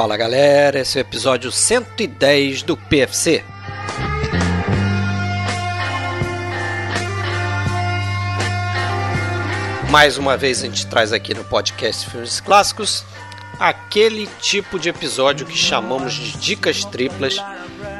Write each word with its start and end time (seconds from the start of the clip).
Fala 0.00 0.16
galera, 0.16 0.80
esse 0.80 0.98
é 0.98 1.02
o 1.02 1.04
episódio 1.04 1.52
110 1.52 2.62
do 2.62 2.74
PFC. 2.74 3.44
Mais 9.90 10.16
uma 10.16 10.38
vez 10.38 10.60
a 10.60 10.62
gente 10.62 10.86
traz 10.86 11.12
aqui 11.12 11.34
no 11.34 11.44
podcast 11.44 12.08
Filmes 12.08 12.40
Clássicos 12.40 13.04
aquele 13.58 14.26
tipo 14.40 14.78
de 14.78 14.88
episódio 14.88 15.44
que 15.44 15.54
chamamos 15.54 16.14
de 16.14 16.38
dicas 16.38 16.82
triplas, 16.82 17.36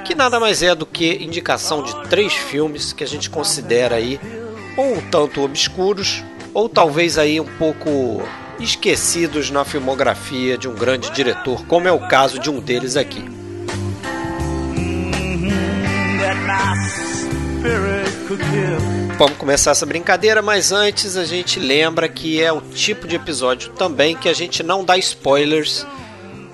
que 0.07 0.15
nada 0.15 0.41
mais 0.41 0.62
é 0.62 0.74
do 0.74 0.87
que 0.87 1.23
indicação 1.23 1.82
de 1.82 2.09
três 2.09 2.32
filmes 2.32 2.95
que 2.95 3.05
a 3.05 3.07
gente 3.07 3.29
considera 3.29 3.96
aí 3.96 4.19
ou 4.74 4.95
um 4.95 5.10
tanto 5.10 5.43
obscuros 5.43 6.24
ou 6.55 6.66
talvez 6.66 7.19
aí 7.19 7.38
um 7.38 7.59
pouco 7.59 8.23
esquecidos 8.60 9.50
na 9.50 9.64
filmografia 9.64 10.56
de 10.59 10.68
um 10.68 10.74
grande 10.74 11.10
diretor, 11.10 11.64
como 11.66 11.88
é 11.88 11.92
o 11.92 12.06
caso 12.09 12.38
de 12.38 12.51
um 12.51 12.60
deles 12.60 12.96
aqui. 12.96 13.24
Vamos 19.18 19.37
começar 19.37 19.73
essa 19.73 19.84
brincadeira, 19.84 20.41
mas 20.41 20.73
antes 20.73 21.16
a 21.16 21.24
gente 21.24 21.59
lembra 21.59 22.09
que 22.09 22.42
é 22.42 22.52
o 22.52 22.60
tipo 22.60 23.06
de 23.06 23.16
episódio 23.16 23.70
também 23.73 24.16
que 24.16 24.28
a 24.28 24.32
gente 24.32 24.62
não 24.62 24.84
dá 24.84 24.96
spoilers. 24.96 25.87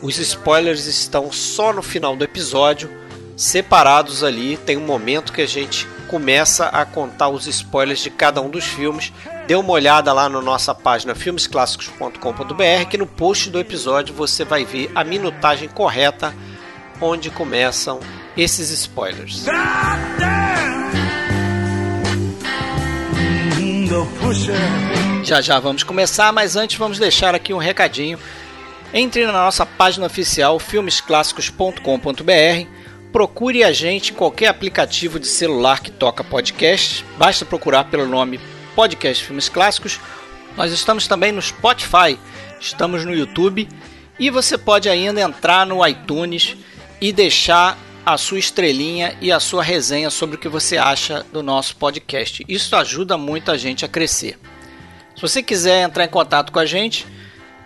Os 0.02 0.18
spoilers 0.18 0.86
estão 0.86 1.30
só 1.30 1.72
no 1.72 1.82
final 1.82 2.16
do 2.16 2.24
episódio, 2.24 2.90
separados 3.36 4.24
ali. 4.24 4.56
Tem 4.56 4.76
um 4.76 4.84
momento 4.84 5.32
que 5.32 5.42
a 5.42 5.46
gente 5.46 5.86
começa 6.06 6.66
a 6.66 6.84
contar 6.84 7.28
os 7.28 7.46
spoilers 7.46 8.00
de 8.00 8.10
cada 8.10 8.40
um 8.40 8.48
dos 8.48 8.64
filmes 8.64 9.12
Dê 9.46 9.54
uma 9.54 9.70
olhada 9.70 10.12
lá 10.12 10.28
na 10.28 10.42
nossa 10.42 10.74
página 10.74 11.14
filmesclassicos.com.br 11.14 12.88
que 12.90 12.98
no 12.98 13.06
post 13.06 13.48
do 13.48 13.60
episódio 13.60 14.12
você 14.12 14.44
vai 14.44 14.64
ver 14.64 14.90
a 14.92 15.04
minutagem 15.04 15.68
correta 15.68 16.34
onde 17.00 17.30
começam 17.30 18.00
esses 18.36 18.70
spoilers. 18.70 19.44
Já 25.22 25.40
já 25.40 25.60
vamos 25.60 25.84
começar, 25.84 26.32
mas 26.32 26.56
antes 26.56 26.76
vamos 26.76 26.98
deixar 26.98 27.32
aqui 27.32 27.54
um 27.54 27.58
recadinho. 27.58 28.18
Entre 28.92 29.24
na 29.26 29.32
nossa 29.32 29.64
página 29.64 30.06
oficial 30.06 30.58
filmesclassicos.com.br 30.58 32.75
procure 33.16 33.64
a 33.64 33.72
gente 33.72 34.12
em 34.12 34.14
qualquer 34.14 34.48
aplicativo 34.48 35.18
de 35.18 35.26
celular 35.26 35.80
que 35.80 35.90
toca 35.90 36.22
podcast. 36.22 37.02
Basta 37.16 37.46
procurar 37.46 37.84
pelo 37.84 38.06
nome 38.06 38.38
podcast 38.74 39.24
Filmes 39.24 39.48
Clássicos. 39.48 39.98
Nós 40.54 40.70
estamos 40.70 41.08
também 41.08 41.32
no 41.32 41.40
Spotify, 41.40 42.18
estamos 42.60 43.06
no 43.06 43.14
YouTube 43.14 43.66
e 44.18 44.28
você 44.28 44.58
pode 44.58 44.90
ainda 44.90 45.18
entrar 45.18 45.64
no 45.64 45.86
iTunes 45.86 46.58
e 47.00 47.10
deixar 47.10 47.78
a 48.04 48.18
sua 48.18 48.38
estrelinha 48.38 49.16
e 49.22 49.32
a 49.32 49.40
sua 49.40 49.62
resenha 49.62 50.10
sobre 50.10 50.36
o 50.36 50.38
que 50.38 50.46
você 50.46 50.76
acha 50.76 51.24
do 51.32 51.42
nosso 51.42 51.74
podcast. 51.76 52.44
Isso 52.46 52.76
ajuda 52.76 53.16
muito 53.16 53.50
a 53.50 53.56
gente 53.56 53.82
a 53.82 53.88
crescer. 53.88 54.38
Se 55.14 55.22
você 55.22 55.42
quiser 55.42 55.84
entrar 55.84 56.04
em 56.04 56.10
contato 56.10 56.52
com 56.52 56.58
a 56.58 56.66
gente, 56.66 57.06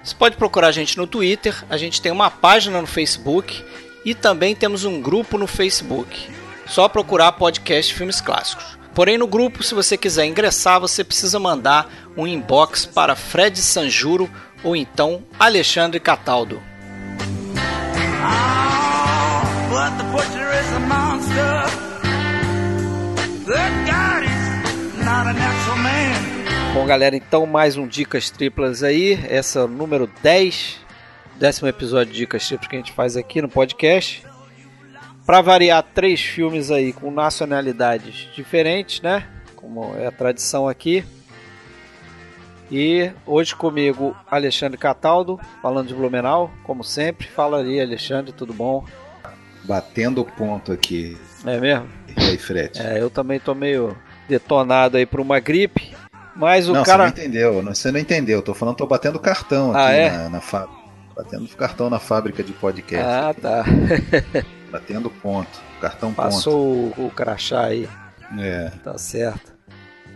você 0.00 0.14
pode 0.14 0.36
procurar 0.36 0.68
a 0.68 0.72
gente 0.72 0.96
no 0.96 1.08
Twitter, 1.08 1.64
a 1.68 1.76
gente 1.76 2.00
tem 2.00 2.12
uma 2.12 2.30
página 2.30 2.80
no 2.80 2.86
Facebook 2.86 3.64
e 4.04 4.14
também 4.14 4.54
temos 4.54 4.84
um 4.84 5.00
grupo 5.00 5.36
no 5.36 5.46
Facebook. 5.46 6.28
Só 6.66 6.88
procurar 6.88 7.32
podcast 7.32 7.92
Filmes 7.92 8.20
Clássicos. 8.20 8.78
Porém, 8.94 9.16
no 9.16 9.26
grupo, 9.26 9.62
se 9.62 9.74
você 9.74 9.96
quiser 9.96 10.26
ingressar, 10.26 10.80
você 10.80 11.04
precisa 11.04 11.38
mandar 11.38 11.90
um 12.16 12.26
inbox 12.26 12.86
para 12.86 13.14
Fred 13.14 13.58
Sanjuro 13.60 14.30
ou 14.62 14.74
então 14.74 15.22
Alexandre 15.38 16.00
Cataldo. 16.00 16.60
Bom, 26.74 26.86
galera, 26.86 27.16
então 27.16 27.46
mais 27.46 27.76
um 27.76 27.86
Dicas 27.86 28.30
Triplas 28.30 28.82
aí. 28.82 29.18
Essa 29.28 29.60
é 29.60 29.64
o 29.64 29.68
número 29.68 30.08
10, 30.22 30.78
décimo 31.40 31.68
episódio 31.68 32.12
de 32.12 32.18
Dicas 32.18 32.46
Triplas 32.46 32.68
que 32.68 32.76
a 32.76 32.78
gente 32.78 32.92
faz 32.92 33.16
aqui 33.16 33.40
no 33.40 33.48
podcast. 33.48 34.22
Para 35.24 35.40
variar, 35.40 35.82
três 35.82 36.20
filmes 36.20 36.70
aí 36.70 36.92
com 36.92 37.10
nacionalidades 37.10 38.28
diferentes, 38.36 39.00
né? 39.00 39.26
Como 39.56 39.96
é 39.96 40.06
a 40.06 40.12
tradição 40.12 40.68
aqui. 40.68 41.02
E 42.70 43.10
hoje 43.24 43.56
comigo 43.56 44.14
Alexandre 44.30 44.76
Cataldo, 44.76 45.40
falando 45.62 45.88
de 45.88 45.94
Blumenau, 45.94 46.50
como 46.62 46.84
sempre. 46.84 47.26
Fala 47.28 47.62
aí, 47.62 47.80
Alexandre, 47.80 48.32
tudo 48.32 48.52
bom? 48.52 48.84
Batendo 49.64 50.22
ponto 50.26 50.72
aqui. 50.72 51.16
É 51.46 51.58
mesmo? 51.58 51.88
E 52.18 52.22
aí, 52.22 52.36
Fred? 52.36 52.78
É, 52.78 53.00
eu 53.00 53.08
também 53.08 53.40
tô 53.40 53.54
meio 53.54 53.96
detonado 54.28 54.98
aí 54.98 55.06
por 55.06 55.20
uma 55.20 55.40
gripe. 55.40 55.90
Mas 56.36 56.68
o 56.68 56.74
não, 56.74 56.82
cara. 56.82 57.04
Você 57.04 57.14
não 57.14 57.24
entendeu, 57.24 57.62
você 57.62 57.92
não 57.92 58.00
entendeu. 58.00 58.42
Tô 58.42 58.52
falando, 58.52 58.76
tô 58.76 58.86
batendo 58.86 59.18
cartão 59.18 59.72
ah, 59.74 59.86
aqui 59.86 59.96
é? 59.96 60.10
na, 60.10 60.28
na 60.28 60.40
fábrica. 60.42 60.79
Batendo 61.14 61.48
cartão 61.56 61.90
na 61.90 61.98
fábrica 61.98 62.42
de 62.42 62.52
podcast. 62.52 63.06
Ah, 63.06 63.30
aqui. 63.30 63.40
tá. 63.40 63.64
Batendo 64.70 65.10
ponto. 65.10 65.60
Cartão 65.80 66.12
Passou 66.12 66.90
ponto. 66.90 67.00
o, 67.00 67.06
o 67.06 67.10
crachá 67.10 67.64
aí. 67.64 67.88
É. 68.38 68.70
Tá 68.84 68.96
certo. 68.96 69.60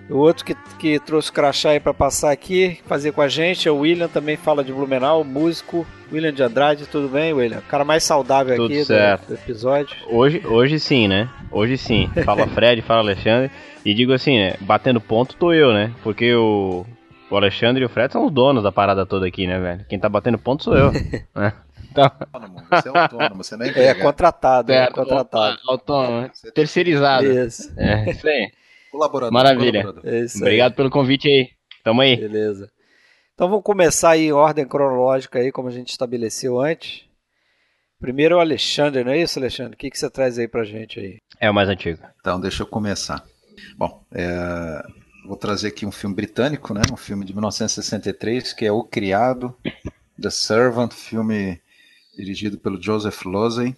O 0.08 0.18
outro 0.18 0.44
que, 0.44 0.54
que 0.78 1.00
trouxe 1.00 1.30
o 1.30 1.32
crachá 1.32 1.70
aí 1.70 1.80
pra 1.80 1.94
passar 1.94 2.30
aqui, 2.30 2.78
fazer 2.86 3.12
com 3.12 3.22
a 3.22 3.28
gente, 3.28 3.66
é 3.66 3.70
o 3.70 3.78
William, 3.78 4.06
também 4.06 4.36
fala 4.36 4.62
de 4.62 4.72
Blumenau, 4.72 5.24
músico. 5.24 5.86
William 6.12 6.32
de 6.32 6.42
Andrade, 6.42 6.86
tudo 6.86 7.08
bem, 7.08 7.32
William? 7.32 7.58
O 7.58 7.62
cara 7.62 7.84
mais 7.84 8.04
saudável 8.04 8.54
Tudo 8.54 8.66
aqui 8.66 8.80
do, 8.80 8.84
certo. 8.84 9.28
do 9.28 9.34
episódio. 9.34 9.96
Hoje, 10.08 10.42
hoje 10.46 10.78
sim, 10.78 11.08
né? 11.08 11.28
Hoje 11.50 11.78
sim. 11.78 12.10
Fala 12.24 12.46
Fred, 12.46 12.82
fala 12.82 13.00
Alexandre. 13.00 13.50
E 13.84 13.94
digo 13.94 14.12
assim, 14.12 14.38
né? 14.38 14.54
Batendo 14.60 15.00
ponto 15.00 15.36
tô 15.36 15.52
eu, 15.52 15.72
né? 15.72 15.92
Porque 16.02 16.34
o, 16.34 16.84
o 17.30 17.36
Alexandre 17.36 17.82
e 17.82 17.86
o 17.86 17.88
Fred 17.88 18.12
são 18.12 18.26
os 18.26 18.32
donos 18.32 18.62
da 18.62 18.70
parada 18.72 19.04
toda 19.06 19.26
aqui, 19.26 19.46
né, 19.46 19.58
velho? 19.58 19.84
Quem 19.88 19.98
tá 19.98 20.08
batendo 20.08 20.38
ponto 20.38 20.62
sou 20.64 20.76
eu. 20.76 20.92
né? 21.34 21.52
Então, 21.90 22.04
Autônomo, 22.32 22.66
Você 22.70 22.88
é 22.88 22.98
autônomo, 22.98 23.44
você 23.44 23.56
não 23.56 23.66
é 23.66 23.68
É, 23.88 23.94
contratado, 23.94 24.72
é 24.72 24.78
certo, 24.78 24.94
contratado. 24.94 25.58
autônomo, 25.68 26.20
né? 26.22 26.30
É 26.44 26.50
terceirizado. 26.50 27.26
Isso, 27.26 27.72
É, 27.76 28.10
isso 28.10 28.26
aí. 28.26 28.50
Colaborador. 28.90 29.32
Maravilha. 29.32 29.82
colaborador. 29.82 30.10
é. 30.12 30.24
Obrigado 30.36 30.74
pelo 30.74 30.90
convite 30.90 31.28
aí. 31.28 31.50
Tamo 31.84 32.00
aí. 32.00 32.16
Beleza. 32.16 32.68
Então 33.34 33.48
vamos 33.48 33.64
começar 33.64 34.10
aí 34.10 34.26
em 34.26 34.32
ordem 34.32 34.66
cronológica 34.66 35.38
aí, 35.38 35.50
como 35.52 35.68
a 35.68 35.72
gente 35.72 35.90
estabeleceu 35.90 36.60
antes. 36.60 37.04
Primeiro 38.00 38.34
é 38.34 38.38
o 38.38 38.40
Alexandre, 38.40 39.02
não 39.04 39.12
é 39.12 39.18
isso, 39.18 39.38
Alexandre? 39.38 39.74
O 39.74 39.76
que, 39.76 39.90
que 39.90 39.98
você 39.98 40.10
traz 40.10 40.38
aí 40.38 40.46
pra 40.48 40.64
gente 40.64 40.98
aí? 41.00 41.16
É 41.40 41.50
o 41.50 41.54
mais 41.54 41.68
antigo. 41.68 41.98
Então, 42.20 42.40
deixa 42.40 42.62
eu 42.62 42.66
começar. 42.66 43.24
Bom, 43.78 44.04
é, 44.12 44.82
vou 45.24 45.36
trazer 45.36 45.68
aqui 45.68 45.86
um 45.86 45.92
filme 45.92 46.14
britânico, 46.14 46.74
né? 46.74 46.82
Um 46.92 46.96
filme 46.96 47.24
de 47.24 47.32
1963, 47.32 48.52
que 48.52 48.64
é 48.64 48.72
O 48.72 48.84
Criado, 48.84 49.56
The 50.20 50.30
Servant, 50.30 50.92
filme 50.92 51.60
dirigido 52.16 52.58
pelo 52.58 52.80
Joseph 52.80 53.24
Losey. 53.24 53.76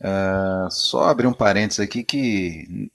É, 0.00 0.68
só 0.70 1.04
abrir 1.04 1.26
um 1.26 1.32
parênteses 1.32 1.80
aqui 1.80 2.04
que 2.04 2.90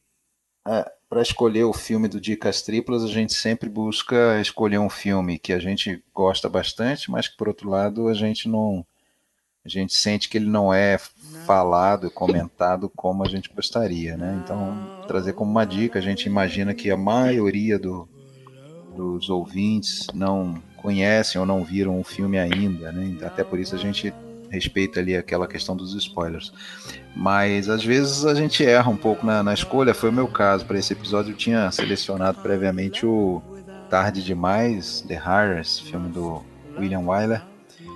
para 1.10 1.22
escolher 1.22 1.64
o 1.64 1.74
filme 1.74 2.08
do 2.08 2.22
Dicas 2.22 2.62
Triplas, 2.62 3.04
a 3.04 3.08
gente 3.08 3.34
sempre 3.34 3.68
busca 3.68 4.40
escolher 4.40 4.78
um 4.78 4.90
filme 4.90 5.40
que 5.40 5.52
a 5.52 5.60
gente 5.60 6.02
gosta 6.14 6.48
bastante, 6.48 7.12
mas 7.12 7.28
que 7.28 7.36
por 7.36 7.48
outro 7.48 7.69
lado 7.69 8.07
a 8.07 8.13
gente 8.13 8.48
não 8.48 8.86
a 9.63 9.69
gente 9.69 9.94
sente 9.94 10.28
que 10.28 10.38
ele 10.38 10.50
não 10.50 10.74
é 10.74 10.98
falado 11.46 12.08
e 12.08 12.10
comentado 12.10 12.90
como 12.96 13.24
a 13.24 13.28
gente 13.28 13.52
gostaria, 13.54 14.18
né? 14.18 14.42
Então, 14.44 15.04
trazer 15.08 15.34
como 15.34 15.52
uma 15.52 15.66
dica, 15.66 16.00
a 16.00 16.02
gente 16.02 16.25
imagina 16.25 16.74
que 16.74 16.90
a 16.90 16.98
maioria 16.98 17.78
do, 17.78 18.08
dos 18.96 19.30
ouvintes 19.30 20.08
não 20.13 20.56
conhecem 20.78 21.40
ou 21.40 21.46
não 21.46 21.63
viram 21.63 22.00
o 22.00 22.04
filme 22.04 22.40
ainda, 22.40 22.92
né? 22.92 23.18
Até 23.24 23.44
por 23.44 23.60
isso 23.60 23.75
a 23.75 23.78
gente 23.78 24.12
respeita 24.50 25.00
ali 25.00 25.16
aquela 25.16 25.48
questão 25.48 25.75
dos 25.75 25.94
spoilers. 25.94 26.52
Mas 27.16 27.69
às 27.69 27.84
vezes 27.84 28.25
a 28.25 28.34
gente 28.34 28.66
erra 28.66 28.90
um 28.90 28.98
pouco 28.98 29.25
na, 29.25 29.44
na 29.44 29.54
escolha, 29.54 29.94
foi 29.94 30.10
o 30.10 30.14
meu 30.14 30.28
caso. 30.28 30.66
Para 30.66 30.80
esse 30.80 30.94
episódio 30.94 31.31
eu 31.31 31.38
tinha 31.38 31.72
selecionado 31.72 32.40
previamente 32.42 33.06
o 33.06 33.42
Tarde 33.90 34.24
Demais, 34.24 35.02
The 35.07 35.16
Harris, 35.16 35.80
filme 35.80 36.10
do 36.10 36.44
William 36.78 37.02
Wyler. 37.02 37.44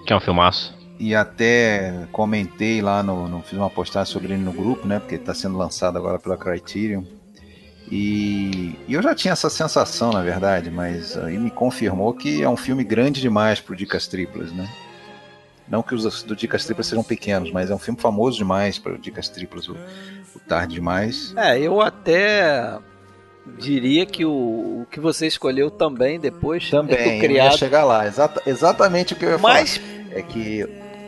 Que 0.06 0.14
é 0.14 0.16
um 0.16 0.20
filmaço. 0.20 0.85
E 0.98 1.14
até 1.14 2.08
comentei 2.12 2.82
lá 2.82 3.04
no, 3.04 3.28
no 3.28 3.42
fiz 3.42 3.58
uma 3.58 3.70
postagem 3.70 4.12
sobre 4.12 4.34
ele 4.34 4.44
no 4.44 4.54
grupo, 4.54 4.88
né? 4.88 5.00
Porque 5.00 5.16
está 5.16 5.34
sendo 5.34 5.58
lançado 5.58 5.98
agora 5.98 6.18
pela 6.18 6.38
Criterion. 6.38 7.04
E, 7.92 8.76
e 8.88 8.94
eu 8.94 9.02
já 9.02 9.14
tinha 9.14 9.34
essa 9.34 9.50
sensação, 9.50 10.12
na 10.12 10.22
verdade, 10.22 10.72
mas 10.72 11.16
aí 11.18 11.38
me 11.38 11.52
confirmou 11.52 12.14
que 12.14 12.42
é 12.42 12.50
um 12.50 12.58
filme 12.58 12.84
grande 12.84 13.22
demais 13.22 13.60
pro 13.60 13.76
Dicas 13.76 14.08
Triplas, 14.08 14.52
né? 14.52 14.68
Não 15.68 15.84
que 15.84 15.94
os 15.94 16.24
do 16.24 16.36
Dicas 16.36 16.64
Triplas 16.66 16.88
sejam 16.88 17.04
pequenos, 17.04 17.52
mas 17.52 17.70
é 17.70 17.76
um 17.76 17.80
filme 17.80 18.00
famoso 18.00 18.38
demais 18.38 18.80
para 18.80 18.94
o 18.94 18.98
Dicas 18.98 19.30
Triplas, 19.30 19.68
o, 19.68 19.74
o 19.74 20.40
Tarde 20.48 20.76
Demais. 20.76 21.34
É, 21.38 21.60
eu 21.60 21.82
até 21.82 22.78
diria 23.60 24.06
que 24.06 24.26
o, 24.26 24.32
o 24.32 24.88
que 24.90 25.00
você 25.00 25.28
escolheu 25.28 25.70
também 25.70 26.20
depois 26.20 26.70
Também, 26.70 26.98
é 26.98 27.08
eu 27.10 27.14
ia 27.14 27.20
criado. 27.20 27.58
chegar 27.58 27.84
lá. 27.84 28.08
Exata, 28.08 28.42
exatamente 28.46 29.14
o 29.14 29.16
que 29.16 29.26
eu 29.26 29.32
ia 29.32 29.38
Mas 29.38 29.78
falar. 29.78 29.96
É 30.12 30.22
que, 30.22 30.66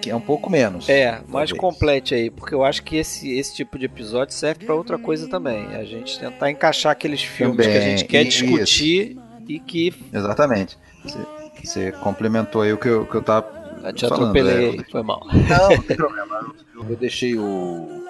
é 0.09 0.15
um 0.15 0.21
pouco 0.21 0.49
menos. 0.49 0.87
É, 0.89 1.21
mais 1.27 1.51
complete 1.51 2.15
aí, 2.15 2.29
porque 2.29 2.53
eu 2.53 2.63
acho 2.63 2.83
que 2.83 2.97
esse, 2.97 3.37
esse 3.37 3.55
tipo 3.55 3.77
de 3.77 3.85
episódio 3.85 4.33
serve 4.33 4.65
para 4.65 4.75
outra 4.75 4.97
coisa 4.97 5.27
também. 5.27 5.67
A 5.75 5.83
gente 5.83 6.19
tentar 6.19 6.49
encaixar 6.49 6.91
aqueles 6.91 7.21
filmes 7.21 7.57
também, 7.57 7.71
que 7.71 7.77
a 7.77 7.89
gente 7.89 8.05
quer 8.05 8.23
isso. 8.23 8.45
discutir 8.45 9.17
e 9.47 9.59
que. 9.59 9.93
Exatamente. 10.13 10.77
Você, 11.03 11.19
você 11.63 11.91
complementou 11.91 12.61
aí 12.61 12.73
o 12.73 12.77
que 12.77 12.87
eu, 12.87 13.05
que 13.05 13.15
eu 13.15 13.21
tava. 13.21 13.57
Eu 13.83 13.93
te 13.93 14.07
falando, 14.07 14.23
atropelei, 14.23 14.79
é, 14.79 14.83
foi 14.91 15.03
mal. 15.03 15.21
Não, 15.31 15.69
não 15.69 15.83
tem 15.83 15.97
problema. 15.97 16.53
Eu 16.75 16.95
deixei 16.95 17.37
o 17.37 18.05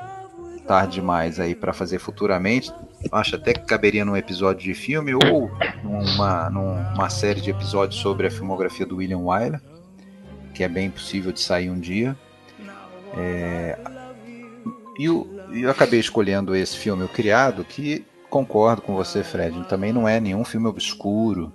tarde 0.68 0.96
demais 0.96 1.40
aí 1.40 1.56
para 1.56 1.72
fazer 1.72 1.98
futuramente. 1.98 2.72
Acho 3.12 3.38
até 3.38 3.54
que 3.54 3.62
caberia 3.62 4.04
num 4.04 4.18
episódio 4.18 4.64
de 4.64 4.74
filme 4.74 5.14
ou 5.14 5.50
numa, 5.84 6.50
numa 6.50 7.10
série 7.10 7.40
de 7.40 7.50
episódios 7.50 8.00
sobre 8.00 8.28
a 8.28 8.32
filmografia 8.32 8.86
do 8.86 8.98
William 8.98 9.20
Wyler, 9.20 9.62
que 10.57 10.63
é 10.63 10.68
bem 10.68 10.89
possível 10.89 11.31
de 11.31 11.39
sair 11.39 11.69
um 11.69 11.80
dia. 11.80 12.18
É, 13.15 13.77
e 14.98 15.06
eu, 15.06 15.30
eu 15.54 15.69
acabei 15.69 16.00
escolhendo 16.00 16.56
esse 16.56 16.75
filme, 16.75 17.04
O 17.04 17.07
Criado, 17.07 17.63
que 17.63 18.04
concordo 18.27 18.81
com 18.81 18.95
você, 18.95 19.24
Fred, 19.24 19.63
também 19.68 19.94
não 19.94 20.09
é 20.09 20.19
nenhum 20.19 20.44
filme 20.44 20.65
obscuro. 20.65 21.54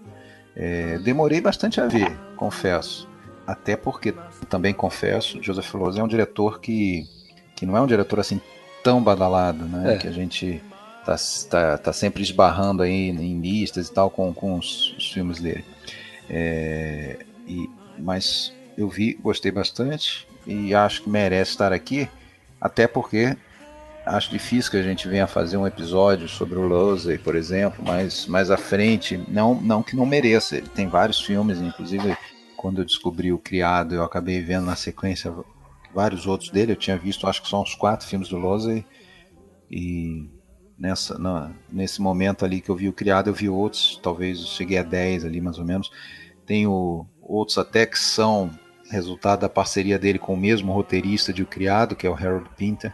É, 0.55 0.99
demorei 0.99 1.41
bastante 1.41 1.81
a 1.81 1.89
ver, 1.89 2.17
confesso. 2.37 3.09
Até 3.45 3.75
porque, 3.77 4.15
também 4.49 4.73
confesso, 4.73 5.43
Joseph 5.43 5.75
Lose 5.75 5.99
é 5.99 6.03
um 6.05 6.09
diretor 6.09 6.61
que, 6.61 7.05
que 7.57 7.67
não 7.67 7.77
é 7.77 7.81
um 7.81 7.87
diretor 7.89 8.21
assim 8.21 8.41
tão 8.85 9.03
badalado, 9.03 9.65
né? 9.65 9.95
É. 9.95 9.99
Que 9.99 10.07
a 10.07 10.13
gente 10.13 10.63
tá, 11.05 11.17
tá, 11.51 11.79
tá 11.79 11.93
sempre 11.93 12.23
esbarrando 12.23 12.85
aí 12.85 13.09
em 13.09 13.41
listas 13.41 13.89
e 13.89 13.93
tal 13.93 14.09
com, 14.11 14.33
com 14.33 14.57
os, 14.57 14.95
os 14.97 15.11
filmes 15.11 15.41
dele. 15.41 15.65
É, 16.31 17.19
e, 17.49 17.69
mas 17.99 18.53
eu 18.77 18.89
vi, 18.89 19.15
gostei 19.15 19.51
bastante 19.51 20.27
e 20.47 20.75
acho 20.75 21.03
que 21.03 21.11
merece 21.11 21.53
estar 21.53 21.73
aqui, 21.73 22.09
até 22.61 22.87
porque 22.87 23.37
acho 24.05 24.31
difícil 24.31 24.71
que 24.71 24.77
a 24.77 24.83
gente 24.83 25.09
venha 25.09 25.27
fazer 25.27 25.57
um 25.57 25.67
episódio 25.67 26.29
sobre 26.29 26.59
o 26.59 26.67
Losey, 26.67 27.19
por 27.19 27.37
exemplo, 27.37 27.85
mas 27.87 28.27
mais 28.27 28.51
à 28.51 28.57
frente, 28.57 29.21
não, 29.29 29.55
não 29.55 29.83
que 29.83 29.95
não 29.95 30.05
mereça. 30.05 30.57
Ele 30.57 30.69
tem 30.69 30.89
vários 30.89 31.21
filmes, 31.21 31.61
inclusive 31.61 32.17
quando 32.57 32.81
eu 32.81 32.85
descobri 32.85 33.33
o 33.33 33.39
Criado, 33.39 33.95
eu 33.95 34.05
acabei 34.05 34.41
vendo 34.41 34.67
na 34.67 34.77
sequência 34.77 35.35
vários 35.95 36.27
outros 36.27 36.51
dele. 36.51 36.73
Eu 36.73 36.77
tinha 36.77 36.97
visto, 36.97 37.27
acho 37.27 37.43
que 37.43 37.49
são 37.49 37.63
uns 37.63 37.75
quatro 37.75 38.07
filmes 38.07 38.29
do 38.29 38.39
Losey 38.39 38.85
e 39.71 40.29
nessa 40.79 41.17
na, 41.19 41.53
nesse 41.71 42.01
momento 42.01 42.45
ali 42.45 42.61
que 42.61 42.71
eu 42.71 42.77
vi 42.77 42.89
o 42.89 42.93
Criado, 42.93 43.31
eu 43.31 43.35
vi 43.35 43.49
outros, 43.49 44.01
talvez 44.03 44.41
eu 44.41 44.47
cheguei 44.47 44.79
a 44.79 44.83
10 44.83 45.25
ali 45.25 45.41
mais 45.41 45.59
ou 45.59 45.65
menos. 45.65 45.91
Tenho 46.45 47.07
outros 47.21 47.57
até 47.57 47.87
que 47.87 47.99
são 47.99 48.51
resultado 48.93 49.41
da 49.41 49.49
parceria 49.49 49.99
dele 49.99 50.19
com 50.19 50.35
o 50.35 50.37
mesmo 50.37 50.73
roteirista 50.73 51.33
de 51.33 51.43
O 51.43 51.47
Criado, 51.47 51.97
que 51.97 52.07
é 52.07 52.11
o 52.11 52.15
Harold 52.15 52.49
Pinter 52.57 52.93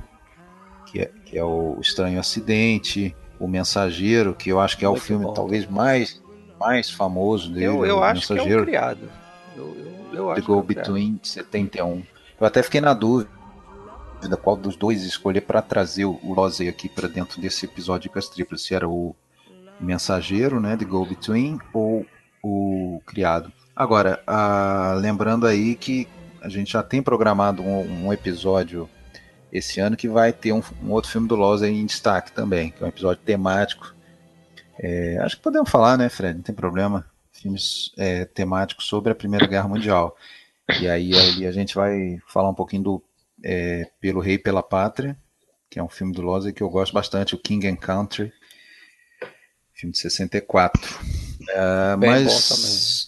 que 0.91 1.01
é, 1.01 1.11
que 1.25 1.39
é 1.39 1.45
o 1.45 1.79
Estranho 1.81 2.19
Acidente, 2.19 3.15
O 3.39 3.47
Mensageiro, 3.47 4.35
que 4.35 4.51
eu 4.51 4.59
acho 4.59 4.77
que 4.77 4.85
é 4.85 4.89
Muito 4.89 5.01
o 5.01 5.05
filme 5.05 5.25
bom. 5.25 5.33
talvez 5.33 5.67
mais, 5.67 6.21
mais 6.59 6.91
famoso 6.91 7.53
dele. 7.53 7.67
Eu, 7.67 7.87
eu 7.87 8.03
acho 8.03 8.33
Mensageiro. 8.33 8.65
que 8.65 8.75
é 8.75 8.81
o 8.81 8.87
criado. 8.87 9.11
Eu, 9.57 9.77
eu, 10.13 10.29
eu 10.31 10.35
The 10.35 10.41
Go 10.41 10.59
é 10.59 10.63
Between, 10.63 11.21
de 11.23 11.29
71. 11.29 12.03
Eu 12.41 12.47
até 12.47 12.63
fiquei 12.63 12.81
na 12.81 12.95
dúvida 12.95 13.29
qual 14.43 14.57
dos 14.57 14.77
dois 14.77 15.05
escolher 15.05 15.43
para 15.43 15.63
trazer 15.63 16.05
o 16.05 16.19
Losey 16.25 16.69
aqui 16.69 16.89
para 16.89 17.07
dentro 17.07 17.41
desse 17.41 17.67
episódio 17.67 18.11
de 18.13 18.31
Triplas, 18.31 18.63
se 18.63 18.75
era 18.75 18.89
o 18.89 19.15
Mensageiro, 19.81 20.61
né, 20.61 20.77
The 20.77 20.85
Go 20.85 21.07
Between, 21.07 21.59
ou 21.73 22.05
o 22.43 23.01
Criado. 23.07 23.53
Agora, 23.79 24.21
ah, 24.27 24.97
lembrando 25.01 25.47
aí 25.47 25.77
que 25.77 26.09
a 26.43 26.49
gente 26.49 26.73
já 26.73 26.83
tem 26.83 27.01
programado 27.01 27.63
um, 27.63 28.07
um 28.07 28.13
episódio 28.13 28.91
esse 29.53 29.79
ano 29.79 29.97
que 29.97 30.09
vai 30.09 30.33
ter 30.33 30.51
um, 30.51 30.61
um 30.83 30.91
outro 30.91 31.09
filme 31.09 31.29
do 31.29 31.37
Loz 31.37 31.63
em 31.63 31.87
destaque 31.87 32.33
também, 32.33 32.73
que 32.73 32.83
é 32.83 32.87
um 32.87 32.89
episódio 32.89 33.23
temático. 33.23 33.95
É, 34.81 35.19
acho 35.19 35.37
que 35.37 35.43
podemos 35.45 35.71
falar, 35.71 35.97
né, 35.97 36.09
Fred? 36.09 36.39
Não 36.39 36.43
tem 36.43 36.57
problema. 36.57 37.09
Filmes 37.31 37.93
é, 37.97 38.25
temáticos 38.25 38.85
sobre 38.85 39.13
a 39.13 39.15
Primeira 39.15 39.47
Guerra 39.47 39.69
Mundial. 39.69 40.17
E 40.81 40.89
aí, 40.89 41.15
aí 41.15 41.47
a 41.47 41.53
gente 41.53 41.77
vai 41.77 42.19
falar 42.27 42.51
um 42.51 42.55
pouquinho 42.55 42.83
do 42.83 43.03
é, 43.45 43.89
Pelo 44.01 44.19
Rei 44.19 44.35
e 44.35 44.39
pela 44.39 44.61
Pátria, 44.61 45.17
que 45.71 45.79
é 45.79 45.83
um 45.85 45.89
filme 45.89 46.13
do 46.13 46.21
Loz 46.21 46.51
que 46.51 46.65
eu 46.65 46.69
gosto 46.69 46.93
bastante, 46.93 47.37
o 47.37 47.39
King 47.39 47.69
and 47.69 47.77
Country, 47.77 48.33
filme 49.73 49.93
de 49.93 49.99
64. 50.01 50.99
É, 51.51 51.97
Bem 51.97 52.11
mas. 52.11 53.08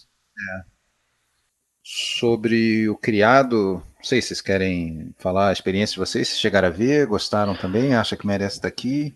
sobre 1.83 2.87
o 2.87 2.95
criado, 2.95 3.83
não 3.97 4.03
sei 4.03 4.21
se 4.21 4.29
vocês 4.29 4.41
querem 4.41 5.13
falar 5.17 5.49
a 5.49 5.53
experiência 5.53 5.93
de 5.93 5.99
vocês, 5.99 6.29
se 6.29 6.39
chegaram 6.39 6.67
a 6.67 6.71
ver, 6.71 7.05
gostaram 7.07 7.55
também, 7.55 7.93
acha 7.95 8.15
que 8.15 8.25
merece 8.25 8.57
estar 8.57 8.67
aqui? 8.67 9.13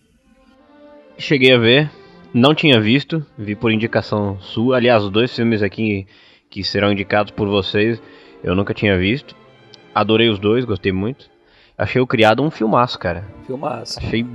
Cheguei 1.17 1.53
a 1.53 1.57
ver, 1.57 1.89
não 2.33 2.53
tinha 2.53 2.81
visto, 2.81 3.25
vi 3.37 3.55
por 3.55 3.71
indicação 3.71 4.39
sua. 4.41 4.75
Aliás, 4.75 5.03
os 5.03 5.09
dois 5.09 5.33
filmes 5.33 5.63
aqui 5.63 6.05
que 6.49 6.63
serão 6.63 6.91
indicados 6.91 7.31
por 7.31 7.47
vocês, 7.47 8.01
eu 8.43 8.55
nunca 8.55 8.73
tinha 8.73 8.97
visto. 8.97 9.35
Adorei 9.93 10.27
os 10.27 10.39
dois, 10.39 10.65
gostei 10.65 10.91
muito. 10.91 11.29
Achei 11.77 12.01
o 12.01 12.07
criado 12.07 12.43
um 12.43 12.51
filmaço, 12.51 12.99
cara. 12.99 13.25
Filmaço. 13.47 13.99
Achei, 13.99 14.25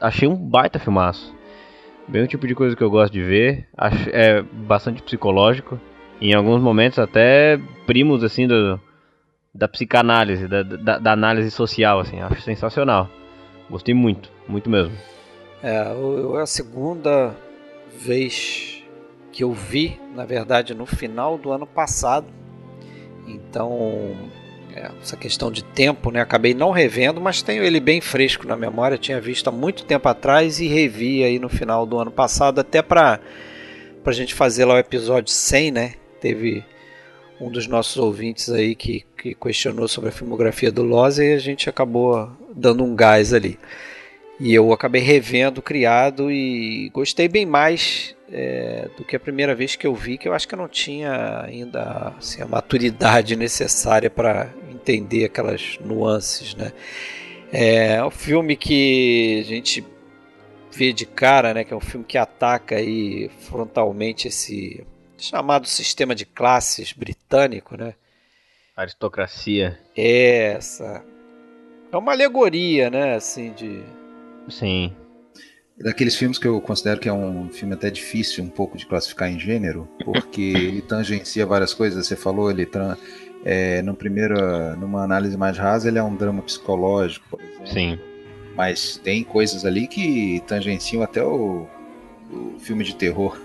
achei 0.00 0.28
um 0.28 0.36
baita 0.36 0.78
filmaço. 0.78 1.34
Bem 2.08 2.22
o 2.22 2.26
tipo 2.26 2.46
de 2.46 2.54
coisa 2.54 2.74
que 2.74 2.82
eu 2.82 2.90
gosto 2.90 3.12
de 3.12 3.22
ver. 3.22 3.68
Acho, 3.76 4.08
é 4.10 4.42
bastante 4.42 5.02
psicológico. 5.02 5.78
Em 6.22 6.34
alguns 6.34 6.62
momentos 6.62 7.00
até 7.00 7.58
primos 7.84 8.22
assim 8.22 8.46
do, 8.46 8.80
da 9.52 9.66
psicanálise, 9.66 10.46
da, 10.46 10.62
da, 10.62 10.98
da, 10.98 11.12
análise 11.12 11.50
social, 11.50 11.98
assim, 11.98 12.20
acho 12.20 12.40
sensacional. 12.42 13.10
Gostei 13.68 13.92
muito, 13.92 14.30
muito 14.46 14.70
mesmo. 14.70 14.92
É, 15.60 15.84
a 16.40 16.46
segunda 16.46 17.34
vez 17.98 18.84
que 19.32 19.42
eu 19.42 19.50
vi, 19.50 20.00
na 20.14 20.24
verdade, 20.24 20.72
no 20.74 20.86
final 20.86 21.36
do 21.36 21.50
ano 21.50 21.66
passado. 21.66 22.28
Então, 23.26 24.16
é, 24.76 24.92
essa 25.02 25.16
questão 25.16 25.50
de 25.50 25.64
tempo, 25.64 26.12
né? 26.12 26.20
Acabei 26.20 26.54
não 26.54 26.70
revendo, 26.70 27.20
mas 27.20 27.42
tenho 27.42 27.64
ele 27.64 27.80
bem 27.80 28.00
fresco 28.00 28.46
na 28.46 28.54
memória. 28.54 28.96
Tinha 28.96 29.20
visto 29.20 29.48
há 29.48 29.52
muito 29.52 29.84
tempo 29.84 30.08
atrás 30.08 30.60
e 30.60 30.68
revi 30.68 31.24
aí 31.24 31.40
no 31.40 31.48
final 31.48 31.84
do 31.84 31.98
ano 31.98 32.12
passado, 32.12 32.60
até 32.60 32.80
para 32.80 33.18
a 34.06 34.12
gente 34.12 34.34
fazer 34.34 34.66
lá 34.66 34.74
o 34.74 34.78
episódio 34.78 35.32
100, 35.32 35.70
né? 35.72 35.94
Teve 36.22 36.64
um 37.40 37.50
dos 37.50 37.66
nossos 37.66 37.96
ouvintes 37.96 38.48
aí 38.48 38.76
que, 38.76 39.04
que 39.18 39.34
questionou 39.34 39.88
sobre 39.88 40.10
a 40.10 40.12
filmografia 40.12 40.70
do 40.70 40.84
Loz 40.84 41.18
e 41.18 41.32
a 41.32 41.38
gente 41.38 41.68
acabou 41.68 42.30
dando 42.54 42.84
um 42.84 42.94
gás 42.94 43.34
ali. 43.34 43.58
E 44.38 44.54
eu 44.54 44.72
acabei 44.72 45.02
revendo 45.02 45.60
Criado 45.60 46.30
e 46.30 46.88
gostei 46.90 47.26
bem 47.26 47.44
mais 47.44 48.14
é, 48.30 48.88
do 48.96 49.04
que 49.04 49.16
a 49.16 49.20
primeira 49.20 49.52
vez 49.52 49.74
que 49.74 49.84
eu 49.84 49.94
vi, 49.94 50.16
que 50.16 50.28
eu 50.28 50.32
acho 50.32 50.46
que 50.46 50.54
eu 50.54 50.58
não 50.58 50.68
tinha 50.68 51.42
ainda 51.44 52.14
assim, 52.16 52.40
a 52.40 52.46
maturidade 52.46 53.34
necessária 53.34 54.08
para 54.08 54.54
entender 54.70 55.24
aquelas 55.24 55.76
nuances. 55.84 56.54
Né? 56.54 56.72
É 57.52 58.04
um 58.04 58.10
filme 58.10 58.54
que 58.54 59.40
a 59.40 59.44
gente 59.44 59.84
vê 60.70 60.92
de 60.92 61.04
cara, 61.04 61.52
né, 61.52 61.64
que 61.64 61.74
é 61.74 61.76
um 61.76 61.80
filme 61.80 62.06
que 62.06 62.16
ataca 62.16 62.76
aí 62.76 63.28
frontalmente 63.40 64.28
esse 64.28 64.86
chamado 65.22 65.66
sistema 65.66 66.14
de 66.14 66.26
classes 66.26 66.92
britânico, 66.92 67.76
né? 67.76 67.94
Aristocracia. 68.76 69.78
Essa. 69.96 71.04
É 71.90 71.96
uma 71.96 72.12
alegoria, 72.12 72.90
né? 72.90 73.14
Assim, 73.14 73.52
de. 73.52 73.82
Sim. 74.48 74.94
Daqueles 75.78 76.16
filmes 76.16 76.38
que 76.38 76.46
eu 76.46 76.60
considero 76.60 77.00
que 77.00 77.08
é 77.08 77.12
um 77.12 77.48
filme 77.50 77.74
até 77.74 77.90
difícil 77.90 78.44
um 78.44 78.48
pouco 78.48 78.76
de 78.76 78.86
classificar 78.86 79.30
em 79.30 79.38
gênero, 79.38 79.88
porque 80.04 80.52
ele 80.54 80.82
tangencia 80.82 81.46
várias 81.46 81.72
coisas. 81.72 82.06
Você 82.06 82.16
falou, 82.16 82.50
ele 82.50 82.68
é, 83.44 83.82
no 83.82 83.94
primeiro, 83.94 84.34
numa 84.76 85.02
análise 85.02 85.36
mais 85.36 85.56
rasa, 85.56 85.88
ele 85.88 85.98
é 85.98 86.02
um 86.02 86.14
drama 86.14 86.42
psicológico, 86.42 87.24
por 87.30 87.40
exemplo. 87.40 87.66
Sim. 87.66 87.98
Mas 88.54 88.98
tem 88.98 89.24
coisas 89.24 89.64
ali 89.64 89.86
que 89.86 90.42
tangenciam 90.46 91.02
até 91.02 91.22
o, 91.22 91.66
o 92.30 92.58
filme 92.58 92.84
de 92.84 92.94
terror. 92.94 93.38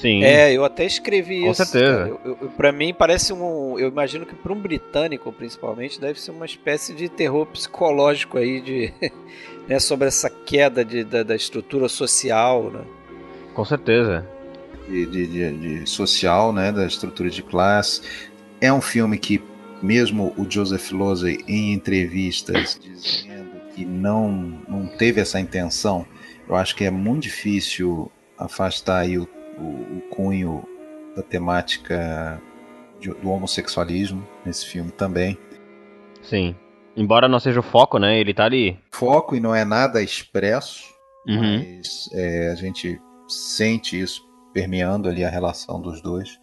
Sim. 0.00 0.22
É, 0.22 0.52
eu 0.52 0.64
até 0.64 0.86
escrevi 0.86 1.40
Com 1.40 1.50
isso. 1.50 1.62
Com 1.64 1.68
certeza. 1.68 2.18
Eu, 2.24 2.38
eu, 2.40 2.48
pra 2.50 2.70
mim 2.70 2.94
parece 2.94 3.32
um. 3.32 3.76
Eu 3.78 3.88
imagino 3.88 4.24
que 4.24 4.34
para 4.34 4.52
um 4.52 4.60
britânico, 4.60 5.32
principalmente, 5.32 6.00
deve 6.00 6.20
ser 6.20 6.30
uma 6.30 6.46
espécie 6.46 6.94
de 6.94 7.08
terror 7.08 7.46
psicológico 7.46 8.38
aí, 8.38 8.60
de, 8.60 8.92
né, 9.66 9.80
sobre 9.80 10.06
essa 10.06 10.30
queda 10.30 10.84
de, 10.84 11.02
da, 11.02 11.24
da 11.24 11.34
estrutura 11.34 11.88
social, 11.88 12.70
né? 12.70 12.82
Com 13.54 13.64
certeza. 13.64 14.24
De, 14.88 15.04
de, 15.04 15.26
de, 15.26 15.52
de 15.80 15.90
social, 15.90 16.52
né, 16.52 16.70
da 16.70 16.86
estrutura 16.86 17.28
de 17.28 17.42
classe. 17.42 18.00
É 18.60 18.72
um 18.72 18.80
filme 18.80 19.18
que, 19.18 19.42
mesmo 19.82 20.32
o 20.36 20.48
Joseph 20.48 20.92
Losey, 20.92 21.40
em 21.48 21.72
entrevistas, 21.72 22.78
dizendo 22.80 23.60
que 23.74 23.84
não, 23.84 24.30
não 24.68 24.86
teve 24.86 25.20
essa 25.20 25.40
intenção, 25.40 26.06
eu 26.48 26.54
acho 26.54 26.76
que 26.76 26.84
é 26.84 26.90
muito 26.90 27.24
difícil 27.24 28.10
afastar 28.38 29.00
aí 29.00 29.18
o 29.18 29.26
o, 29.60 29.98
o 29.98 30.00
cunho 30.10 30.64
da 31.16 31.22
temática 31.22 32.40
de, 33.00 33.10
do 33.14 33.30
homossexualismo 33.30 34.26
nesse 34.44 34.66
filme 34.66 34.90
também. 34.92 35.36
Sim. 36.22 36.54
Embora 36.96 37.28
não 37.28 37.38
seja 37.38 37.60
o 37.60 37.62
foco, 37.62 37.98
né? 37.98 38.18
Ele 38.18 38.34
tá 38.34 38.44
ali. 38.44 38.78
Foco 38.92 39.36
e 39.36 39.40
não 39.40 39.54
é 39.54 39.64
nada 39.64 40.02
expresso, 40.02 40.84
Uhum. 41.26 41.58
mas 41.58 42.08
é, 42.12 42.50
a 42.50 42.54
gente 42.54 43.00
sente 43.28 44.00
isso 44.00 44.26
permeando 44.52 45.08
ali 45.08 45.24
a 45.24 45.28
relação 45.30 45.80
dos 45.80 46.00
dois. 46.00 46.38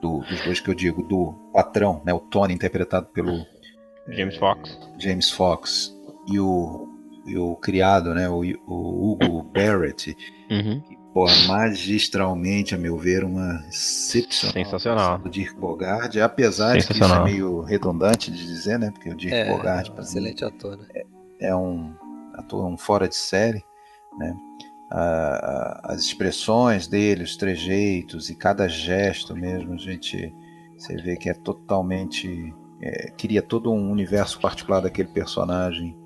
Do- 0.00 0.18
dos 0.20 0.40
dois 0.44 0.60
que 0.60 0.68
eu 0.68 0.74
digo, 0.74 1.02
do 1.02 1.32
patrão, 1.52 2.02
né? 2.04 2.12
O 2.12 2.20
Tony, 2.20 2.52
interpretado 2.52 3.06
pelo 3.06 3.46
James 4.08 4.36
Fox. 4.36 4.78
James 4.98 5.30
Fox, 5.30 5.94
e 6.30 6.38
o, 6.38 6.88
e 7.26 7.38
o 7.38 7.56
criado, 7.56 8.12
né? 8.12 8.28
O, 8.28 8.40
o 8.66 9.12
Hugo 9.12 9.42
Barrett, 9.44 10.14
Uhum. 10.50 10.82
Porra, 11.14 11.32
magistralmente, 11.46 12.74
a 12.74 12.78
meu 12.78 12.98
ver, 12.98 13.22
uma 13.24 13.64
excepcional. 13.68 14.52
Sensacional. 14.52 15.18
Do 15.20 15.30
Dirk 15.30 15.54
Bogarde, 15.58 16.20
apesar 16.20 16.76
de 16.76 16.86
que 16.88 16.92
isso 16.92 17.04
é 17.04 17.24
meio 17.24 17.60
redundante 17.60 18.32
de 18.32 18.44
dizer, 18.44 18.78
né? 18.80 18.90
Porque 18.90 19.08
o 19.10 19.14
Dirk 19.16 19.32
É, 19.34 19.44
Bogarde 19.48 19.90
pra 19.92 20.00
mim, 20.02 20.08
excelente 20.08 20.44
ator, 20.44 20.76
né? 20.76 20.86
é 21.40 21.54
um 21.54 21.94
ator 22.34 22.66
um 22.66 22.76
fora 22.76 23.08
de 23.08 23.14
série, 23.14 23.62
né? 24.18 24.36
A- 24.90 25.80
a- 25.86 25.92
as 25.92 26.00
expressões 26.02 26.88
dele, 26.88 27.22
os 27.22 27.36
trejeitos 27.36 28.28
e 28.28 28.34
cada 28.34 28.68
gesto 28.68 29.36
mesmo, 29.36 29.72
a 29.74 29.78
gente 29.78 30.34
você 30.76 30.96
vê 30.96 31.16
que 31.16 31.28
é 31.30 31.34
totalmente 31.34 32.52
é, 32.82 33.10
cria 33.16 33.40
todo 33.40 33.72
um 33.72 33.88
universo 33.90 34.40
particular 34.40 34.80
daquele 34.80 35.08
personagem. 35.08 35.96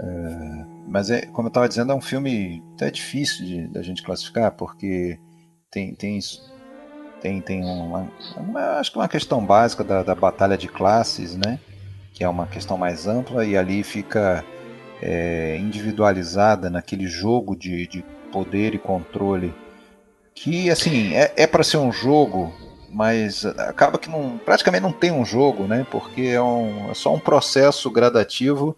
É, 0.00 0.66
mas 0.90 1.10
é, 1.10 1.22
como 1.26 1.46
eu 1.46 1.50
estava 1.50 1.68
dizendo, 1.68 1.92
é 1.92 1.94
um 1.94 2.00
filme 2.00 2.62
até 2.74 2.90
difícil 2.90 3.46
de, 3.46 3.66
da 3.68 3.82
gente 3.82 4.02
classificar 4.02 4.50
porque 4.52 5.18
tem 5.70 5.94
tem 5.94 6.18
isso- 6.18 6.50
tem, 7.20 7.40
tem 7.40 7.62
uma, 7.64 8.08
uma- 8.36 8.60
acho 8.80 8.90
que 8.92 8.98
uma 8.98 9.08
questão 9.08 9.44
básica 9.44 9.84
da, 9.84 10.02
da 10.02 10.14
batalha 10.14 10.56
de 10.56 10.66
classes, 10.68 11.36
né? 11.36 11.58
Que 12.14 12.24
é 12.24 12.28
uma 12.28 12.46
questão 12.46 12.76
mais 12.78 13.06
ampla 13.06 13.44
e 13.44 13.56
ali 13.56 13.82
fica 13.82 14.44
é, 15.02 15.56
individualizada 15.58 16.68
naquele 16.70 17.06
jogo 17.06 17.54
de, 17.56 17.86
de 17.86 18.04
poder 18.32 18.74
e 18.74 18.78
controle 18.78 19.52
que 20.34 20.70
assim 20.70 21.14
é, 21.14 21.32
é 21.36 21.46
para 21.46 21.62
ser 21.64 21.76
um 21.78 21.90
jogo 21.92 22.52
mas 22.92 23.44
acaba 23.44 23.98
que 23.98 24.08
não, 24.10 24.38
praticamente 24.38 24.82
não 24.82 24.92
tem 24.92 25.10
um 25.10 25.24
jogo 25.24 25.64
né 25.64 25.86
porque 25.90 26.22
é, 26.22 26.40
um, 26.42 26.90
é 26.90 26.94
só 26.94 27.14
um 27.14 27.18
processo 27.18 27.90
gradativo 27.90 28.76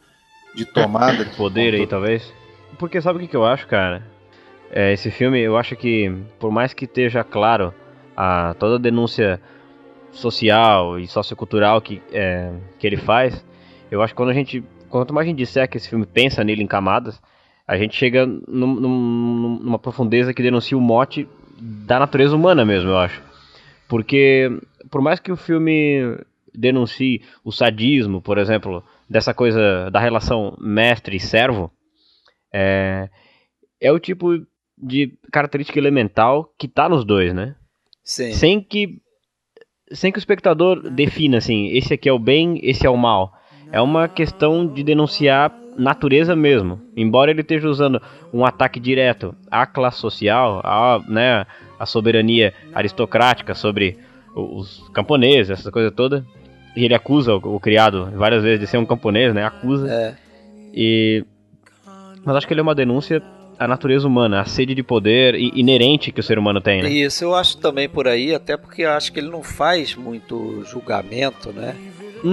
de 0.54 0.64
tomada 0.64 1.24
de 1.24 1.30
Poder 1.36 1.74
aí, 1.74 1.86
talvez. 1.86 2.32
Porque 2.78 3.00
sabe 3.00 3.18
o 3.18 3.20
que, 3.22 3.28
que 3.28 3.36
eu 3.36 3.44
acho, 3.44 3.66
cara? 3.66 4.02
É, 4.70 4.92
esse 4.92 5.10
filme, 5.10 5.38
eu 5.38 5.56
acho 5.56 5.76
que, 5.76 6.10
por 6.38 6.50
mais 6.50 6.72
que 6.72 6.86
esteja 6.86 7.22
claro 7.22 7.74
a, 8.16 8.54
toda 8.58 8.76
a 8.76 8.78
denúncia 8.78 9.40
social 10.10 10.98
e 10.98 11.06
sociocultural 11.06 11.80
que, 11.80 12.00
é, 12.12 12.52
que 12.78 12.86
ele 12.86 12.96
faz, 12.96 13.44
eu 13.90 14.02
acho 14.02 14.12
que 14.12 14.16
quando 14.16 14.30
a 14.30 14.34
gente. 14.34 14.62
Quanto 14.88 15.14
mais 15.14 15.26
a 15.26 15.30
gente 15.30 15.38
disser 15.38 15.68
que 15.68 15.78
esse 15.78 15.88
filme 15.88 16.04
pensa 16.04 16.44
nele 16.44 16.62
em 16.62 16.66
camadas, 16.66 17.20
a 17.66 17.78
gente 17.78 17.96
chega 17.96 18.26
num- 18.26 18.74
num- 18.74 19.58
numa 19.62 19.78
profundeza 19.78 20.34
que 20.34 20.42
denuncia 20.42 20.76
o 20.76 20.80
mote 20.82 21.26
da 21.58 21.98
natureza 21.98 22.36
humana 22.36 22.62
mesmo, 22.62 22.90
eu 22.90 22.98
acho. 22.98 23.22
Porque, 23.88 24.50
por 24.90 25.00
mais 25.00 25.18
que 25.18 25.32
o 25.32 25.36
filme 25.36 26.18
denuncie 26.54 27.22
o 27.42 27.50
sadismo, 27.50 28.20
por 28.20 28.36
exemplo, 28.36 28.84
dessa 29.12 29.34
coisa 29.34 29.90
da 29.90 30.00
relação 30.00 30.56
mestre 30.58 31.16
e 31.16 31.20
servo, 31.20 31.70
é, 32.52 33.08
é 33.80 33.92
o 33.92 34.00
tipo 34.00 34.44
de 34.76 35.12
característica 35.30 35.78
elemental 35.78 36.52
que 36.58 36.66
tá 36.66 36.88
nos 36.88 37.04
dois, 37.04 37.34
né? 37.34 37.54
Sim. 38.02 38.32
Sem 38.32 38.60
que 38.60 39.00
sem 39.92 40.10
que 40.10 40.18
o 40.18 40.20
espectador 40.20 40.88
defina 40.90 41.36
assim, 41.36 41.66
esse 41.66 41.92
aqui 41.92 42.08
é 42.08 42.12
o 42.12 42.18
bem, 42.18 42.58
esse 42.62 42.86
é 42.86 42.90
o 42.90 42.96
mal. 42.96 43.34
É 43.70 43.80
uma 43.80 44.08
questão 44.08 44.66
de 44.66 44.82
denunciar 44.82 45.54
natureza 45.76 46.34
mesmo. 46.34 46.80
Embora 46.96 47.30
ele 47.30 47.42
esteja 47.42 47.68
usando 47.68 48.00
um 48.32 48.44
ataque 48.44 48.80
direto 48.80 49.34
à 49.50 49.66
classe 49.66 49.98
social, 49.98 50.62
à, 50.64 50.98
né, 51.06 51.46
à 51.78 51.84
soberania 51.84 52.54
aristocrática 52.74 53.54
sobre 53.54 53.98
os 54.34 54.88
camponeses, 54.94 55.50
essa 55.50 55.70
coisa 55.70 55.90
toda. 55.90 56.24
E 56.76 56.84
ele 56.84 56.94
acusa 56.94 57.34
o, 57.34 57.56
o 57.56 57.60
criado 57.60 58.10
várias 58.16 58.42
vezes 58.42 58.60
de 58.60 58.66
ser 58.66 58.78
um 58.78 58.86
camponês, 58.86 59.34
né? 59.34 59.44
Acusa. 59.44 59.88
É. 59.90 60.14
E 60.74 61.24
mas 62.24 62.36
acho 62.36 62.46
que 62.46 62.52
ele 62.54 62.60
é 62.60 62.62
uma 62.62 62.74
denúncia 62.74 63.20
à 63.58 63.66
natureza 63.66 64.06
humana, 64.06 64.40
à 64.40 64.44
sede 64.44 64.74
de 64.74 64.82
poder 64.82 65.34
inerente 65.34 66.12
que 66.12 66.20
o 66.20 66.22
ser 66.22 66.38
humano 66.38 66.60
tem, 66.60 66.82
né? 66.82 66.88
Isso, 66.88 67.24
eu 67.24 67.34
acho 67.34 67.58
também 67.58 67.88
por 67.88 68.06
aí, 68.08 68.34
até 68.34 68.56
porque 68.56 68.84
acho 68.84 69.12
que 69.12 69.18
ele 69.20 69.28
não 69.28 69.42
faz 69.42 69.94
muito 69.96 70.62
julgamento, 70.64 71.52
né? 71.52 71.74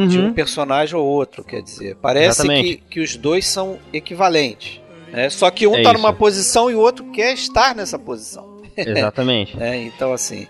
De 0.07 0.19
um 0.19 0.25
Uhum. 0.25 0.33
personagem 0.33 0.95
ou 0.95 1.03
outro, 1.05 1.43
quer 1.43 1.63
dizer. 1.63 1.95
Parece 1.99 2.41
Exatamente. 2.43 2.75
que, 2.77 2.83
que 2.91 2.99
os 2.99 3.15
dois 3.17 3.47
são 3.47 3.79
equivalentes. 3.91 4.79
Né? 5.11 5.27
Só 5.31 5.49
que 5.49 5.65
um 5.65 5.75
É 5.75 5.81
tá 5.81 5.89
isso. 5.89 5.93
numa 5.93 6.13
posição 6.13 6.69
e 6.69 6.75
o 6.75 6.79
outro 6.79 7.05
quer 7.05 7.33
estar 7.33 7.75
nessa 7.75 7.97
posição. 7.97 8.61
Exatamente. 8.77 9.57
né? 9.57 9.77
Então, 9.85 10.13
assim, 10.13 10.47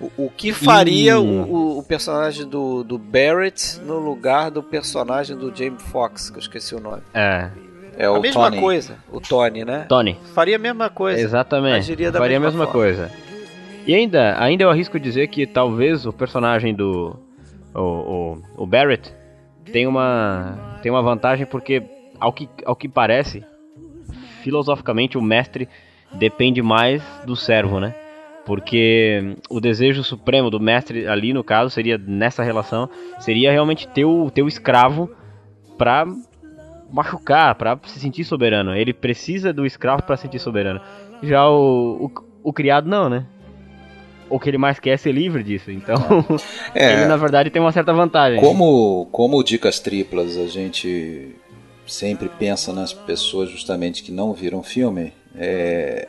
o, 0.00 0.10
o 0.26 0.30
que 0.30 0.52
faria 0.52 1.18
Hum. 1.20 1.42
o, 1.42 1.78
o- 1.78 1.82
personagem 1.82 2.46
do, 2.46 2.82
do 2.82 2.98
Barrett 2.98 3.78
no 3.80 3.98
lugar 3.98 4.50
do 4.50 4.62
personagem 4.62 5.36
do 5.36 5.54
James 5.54 5.82
Fox, 5.82 6.30
que 6.30 6.36
eu 6.36 6.40
esqueci 6.40 6.74
o 6.74 6.80
nome? 6.80 7.02
É. 7.12 7.50
é 7.96 8.04
a 8.06 8.10
o 8.12 8.20
mesma 8.20 8.44
Tony 8.50 8.60
coisa, 8.60 8.96
o 9.10 9.20
Tony, 9.20 9.64
né? 9.64 9.86
Tony. 9.88 10.18
Faria 10.34 10.56
a 10.56 10.58
mesma 10.58 10.88
coisa. 10.90 11.20
Exatamente. 11.20 11.76
agiria 11.78 12.10
da 12.10 12.18
Faria 12.18 12.36
a 12.36 12.40
mesma 12.40 12.58
mesma 12.58 12.72
forma. 12.72 12.80
coisa. 12.80 13.10
E 13.86 13.94
ainda, 13.94 14.42
ainda 14.42 14.64
eu 14.64 14.70
arrisco 14.70 14.98
dizer 14.98 15.28
que 15.28 15.46
talvez 15.46 16.06
o 16.06 16.12
personagem 16.12 16.74
do 16.74 17.16
o, 17.74 17.80
o, 17.80 18.42
o 18.62 18.66
Barrett 18.66 19.12
tem 19.72 19.86
uma 19.86 20.78
tem 20.82 20.90
uma 20.90 21.02
vantagem 21.02 21.44
porque 21.46 21.82
ao 22.18 22.32
que 22.32 22.48
ao 22.64 22.74
que 22.74 22.88
parece 22.88 23.44
filosoficamente 24.42 25.18
o 25.18 25.22
mestre 25.22 25.68
depende 26.12 26.62
mais 26.62 27.02
do 27.26 27.34
servo, 27.36 27.78
né? 27.80 27.94
Porque 28.44 29.36
o 29.48 29.60
desejo 29.60 30.04
supremo 30.04 30.50
do 30.50 30.60
mestre 30.60 31.06
ali 31.06 31.32
no 31.32 31.42
caso 31.42 31.70
seria 31.70 31.96
nessa 31.96 32.42
relação 32.42 32.90
seria 33.18 33.50
realmente 33.50 33.88
ter 33.88 34.04
o 34.04 34.30
teu 34.30 34.46
escravo 34.46 35.10
pra 35.78 36.06
machucar, 36.90 37.54
pra 37.54 37.78
se 37.86 37.98
sentir 37.98 38.24
soberano. 38.24 38.74
Ele 38.74 38.92
precisa 38.92 39.52
do 39.52 39.66
escravo 39.66 40.02
pra 40.02 40.16
se 40.16 40.22
sentir 40.22 40.38
soberano. 40.38 40.80
Já 41.22 41.48
o, 41.48 42.06
o, 42.06 42.10
o 42.50 42.52
criado 42.52 42.88
não, 42.88 43.08
né? 43.08 43.26
O 44.28 44.38
que 44.38 44.48
ele 44.48 44.58
mais 44.58 44.78
quer 44.78 44.90
é 44.90 44.96
ser 44.96 45.12
livre 45.12 45.42
disso. 45.42 45.70
Então, 45.70 45.96
É, 46.74 46.92
ele 46.92 47.06
na 47.06 47.16
verdade 47.16 47.50
tem 47.50 47.60
uma 47.60 47.72
certa 47.72 47.92
vantagem. 47.92 48.40
Como, 48.40 49.06
como 49.10 49.42
dicas 49.42 49.80
triplas, 49.80 50.36
a 50.36 50.46
gente 50.46 51.34
sempre 51.86 52.28
pensa 52.28 52.72
nas 52.72 52.92
pessoas 52.92 53.50
justamente 53.50 54.02
que 54.02 54.12
não 54.12 54.32
viram 54.32 54.60
o 54.60 54.62
filme. 54.62 55.12
É, 55.36 56.08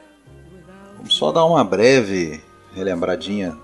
vamos 0.97 1.15
só 1.15 1.31
dar 1.31 1.45
uma 1.45 1.63
breve 1.63 2.41
relembradinha 2.73 3.57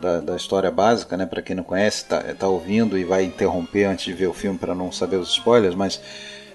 da, 0.00 0.20
da 0.20 0.36
história 0.36 0.70
básica, 0.70 1.16
né? 1.16 1.26
Para 1.26 1.42
quem 1.42 1.56
não 1.56 1.64
conhece, 1.64 2.04
tá, 2.04 2.22
tá 2.38 2.48
ouvindo 2.48 2.96
e 2.96 3.04
vai 3.04 3.24
interromper 3.24 3.84
antes 3.84 4.04
de 4.04 4.12
ver 4.12 4.28
o 4.28 4.32
filme 4.32 4.58
para 4.58 4.74
não 4.74 4.92
saber 4.92 5.16
os 5.16 5.30
spoilers, 5.30 5.74
mas 5.74 6.00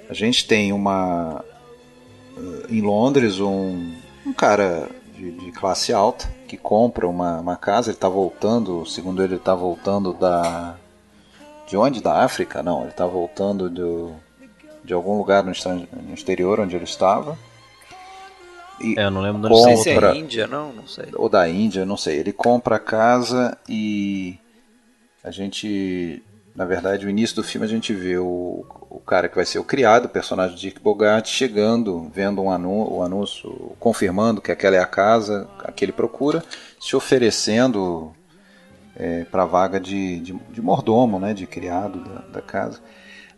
a 0.10 0.14
gente 0.14 0.48
tem 0.48 0.72
uma 0.72 1.44
eh, 2.38 2.66
em 2.70 2.82
Londres 2.82 3.40
um, 3.40 3.94
um 4.26 4.34
cara 4.34 4.90
de, 5.16 5.32
de 5.32 5.52
classe 5.52 5.94
alta 5.94 6.28
que 6.48 6.58
compra 6.58 7.08
uma, 7.08 7.40
uma 7.40 7.56
casa. 7.56 7.90
Ele 7.90 7.98
está 7.98 8.10
voltando, 8.10 8.86
segundo 8.86 9.24
ele, 9.24 9.36
está 9.36 9.56
voltando 9.56 10.14
da 10.14 10.76
de 11.68 11.78
onde? 11.78 12.02
Da 12.02 12.24
África? 12.24 12.62
Não, 12.62 12.82
ele 12.82 12.90
está 12.90 13.08
voltando 13.08 13.70
do, 13.70 14.14
de 14.84 14.94
algum 14.94 15.18
lugar 15.18 15.44
no, 15.44 15.52
no 15.52 16.14
exterior 16.14 16.60
onde 16.60 16.76
ele 16.76 16.84
estava. 16.84 17.38
E, 18.84 19.00
É, 19.00 19.06
eu 19.06 19.12
não 19.12 19.22
lembro 19.22 19.42
do 19.42 19.50
Não 19.50 19.56
sei 19.56 19.78
se 19.78 19.94
Compra. 19.94 20.12
é 20.14 20.18
Índia, 20.18 20.48
não, 20.48 20.74
não 20.74 20.88
sei. 20.88 21.06
ou 21.16 21.30
da 21.30 21.48
Índia, 21.48 21.86
não 21.86 21.98
sei. 21.98 22.18
Ele 22.20 22.34
compra 22.34 22.76
a 22.76 22.80
casa 22.80 23.58
e 23.68 24.38
a 25.24 25.32
gente, 25.32 26.22
na 26.56 26.66
verdade, 26.66 27.06
o 27.06 27.10
início 27.10 27.36
do 27.36 27.44
filme 27.44 27.66
a 27.66 27.70
gente 27.70 27.94
vê 27.94 28.18
o, 28.18 28.66
o 28.90 29.00
cara 29.00 29.30
que 29.30 29.36
vai 29.36 29.46
ser 29.46 29.60
o 29.60 29.64
criado, 29.64 30.06
o 30.06 30.10
personagem 30.10 30.56
de 30.56 30.62
Dick 30.62 30.80
Bogart, 30.82 31.28
chegando, 31.28 32.12
vendo 32.14 32.42
um 32.42 32.52
anu 32.52 32.94
o 32.94 33.02
anúncio, 33.02 33.72
confirmando 33.80 34.42
que 34.42 34.52
aquela 34.52 34.76
é 34.76 34.80
a 34.80 34.86
casa 34.86 35.48
a 35.64 35.72
que 35.72 35.86
ele 35.86 35.92
procura, 35.94 36.44
se 36.80 36.96
oferecendo 36.96 38.12
para 39.32 39.42
a 39.44 39.46
vaga 39.48 39.80
de, 39.80 40.20
de, 40.20 40.34
de 40.52 40.62
mordomo, 40.62 41.20
né, 41.20 41.34
de 41.34 41.48
criado 41.48 42.00
da, 42.04 42.20
da 42.34 42.42
casa. 42.42 42.80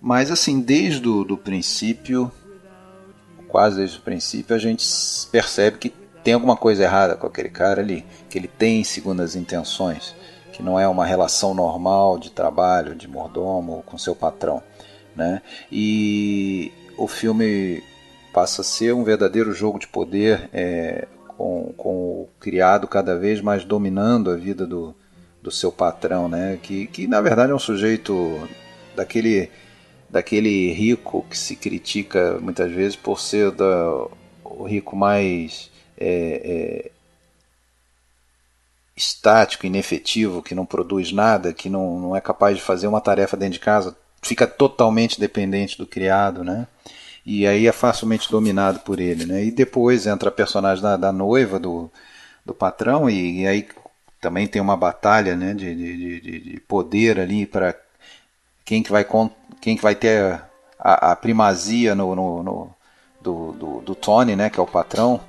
Mas 0.01 0.29
assim, 0.29 0.59
desde 0.59 1.07
o 1.07 1.23
do 1.23 1.37
princípio, 1.37 2.29
quase 3.55 3.77
desde 3.77 3.99
o 3.99 4.01
princípio, 4.01 4.53
a 4.53 4.59
gente 4.59 4.85
percebe 5.31 5.77
que 5.77 5.93
tem 6.21 6.33
alguma 6.33 6.57
coisa 6.57 6.83
errada 6.83 7.15
com 7.15 7.25
aquele 7.25 7.47
cara 7.47 7.79
ali, 7.79 8.05
que 8.29 8.37
ele 8.37 8.49
tem 8.49 8.83
segundas 8.83 9.33
intenções, 9.33 10.13
que 10.51 10.61
não 10.61 10.77
é 10.77 10.85
uma 10.85 11.05
relação 11.05 11.53
normal 11.53 12.19
de 12.19 12.31
trabalho, 12.31 12.93
de 12.93 13.07
mordomo 13.07 13.81
com 13.85 13.97
seu 13.97 14.13
patrão, 14.13 14.61
né? 15.15 15.41
E 15.71 16.69
o 16.97 17.07
filme 17.07 17.81
passa 18.33 18.59
a 18.59 18.65
ser 18.65 18.93
um 18.93 19.05
verdadeiro 19.05 19.53
jogo 19.53 19.79
de 19.79 19.87
poder, 19.87 20.49
é, 20.51 21.07
com, 21.37 21.73
com 21.77 21.95
o 21.95 22.29
criado 22.37 22.89
cada 22.89 23.17
vez 23.17 23.39
mais 23.39 23.63
dominando 23.63 24.31
a 24.31 24.35
vida 24.35 24.67
do, 24.67 24.93
do 25.41 25.49
seu 25.49 25.71
patrão, 25.71 26.27
né? 26.27 26.59
Que, 26.61 26.87
que 26.87 27.07
na 27.07 27.21
verdade 27.21 27.53
é 27.53 27.55
um 27.55 27.59
sujeito 27.59 28.49
daquele, 28.97 29.49
daquele 30.09 30.71
rico 30.71 31.25
que 31.29 31.37
se 31.37 31.55
critica 31.55 32.39
muitas 32.41 32.71
vezes 32.71 32.95
por 32.95 33.19
ser 33.19 33.51
da, 33.51 34.07
o 34.43 34.63
rico 34.63 34.95
mais 34.95 35.69
é, 35.97 36.87
é, 36.87 36.91
estático, 38.95 39.65
inefetivo, 39.65 40.41
que 40.41 40.55
não 40.55 40.65
produz 40.65 41.11
nada, 41.11 41.53
que 41.53 41.69
não, 41.69 41.99
não 41.99 42.15
é 42.15 42.21
capaz 42.21 42.55
de 42.57 42.63
fazer 42.63 42.87
uma 42.87 43.01
tarefa 43.01 43.35
dentro 43.35 43.53
de 43.53 43.59
casa, 43.59 43.95
fica 44.21 44.47
totalmente 44.47 45.19
dependente 45.19 45.77
do 45.77 45.85
criado, 45.85 46.43
né? 46.43 46.67
E 47.25 47.47
aí 47.47 47.67
é 47.67 47.71
facilmente 47.71 48.29
dominado 48.29 48.79
por 48.79 48.99
ele, 48.99 49.25
né? 49.25 49.43
E 49.43 49.51
depois 49.51 50.05
entra 50.07 50.29
a 50.29 50.31
personagem 50.31 50.83
da, 50.83 50.95
da 50.95 51.11
noiva 51.11 51.59
do, 51.59 51.91
do 52.45 52.53
patrão 52.53 53.09
e, 53.09 53.41
e, 53.41 53.47
aí 53.47 53.67
também 54.21 54.47
tem 54.47 54.61
uma 54.61 54.77
batalha, 54.77 55.35
né? 55.35 55.53
De, 55.53 55.75
de, 55.75 56.21
de, 56.21 56.39
de 56.39 56.59
poder 56.61 57.19
ali 57.19 57.45
para 57.45 57.75
quem 58.63 58.81
que 58.83 58.91
vai 58.91 59.03
quem 59.65 59.75
que 59.75 59.81
vai 59.81 59.95
ter 59.95 60.39
a, 60.77 61.13
a 61.13 61.15
primazia 61.15 61.95
no, 61.95 62.15
no, 62.15 62.43
no 62.43 62.69
do, 63.19 63.51
do, 63.53 63.81
do, 63.81 63.95
Tony, 63.95 64.35
né? 64.35 64.47
Que 64.47 64.59
é 64.59 64.63
o 64.63 64.67
patrão. 64.67 65.19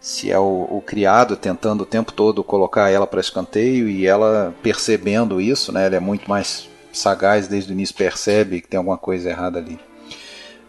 Se 0.00 0.32
é 0.32 0.38
o, 0.38 0.66
o 0.70 0.80
criado 0.80 1.36
tentando 1.36 1.82
o 1.82 1.86
tempo 1.86 2.14
todo 2.14 2.42
colocar 2.42 2.88
ela 2.88 3.06
para 3.06 3.20
escanteio 3.20 3.90
e 3.90 4.06
ela 4.06 4.54
percebendo 4.62 5.38
isso, 5.38 5.70
né? 5.70 5.84
Ela 5.84 5.96
é 5.96 6.00
muito 6.00 6.30
mais 6.30 6.66
sagaz 6.94 7.46
desde 7.46 7.70
o 7.70 7.74
início 7.74 7.94
percebe 7.94 8.62
que 8.62 8.68
tem 8.68 8.78
alguma 8.78 8.96
coisa 8.96 9.28
errada 9.28 9.58
ali. 9.58 9.78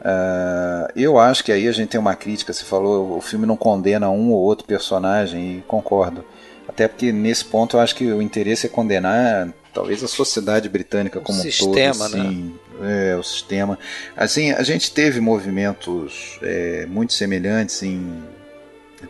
Uh, 0.02 0.92
eu 0.94 1.18
acho 1.18 1.42
que 1.42 1.54
aí 1.54 1.70
a 1.70 1.72
gente 1.72 1.88
tem 1.88 2.00
uma 2.02 2.16
crítica. 2.16 2.52
Você 2.52 2.66
falou, 2.66 3.16
o 3.16 3.22
filme 3.22 3.46
não 3.46 3.56
condena 3.56 4.10
um 4.10 4.34
ou 4.34 4.42
outro 4.42 4.68
personagem, 4.68 5.60
e 5.60 5.62
concordo. 5.62 6.26
Até 6.68 6.90
porque 6.90 7.14
nesse 7.14 7.46
ponto 7.46 7.78
eu 7.78 7.80
acho 7.80 7.96
que 7.96 8.12
o 8.12 8.22
interesse 8.22 8.66
é 8.66 8.70
condenar 8.70 9.54
talvez 9.74 10.04
a 10.04 10.08
sociedade 10.08 10.70
britânica 10.70 11.20
como 11.20 11.40
um 11.40 11.42
sistema, 11.42 12.10
todo. 12.10 12.22
Assim, 12.22 12.44
né? 12.44 12.52
É, 12.82 13.16
o 13.16 13.24
sistema. 13.24 13.78
Assim, 14.18 14.52
a 14.52 14.64
gente 14.64 14.92
teve 14.92 15.20
movimentos 15.20 16.40
é, 16.42 16.86
muito 16.88 17.14
semelhantes 17.14 17.84
em 17.84 18.24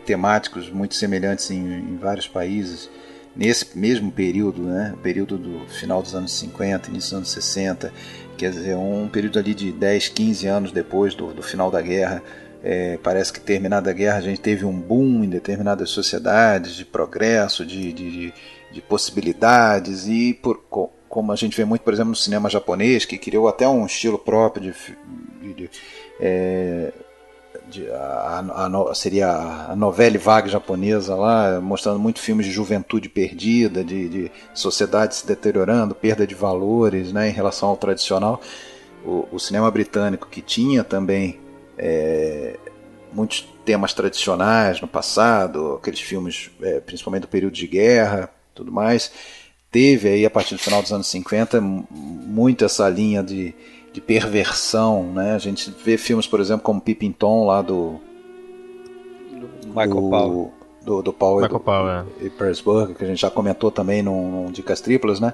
temáticos 0.04 0.68
muito 0.70 0.94
semelhantes 0.94 1.50
em, 1.50 1.56
em 1.56 1.96
vários 1.96 2.26
países 2.26 2.90
nesse 3.34 3.76
mesmo 3.76 4.12
período, 4.12 4.62
né, 4.62 4.94
período 5.02 5.36
do 5.36 5.66
final 5.66 6.00
dos 6.00 6.14
anos 6.14 6.32
50, 6.32 6.88
início 6.88 7.10
dos 7.10 7.16
anos 7.18 7.30
60, 7.30 7.92
quer 8.36 8.50
dizer, 8.50 8.76
um 8.76 9.08
período 9.08 9.38
ali 9.38 9.54
de 9.54 9.72
10, 9.72 10.08
15 10.08 10.46
anos 10.46 10.72
depois 10.72 11.14
do, 11.14 11.32
do 11.32 11.42
final 11.42 11.70
da 11.70 11.80
guerra. 11.80 12.22
É, 12.62 12.98
parece 13.02 13.32
que 13.32 13.40
terminada 13.40 13.90
a 13.90 13.92
guerra 13.92 14.18
a 14.18 14.22
gente 14.22 14.40
teve 14.40 14.64
um 14.64 14.72
boom 14.72 15.22
em 15.22 15.28
determinadas 15.28 15.90
sociedades 15.90 16.74
de 16.74 16.84
progresso, 16.84 17.66
de, 17.66 17.92
de, 17.92 18.32
de 18.72 18.80
possibilidades 18.80 20.06
e 20.06 20.32
por, 20.32 20.64
como 21.14 21.30
a 21.30 21.36
gente 21.36 21.56
vê 21.56 21.64
muito, 21.64 21.82
por 21.82 21.92
exemplo, 21.92 22.10
no 22.10 22.16
cinema 22.16 22.50
japonês, 22.50 23.04
que 23.04 23.16
criou 23.16 23.46
até 23.46 23.68
um 23.68 23.86
estilo 23.86 24.18
próprio 24.18 24.72
de, 24.72 24.74
de, 25.40 25.54
de 25.54 25.70
é, 26.18 26.92
de, 27.68 27.88
a, 27.88 28.40
a, 28.90 28.94
seria 28.96 29.28
a 29.30 29.76
novela 29.76 30.18
vague 30.18 30.50
japonesa 30.50 31.14
lá, 31.14 31.60
mostrando 31.60 32.00
muito 32.00 32.18
filmes 32.18 32.44
de 32.46 32.50
juventude 32.50 33.08
perdida, 33.08 33.84
de, 33.84 34.08
de, 34.08 34.32
sociedade 34.52 35.14
se 35.14 35.24
deteriorando, 35.24 35.94
perda 35.94 36.26
de 36.26 36.34
valores 36.34 37.12
né, 37.12 37.28
em 37.28 37.32
relação 37.32 37.68
ao 37.68 37.76
tradicional. 37.76 38.40
O, 39.04 39.28
o 39.30 39.38
cinema 39.38 39.70
britânico, 39.70 40.26
que 40.28 40.42
tinha 40.42 40.82
também 40.82 41.38
é, 41.78 42.58
muitos 43.12 43.48
temas 43.64 43.94
tradicionais 43.94 44.80
no 44.80 44.88
passado, 44.88 45.74
aqueles 45.80 46.00
filmes 46.00 46.50
é, 46.60 46.80
principalmente 46.80 47.22
do 47.22 47.28
período 47.28 47.54
de 47.54 47.68
guerra, 47.68 48.28
tudo 48.52 48.72
mais, 48.72 49.12
teve 49.74 50.08
aí 50.08 50.24
a 50.24 50.30
partir 50.30 50.54
do 50.54 50.60
final 50.60 50.80
dos 50.80 50.92
anos 50.92 51.08
50 51.08 51.60
muito 51.60 52.64
essa 52.64 52.88
linha 52.88 53.24
de 53.24 53.52
de 53.94 54.00
perversão, 54.00 55.04
né? 55.12 55.34
A 55.34 55.38
gente 55.38 55.72
vê 55.84 55.96
filmes, 55.96 56.26
por 56.26 56.40
exemplo, 56.40 56.64
como 56.64 56.80
Pippin 56.80 57.12
Tom 57.12 57.46
lá 57.46 57.62
do 57.62 58.00
Michael 59.68 59.88
do, 59.88 60.10
Powell. 60.10 60.52
Do, 60.82 61.02
do 61.02 61.12
Paul 61.12 61.40
Michael 61.40 61.60
e, 61.60 61.64
Powell, 61.64 61.88
é. 61.88 62.04
e 62.22 62.30
Pearsburg, 62.30 62.94
que 62.94 63.04
a 63.04 63.06
gente 63.06 63.20
já 63.20 63.30
comentou 63.30 63.70
também 63.70 64.02
no, 64.02 64.46
no 64.46 64.52
Dicas 64.52 64.80
Triplas, 64.80 65.20
né? 65.20 65.32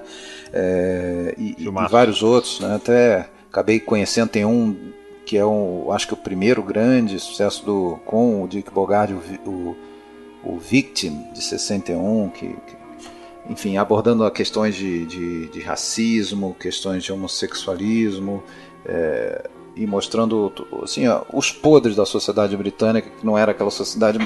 É, 0.53 1.33
e, 1.39 1.55
e, 1.57 1.69
vários 1.89 2.21
outros, 2.21 2.59
né? 2.59 2.75
Até 2.75 3.27
acabei 3.49 3.79
conhecendo, 3.79 4.29
tem 4.29 4.45
um 4.45 4.93
que 5.25 5.37
é 5.37 5.45
um, 5.45 5.91
acho 5.91 6.07
que 6.07 6.13
o 6.13 6.17
primeiro 6.17 6.61
grande 6.61 7.17
sucesso 7.17 7.65
do 7.65 7.99
com 8.05 8.43
o 8.43 8.47
Dick 8.47 8.71
Bogard, 8.71 9.13
o, 9.13 9.49
o, 9.49 9.75
o 10.43 10.57
Victim 10.59 11.23
de 11.33 11.43
61, 11.43 12.29
que, 12.29 12.47
que 12.47 12.80
enfim, 13.51 13.75
abordando 13.75 14.29
questões 14.31 14.75
de, 14.75 15.05
de, 15.05 15.47
de 15.47 15.59
racismo, 15.59 16.55
questões 16.57 17.03
de 17.03 17.11
homossexualismo, 17.11 18.41
é, 18.85 19.49
e 19.75 19.85
mostrando 19.85 20.51
assim, 20.83 21.07
ó, 21.07 21.23
os 21.33 21.51
podres 21.51 21.95
da 21.95 22.05
sociedade 22.05 22.55
britânica, 22.55 23.09
que 23.09 23.25
não 23.25 23.37
era 23.37 23.51
aquela 23.51 23.71
sociedade 23.71 24.19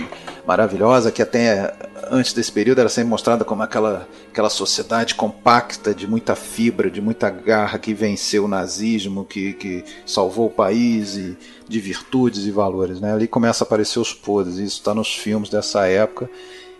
maravilhosa, 0.46 1.12
que 1.12 1.22
até 1.22 1.76
antes 2.10 2.34
desse 2.34 2.52
período 2.52 2.80
era 2.80 2.90
sempre 2.90 3.10
mostrada 3.10 3.44
como 3.44 3.64
aquela, 3.64 4.08
aquela 4.32 4.50
sociedade 4.50 5.16
compacta, 5.16 5.94
de 5.94 6.08
muita 6.08 6.36
fibra, 6.36 6.90
de 6.90 7.02
muita 7.02 7.30
garra, 7.30 7.80
que 7.80 7.94
venceu 7.94 8.46
o 8.46 8.48
nazismo, 8.48 9.26
que, 9.26 9.54
que 9.54 9.84
salvou 10.06 10.48
o 10.48 10.52
país, 10.52 11.16
e 11.16 11.38
de 11.68 11.80
virtudes 11.80 12.46
e 12.46 12.52
valores. 12.52 13.00
Né? 13.00 13.12
Ali 13.12 13.28
começa 13.28 13.64
a 13.64 13.66
aparecer 13.66 14.00
os 14.00 14.14
podres, 14.14 14.58
isso 14.58 14.78
está 14.78 14.94
nos 14.94 15.16
filmes 15.16 15.50
dessa 15.50 15.88
época 15.88 16.30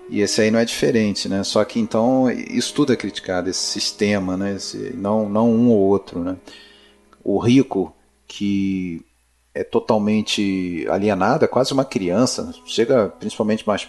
e 0.10 0.22
esse 0.22 0.42
aí 0.42 0.52
não 0.52 0.60
é 0.60 0.66
diferente, 0.66 1.28
né? 1.28 1.44
Só 1.44 1.64
que 1.64 1.80
então 1.80 2.30
isso 2.30 2.74
tudo 2.74 2.94
é 2.94 2.96
criticado, 2.96 3.50
esse 3.50 3.60
sistema, 3.60 4.38
né? 4.38 4.56
Esse, 4.56 4.94
não, 4.96 5.28
não 5.28 5.50
um 5.50 5.70
ou 5.70 5.80
outro, 5.80 6.20
né? 6.24 6.38
O 7.24 7.40
rico 7.40 7.94
que 8.28 9.04
é 9.54 9.64
totalmente 9.64 10.86
alienado, 10.90 11.46
é 11.46 11.48
quase 11.48 11.74
uma 11.74 11.86
criança, 11.86 12.54
chega 12.66 13.08
principalmente 13.08 13.66
mais 13.66 13.88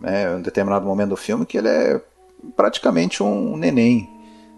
né, 0.00 0.32
em 0.32 0.36
um 0.36 0.42
determinado 0.42 0.86
momento 0.86 1.10
do 1.10 1.16
filme 1.16 1.46
que 1.46 1.58
ele 1.58 1.68
é 1.68 2.00
praticamente 2.54 3.22
um 3.22 3.56
neném, 3.56 4.08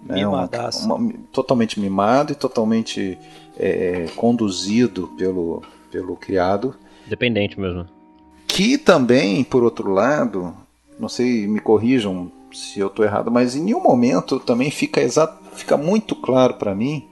né? 0.05 0.26
Uma, 0.26 0.48
uma, 0.85 1.12
totalmente 1.33 1.81
mimado 1.81 2.33
e 2.33 2.37
totalmente 2.37 3.18
é, 3.59 4.07
conduzido 4.16 5.09
pelo, 5.16 5.62
pelo 5.90 6.16
criado. 6.16 6.74
Dependente 7.07 7.59
mesmo. 7.59 7.87
Que 8.46 8.76
também, 8.76 9.42
por 9.42 9.62
outro 9.62 9.90
lado, 9.90 10.55
não 10.98 11.09
sei, 11.09 11.46
me 11.46 11.61
corrijam 11.61 12.31
se 12.52 12.78
eu 12.81 12.88
estou 12.88 13.05
errado, 13.05 13.31
mas 13.31 13.57
em 13.57 13.62
nenhum 13.62 13.83
momento 13.83 14.38
também 14.38 14.70
fica 14.70 15.00
exato, 15.00 15.42
fica 15.55 15.76
muito 15.76 16.14
claro 16.14 16.55
para 16.55 16.74
mim 16.74 17.09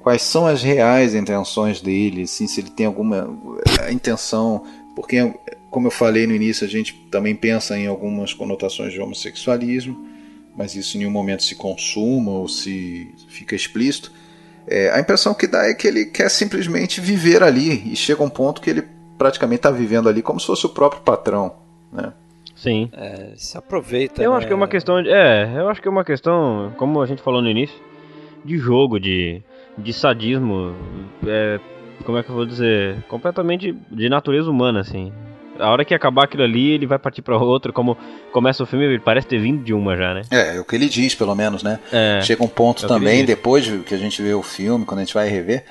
quais 0.00 0.22
são 0.22 0.46
as 0.46 0.62
reais 0.62 1.14
intenções 1.14 1.80
dele, 1.80 2.22
assim, 2.22 2.46
se 2.46 2.60
ele 2.60 2.70
tem 2.70 2.86
alguma 2.86 3.28
intenção, 3.90 4.64
porque 4.94 5.34
como 5.70 5.86
eu 5.86 5.90
falei 5.90 6.26
no 6.26 6.34
início, 6.34 6.66
a 6.66 6.70
gente 6.70 6.94
também 7.10 7.34
pensa 7.34 7.78
em 7.78 7.86
algumas 7.86 8.32
conotações 8.32 8.92
de 8.92 9.00
homossexualismo, 9.00 10.08
mas 10.56 10.74
isso 10.74 10.96
em 10.96 11.00
nenhum 11.00 11.10
momento 11.10 11.42
se 11.42 11.54
consuma 11.54 12.32
ou 12.32 12.48
se 12.48 13.14
fica 13.28 13.54
explícito. 13.54 14.12
É, 14.66 14.90
a 14.90 15.00
impressão 15.00 15.34
que 15.34 15.46
dá 15.46 15.66
é 15.66 15.74
que 15.74 15.86
ele 15.86 16.06
quer 16.06 16.28
simplesmente 16.30 17.00
viver 17.00 17.42
ali 17.42 17.92
e 17.92 17.96
chega 17.96 18.22
um 18.22 18.28
ponto 18.28 18.60
que 18.60 18.70
ele 18.70 18.82
praticamente 19.16 19.60
está 19.60 19.70
vivendo 19.70 20.08
ali 20.08 20.22
como 20.22 20.38
se 20.40 20.46
fosse 20.46 20.66
o 20.66 20.70
próprio 20.70 21.02
patrão, 21.02 21.56
né? 21.92 22.12
Sim. 22.58 22.90
É, 22.92 23.30
se 23.36 23.56
aproveita. 23.56 24.20
Eu 24.20 24.32
né? 24.32 24.36
acho 24.36 24.46
que 24.46 24.52
é 24.52 24.56
uma 24.56 24.68
questão 24.68 25.00
de, 25.00 25.08
é, 25.08 25.48
eu 25.56 25.68
acho 25.68 25.80
que 25.80 25.86
é 25.86 25.90
uma 25.90 26.04
questão, 26.04 26.72
como 26.76 27.00
a 27.00 27.06
gente 27.06 27.22
falou 27.22 27.40
no 27.40 27.48
início, 27.48 27.76
de 28.44 28.58
jogo, 28.58 28.98
de, 28.98 29.40
de 29.76 29.92
sadismo, 29.92 30.74
é, 31.24 31.60
como 32.04 32.18
é 32.18 32.22
que 32.22 32.30
eu 32.30 32.34
vou 32.34 32.44
dizer, 32.44 32.96
completamente 33.08 33.72
de 33.90 34.08
natureza 34.08 34.50
humana, 34.50 34.80
assim. 34.80 35.12
A 35.56 35.70
hora 35.70 35.84
que 35.84 35.94
acabar 35.94 36.24
aquilo 36.24 36.44
ali, 36.44 36.70
ele 36.70 36.86
vai 36.86 36.98
partir 36.98 37.20
para 37.20 37.36
outro. 37.36 37.72
Como 37.72 37.98
começa 38.30 38.62
o 38.62 38.66
filme, 38.66 38.84
ele 38.84 39.00
parece 39.00 39.26
ter 39.26 39.38
vindo 39.38 39.64
de 39.64 39.74
uma 39.74 39.96
já, 39.96 40.14
né? 40.14 40.22
É, 40.30 40.56
é 40.56 40.60
o 40.60 40.64
que 40.64 40.76
ele 40.76 40.88
diz, 40.88 41.16
pelo 41.16 41.34
menos, 41.34 41.64
né? 41.64 41.80
É, 41.92 42.20
Chega 42.22 42.44
um 42.44 42.48
ponto 42.48 42.84
é 42.84 42.88
também, 42.88 43.24
depois 43.24 43.68
que 43.84 43.92
a 43.92 43.98
gente 43.98 44.22
vê 44.22 44.32
o 44.34 44.42
filme, 44.42 44.84
quando 44.84 45.00
a 45.00 45.04
gente 45.04 45.14
vai 45.14 45.28
rever, 45.28 45.64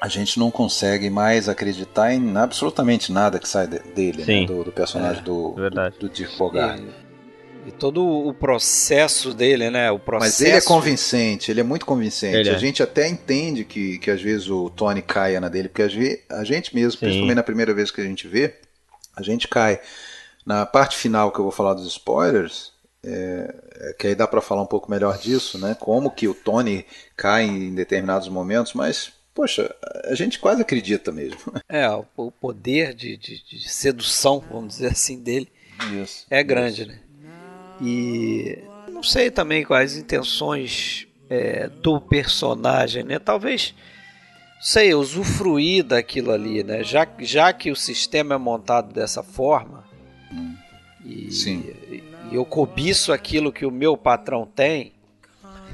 a 0.00 0.08
gente 0.08 0.38
não 0.38 0.50
consegue 0.50 1.10
mais 1.10 1.48
acreditar 1.48 2.14
em 2.14 2.36
absolutamente 2.36 3.12
nada 3.12 3.38
que 3.38 3.46
sai 3.46 3.66
dele, 3.66 4.24
né? 4.24 4.46
do, 4.46 4.64
do, 4.64 4.72
personagem 4.72 5.20
é, 5.20 5.24
do, 5.24 5.50
do, 5.52 5.90
do 5.98 6.08
Dirk 6.08 6.38
Bogart. 6.38 6.80
E, 6.80 7.68
e, 7.68 7.72
todo 7.72 8.02
o 8.02 8.32
processo 8.32 9.34
dele, 9.34 9.68
né? 9.68 9.90
O 9.90 9.98
processo... 9.98 10.40
Mas 10.40 10.40
ele 10.40 10.56
é 10.56 10.60
convincente, 10.62 11.50
ele 11.50 11.60
é 11.60 11.62
muito 11.62 11.84
convincente. 11.84 12.34
Ele 12.34 12.48
a 12.48 12.54
é. 12.54 12.58
gente 12.58 12.82
até 12.82 13.06
entende 13.06 13.62
que, 13.62 13.98
que 13.98 14.10
às 14.10 14.22
vezes 14.22 14.48
o 14.48 14.70
Tony 14.70 15.02
caia 15.02 15.38
na 15.38 15.50
dele, 15.50 15.68
porque 15.68 15.82
às 15.82 15.92
vezes, 15.92 16.20
a 16.30 16.44
gente 16.44 16.74
mesmo, 16.74 16.92
Sim. 16.92 16.98
principalmente 17.00 17.36
na 17.36 17.42
primeira 17.42 17.74
vez 17.74 17.90
que 17.90 18.00
a 18.00 18.04
gente 18.04 18.26
vê, 18.26 18.54
a 19.14 19.22
gente 19.22 19.46
cai. 19.48 19.80
Na 20.46 20.64
parte 20.64 20.96
final 20.96 21.30
que 21.30 21.38
eu 21.38 21.44
vou 21.44 21.52
falar 21.52 21.74
dos 21.74 21.86
spoilers, 21.86 22.72
é, 23.04 23.54
é 23.80 23.92
que 23.92 24.06
aí 24.06 24.14
dá 24.14 24.26
para 24.26 24.40
falar 24.40 24.62
um 24.62 24.66
pouco 24.66 24.90
melhor 24.90 25.18
disso, 25.18 25.58
né? 25.58 25.76
Como 25.78 26.10
que 26.10 26.26
o 26.26 26.32
Tony 26.32 26.86
cai 27.14 27.44
em 27.44 27.74
determinados 27.74 28.28
momentos, 28.28 28.72
mas 28.72 29.19
poxa, 29.40 29.74
a 30.04 30.14
gente 30.14 30.38
quase 30.38 30.60
acredita 30.60 31.10
mesmo. 31.10 31.38
É, 31.66 31.88
o 32.16 32.30
poder 32.30 32.92
de, 32.92 33.16
de, 33.16 33.42
de 33.42 33.68
sedução, 33.68 34.42
vamos 34.50 34.74
dizer 34.74 34.88
assim, 34.88 35.22
dele 35.22 35.48
isso, 36.02 36.26
é 36.28 36.42
grande, 36.42 36.82
isso. 36.82 36.90
né? 36.90 36.98
E 37.80 38.58
não 38.90 39.02
sei 39.02 39.30
também 39.30 39.64
quais 39.64 39.96
intenções 39.96 41.06
é, 41.28 41.68
do 41.68 42.00
personagem, 42.00 43.04
né? 43.04 43.18
Talvez, 43.18 43.74
sei, 44.60 44.92
usufruir 44.94 45.84
daquilo 45.84 46.32
ali, 46.32 46.62
né? 46.62 46.82
Já, 46.82 47.06
já 47.20 47.52
que 47.52 47.70
o 47.70 47.76
sistema 47.76 48.34
é 48.34 48.38
montado 48.38 48.92
dessa 48.92 49.22
forma, 49.22 49.84
Sim. 51.30 51.64
e, 51.88 52.02
e 52.30 52.34
eu 52.34 52.44
cobiço 52.44 53.12
aquilo 53.12 53.52
que 53.52 53.64
o 53.64 53.70
meu 53.70 53.96
patrão 53.96 54.44
tem, 54.44 54.92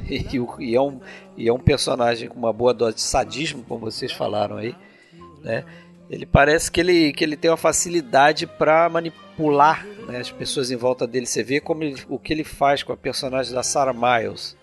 e, 0.10 0.38
e 0.60 0.74
é 0.74 0.80
um, 0.80 1.00
e 1.36 1.48
é 1.48 1.52
um 1.52 1.58
personagem 1.58 2.28
com 2.28 2.38
uma 2.38 2.52
boa 2.52 2.72
dose 2.72 2.96
de 2.96 3.02
sadismo, 3.02 3.62
como 3.68 3.90
vocês 3.90 4.12
falaram 4.12 4.56
aí, 4.56 4.74
né? 5.42 5.64
Ele 6.08 6.24
parece 6.24 6.70
que 6.70 6.80
ele, 6.80 7.12
que 7.12 7.24
ele 7.24 7.36
tem 7.36 7.50
uma 7.50 7.56
facilidade 7.56 8.46
para 8.46 8.88
manipular 8.88 9.84
né, 10.06 10.18
as 10.18 10.30
pessoas 10.30 10.70
em 10.70 10.76
volta 10.76 11.04
dele. 11.04 11.26
Você 11.26 11.42
vê 11.42 11.60
como 11.60 11.82
ele- 11.82 12.00
o 12.08 12.16
que 12.16 12.32
ele 12.32 12.44
faz 12.44 12.84
com 12.84 12.92
a 12.92 12.96
personagem 12.96 13.52
da 13.52 13.62
Sarah 13.64 13.92
Miles, 13.92 14.56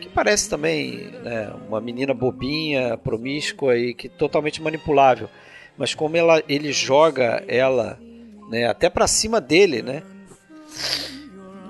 que 0.00 0.08
parece 0.08 0.48
também 0.48 1.10
né, 1.22 1.52
uma 1.68 1.82
menina 1.82 2.14
bobinha, 2.14 2.96
promíscua 2.96 3.76
e 3.76 3.92
que 3.92 4.08
totalmente 4.08 4.62
manipulável. 4.62 5.28
Mas 5.76 5.94
como 5.94 6.16
ela, 6.16 6.42
ele 6.48 6.72
joga 6.72 7.44
ela 7.46 7.98
né, 8.48 8.66
até 8.66 8.88
para 8.88 9.06
cima 9.06 9.38
dele, 9.38 9.82
né? 9.82 10.02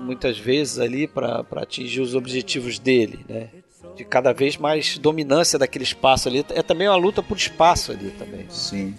Muitas 0.01 0.37
vezes 0.37 0.79
ali 0.79 1.07
para 1.07 1.45
atingir 1.57 2.01
os 2.01 2.15
objetivos 2.15 2.79
dele, 2.79 3.25
né? 3.27 3.49
De 3.95 4.03
cada 4.03 4.33
vez 4.33 4.57
mais 4.57 4.97
dominância 4.97 5.59
daquele 5.59 5.83
espaço 5.83 6.27
ali. 6.27 6.45
É 6.49 6.63
também 6.63 6.87
uma 6.87 6.95
luta 6.95 7.21
por 7.21 7.37
espaço 7.37 7.91
ali 7.91 8.11
também. 8.11 8.45
Sim. 8.49 8.95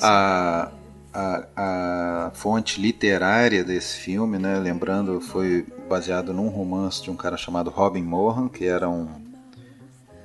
A, 0.00 0.70
a, 1.12 1.46
a 1.56 2.30
fonte 2.34 2.80
literária 2.80 3.64
desse 3.64 3.98
filme, 3.98 4.38
né, 4.38 4.58
lembrando, 4.58 5.20
foi 5.20 5.66
baseado 5.88 6.32
num 6.32 6.48
romance 6.48 7.02
de 7.02 7.10
um 7.10 7.16
cara 7.16 7.36
chamado 7.36 7.70
Robin 7.70 8.02
Mohan, 8.02 8.48
que 8.48 8.66
era 8.66 8.88
um, 8.88 9.08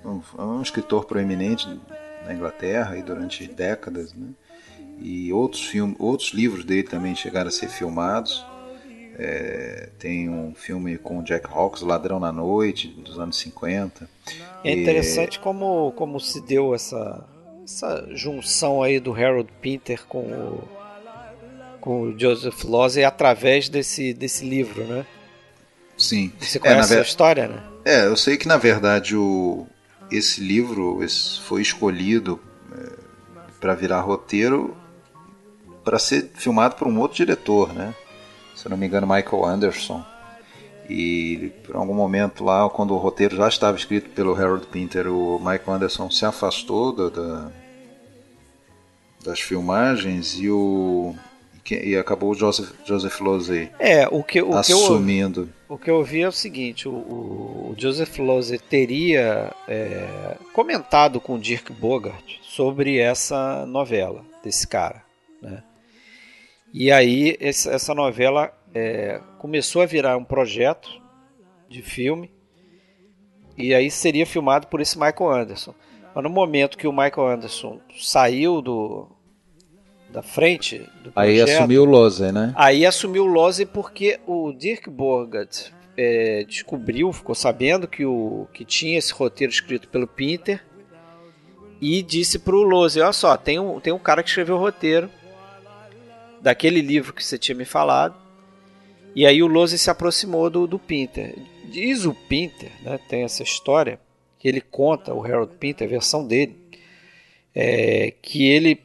um, 0.05 0.21
um 0.37 0.61
escritor 0.61 1.05
proeminente 1.05 1.67
na 2.25 2.33
Inglaterra 2.33 2.97
e 2.97 3.03
durante 3.03 3.47
décadas, 3.47 4.13
né? 4.13 4.27
E 4.99 5.33
outros, 5.33 5.63
filmes, 5.65 5.95
outros 5.99 6.29
livros 6.29 6.63
dele 6.63 6.83
também 6.83 7.15
chegaram 7.15 7.49
a 7.49 7.51
ser 7.51 7.67
filmados. 7.67 8.45
É, 9.17 9.89
tem 9.99 10.29
um 10.29 10.53
filme 10.55 10.97
com 10.97 11.21
Jack 11.23 11.47
Hawkes, 11.47 11.81
Ladrão 11.81 12.19
na 12.19 12.31
Noite, 12.31 12.87
dos 12.87 13.19
anos 13.19 13.37
50. 13.37 14.09
É 14.63 14.71
interessante 14.71 15.39
como, 15.39 15.91
como 15.93 16.19
se 16.19 16.41
deu 16.41 16.73
essa, 16.73 17.23
essa 17.63 18.07
junção 18.11 18.81
aí 18.81 18.99
do 18.99 19.13
Harold 19.13 19.49
Pinter 19.61 20.03
com 20.07 20.19
o, 20.21 20.67
com 21.79 22.01
o 22.03 22.19
Joseph 22.19 22.63
Losey 22.63 23.03
através 23.03 23.69
desse, 23.69 24.13
desse 24.13 24.45
livro, 24.45 24.83
né? 24.85 25.05
Sim. 25.97 26.31
Você 26.39 26.57
É, 26.57 26.61
conhece 26.61 26.93
ver- 26.93 26.99
a 26.99 27.03
história, 27.03 27.47
né? 27.47 27.63
É, 27.85 28.05
eu 28.05 28.15
sei 28.15 28.37
que 28.37 28.47
na 28.47 28.57
verdade 28.57 29.15
o, 29.15 29.67
esse 30.09 30.41
livro 30.41 31.03
esse 31.03 31.39
foi 31.41 31.61
escolhido 31.61 32.39
para 33.59 33.75
virar 33.75 34.01
roteiro 34.01 34.75
para 35.83 35.99
ser 35.99 36.29
filmado 36.33 36.75
por 36.75 36.87
um 36.87 36.99
outro 36.99 37.17
diretor, 37.17 37.73
né? 37.73 37.93
Se 38.63 38.69
não 38.69 38.77
me 38.77 38.87
engano, 38.87 39.05
Michael 39.05 39.43
Anderson. 39.45 40.03
E 40.89 41.51
por 41.65 41.75
algum 41.75 41.93
momento 41.93 42.43
lá, 42.43 42.69
quando 42.69 42.93
o 42.93 42.97
roteiro 42.97 43.35
já 43.35 43.47
estava 43.47 43.77
escrito 43.77 44.09
pelo 44.11 44.33
Harold 44.33 44.65
Pinter, 44.67 45.07
o 45.07 45.37
Michael 45.37 45.73
Anderson 45.73 46.09
se 46.09 46.25
afastou 46.25 46.91
da, 46.93 47.09
da- 47.09 47.51
das 49.23 49.39
filmagens 49.39 50.37
e 50.39 50.49
o 50.49 51.13
e 51.71 51.95
acabou 51.95 52.31
o 52.31 52.35
Joseph, 52.35 52.71
Joseph 52.85 53.21
Losey 53.21 53.69
É, 53.79 54.05
o 54.11 54.21
que, 54.21 54.41
o 54.41 54.49
que, 54.49 54.51
eu, 54.51 54.57
assumindo. 54.57 55.47
o 55.69 55.77
que 55.77 55.89
eu 55.89 55.95
ouvi 55.95 56.21
é 56.21 56.27
o 56.27 56.31
seguinte: 56.31 56.89
o, 56.89 56.91
o 56.91 57.75
Joseph 57.77 58.17
Losey 58.19 58.59
teria 58.59 59.49
é, 59.65 60.35
comentado 60.51 61.21
com 61.21 61.35
o 61.35 61.39
Dirk 61.39 61.71
Bogart 61.71 62.35
sobre 62.41 62.97
essa 62.99 63.65
novela 63.65 64.25
desse 64.43 64.67
cara, 64.67 65.01
né? 65.41 65.63
E 66.73 66.91
aí 66.91 67.37
essa 67.39 67.93
novela 67.93 68.51
é, 68.73 69.21
começou 69.37 69.83
a 69.83 69.85
virar 69.85 70.17
um 70.17 70.23
projeto 70.23 70.89
de 71.69 71.83
filme 71.83 72.31
e 73.55 73.75
aí 73.75 73.91
seria 73.91 74.25
filmado 74.25 74.65
por 74.65 74.81
esse 74.81 74.97
Michael 74.97 75.29
Anderson. 75.29 75.75
Mas 76.15 76.23
no 76.23 76.29
momento 76.31 76.77
que 76.77 76.87
o 76.87 76.91
Michael 76.91 77.27
Anderson 77.27 77.79
saiu 77.99 78.61
do 78.61 79.07
da 80.09 80.21
frente 80.21 80.79
do 81.03 81.11
Aí 81.15 81.37
projeto, 81.37 81.57
assumiu 81.57 81.83
o 81.83 81.85
Losey, 81.85 82.31
né? 82.31 82.53
Aí 82.55 82.85
assumiu 82.85 83.23
o 83.23 83.27
Lose 83.27 83.65
porque 83.65 84.19
o 84.27 84.51
Dirk 84.53 84.87
Bogart 84.89 85.71
é, 85.97 86.43
descobriu, 86.47 87.11
ficou 87.11 87.33
sabendo 87.33 87.87
que, 87.87 88.05
o, 88.05 88.47
que 88.53 88.63
tinha 88.63 88.97
esse 88.97 89.11
roteiro 89.11 89.51
escrito 89.51 89.87
pelo 89.87 90.07
Pinter 90.07 90.63
e 91.81 92.01
disse 92.03 92.37
pro 92.37 92.61
Lose, 92.61 93.01
olha 93.01 93.11
só, 93.11 93.35
tem 93.35 93.59
um, 93.59 93.79
tem 93.79 93.91
um 93.91 93.99
cara 93.99 94.21
que 94.21 94.29
escreveu 94.29 94.55
o 94.55 94.59
roteiro 94.59 95.09
daquele 96.43 96.81
livro 96.81 97.13
que 97.13 97.23
você 97.23 97.37
tinha 97.37 97.55
me 97.55 97.63
falado. 97.63 98.15
E 99.15 99.25
aí 99.25 99.41
o 99.41 99.47
Lose 99.47 99.77
se 99.79 99.89
aproximou 99.89 100.49
do, 100.49 100.67
do 100.67 100.77
Pinter. 100.77 101.33
Diz 101.65 102.05
o 102.05 102.13
Pinter, 102.13 102.69
né, 102.81 102.99
tem 103.07 103.23
essa 103.23 103.41
história, 103.41 103.99
que 104.37 104.47
ele 104.47 104.59
conta, 104.59 105.13
o 105.13 105.23
Harold 105.23 105.55
Pinter, 105.55 105.87
a 105.87 105.89
versão 105.89 106.27
dele, 106.27 106.57
é, 107.55 108.13
que 108.21 108.45
ele 108.45 108.83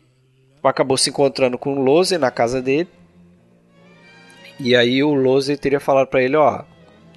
acabou 0.62 0.96
se 0.96 1.10
encontrando 1.10 1.58
com 1.58 1.74
o 1.74 1.82
Lose 1.82 2.16
na 2.16 2.30
casa 2.30 2.62
dele. 2.62 2.88
E 4.60 4.76
aí 4.76 5.02
o 5.02 5.12
Lose 5.12 5.56
teria 5.56 5.80
falado 5.80 6.06
para 6.06 6.22
ele, 6.22 6.36
ó, 6.36 6.62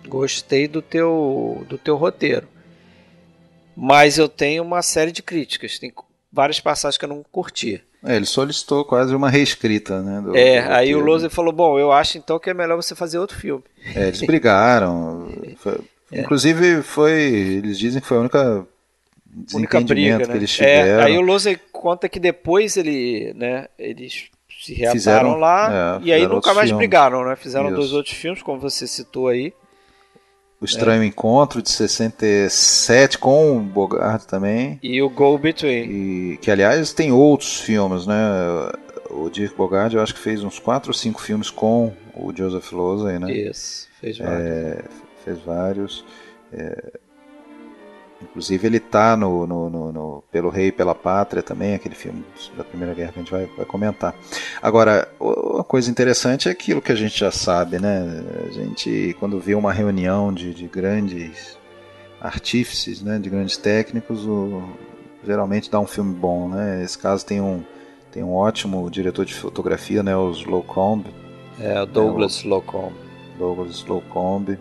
gostei 0.07 0.67
do 0.67 0.81
teu 0.81 1.65
do 1.67 1.77
teu 1.77 1.95
roteiro. 1.97 2.47
Mas 3.75 4.17
eu 4.17 4.27
tenho 4.27 4.63
uma 4.63 4.81
série 4.81 5.11
de 5.11 5.21
críticas, 5.21 5.77
tem 5.77 5.93
várias 6.31 6.59
passagens 6.59 6.97
que 6.97 7.05
eu 7.05 7.09
não 7.09 7.23
curti. 7.31 7.83
É, 8.03 8.15
ele 8.15 8.25
solicitou 8.25 8.83
quase 8.83 9.13
uma 9.15 9.29
reescrita, 9.29 10.01
né? 10.01 10.21
do- 10.21 10.35
é, 10.35 10.61
do 10.63 10.71
aí 10.73 10.95
o 10.95 10.99
roteiro. 10.99 11.05
Lose 11.05 11.29
falou, 11.29 11.53
bom, 11.53 11.77
eu 11.77 11.91
acho 11.91 12.17
então 12.17 12.39
que 12.39 12.49
é 12.49 12.53
melhor 12.53 12.75
você 12.75 12.95
fazer 12.95 13.19
outro 13.19 13.37
filme. 13.37 13.63
É, 13.95 14.07
eles 14.07 14.21
brigaram. 14.21 15.29
Foi- 15.57 15.79
É. 16.13 16.19
Inclusive, 16.19 16.81
foi. 16.83 17.11
Eles 17.13 17.79
dizem 17.79 18.01
que 18.01 18.07
foi 18.07 18.17
a 18.17 18.19
única 18.19 18.67
única 19.53 19.79
briga, 19.79 20.17
né? 20.17 20.25
que 20.25 20.31
eles 20.33 20.59
É, 20.59 20.79
tiveram. 20.81 21.03
aí 21.05 21.17
o 21.17 21.21
Lose 21.21 21.57
conta 21.71 22.09
que 22.09 22.19
depois 22.19 22.75
ele, 22.75 23.33
né, 23.33 23.67
eles 23.79 24.25
se 24.61 24.73
reataram 24.73 24.93
Fizeram- 24.99 25.35
lá 25.37 25.99
é, 26.03 26.05
e 26.05 26.11
aí 26.11 26.27
nunca 26.27 26.53
mais 26.53 26.67
filmes. 26.67 26.77
brigaram, 26.77 27.23
né? 27.25 27.37
Fizeram 27.37 27.67
Isso. 27.67 27.75
dois 27.77 27.93
outros 27.93 28.13
filmes, 28.13 28.43
como 28.43 28.59
você 28.59 28.85
citou 28.85 29.29
aí. 29.29 29.53
O 30.61 30.65
Estranho 30.65 31.03
Encontro 31.03 31.59
de 31.59 31.71
67 31.71 33.17
com 33.17 33.57
o 33.57 33.59
Bogart 33.59 34.25
também. 34.25 34.79
E 34.83 35.01
o 35.01 35.09
Go 35.09 35.35
Between. 35.35 35.89
E 35.89 36.37
que 36.37 36.51
aliás 36.51 36.93
tem 36.93 37.11
outros 37.11 37.59
filmes, 37.59 38.05
né? 38.05 38.15
O 39.09 39.27
Dirk 39.29 39.55
Bogart 39.55 39.91
eu 39.91 40.01
acho 40.01 40.13
que 40.13 40.19
fez 40.19 40.43
uns 40.43 40.59
4 40.59 40.91
ou 40.91 40.93
5 40.93 41.19
filmes 41.19 41.49
com 41.49 41.91
o 42.15 42.31
Joseph 42.33 42.71
Losey, 42.71 43.17
né? 43.17 43.31
Isso, 43.33 43.89
fez 43.99 44.19
vários. 44.19 44.83
fez 45.25 45.39
vários. 45.39 46.05
É, 46.53 46.99
inclusive 48.21 48.67
ele 48.67 48.79
tá 48.79 49.15
no, 49.17 49.45
no, 49.47 49.69
no- 49.69 49.91
no 49.91 50.23
Pelo 50.31 50.49
Rei 50.49 50.67
e 50.67 50.71
pela 50.71 50.93
Pátria 50.95 51.41
também, 51.43 51.73
aquele 51.75 51.95
filme 51.95 52.23
da 52.57 52.63
Primeira 52.63 52.93
Guerra 52.93 53.11
que 53.11 53.19
a 53.19 53.21
gente 53.23 53.31
vai, 53.31 53.45
vai 53.57 53.65
comentar. 53.65 54.13
Agora, 54.61 55.07
o- 55.19 55.55
uma 55.55 55.63
coisa 55.63 55.89
interessante 55.89 56.47
é 56.47 56.51
aquilo 56.51 56.81
que 56.81 56.91
a 56.91 56.95
gente 56.95 57.19
já 57.19 57.31
sabe, 57.31 57.79
né? 57.79 58.23
A 58.47 58.51
gente, 58.51 59.15
quando 59.19 59.39
vê 59.39 59.55
uma 59.55 59.73
reunião 59.73 60.33
de, 60.33 60.53
de 60.53 60.67
grandes 60.67 61.57
artífices, 62.19 63.01
né? 63.01 63.17
de 63.19 63.29
grandes 63.29 63.57
técnicos, 63.57 64.25
o- 64.25 64.63
geralmente 65.25 65.69
dá 65.69 65.79
um 65.79 65.87
filme 65.87 66.13
bom, 66.13 66.47
né? 66.49 66.83
Esse 66.83 66.97
caso 66.97 67.25
tem 67.25 67.41
um, 67.41 67.63
tem 68.11 68.23
um 68.23 68.33
ótimo 68.33 68.89
diretor 68.89 69.25
de 69.25 69.33
fotografia, 69.33 70.03
né? 70.03 70.15
O 70.15 70.31
Slocombe, 70.31 71.09
É, 71.59 71.81
o 71.81 71.85
Douglas 71.85 72.33
Slocum. 72.37 72.91
Douglas 73.37 73.71
Slocombe. 73.77 74.57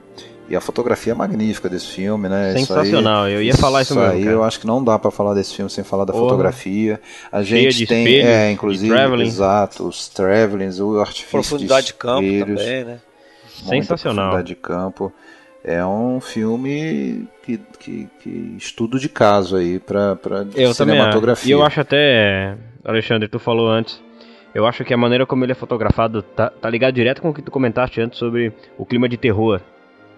E 0.50 0.56
a 0.56 0.60
fotografia 0.60 1.12
é 1.12 1.14
magnífica 1.14 1.68
desse 1.68 1.86
filme, 1.86 2.28
né? 2.28 2.48
Isso 2.50 2.66
Sensacional, 2.66 3.28
eu 3.28 3.40
ia 3.40 3.54
falar 3.54 3.82
isso 3.82 3.94
mesmo, 3.94 4.10
aí 4.10 4.24
cara. 4.24 4.34
eu 4.34 4.42
acho 4.42 4.58
que 4.58 4.66
não 4.66 4.82
dá 4.82 4.98
pra 4.98 5.10
falar 5.12 5.32
desse 5.32 5.54
filme 5.54 5.70
sem 5.70 5.84
falar 5.84 6.04
da 6.04 6.12
Porra. 6.12 6.24
fotografia. 6.24 7.00
A 7.30 7.40
Cheia 7.44 7.70
gente 7.70 7.76
de 7.78 7.86
tem, 7.86 8.04
espelhos, 8.04 8.28
é, 8.28 8.46
de 8.48 8.52
inclusive, 8.54 8.92
traveling. 8.92 9.26
exato, 9.28 9.86
os 9.86 10.08
travelings, 10.08 10.80
o 10.80 10.98
artifício 10.98 11.30
Profundidade 11.30 11.86
de 11.86 11.94
campo 11.94 12.22
espelhos, 12.24 12.60
também, 12.60 12.84
né? 12.84 12.98
Sensacional. 13.46 14.30
profundidade 14.30 14.48
de 14.48 14.54
campo. 14.56 15.12
É 15.62 15.84
um 15.86 16.20
filme 16.20 17.28
que, 17.44 17.60
que, 17.78 18.08
que 18.20 18.54
estudo 18.58 18.98
de 18.98 19.08
caso 19.08 19.56
aí 19.56 19.78
pra, 19.78 20.16
pra 20.16 20.38
Eu 20.38 20.44
também 20.46 20.64
acho. 20.66 20.74
cinematografia. 20.74 21.48
E 21.48 21.52
eu 21.52 21.62
acho 21.62 21.80
até, 21.80 22.56
Alexandre, 22.84 23.28
tu 23.28 23.38
falou 23.38 23.68
antes, 23.70 24.02
eu 24.54 24.66
acho 24.66 24.84
que 24.84 24.92
a 24.92 24.96
maneira 24.96 25.26
como 25.26 25.44
ele 25.44 25.52
é 25.52 25.54
fotografado 25.54 26.22
tá, 26.22 26.50
tá 26.50 26.68
ligado 26.68 26.94
direto 26.94 27.20
com 27.22 27.28
o 27.28 27.34
que 27.34 27.42
tu 27.42 27.50
comentaste 27.52 28.00
antes 28.00 28.18
sobre 28.18 28.52
o 28.78 28.84
clima 28.86 29.08
de 29.08 29.16
terror 29.16 29.60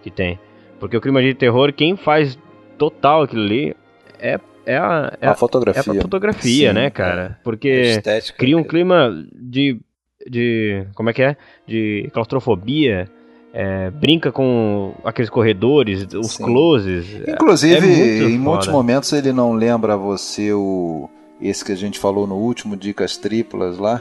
que 0.03 0.11
tem. 0.11 0.39
Porque 0.81 0.97
o 0.97 1.01
clima 1.01 1.23
de 1.23 1.33
terror, 1.35 1.73
quem 1.73 1.97
faz 1.97 2.39
total 2.77 3.23
aquilo 3.23 3.43
ali 3.43 3.77
é, 4.19 4.39
é 4.67 4.77
a, 4.77 5.17
é 5.21 5.27
a 5.29 5.31
a, 5.31 5.35
fotografia. 5.35 5.93
é 5.93 5.99
a 5.99 6.03
fotografia, 6.03 6.69
Sim, 6.69 6.75
né, 6.75 6.87
é. 6.87 6.91
cara? 6.91 7.39
A 7.41 7.45
Porque 7.45 7.69
estética. 7.69 8.39
cria 8.39 8.57
um 8.59 8.65
clima 8.65 9.25
de, 9.33 9.81
de. 10.29 10.85
Como 10.95 11.09
é 11.11 11.13
que 11.13 11.23
é? 11.23 11.37
De 11.67 12.11
claustrofobia. 12.13 13.09
é, 13.53 13.91
brinca 13.91 14.33
com 14.33 14.95
aqueles 15.05 15.29
corredores, 15.29 16.07
os 16.15 16.33
Sim. 16.33 16.45
closes. 16.45 17.07
Inclusive, 17.29 17.87
é 17.87 18.23
em 18.25 18.39
muitos 18.39 18.69
momentos 18.69 19.13
ele 19.13 19.33
não 19.33 19.53
lembra 19.53 19.97
você 19.97 20.53
o 20.53 21.09
esse 21.41 21.65
que 21.65 21.73
a 21.73 21.77
gente 21.77 21.99
falou 21.99 22.27
no 22.27 22.37
último 22.37 22.77
Dicas 22.77 23.17
Triplas 23.17 23.77
lá, 23.77 24.01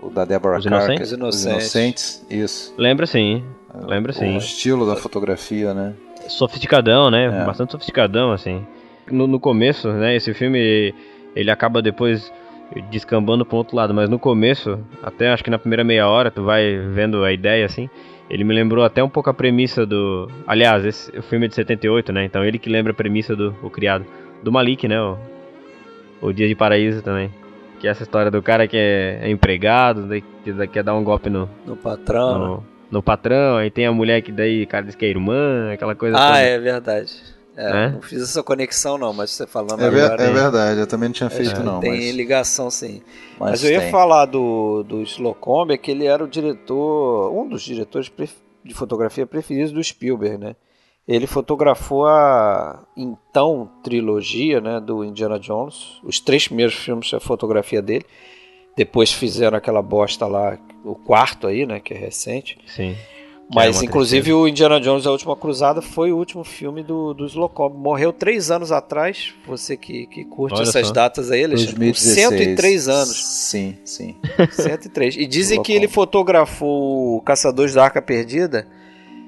o 0.00 0.08
da 0.08 0.24
Deborah 0.24 0.58
Os 0.58 0.64
Carter. 0.64 0.96
Inocentes? 0.96 1.12
Os 1.12 1.18
Inocentes. 1.18 1.52
Inocentes, 1.52 2.26
isso. 2.30 2.74
Lembra 2.78 3.06
sim, 3.06 3.44
lembra 3.82 4.12
sim. 4.12 4.34
O 4.34 4.38
estilo 4.38 4.86
da 4.86 4.96
fotografia, 4.96 5.74
né? 5.74 5.94
Sofisticadão, 6.28 7.10
né? 7.10 7.24
É. 7.26 7.44
Bastante 7.44 7.72
sofisticadão, 7.72 8.32
assim. 8.32 8.64
No, 9.10 9.26
no 9.26 9.38
começo, 9.38 9.88
né, 9.92 10.16
esse 10.16 10.32
filme, 10.32 10.94
ele 11.36 11.50
acaba 11.50 11.82
depois 11.82 12.32
descambando 12.90 13.44
para 13.44 13.56
outro 13.56 13.76
lado, 13.76 13.92
mas 13.92 14.08
no 14.08 14.18
começo, 14.18 14.78
até 15.02 15.30
acho 15.30 15.44
que 15.44 15.50
na 15.50 15.58
primeira 15.58 15.84
meia 15.84 16.08
hora, 16.08 16.30
tu 16.30 16.42
vai 16.42 16.78
vendo 16.78 17.22
a 17.22 17.32
ideia, 17.32 17.66
assim, 17.66 17.88
ele 18.28 18.44
me 18.44 18.54
lembrou 18.54 18.84
até 18.84 19.02
um 19.02 19.08
pouco 19.08 19.28
a 19.28 19.34
premissa 19.34 19.84
do. 19.84 20.28
Aliás, 20.46 20.84
esse 20.84 21.16
o 21.16 21.22
filme 21.22 21.44
é 21.46 21.48
de 21.48 21.54
78, 21.54 22.12
né? 22.12 22.24
Então 22.24 22.44
ele 22.44 22.58
que 22.58 22.70
lembra 22.70 22.92
a 22.92 22.94
premissa 22.94 23.36
do 23.36 23.54
o 23.62 23.68
criado. 23.68 24.04
Do 24.42 24.50
Malik, 24.50 24.88
né? 24.88 25.00
O, 25.00 25.18
o 26.22 26.32
Dia 26.32 26.48
de 26.48 26.54
Paraíso 26.54 27.02
também. 27.02 27.30
Que 27.78 27.86
é 27.86 27.90
essa 27.90 28.02
história 28.02 28.30
do 28.30 28.42
cara 28.42 28.66
que 28.66 28.76
é, 28.76 29.20
é 29.22 29.30
empregado, 29.30 30.08
que 30.42 30.66
quer 30.68 30.82
dar 30.82 30.94
um 30.94 31.04
golpe 31.04 31.28
no. 31.28 31.48
No 31.66 31.76
patrão. 31.76 32.38
No, 32.38 32.56
né? 32.56 32.62
No 32.94 33.02
patrão, 33.02 33.56
aí 33.56 33.70
tem 33.70 33.86
a 33.86 33.92
mulher 33.92 34.22
que 34.22 34.30
daí, 34.30 34.64
cara 34.66 34.86
diz 34.86 34.94
que 34.94 35.04
é 35.04 35.08
irmã, 35.08 35.72
aquela 35.72 35.94
coisa. 35.96 36.16
Ah, 36.16 36.28
toda. 36.28 36.40
é 36.40 36.58
verdade. 36.58 37.12
É, 37.56 37.90
Não 37.90 38.02
fiz 38.02 38.20
essa 38.20 38.42
conexão 38.42 38.98
não, 38.98 39.12
mas 39.12 39.30
você 39.30 39.46
falando 39.46 39.80
é, 39.80 39.86
agora... 39.86 40.22
É 40.22 40.32
verdade, 40.32 40.80
eu 40.80 40.86
também 40.88 41.08
não 41.08 41.14
tinha 41.14 41.30
feito 41.30 41.62
não. 41.62 41.78
Tem 41.78 41.90
mas... 41.90 42.14
ligação 42.14 42.68
sim. 42.68 43.00
Mas, 43.38 43.50
mas 43.50 43.64
eu 43.64 43.70
ia 43.70 43.90
falar 43.90 44.26
do, 44.26 44.82
do 44.82 45.02
Slocombe, 45.02 45.74
é 45.74 45.76
que 45.76 45.90
ele 45.90 46.04
era 46.04 46.24
o 46.24 46.28
diretor, 46.28 47.32
um 47.32 47.48
dos 47.48 47.62
diretores 47.62 48.10
de 48.64 48.74
fotografia 48.74 49.26
preferidos 49.26 49.72
do 49.72 49.82
Spielberg, 49.82 50.38
né? 50.38 50.56
Ele 51.06 51.26
fotografou 51.26 52.06
a 52.06 52.82
então 52.96 53.70
trilogia 53.82 54.60
né, 54.60 54.80
do 54.80 55.04
Indiana 55.04 55.38
Jones. 55.38 56.00
Os 56.02 56.18
três 56.18 56.48
primeiros 56.48 56.74
filmes 56.74 57.12
é 57.12 57.16
a 57.16 57.20
fotografia 57.20 57.82
dele. 57.82 58.06
Depois 58.74 59.12
fizeram 59.12 59.58
aquela 59.58 59.82
bosta 59.82 60.26
lá, 60.26 60.58
o 60.84 60.94
quarto 60.94 61.46
aí, 61.46 61.66
né? 61.66 61.80
Que 61.80 61.94
é 61.94 61.96
recente. 61.96 62.58
Sim. 62.66 62.94
Mas, 63.52 63.82
inclusive, 63.82 64.32
o 64.32 64.48
Indiana 64.48 64.80
Jones 64.80 65.06
A 65.06 65.10
Última 65.10 65.36
Cruzada 65.36 65.82
foi 65.82 66.10
o 66.12 66.16
último 66.16 66.44
filme 66.44 66.82
do, 66.82 67.12
do 67.12 67.26
Slocum. 67.26 67.68
Morreu 67.68 68.12
três 68.12 68.50
anos 68.50 68.72
atrás. 68.72 69.34
Você 69.46 69.76
que, 69.76 70.06
que 70.06 70.24
curte 70.24 70.56
Olha 70.56 70.68
essas 70.68 70.86
só. 70.86 70.92
datas 70.92 71.30
aí, 71.30 71.42
ele 71.42 71.54
2016. 71.54 72.28
103 72.28 72.88
anos. 72.88 73.26
Sim, 73.26 73.76
sim. 73.84 74.16
103. 74.50 75.16
E 75.16 75.26
dizem 75.26 75.62
que 75.62 75.72
ele 75.72 75.88
fotografou 75.88 77.20
Caçadores 77.20 77.74
da 77.74 77.84
Arca 77.84 78.00
Perdida 78.00 78.66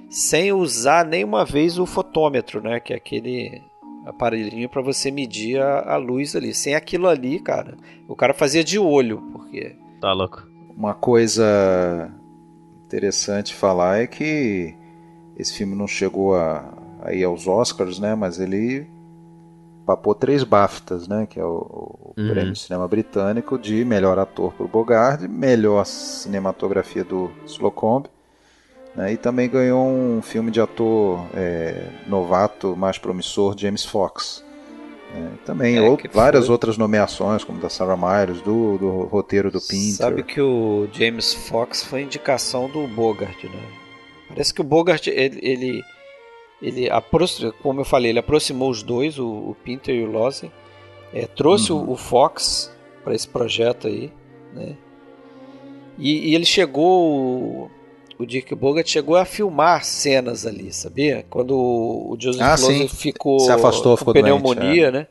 sem 0.08 0.52
usar 0.52 1.04
nenhuma 1.04 1.44
vez 1.44 1.78
o 1.78 1.84
fotômetro, 1.84 2.62
né? 2.62 2.80
Que 2.80 2.94
é 2.94 2.96
aquele 2.96 3.62
aparelhinho 4.06 4.68
para 4.68 4.80
você 4.80 5.10
medir 5.10 5.60
a, 5.60 5.94
a 5.94 5.96
luz 5.96 6.34
ali. 6.34 6.54
Sem 6.54 6.74
aquilo 6.74 7.06
ali, 7.06 7.38
cara, 7.38 7.76
o 8.08 8.16
cara 8.16 8.32
fazia 8.32 8.64
de 8.64 8.78
olho, 8.78 9.22
porque... 9.32 9.76
Tá 10.00 10.12
louco. 10.12 10.55
Uma 10.76 10.92
coisa 10.92 12.10
interessante 12.84 13.54
falar 13.54 14.02
é 14.02 14.06
que 14.06 14.74
esse 15.36 15.54
filme 15.54 15.74
não 15.74 15.86
chegou 15.88 16.36
a, 16.36 16.72
a 17.02 17.14
ir 17.14 17.24
aos 17.24 17.46
Oscars, 17.46 17.98
né? 17.98 18.14
Mas 18.14 18.38
ele 18.38 18.86
papou 19.86 20.14
três 20.14 20.44
BAFTAs, 20.44 21.08
né? 21.08 21.26
Que 21.26 21.40
é 21.40 21.44
o, 21.44 21.48
o 21.48 22.14
uhum. 22.16 22.28
prêmio 22.28 22.52
de 22.52 22.58
cinema 22.58 22.86
britânico 22.86 23.58
de 23.58 23.84
melhor 23.84 24.18
ator 24.18 24.52
para 24.52 24.66
o 24.66 24.68
Bogard, 24.68 25.26
melhor 25.26 25.86
cinematografia 25.86 27.04
do 27.04 27.30
Slocombe, 27.46 28.10
né? 28.94 29.12
E 29.12 29.16
também 29.16 29.48
ganhou 29.48 29.86
um 29.86 30.20
filme 30.20 30.50
de 30.50 30.60
ator 30.60 31.26
é, 31.34 31.88
novato 32.06 32.76
mais 32.76 32.98
promissor, 32.98 33.56
James 33.56 33.84
Fox. 33.84 34.44
É, 35.14 35.28
também 35.44 35.78
é, 35.78 36.08
várias 36.12 36.46
foi... 36.46 36.52
outras 36.52 36.76
nomeações, 36.76 37.44
como 37.44 37.60
da 37.60 37.68
Sarah 37.68 37.96
Myers, 37.96 38.40
do, 38.42 38.76
do 38.76 39.02
roteiro 39.04 39.50
do 39.50 39.60
Pinter. 39.60 39.96
Sabe 39.96 40.22
que 40.22 40.40
o 40.40 40.88
James 40.92 41.32
Fox 41.32 41.84
foi 41.84 42.02
indicação 42.02 42.68
do 42.68 42.86
Bogart, 42.88 43.44
né? 43.44 43.62
Parece 44.28 44.52
que 44.52 44.60
o 44.60 44.64
Bogart, 44.64 45.06
ele, 45.06 45.38
ele, 45.40 45.84
ele 46.60 46.88
como 47.62 47.80
eu 47.80 47.84
falei, 47.84 48.10
ele 48.10 48.18
aproximou 48.18 48.70
os 48.70 48.82
dois, 48.82 49.18
o, 49.18 49.26
o 49.26 49.56
Pinter 49.64 49.94
e 49.94 50.02
o 50.02 50.10
Lawson, 50.10 50.50
é, 51.12 51.26
trouxe 51.26 51.72
uhum. 51.72 51.84
o, 51.84 51.92
o, 51.92 51.96
Fox 51.96 52.74
para 53.04 53.14
esse 53.14 53.28
projeto 53.28 53.86
aí, 53.86 54.12
né? 54.52 54.76
E, 55.98 56.30
e 56.30 56.34
ele 56.34 56.44
chegou, 56.44 57.70
o 58.18 58.26
Dick 58.26 58.54
Bogart 58.54 58.88
chegou 58.88 59.16
a 59.16 59.24
filmar 59.24 59.84
cenas 59.84 60.46
ali, 60.46 60.72
sabia? 60.72 61.24
Quando 61.28 61.54
o 61.54 62.16
Joseph 62.18 62.42
ah, 62.42 62.88
ficou 62.88 63.40
Se 63.40 63.50
afastou, 63.50 63.96
com 63.96 64.12
pneumonia, 64.12 64.62
doente, 64.62 64.84
é. 64.84 64.90
né? 64.90 65.06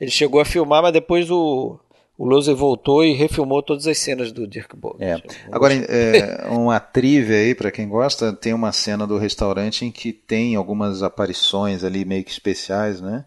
Ele 0.00 0.10
chegou 0.10 0.40
a 0.40 0.44
filmar, 0.44 0.82
mas 0.82 0.92
depois 0.92 1.30
o, 1.30 1.78
o 2.18 2.24
Lose 2.24 2.52
voltou 2.52 3.04
e 3.04 3.14
refilmou 3.14 3.62
todas 3.62 3.86
as 3.86 3.98
cenas 3.98 4.32
do 4.32 4.46
Dirk 4.46 4.76
Bogart. 4.76 5.24
É. 5.24 5.48
Agora, 5.50 5.74
é, 5.74 6.48
uma 6.48 6.78
trivia 6.80 7.36
aí, 7.36 7.54
para 7.54 7.70
quem 7.70 7.88
gosta, 7.88 8.32
tem 8.32 8.52
uma 8.52 8.72
cena 8.72 9.06
do 9.06 9.16
restaurante 9.16 9.84
em 9.84 9.90
que 9.90 10.12
tem 10.12 10.56
algumas 10.56 11.02
aparições 11.02 11.84
ali 11.84 12.04
meio 12.04 12.24
que 12.24 12.30
especiais, 12.30 13.00
né? 13.00 13.24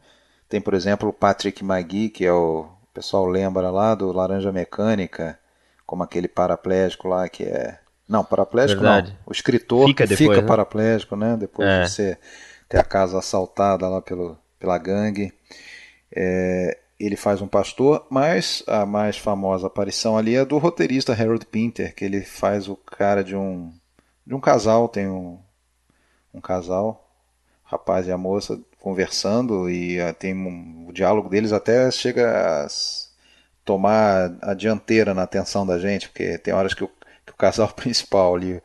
Tem, 0.47 0.61
por 0.61 0.73
exemplo, 0.73 1.09
o 1.09 1.13
Patrick 1.13 1.63
Magui, 1.63 2.09
que 2.09 2.25
é 2.25 2.31
o, 2.31 2.61
o 2.61 2.93
pessoal 2.93 3.25
lembra 3.25 3.71
lá 3.71 3.95
do 3.95 4.11
Laranja 4.11 4.51
Mecânica, 4.51 5.39
como 5.85 6.03
aquele 6.03 6.27
paraplégico 6.27 7.07
lá 7.07 7.27
que 7.27 7.43
é 7.43 7.79
não, 8.07 8.23
paraplégico 8.23 8.81
Verdade. 8.81 9.11
não. 9.11 9.17
O 9.25 9.31
escritor 9.31 9.87
fica, 9.87 10.05
depois, 10.05 10.29
fica 10.29 10.41
né? 10.41 10.47
paraplégico, 10.47 11.15
né? 11.15 11.35
Depois 11.37 11.67
é. 11.67 11.83
de 11.83 11.89
você 11.89 12.17
ter 12.69 12.77
a 12.77 12.83
casa 12.83 13.17
assaltada 13.17 13.87
lá 13.87 14.01
pelo, 14.01 14.37
pela 14.59 14.77
gangue. 14.77 15.33
É, 16.15 16.77
ele 16.99 17.15
faz 17.15 17.41
um 17.41 17.47
pastor, 17.47 18.05
mas 18.09 18.63
a 18.67 18.85
mais 18.85 19.17
famosa 19.17 19.67
aparição 19.67 20.17
ali 20.17 20.35
é 20.35 20.45
do 20.45 20.57
roteirista 20.57 21.13
Harold 21.13 21.45
Pinter, 21.45 21.93
que 21.93 22.05
ele 22.05 22.21
faz 22.21 22.69
o 22.69 22.75
cara 22.75 23.23
de 23.23 23.35
um 23.35 23.73
de 24.25 24.33
um 24.33 24.39
casal, 24.39 24.89
tem 24.89 25.07
um, 25.07 25.39
um 26.33 26.41
casal, 26.41 27.07
rapaz 27.63 28.07
e 28.07 28.11
a 28.11 28.17
moça 28.17 28.59
conversando 28.79 29.69
e 29.69 30.01
uh, 30.01 30.13
tem 30.15 30.33
um, 30.33 30.87
o 30.89 30.93
diálogo 30.93 31.29
deles 31.29 31.51
até 31.51 31.91
chega 31.91 32.65
a 32.65 32.67
tomar 33.63 34.35
a 34.41 34.53
dianteira 34.53 35.13
na 35.13 35.23
atenção 35.23 35.65
da 35.65 35.77
gente, 35.77 36.09
porque 36.09 36.37
tem 36.39 36.53
horas 36.53 36.73
que 36.73 36.83
o 36.83 36.89
o 37.35 37.37
casal 37.37 37.67
principal 37.75 38.35
ali, 38.35 38.61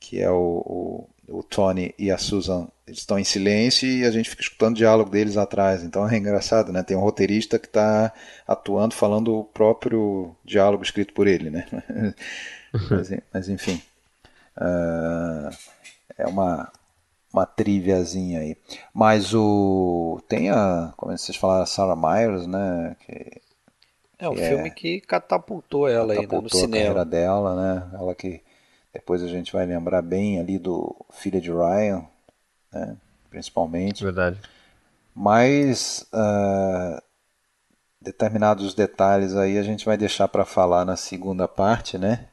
que 0.00 0.20
é 0.20 0.30
o, 0.30 1.08
o, 1.28 1.38
o 1.38 1.42
Tony 1.42 1.94
e 1.98 2.10
a 2.10 2.18
Susan, 2.18 2.68
eles 2.86 3.00
estão 3.00 3.18
em 3.18 3.24
silêncio 3.24 3.88
e 3.88 4.04
a 4.04 4.10
gente 4.10 4.30
fica 4.30 4.42
escutando 4.42 4.74
o 4.74 4.78
diálogo 4.78 5.10
deles 5.10 5.36
atrás. 5.36 5.82
Então 5.84 6.08
é 6.08 6.16
engraçado, 6.16 6.72
né? 6.72 6.82
Tem 6.82 6.96
um 6.96 7.00
roteirista 7.00 7.58
que 7.58 7.66
está 7.66 8.12
atuando, 8.46 8.94
falando 8.94 9.36
o 9.36 9.44
próprio 9.44 10.34
diálogo 10.44 10.82
escrito 10.82 11.12
por 11.12 11.26
ele, 11.26 11.50
né? 11.50 11.66
mas, 12.90 13.10
mas, 13.32 13.48
enfim, 13.48 13.82
uh, 14.56 15.54
é 16.16 16.26
uma 16.26 16.70
uma 17.32 17.44
triviazinha 17.44 18.40
aí. 18.40 18.56
Mas 18.94 19.34
o 19.34 20.22
tem 20.26 20.50
a, 20.50 20.94
como 20.96 21.16
vocês 21.16 21.36
falaram, 21.36 21.64
a 21.64 21.66
Sarah 21.66 21.96
Myers, 21.96 22.46
né? 22.46 22.96
Que 23.04 23.42
é, 24.18 24.28
um 24.28 24.34
é, 24.34 24.48
filme 24.48 24.70
que 24.70 25.00
catapultou 25.00 25.88
ela 25.88 26.14
catapultou 26.14 26.38
ainda 26.38 26.42
no 26.42 26.50
cinema. 26.50 26.76
a 26.76 26.78
carreira 26.78 27.04
dela, 27.04 27.54
né? 27.56 27.90
Ela 27.94 28.14
que 28.14 28.42
depois 28.92 29.22
a 29.22 29.28
gente 29.28 29.52
vai 29.52 29.66
lembrar 29.66 30.00
bem 30.00 30.40
ali 30.40 30.58
do 30.58 30.94
Filha 31.10 31.40
de 31.40 31.50
Ryan, 31.50 32.04
né? 32.72 32.96
principalmente. 33.28 34.02
Verdade. 34.02 34.40
Mas 35.14 36.06
uh, 36.12 37.02
determinados 38.00 38.72
detalhes 38.72 39.36
aí 39.36 39.58
a 39.58 39.62
gente 39.62 39.84
vai 39.84 39.96
deixar 39.96 40.28
para 40.28 40.44
falar 40.44 40.84
na 40.84 40.96
segunda 40.96 41.46
parte, 41.46 41.98
né? 41.98 42.26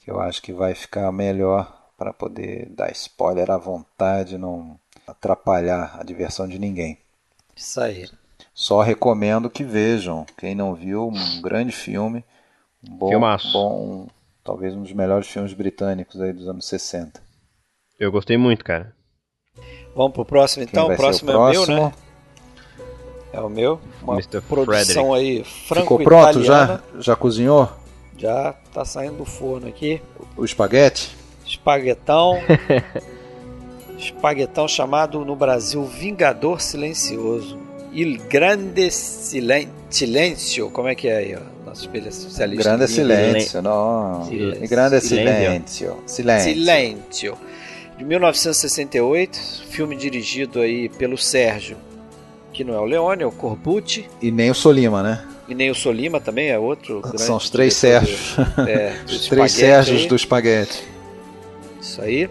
Que 0.00 0.10
eu 0.10 0.20
acho 0.20 0.42
que 0.42 0.52
vai 0.52 0.74
ficar 0.74 1.10
melhor 1.12 1.90
para 1.96 2.12
poder 2.12 2.68
dar 2.70 2.90
spoiler 2.92 3.50
à 3.50 3.56
vontade, 3.56 4.36
não 4.36 4.78
atrapalhar 5.06 5.96
a 5.98 6.02
diversão 6.02 6.46
de 6.46 6.58
ninguém. 6.58 6.98
Isso 7.56 7.80
aí. 7.80 8.08
Só 8.54 8.80
recomendo 8.82 9.50
que 9.50 9.64
vejam. 9.64 10.24
Quem 10.38 10.54
não 10.54 10.74
viu, 10.74 11.08
um 11.08 11.42
grande 11.42 11.72
filme. 11.72 12.24
Um 12.88 12.96
bom, 12.96 13.08
Filmaço. 13.08 13.52
bom, 13.52 14.06
talvez 14.44 14.74
um 14.74 14.82
dos 14.82 14.92
melhores 14.92 15.26
filmes 15.26 15.52
britânicos 15.52 16.20
aí 16.20 16.32
dos 16.32 16.48
anos 16.48 16.64
60. 16.66 17.20
Eu 17.98 18.12
gostei 18.12 18.36
muito, 18.36 18.64
cara. 18.64 18.94
Vamos 19.94 20.12
pro 20.12 20.24
próximo 20.24 20.62
então. 20.62 20.86
O 20.86 20.96
próximo, 20.96 21.30
o 21.30 21.34
próximo, 21.34 21.64
é 21.64 21.76
o 21.76 21.76
meu, 21.76 21.84
né? 21.84 21.92
É 23.32 23.40
o 23.40 23.48
meu. 23.48 23.80
Uma 24.00 24.14
Mr. 24.14 24.40
produção 24.40 25.10
Frederick. 25.10 25.14
aí 25.14 25.44
franco 25.44 25.98
Ficou 25.98 25.98
pronto 26.04 26.42
já? 26.44 26.80
Já 27.00 27.16
cozinhou? 27.16 27.68
Já 28.16 28.52
tá 28.72 28.84
saindo 28.84 29.18
do 29.18 29.24
forno 29.24 29.66
aqui. 29.66 30.00
O 30.36 30.44
espaguete? 30.44 31.16
Espaguetão. 31.44 32.38
espaguetão 33.98 34.68
chamado 34.68 35.24
no 35.24 35.34
Brasil 35.34 35.84
Vingador 35.84 36.60
Silencioso. 36.60 37.63
Il 37.94 38.18
Grande 38.28 38.90
Silêncio, 38.90 40.70
como 40.70 40.88
é 40.88 40.94
que 40.94 41.08
é 41.08 41.16
aí? 41.16 41.36
Ó? 41.36 41.54
nosso 41.74 41.90
especialista. 41.92 42.62
Grande 42.62 42.88
silêncio, 42.88 43.60
não. 43.60 44.24
Silêncio. 44.26 44.68
Grande 44.68 45.00
silêncio. 45.00 45.96
Silêncio. 46.06 46.54
Silêncio. 46.54 47.38
De 47.98 48.04
1968, 48.04 49.38
filme 49.68 49.96
dirigido 49.96 50.60
aí 50.60 50.88
pelo 50.88 51.18
Sérgio, 51.18 51.76
que 52.52 52.64
não 52.64 52.74
é 52.74 52.78
o 52.78 52.84
Leone, 52.84 53.22
é 53.22 53.26
o 53.26 53.32
Corbucci. 53.32 54.08
E 54.22 54.30
nem 54.30 54.50
o 54.50 54.54
Solima, 54.54 55.02
né? 55.02 55.24
E 55.48 55.54
nem 55.54 55.70
o 55.70 55.74
Solima 55.74 56.20
também 56.20 56.48
é 56.48 56.58
outro. 56.58 57.02
São 57.16 57.36
os 57.36 57.50
três 57.50 57.74
Sérgios. 57.74 58.36
É, 58.66 58.94
os 59.06 59.28
três 59.28 59.52
Sérgios 59.52 60.02
aí. 60.02 60.08
do 60.08 60.16
espaguete. 60.16 60.82
Isso 61.80 62.00
aí. 62.00 62.30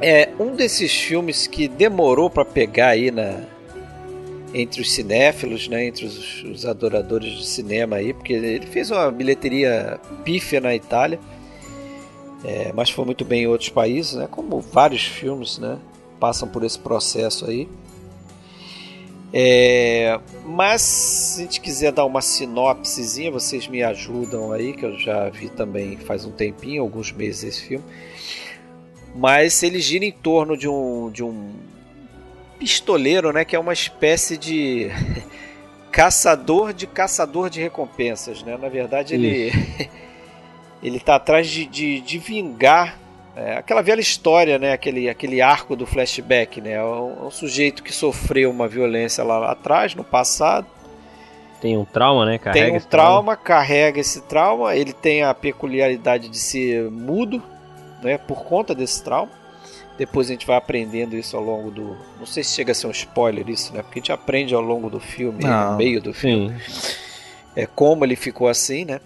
É 0.00 0.30
um 0.38 0.56
desses 0.56 0.92
filmes 0.92 1.46
que 1.46 1.68
demorou 1.68 2.30
para 2.30 2.44
pegar 2.44 2.88
aí 2.88 3.10
na 3.10 3.40
entre 4.52 4.80
os 4.80 4.92
cinéfilos, 4.92 5.68
né, 5.68 5.86
entre 5.86 6.04
os, 6.04 6.42
os, 6.44 6.66
adoradores 6.66 7.32
de 7.38 7.46
cinema 7.46 7.96
aí, 7.96 8.12
porque 8.12 8.32
ele 8.32 8.66
fez 8.66 8.90
uma 8.90 9.10
bilheteria 9.10 10.00
pífia 10.24 10.60
na 10.60 10.74
Itália, 10.74 11.20
é, 12.44 12.72
mas 12.72 12.90
foi 12.90 13.04
muito 13.04 13.24
bem 13.24 13.42
em 13.42 13.46
outros 13.46 13.68
países, 13.68 14.14
né, 14.14 14.28
como 14.30 14.60
vários 14.60 15.04
filmes, 15.04 15.58
né, 15.58 15.78
passam 16.18 16.48
por 16.48 16.64
esse 16.64 16.78
processo 16.78 17.46
aí. 17.46 17.68
É, 19.32 20.18
mas 20.44 20.82
se 20.82 21.40
a 21.40 21.44
gente 21.44 21.60
quiser 21.60 21.92
dar 21.92 22.04
uma 22.04 22.20
sinopsezinha, 22.20 23.30
vocês 23.30 23.68
me 23.68 23.82
ajudam 23.82 24.52
aí, 24.52 24.72
que 24.72 24.84
eu 24.84 24.98
já 24.98 25.28
vi 25.28 25.48
também 25.48 25.96
faz 25.96 26.24
um 26.24 26.32
tempinho, 26.32 26.82
alguns 26.82 27.12
meses 27.12 27.44
esse 27.44 27.62
filme. 27.62 27.84
Mas 29.14 29.62
ele 29.62 29.80
gira 29.80 30.04
em 30.04 30.12
torno 30.12 30.56
de 30.56 30.68
um, 30.68 31.10
de 31.10 31.22
um 31.22 31.52
pistoleiro, 32.60 33.32
né, 33.32 33.42
que 33.42 33.56
é 33.56 33.58
uma 33.58 33.72
espécie 33.72 34.36
de 34.36 34.90
caçador 35.90 36.74
de 36.74 36.86
caçador 36.86 37.48
de 37.48 37.60
recompensas, 37.60 38.42
né? 38.42 38.56
Na 38.60 38.68
verdade, 38.68 39.14
ele 39.14 39.50
ele 40.82 41.00
tá 41.00 41.16
atrás 41.16 41.48
de, 41.48 41.64
de, 41.64 42.00
de 42.00 42.18
vingar 42.18 42.98
é, 43.34 43.56
aquela 43.56 43.80
velha 43.80 44.00
história, 44.00 44.58
né? 44.58 44.72
Aquele, 44.72 45.08
aquele 45.08 45.40
arco 45.40 45.74
do 45.74 45.86
flashback, 45.86 46.60
né? 46.60 46.72
É 46.72 46.84
um, 46.84 47.22
é 47.22 47.26
um, 47.26 47.30
sujeito 47.30 47.82
que 47.82 47.92
sofreu 47.92 48.50
uma 48.50 48.68
violência 48.68 49.24
lá 49.24 49.50
atrás, 49.50 49.94
no 49.94 50.04
passado. 50.04 50.66
Tem 51.60 51.76
um 51.76 51.84
trauma, 51.84 52.26
né? 52.26 52.38
Carrega 52.38 52.66
tem 52.66 52.76
um 52.76 52.80
trauma, 52.80 52.86
trauma, 52.88 53.36
carrega 53.36 54.00
esse 54.00 54.20
trauma. 54.22 54.76
Ele 54.76 54.92
tem 54.92 55.22
a 55.22 55.32
peculiaridade 55.32 56.28
de 56.28 56.38
ser 56.38 56.90
mudo, 56.90 57.42
né? 58.02 58.18
Por 58.18 58.44
conta 58.44 58.74
desse 58.74 59.02
trauma. 59.02 59.39
Depois 60.00 60.28
a 60.28 60.32
gente 60.32 60.46
vai 60.46 60.56
aprendendo 60.56 61.14
isso 61.14 61.36
ao 61.36 61.42
longo 61.42 61.70
do. 61.70 61.96
Não 62.18 62.24
sei 62.24 62.42
se 62.42 62.54
chega 62.54 62.72
a 62.72 62.74
ser 62.74 62.86
um 62.86 62.90
spoiler 62.90 63.48
isso, 63.48 63.72
né? 63.74 63.82
Porque 63.82 63.98
a 63.98 64.00
gente 64.00 64.12
aprende 64.12 64.54
ao 64.54 64.62
longo 64.62 64.88
do 64.88 64.98
filme, 64.98 65.44
não, 65.44 65.72
no 65.72 65.76
meio 65.76 66.00
do 66.00 66.14
filme. 66.14 66.58
Sim. 66.66 66.94
É 67.54 67.66
como 67.66 68.04
ele 68.04 68.16
ficou 68.16 68.48
assim, 68.48 68.86
né? 68.86 69.00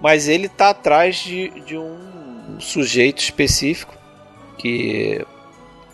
Mas 0.00 0.26
ele 0.26 0.48
tá 0.48 0.70
atrás 0.70 1.16
de, 1.16 1.48
de 1.60 1.76
um 1.76 2.16
um 2.56 2.60
sujeito 2.60 3.18
específico 3.18 3.94
que 4.58 5.24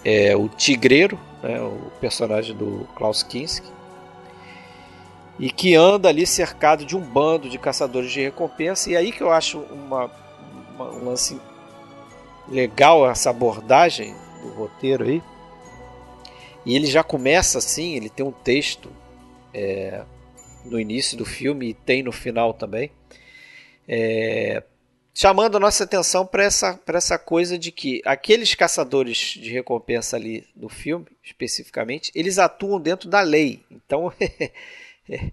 é 0.05 0.37
o 0.37 0.49
Tigreiro, 0.49 1.19
né, 1.43 1.61
o 1.61 1.91
personagem 2.01 2.55
do 2.55 2.87
Klaus 2.95 3.23
Kinski, 3.23 3.67
e 5.39 5.51
que 5.51 5.75
anda 5.75 6.09
ali 6.09 6.27
cercado 6.27 6.85
de 6.85 6.97
um 6.97 7.01
bando 7.01 7.49
de 7.49 7.59
caçadores 7.59 8.13
de 8.13 8.21
recompensa. 8.21 8.91
E 8.91 8.97
aí 8.97 9.11
que 9.11 9.21
eu 9.21 9.33
acho 9.33 9.59
uma, 9.59 10.11
uma, 10.75 10.91
um 10.91 11.05
lance 11.05 11.41
legal 12.49 13.09
essa 13.09 13.31
abordagem 13.31 14.15
do 14.43 14.49
roteiro 14.51 15.05
aí. 15.05 15.23
E 16.65 16.77
ele 16.77 16.87
já 16.87 17.03
começa 17.03 17.59
assim, 17.59 17.97
ele 17.97 18.09
tem 18.09 18.25
um 18.25 18.33
texto 18.33 18.91
é, 19.53 20.05
no 20.65 20.79
início 20.79 21.17
do 21.17 21.25
filme 21.25 21.71
e 21.71 21.75
tem 21.75 22.03
no 22.03 22.13
final 22.13 22.55
também. 22.55 22.91
É, 23.89 24.63
chamando 25.15 25.57
a 25.57 25.61
nossa 25.61 25.85
atenção 25.85 26.25
para 26.25 26.45
essa, 26.45 26.81
essa 26.87 27.19
coisa 27.19 27.59
de 27.59 27.71
que 27.71 28.01
aqueles 28.05 28.55
caçadores 28.55 29.19
de 29.19 29.51
recompensa 29.51 30.17
ali 30.17 30.47
no 30.57 30.69
filme, 30.69 31.07
especificamente, 31.23 32.11
eles 32.15 32.39
atuam 32.39 32.81
dentro 32.81 33.09
da 33.09 33.21
lei. 33.21 33.61
Então, 33.71 34.13
é 35.09 35.31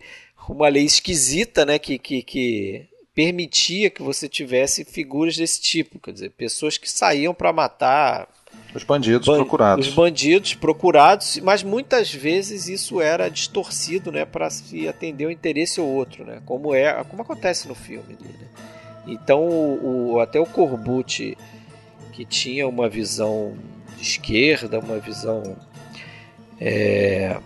uma 0.48 0.67
lei 0.67 0.84
esquisita, 0.84 1.65
né, 1.65 1.78
que, 1.78 1.98
que, 2.00 2.24
que 2.24 2.88
permitia 3.19 3.89
que 3.89 4.01
você 4.01 4.29
tivesse 4.29 4.86
figuras 4.86 5.36
desse 5.36 5.60
tipo, 5.60 5.99
quer 5.99 6.13
dizer, 6.13 6.29
pessoas 6.29 6.77
que 6.77 6.89
saíam 6.89 7.34
para 7.34 7.51
matar 7.51 8.29
os 8.73 8.82
bandidos 8.86 9.27
ban 9.27 9.36
procurados. 9.36 9.88
Os 9.89 9.93
bandidos 9.93 10.53
procurados, 10.53 11.38
mas 11.43 11.62
muitas 11.62 12.13
vezes 12.13 12.69
isso 12.69 13.01
era 13.01 13.27
distorcido, 13.27 14.10
né, 14.10 14.23
para 14.23 14.49
se 14.49 14.88
atender 14.88 15.25
o 15.25 15.32
interesse 15.32 15.82
ou 15.82 15.88
outro, 15.89 16.23
né, 16.23 16.41
como 16.45 16.73
é, 16.73 17.03
como 17.10 17.21
acontece 17.21 17.67
no 17.67 17.75
filme. 17.75 18.15
Né? 18.21 18.29
Então, 19.05 19.41
o, 19.41 20.13
o, 20.13 20.19
até 20.21 20.39
o 20.39 20.45
Corbucci, 20.45 21.38
que 22.13 22.23
tinha 22.23 22.69
uma 22.69 22.88
visão 22.88 23.53
de 23.97 24.01
esquerda, 24.01 24.79
uma 24.79 24.97
visão 24.97 25.58
é, 26.58 27.38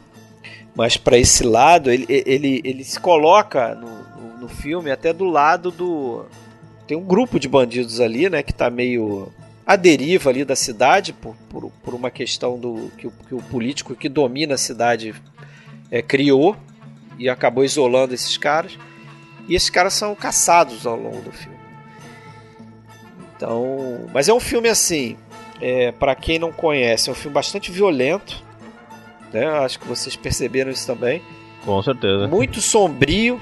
mais 0.76 0.98
para 0.98 1.18
esse 1.18 1.44
lado, 1.44 1.90
ele, 1.90 2.06
ele, 2.08 2.62
ele 2.64 2.84
se 2.84 3.00
coloca 3.00 3.74
no, 3.74 4.13
no, 4.44 4.50
filme 4.50 4.92
até 4.92 5.14
do 5.14 5.26
lado 5.26 5.72
do. 5.72 6.26
Tem 6.88 6.98
um 6.98 7.04
grupo 7.04 7.40
de 7.40 7.48
bandidos 7.48 8.00
ali, 8.00 8.30
né, 8.30 8.44
que 8.44 8.52
está 8.52 8.70
meio 8.70 9.32
à 9.66 9.76
deriva 9.76 10.30
ali 10.30 10.44
da 10.44 10.56
cidade 10.56 11.14
por, 11.14 11.36
por, 11.50 11.72
por 11.84 11.94
uma 11.94 12.12
questão 12.12 12.60
do 12.60 12.92
que 12.98 13.08
o, 13.08 13.12
que 13.28 13.34
o, 13.34 13.42
político 13.42 13.96
que 13.96 14.10
domina 14.10 14.56
a 14.56 14.58
cidade 14.58 15.16
é, 15.90 16.02
criou 16.02 16.58
e 17.18 17.30
acabou 17.30 17.64
isolando 17.64 18.14
esses 18.14 18.38
caras. 18.38 18.78
E 19.48 19.56
esses 19.56 19.70
caras 19.70 19.94
são 19.94 20.16
caçados 20.16 20.86
ao 20.86 20.96
longo 20.96 21.22
do 21.22 21.32
filme. 21.32 21.58
Então, 23.36 24.08
mas 24.14 24.30
é 24.30 24.34
um 24.34 24.40
filme 24.40 24.70
assim, 24.70 25.18
é, 25.60 25.92
para 25.92 26.16
quem 26.16 26.40
não 26.40 26.52
conhece, 26.52 27.10
é 27.10 27.12
um 27.12 27.16
filme 27.16 27.34
bastante 27.34 27.72
violento. 27.72 28.44
Né? 29.34 29.46
Acho 29.46 29.80
que 29.80 29.88
vocês 29.88 30.16
perceberam 30.16 30.72
isso 30.72 30.86
também. 30.86 31.22
Com 31.66 31.82
certeza. 31.82 32.28
Muito 32.28 32.62
sombrio. 32.62 33.40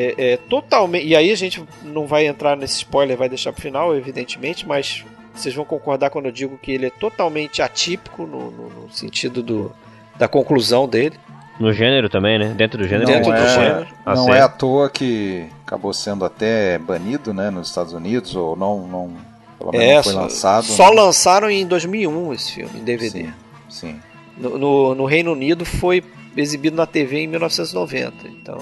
É, 0.00 0.14
é, 0.32 0.36
totalmente. 0.36 1.08
E 1.08 1.16
aí 1.16 1.32
a 1.32 1.34
gente 1.34 1.60
não 1.82 2.06
vai 2.06 2.24
entrar 2.24 2.56
nesse 2.56 2.76
spoiler, 2.76 3.16
vai 3.16 3.28
deixar 3.28 3.52
pro 3.52 3.60
final, 3.60 3.96
evidentemente, 3.96 4.64
mas 4.64 5.04
vocês 5.34 5.52
vão 5.52 5.64
concordar 5.64 6.08
quando 6.10 6.26
eu 6.26 6.32
digo 6.32 6.56
que 6.56 6.70
ele 6.70 6.86
é 6.86 6.90
totalmente 6.90 7.60
atípico 7.60 8.24
no, 8.24 8.48
no, 8.48 8.68
no 8.68 8.92
sentido 8.92 9.42
do, 9.42 9.72
da 10.16 10.28
conclusão 10.28 10.88
dele. 10.88 11.18
No 11.58 11.72
gênero 11.72 12.08
também, 12.08 12.38
né? 12.38 12.54
Dentro 12.56 12.78
do 12.78 12.86
gênero. 12.86 13.10
Não, 13.10 13.34
é, 13.34 13.48
gênero. 13.48 13.86
não 14.06 14.32
é 14.32 14.40
à 14.40 14.48
toa 14.48 14.88
que 14.88 15.48
acabou 15.66 15.92
sendo 15.92 16.24
até 16.24 16.78
banido, 16.78 17.34
né, 17.34 17.50
nos 17.50 17.66
Estados 17.66 17.92
Unidos, 17.92 18.36
ou 18.36 18.54
não, 18.54 18.86
não 18.86 19.10
pelo 19.58 19.72
menos 19.72 19.86
é, 19.86 20.02
foi 20.04 20.12
lançado. 20.12 20.62
Só 20.64 20.90
né? 20.90 21.00
lançaram 21.02 21.50
em 21.50 21.66
2001 21.66 22.32
esse 22.34 22.52
filme, 22.52 22.78
em 22.78 22.84
DVD. 22.84 23.24
Sim, 23.24 23.32
sim. 23.68 24.00
No, 24.36 24.56
no, 24.56 24.94
no, 24.94 25.04
Reino 25.04 25.32
Unido 25.32 25.64
foi 25.64 26.04
exibido 26.36 26.76
na 26.76 26.86
TV 26.86 27.18
em 27.18 27.26
1990, 27.26 28.28
então... 28.28 28.58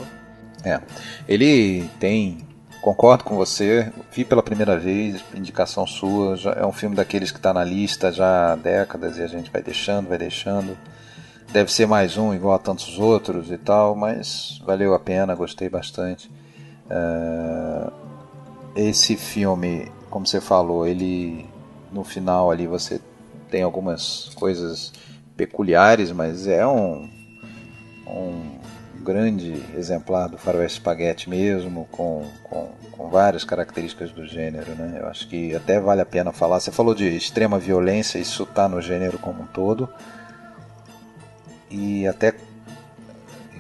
É, 0.66 0.80
ele 1.28 1.88
tem... 2.00 2.38
Concordo 2.82 3.24
com 3.24 3.34
você, 3.34 3.92
vi 4.12 4.24
pela 4.24 4.42
primeira 4.42 4.78
vez, 4.78 5.24
indicação 5.34 5.84
sua, 5.86 6.36
já 6.36 6.52
é 6.52 6.64
um 6.64 6.70
filme 6.70 6.94
daqueles 6.94 7.32
que 7.32 7.38
está 7.38 7.52
na 7.52 7.64
lista 7.64 8.12
já 8.12 8.52
há 8.52 8.56
décadas 8.56 9.18
e 9.18 9.22
a 9.22 9.26
gente 9.26 9.50
vai 9.50 9.60
deixando, 9.60 10.08
vai 10.08 10.18
deixando 10.18 10.76
deve 11.52 11.72
ser 11.72 11.86
mais 11.86 12.16
um 12.16 12.34
igual 12.34 12.54
a 12.54 12.58
tantos 12.58 12.98
outros 12.98 13.50
e 13.50 13.58
tal, 13.58 13.94
mas 13.94 14.60
valeu 14.64 14.94
a 14.94 14.98
pena, 14.98 15.34
gostei 15.34 15.68
bastante. 15.68 16.30
Uh, 16.86 17.90
esse 18.74 19.16
filme, 19.16 19.90
como 20.10 20.26
você 20.26 20.40
falou, 20.40 20.86
ele 20.86 21.46
no 21.92 22.04
final 22.04 22.50
ali 22.50 22.66
você 22.66 23.00
tem 23.50 23.62
algumas 23.62 24.30
coisas 24.34 24.92
peculiares, 25.36 26.12
mas 26.12 26.46
é 26.46 26.66
um, 26.66 27.08
um 28.06 28.55
grande 29.06 29.62
exemplar 29.76 30.28
do 30.28 30.36
faroeste 30.36 30.80
spaghetti 30.80 31.30
mesmo, 31.30 31.86
com, 31.92 32.26
com, 32.42 32.72
com, 32.90 33.08
várias 33.08 33.44
características 33.44 34.10
do 34.10 34.26
gênero, 34.26 34.74
né? 34.74 34.98
Eu 35.00 35.06
acho 35.06 35.28
que 35.28 35.54
até 35.54 35.78
vale 35.78 36.00
a 36.00 36.06
pena 36.06 36.32
falar. 36.32 36.58
Você 36.58 36.72
falou 36.72 36.92
de 36.92 37.06
extrema 37.16 37.56
violência, 37.56 38.18
isso 38.18 38.42
está 38.42 38.68
no 38.68 38.82
gênero 38.82 39.16
como 39.18 39.44
um 39.44 39.46
todo 39.46 39.88
e 41.70 42.06
até 42.06 42.34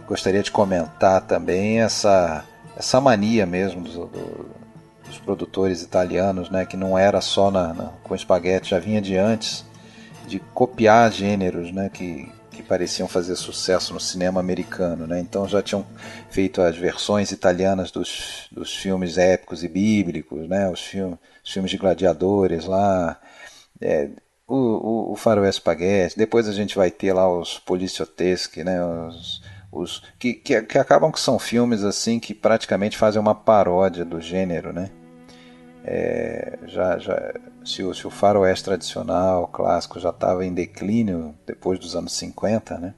gostaria 0.06 0.42
de 0.42 0.50
comentar 0.50 1.20
também 1.22 1.80
essa, 1.80 2.44
essa 2.76 3.00
mania 3.00 3.46
mesmo 3.46 3.82
do, 3.82 4.06
do, 4.06 4.50
dos 5.06 5.18
produtores 5.18 5.80
italianos, 5.82 6.50
né, 6.50 6.66
que 6.66 6.76
não 6.76 6.98
era 6.98 7.20
só 7.20 7.50
na, 7.50 7.72
na, 7.72 7.84
com 8.02 8.14
espaguete, 8.14 8.70
já 8.70 8.80
vinha 8.80 9.00
de 9.00 9.16
antes, 9.16 9.64
de 10.26 10.40
copiar 10.52 11.10
gêneros 11.12 11.72
né, 11.72 11.88
que 11.88 12.32
pareciam 12.66 13.08
fazer 13.08 13.36
sucesso 13.36 13.94
no 13.94 14.00
cinema 14.00 14.40
americano. 14.40 15.06
Né? 15.06 15.20
Então 15.20 15.48
já 15.48 15.62
tinham 15.62 15.86
feito 16.30 16.60
as 16.60 16.76
versões 16.76 17.32
italianas 17.32 17.90
dos, 17.90 18.48
dos 18.52 18.74
filmes 18.74 19.16
épicos 19.18 19.64
e 19.64 19.68
bíblicos, 19.68 20.48
né? 20.48 20.68
os, 20.68 20.80
filmes, 20.80 21.18
os 21.44 21.52
filmes 21.52 21.70
de 21.70 21.78
gladiadores 21.78 22.64
lá. 22.64 23.20
É, 23.80 24.10
o, 24.46 24.54
o, 24.54 25.12
o 25.12 25.16
faroeste 25.16 25.60
spaghetti, 25.60 26.16
depois 26.16 26.48
a 26.48 26.52
gente 26.52 26.76
vai 26.76 26.90
ter 26.90 27.12
lá 27.12 27.28
os 27.28 27.58
policioteschi, 27.58 28.62
né, 28.62 28.82
os, 28.84 29.42
os 29.72 30.02
que, 30.18 30.34
que, 30.34 30.62
que, 30.62 30.78
acabam 30.78 31.10
que 31.10 31.20
são 31.20 31.38
filmes 31.38 31.82
assim 31.82 32.20
que 32.20 32.32
praticamente 32.32 32.96
fazem 32.96 33.20
uma 33.20 33.34
paródia 33.34 34.04
do 34.04 34.20
gênero, 34.20 34.72
né? 34.72 34.90
É, 35.88 36.58
já, 36.66 36.98
já, 36.98 37.32
se, 37.64 37.84
o, 37.84 37.94
se 37.94 38.08
o 38.08 38.10
faroeste 38.10 38.64
tradicional, 38.64 39.46
clássico, 39.46 40.00
já 40.00 40.10
estava 40.10 40.44
em 40.44 40.52
declínio 40.52 41.32
depois 41.46 41.78
dos 41.78 41.94
anos 41.94 42.12
50, 42.14 42.76
né? 42.76 42.94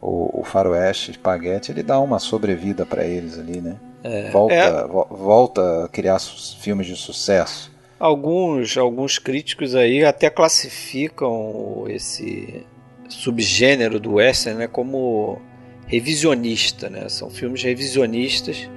O, 0.00 0.40
o 0.40 0.44
faroeste 0.44 1.12
espaguete 1.12 1.70
ele 1.70 1.84
dá 1.84 2.00
uma 2.00 2.18
sobrevida 2.18 2.84
para 2.84 3.04
eles 3.04 3.38
ali, 3.38 3.60
né? 3.60 3.76
É, 4.02 4.30
volta, 4.30 4.54
é... 4.54 4.86
vo, 4.88 5.06
volta 5.08 5.84
a 5.84 5.88
criar 5.88 6.18
filmes 6.18 6.88
de 6.88 6.96
sucesso. 6.96 7.70
Alguns, 8.00 8.76
alguns 8.76 9.20
críticos 9.20 9.76
aí 9.76 10.04
até 10.04 10.28
classificam 10.28 11.84
esse 11.88 12.66
subgênero 13.08 14.00
do 14.00 14.14
western 14.14 14.58
né, 14.58 14.66
como 14.66 15.40
revisionista, 15.86 16.90
né? 16.90 17.08
São 17.08 17.30
filmes 17.30 17.62
revisionistas. 17.62 18.68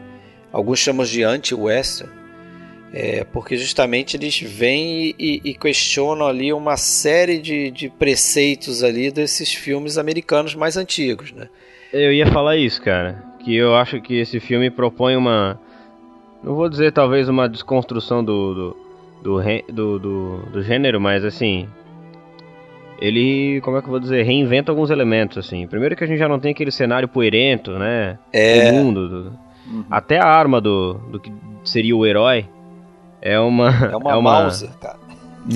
Alguns 0.51 0.77
chamam 0.77 1.05
de 1.05 1.23
anti-western, 1.23 2.18
é, 2.93 3.23
porque 3.23 3.55
justamente 3.55 4.17
eles 4.17 4.39
vêm 4.39 5.13
e, 5.19 5.41
e, 5.43 5.53
questionam 5.53 6.25
ali 6.25 6.51
uma 6.51 6.75
série 6.75 7.37
de, 7.37 7.69
de 7.69 7.89
preceitos 7.89 8.83
ali 8.83 9.11
desses 9.11 9.53
filmes 9.53 9.97
americanos 9.97 10.55
mais 10.55 10.75
antigos, 10.75 11.31
né? 11.31 11.47
Eu 11.93 12.11
ia 12.11 12.25
falar 12.27 12.57
isso, 12.57 12.81
cara, 12.81 13.23
que 13.43 13.55
eu 13.55 13.75
acho 13.75 14.01
que 14.01 14.19
esse 14.19 14.39
filme 14.39 14.69
propõe 14.71 15.15
uma, 15.15 15.59
não 16.43 16.55
vou 16.55 16.69
dizer 16.69 16.91
talvez 16.91 17.29
uma 17.29 17.47
desconstrução 17.47 18.23
do 18.23 18.53
do, 18.53 18.77
do, 19.21 19.41
do, 19.71 19.99
do, 19.99 20.37
do 20.51 20.63
gênero, 20.63 20.99
mas 20.99 21.23
assim, 21.23 21.67
ele, 22.99 23.61
como 23.61 23.77
é 23.77 23.81
que 23.81 23.87
eu 23.87 23.91
vou 23.91 23.99
dizer, 23.99 24.23
reinventa 24.23 24.71
alguns 24.71 24.89
elementos, 24.89 25.37
assim. 25.37 25.67
Primeiro 25.67 25.95
que 25.95 26.03
a 26.03 26.07
gente 26.07 26.19
já 26.19 26.27
não 26.27 26.39
tem 26.39 26.51
aquele 26.51 26.71
cenário 26.71 27.07
poerento, 27.07 27.71
né? 27.77 28.17
É. 28.33 28.71
mundo. 28.71 29.07
Do... 29.07 29.39
Uhum. 29.67 29.85
Até 29.91 30.17
a 30.17 30.25
arma 30.25 30.59
do, 30.59 30.95
do 31.11 31.19
que 31.19 31.31
seria 31.63 31.95
o 31.95 32.05
herói 32.05 32.45
é 33.21 33.39
uma... 33.39 33.69
É 33.69 33.95
uma, 33.95 34.11
é 34.11 34.15
uma 34.15 34.21
Mauser, 34.21 34.69
cara. 34.79 34.97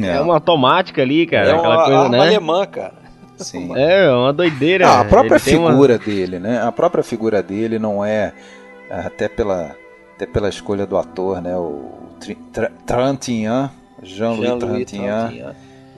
É. 0.01 0.07
é 0.07 0.21
uma 0.21 0.35
automática 0.35 1.01
ali, 1.01 1.25
cara. 1.25 1.49
É 1.49 1.53
uma 1.53 1.83
coisa, 1.83 1.99
arma 1.99 2.09
né? 2.09 2.19
alemã, 2.19 2.65
cara. 2.65 3.03
Sim. 3.37 3.75
É, 3.75 4.09
uma 4.11 4.31
doideira. 4.31 4.87
Ah, 4.87 5.01
a 5.01 5.05
própria 5.05 5.39
figura 5.39 5.93
uma... 5.93 5.99
dele, 5.99 6.39
né? 6.39 6.61
A 6.61 6.71
própria 6.71 7.03
figura 7.03 7.43
dele 7.43 7.77
não 7.77 8.03
é, 8.03 8.33
até 8.89 9.27
pela, 9.27 9.75
até 10.15 10.25
pela 10.25 10.49
escolha 10.49 10.85
do 10.85 10.97
ator, 10.97 11.41
né? 11.41 11.55
O 11.57 11.91
Trintignant, 12.85 13.71
Jean-Louis 14.01 14.47
Jean 14.47 14.59
Trintignant, 14.59 15.33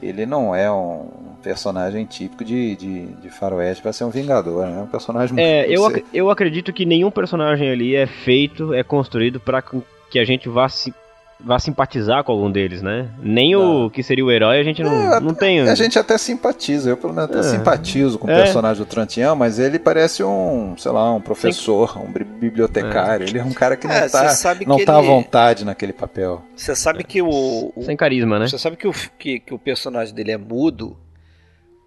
ele 0.01 0.25
não 0.25 0.55
é 0.55 0.71
um 0.71 1.09
personagem 1.43 2.05
típico 2.05 2.43
de, 2.43 2.75
de, 2.75 3.05
de 3.05 3.29
faroeste 3.29 3.83
para 3.83 3.93
ser 3.93 4.03
um 4.03 4.09
vingador, 4.09 4.65
né? 4.65 4.81
Um 4.81 4.87
personagem 4.87 5.39
É, 5.39 5.67
eu, 5.69 5.85
ac 5.85 6.03
eu 6.11 6.29
acredito 6.31 6.73
que 6.73 6.85
nenhum 6.85 7.11
personagem 7.11 7.69
ali 7.69 7.95
é 7.95 8.07
feito, 8.07 8.73
é 8.73 8.81
construído 8.81 9.39
para 9.39 9.61
que 10.09 10.17
a 10.17 10.25
gente 10.25 10.49
vá 10.49 10.67
se 10.67 10.91
vá 11.39 11.59
simpatizar 11.59 12.23
com 12.23 12.31
algum 12.31 12.51
deles, 12.51 12.81
né? 12.81 13.09
Nem 13.21 13.53
não. 13.53 13.85
o 13.85 13.89
que 13.89 14.01
seria 14.01 14.25
o 14.25 14.31
herói 14.31 14.59
a 14.59 14.63
gente 14.63 14.81
não, 14.83 15.13
é, 15.13 15.19
não 15.19 15.33
tem. 15.33 15.61
A 15.61 15.75
gente 15.75 15.97
até 15.99 16.17
simpatiza, 16.17 16.89
eu 16.89 16.97
pelo 16.97 17.13
menos 17.13 17.29
até 17.29 17.39
é. 17.39 17.43
simpatizo 17.43 18.17
com 18.17 18.27
o 18.27 18.31
é. 18.31 18.43
personagem 18.43 18.83
do 18.83 18.87
Trantian, 18.87 19.35
mas 19.35 19.59
ele 19.59 19.77
parece 19.77 20.23
um, 20.23 20.75
sei 20.77 20.91
lá, 20.91 21.13
um 21.13 21.21
professor, 21.21 21.97
um 21.97 22.11
bibliotecário. 22.11 23.25
É. 23.25 23.29
Ele 23.29 23.39
é 23.39 23.43
um 23.43 23.53
cara 23.53 23.75
que 23.75 23.87
não 23.87 23.93
é, 23.93 24.09
tá, 24.09 24.35
não 24.65 24.77
tá 24.77 24.99
ele... 24.99 25.07
à 25.07 25.09
vontade 25.09 25.65
naquele 25.65 25.93
papel. 25.93 26.43
Você 26.55 26.75
sabe 26.75 27.03
que 27.03 27.21
o, 27.21 27.71
o, 27.75 27.83
Sem 27.83 27.97
carisma, 27.97 28.39
né? 28.39 28.47
Você 28.47 28.57
sabe 28.57 28.75
que 28.77 28.87
o, 28.87 28.93
que, 29.17 29.39
que 29.39 29.53
o 29.53 29.59
personagem 29.59 30.13
dele 30.13 30.31
é 30.31 30.37
mudo 30.37 30.97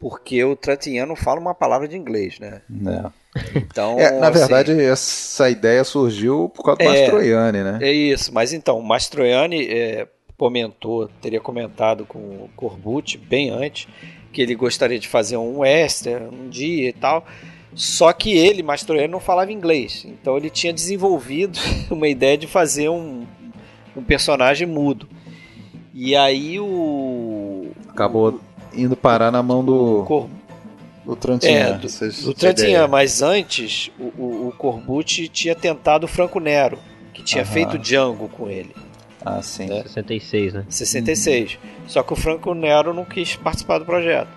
porque 0.01 0.43
o 0.45 0.55
Tratiniano 0.55 1.17
fala 1.17 1.41
uma 1.41 1.55
palavra 1.55 1.89
de 1.89 1.97
inglês, 1.97 2.39
né? 2.39 2.63
É. 2.87 3.11
Então, 3.57 3.99
é, 3.99 4.19
na 4.19 4.29
assim, 4.29 4.39
verdade, 4.39 4.81
essa 4.81 5.51
ideia 5.51 5.85
surgiu 5.85 6.49
por 6.55 6.65
causa 6.65 6.79
do 6.79 6.85
é, 6.85 7.01
Mastroianni, 7.03 7.63
né? 7.63 7.79
É 7.83 7.93
isso, 7.93 8.33
mas 8.33 8.53
então, 8.53 8.79
o 8.79 8.83
Mastroianni 8.83 9.67
é, 9.67 10.09
comentou, 10.37 11.09
teria 11.21 11.41
comentado 11.41 12.05
com 12.05 12.19
o 12.19 12.51
Corbucci 12.57 13.19
bem 13.19 13.51
antes, 13.51 13.89
que 14.33 14.41
ele 14.41 14.55
gostaria 14.55 14.99
de 14.99 15.09
fazer 15.09 15.37
um 15.37 15.59
western 15.59 16.29
um 16.35 16.49
dia 16.49 16.89
e 16.89 16.93
tal, 16.93 17.27
só 17.75 18.13
que 18.13 18.37
ele, 18.37 18.63
Mastroianni, 18.63 19.09
não 19.09 19.21
falava 19.21 19.53
inglês, 19.53 20.05
então 20.05 20.37
ele 20.37 20.51
tinha 20.51 20.73
desenvolvido 20.73 21.59
uma 21.91 22.09
ideia 22.09 22.39
de 22.39 22.47
fazer 22.47 22.89
um, 22.89 23.27
um 23.97 24.03
personagem 24.03 24.67
mudo. 24.67 25.09
E 25.93 26.15
aí 26.15 26.61
o... 26.61 27.73
Acabou 27.89 28.41
indo 28.83 28.97
parar 28.97 29.31
na 29.31 29.43
mão 29.43 29.64
do. 29.64 30.05
Cor... 30.07 30.29
Do 31.05 31.16
Trantinha. 31.16 31.59
É, 31.59 31.72
do, 31.72 31.89
do 32.22 32.35
Trantinha, 32.35 32.87
mas 32.87 33.22
antes 33.22 33.91
o, 33.99 34.22
o, 34.22 34.49
o 34.49 34.53
Corbucci 34.53 35.26
tinha 35.26 35.55
tentado 35.55 36.05
o 36.05 36.09
Franco 36.09 36.39
Nero, 36.39 36.79
que 37.14 37.22
tinha 37.22 37.43
Aham. 37.43 37.53
feito 37.53 37.79
Django 37.79 38.29
com 38.29 38.51
ele. 38.51 38.74
Ah, 39.24 39.41
sim. 39.41 39.66
Né? 39.66 39.83
66, 39.83 40.55
né? 40.55 40.64
66. 40.68 41.53
Uhum. 41.55 41.59
Só 41.89 42.03
que 42.03 42.12
o 42.12 42.16
Franco 42.16 42.53
Nero 42.53 42.93
não 42.93 43.05
quis 43.05 43.37
participar 43.37 43.79
do 43.79 43.87
projeto. 43.87 44.29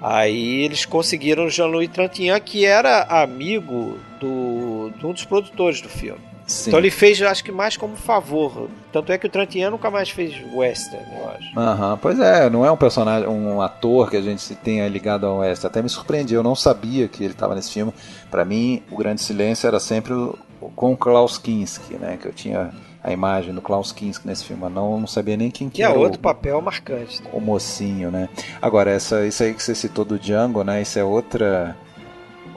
Aí 0.00 0.64
eles 0.64 0.86
conseguiram 0.86 1.44
o 1.44 1.50
Jean-Louis 1.50 1.90
Trintignant, 1.90 2.42
que 2.42 2.64
era 2.64 3.02
amigo 3.02 3.98
do, 4.18 4.90
de 4.98 5.06
um 5.06 5.12
dos 5.12 5.24
produtores 5.24 5.82
do 5.82 5.88
filme. 5.88 6.29
Sim. 6.50 6.70
Então 6.70 6.80
ele 6.80 6.90
fez, 6.90 7.22
acho 7.22 7.44
que 7.44 7.52
mais 7.52 7.76
como 7.76 7.94
favor. 7.94 8.68
Tanto 8.92 9.12
é 9.12 9.16
que 9.16 9.24
o 9.24 9.30
Trantian 9.30 9.70
nunca 9.70 9.88
mais 9.88 10.10
fez 10.10 10.34
western, 10.52 11.06
eu 11.16 11.30
acho. 11.30 11.58
Aham, 11.58 11.96
pois 12.02 12.18
é, 12.18 12.50
não 12.50 12.66
é 12.66 12.72
um 12.72 12.76
personagem, 12.76 13.28
um 13.28 13.62
ator 13.62 14.10
que 14.10 14.16
a 14.16 14.20
gente 14.20 14.42
se 14.42 14.56
tenha 14.56 14.88
ligado 14.88 15.26
ao 15.26 15.38
western. 15.38 15.70
Até 15.70 15.80
me 15.80 15.88
surpreendi, 15.88 16.34
eu 16.34 16.42
não 16.42 16.56
sabia 16.56 17.06
que 17.06 17.22
ele 17.22 17.34
estava 17.34 17.54
nesse 17.54 17.70
filme. 17.70 17.94
Para 18.32 18.44
mim, 18.44 18.82
o 18.90 18.96
Grande 18.96 19.22
Silêncio 19.22 19.68
era 19.68 19.78
sempre 19.78 20.12
o, 20.12 20.36
com 20.74 20.96
Klaus 20.96 21.38
Kinski, 21.38 21.94
né? 21.94 22.18
Que 22.20 22.26
eu 22.26 22.32
tinha 22.32 22.72
a 23.00 23.12
imagem 23.12 23.54
do 23.54 23.62
Klaus 23.62 23.92
Kinski 23.92 24.26
nesse 24.26 24.44
filme, 24.44 24.62
mas 24.62 24.72
não, 24.72 24.98
não 24.98 25.06
sabia 25.06 25.36
nem 25.36 25.52
quem 25.52 25.68
que, 25.68 25.76
que 25.76 25.82
é 25.84 25.88
outro 25.88 26.18
o, 26.18 26.22
papel 26.22 26.60
marcante. 26.60 27.22
Né? 27.22 27.30
O 27.32 27.40
mocinho, 27.40 28.10
né? 28.10 28.28
Agora, 28.60 28.90
essa, 28.90 29.24
isso 29.24 29.44
aí 29.44 29.54
que 29.54 29.62
você 29.62 29.72
citou 29.72 30.04
do 30.04 30.18
Django, 30.18 30.64
né? 30.64 30.82
Isso 30.82 30.98
é 30.98 31.04
outra 31.04 31.76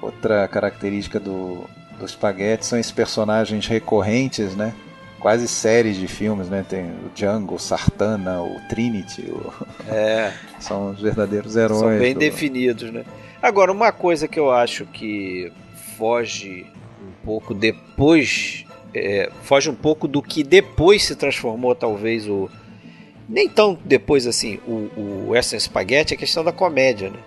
outra 0.01 0.47
característica 0.47 1.19
do, 1.19 1.63
do 1.99 2.07
Spaghetti 2.07 2.65
são 2.65 2.79
esses 2.79 2.91
personagens 2.91 3.67
recorrentes, 3.67 4.55
né? 4.55 4.73
Quase 5.19 5.47
séries 5.47 5.95
de 5.95 6.07
filmes, 6.07 6.49
né? 6.49 6.65
Tem 6.67 6.83
o 6.83 7.09
Django, 7.15 7.55
o 7.55 7.59
Sartana, 7.59 8.41
o 8.41 8.59
Trinity. 8.67 9.21
O... 9.21 9.53
É. 9.87 10.33
são 10.59 10.91
os 10.91 11.01
verdadeiros 11.01 11.55
heróis. 11.55 11.79
São 11.79 11.97
bem 11.97 12.13
do... 12.13 12.19
definidos, 12.19 12.91
né? 12.91 13.05
Agora, 13.41 13.71
uma 13.71 13.91
coisa 13.91 14.27
que 14.27 14.39
eu 14.39 14.51
acho 14.51 14.85
que 14.85 15.51
foge 15.97 16.65
um 17.01 17.25
pouco 17.25 17.53
depois. 17.53 18.65
É, 18.93 19.31
foge 19.43 19.69
um 19.69 19.75
pouco 19.75 20.07
do 20.07 20.21
que 20.21 20.43
depois 20.43 21.03
se 21.03 21.15
transformou, 21.15 21.73
talvez, 21.73 22.27
o. 22.27 22.49
Nem 23.27 23.47
tão 23.47 23.77
depois 23.85 24.27
assim, 24.27 24.59
o, 24.67 24.89
o 24.97 25.29
Western 25.29 25.61
Spaghetti, 25.61 26.13
é 26.13 26.15
a 26.17 26.19
questão 26.19 26.43
da 26.43 26.51
comédia, 26.51 27.09
né? 27.09 27.19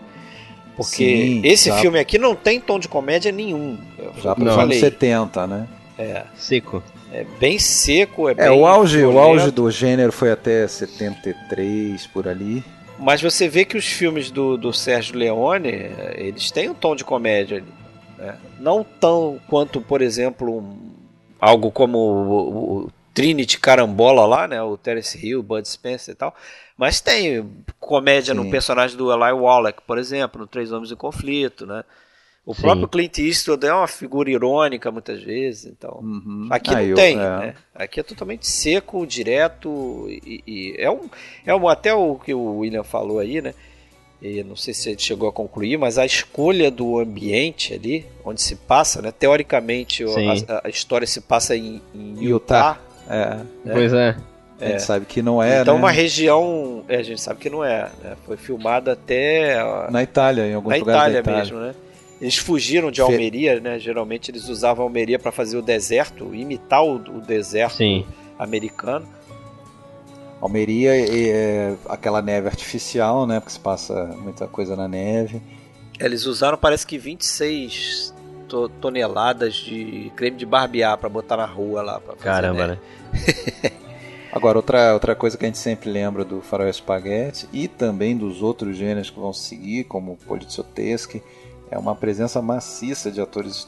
Porque 0.76 0.96
Sim, 0.96 1.40
esse 1.42 1.70
já... 1.70 1.78
filme 1.78 1.98
aqui 1.98 2.18
não 2.18 2.34
tem 2.34 2.60
tom 2.60 2.78
de 2.78 2.86
comédia 2.86 3.32
nenhum. 3.32 3.78
Já 4.22 4.34
para 4.34 4.44
os 4.44 4.58
anos 4.58 4.76
70, 4.76 5.46
né? 5.46 5.66
É. 5.98 6.24
Seco. 6.36 6.82
É 7.10 7.24
bem 7.40 7.58
seco, 7.58 8.28
é, 8.28 8.32
é 8.32 8.34
bem 8.34 8.50
o 8.50 8.66
auge, 8.66 9.02
o 9.02 9.18
auge 9.18 9.50
do 9.50 9.70
gênero 9.70 10.12
foi 10.12 10.30
até 10.30 10.68
73 10.68 12.06
por 12.08 12.28
ali. 12.28 12.62
Mas 12.98 13.22
você 13.22 13.48
vê 13.48 13.64
que 13.64 13.76
os 13.76 13.86
filmes 13.86 14.30
do, 14.30 14.56
do 14.56 14.72
Sérgio 14.72 15.16
Leone, 15.16 15.90
eles 16.14 16.50
têm 16.50 16.68
um 16.68 16.74
tom 16.74 16.94
de 16.94 17.04
comédia 17.04 17.58
ali. 17.58 17.72
Né? 18.18 18.34
Não 18.58 18.84
tão 18.84 19.38
quanto, 19.48 19.80
por 19.80 20.02
exemplo, 20.02 20.58
um, 20.58 20.76
algo 21.40 21.70
como 21.70 21.98
o, 21.98 22.84
o, 22.84 22.90
Trinity 23.16 23.58
Carambola 23.58 24.26
lá, 24.26 24.46
né? 24.46 24.62
O 24.62 24.76
Terence 24.76 25.26
Hill, 25.26 25.42
Bud 25.42 25.66
Spencer 25.66 26.12
e 26.12 26.16
tal. 26.16 26.36
Mas 26.76 27.00
tem 27.00 27.50
comédia 27.80 28.34
Sim. 28.34 28.40
no 28.40 28.50
personagem 28.50 28.94
do 28.94 29.10
Eli 29.10 29.32
Wallach, 29.32 29.78
por 29.86 29.96
exemplo, 29.96 30.42
no 30.42 30.46
Três 30.46 30.70
Homens 30.70 30.92
em 30.92 30.96
Conflito, 30.96 31.64
né? 31.64 31.82
O 32.44 32.54
Sim. 32.54 32.60
próprio 32.60 32.86
Clint 32.86 33.18
Eastwood 33.18 33.66
é 33.66 33.72
uma 33.72 33.88
figura 33.88 34.30
irônica 34.30 34.92
muitas 34.92 35.22
vezes, 35.22 35.64
então 35.64 35.98
uhum. 36.02 36.46
aqui 36.50 36.70
ah, 36.70 36.74
não 36.74 36.82
eu, 36.82 36.94
tem, 36.94 37.14
é. 37.14 37.16
né? 37.16 37.54
Aqui 37.74 38.00
é 38.00 38.02
totalmente 38.02 38.46
seco, 38.46 39.06
direto 39.06 40.06
e, 40.08 40.42
e, 40.46 40.74
é 40.78 40.90
um 40.90 41.08
é 41.44 41.54
um 41.54 41.66
até 41.66 41.94
o 41.94 42.16
que 42.16 42.34
o 42.34 42.58
William 42.58 42.84
falou 42.84 43.18
aí, 43.18 43.40
né? 43.40 43.54
E 44.20 44.44
não 44.44 44.56
sei 44.56 44.74
se 44.74 44.90
ele 44.90 44.98
chegou 44.98 45.28
a 45.28 45.32
concluir, 45.32 45.78
mas 45.78 45.98
a 45.98 46.04
escolha 46.04 46.70
do 46.70 46.98
ambiente 46.98 47.72
ali, 47.72 48.06
onde 48.24 48.42
se 48.42 48.56
passa, 48.56 49.00
né? 49.00 49.10
Teoricamente 49.10 50.04
a, 50.04 50.62
a, 50.64 50.68
história 50.68 51.06
se 51.06 51.22
passa 51.22 51.56
em, 51.56 51.82
em 51.94 52.22
Utah. 52.22 52.74
Utah. 52.74 52.85
É. 53.08 53.36
Né? 53.64 53.72
Pois 53.72 53.92
é. 53.92 54.16
A 54.60 54.64
gente 54.64 54.76
é. 54.76 54.78
sabe 54.78 55.04
que 55.04 55.20
não 55.20 55.42
é, 55.42 55.60
Então 55.60 55.74
né? 55.74 55.80
uma 55.80 55.90
região, 55.90 56.82
é, 56.88 56.96
a 56.96 57.02
gente 57.02 57.20
sabe 57.20 57.38
que 57.38 57.50
não 57.50 57.62
é, 57.62 57.90
né? 58.02 58.16
Foi 58.24 58.38
filmada 58.38 58.92
até 58.92 59.58
na 59.90 60.02
Itália, 60.02 60.46
em 60.46 60.54
alguns 60.54 60.70
na 60.70 60.76
lugares 60.78 61.00
Itália 61.00 61.22
da 61.22 61.30
Itália 61.30 61.42
mesmo, 61.42 61.58
né? 61.60 61.74
Eles 62.18 62.38
fugiram 62.38 62.90
de 62.90 63.02
Almeria, 63.02 63.60
né? 63.60 63.78
Geralmente 63.78 64.30
eles 64.30 64.48
usavam 64.48 64.84
Almeria 64.84 65.18
para 65.18 65.30
fazer 65.30 65.58
o 65.58 65.62
deserto, 65.62 66.34
imitar 66.34 66.82
o, 66.82 66.94
o 66.94 67.20
deserto 67.20 67.76
Sim. 67.76 68.06
americano. 68.38 69.06
Almeria 70.40 70.92
é 70.94 71.74
aquela 71.86 72.22
neve 72.22 72.48
artificial, 72.48 73.26
né? 73.26 73.40
Porque 73.40 73.52
se 73.52 73.60
passa 73.60 74.06
muita 74.22 74.46
coisa 74.46 74.74
na 74.74 74.88
neve. 74.88 75.42
Eles 76.00 76.24
usaram, 76.24 76.56
parece 76.56 76.86
que 76.86 76.96
26 76.96 78.14
to 78.48 78.68
toneladas 78.80 79.54
de 79.54 80.12
creme 80.16 80.36
de 80.36 80.46
barbear 80.46 80.96
para 80.98 81.08
botar 81.08 81.36
na 81.36 81.46
rua 81.46 81.82
lá. 81.82 82.00
Pra 82.00 82.14
fazer 82.16 82.24
Caramba, 82.24 82.66
neve. 82.66 82.80
né? 83.12 83.70
Agora, 84.32 84.58
outra, 84.58 84.92
outra 84.92 85.14
coisa 85.14 85.38
que 85.38 85.44
a 85.44 85.48
gente 85.48 85.58
sempre 85.58 85.90
lembra 85.90 86.22
do 86.22 86.42
faroeste 86.42 86.82
spaghetti 86.82 87.48
e 87.52 87.68
também 87.68 88.14
dos 88.14 88.42
outros 88.42 88.76
gêneros 88.76 89.08
que 89.08 89.18
vão 89.18 89.32
seguir, 89.32 89.84
como 89.84 90.12
o 90.12 90.16
Polizioteschi, 90.16 91.22
é 91.70 91.78
uma 91.78 91.94
presença 91.96 92.42
maciça 92.42 93.10
de 93.10 93.18
atores 93.20 93.66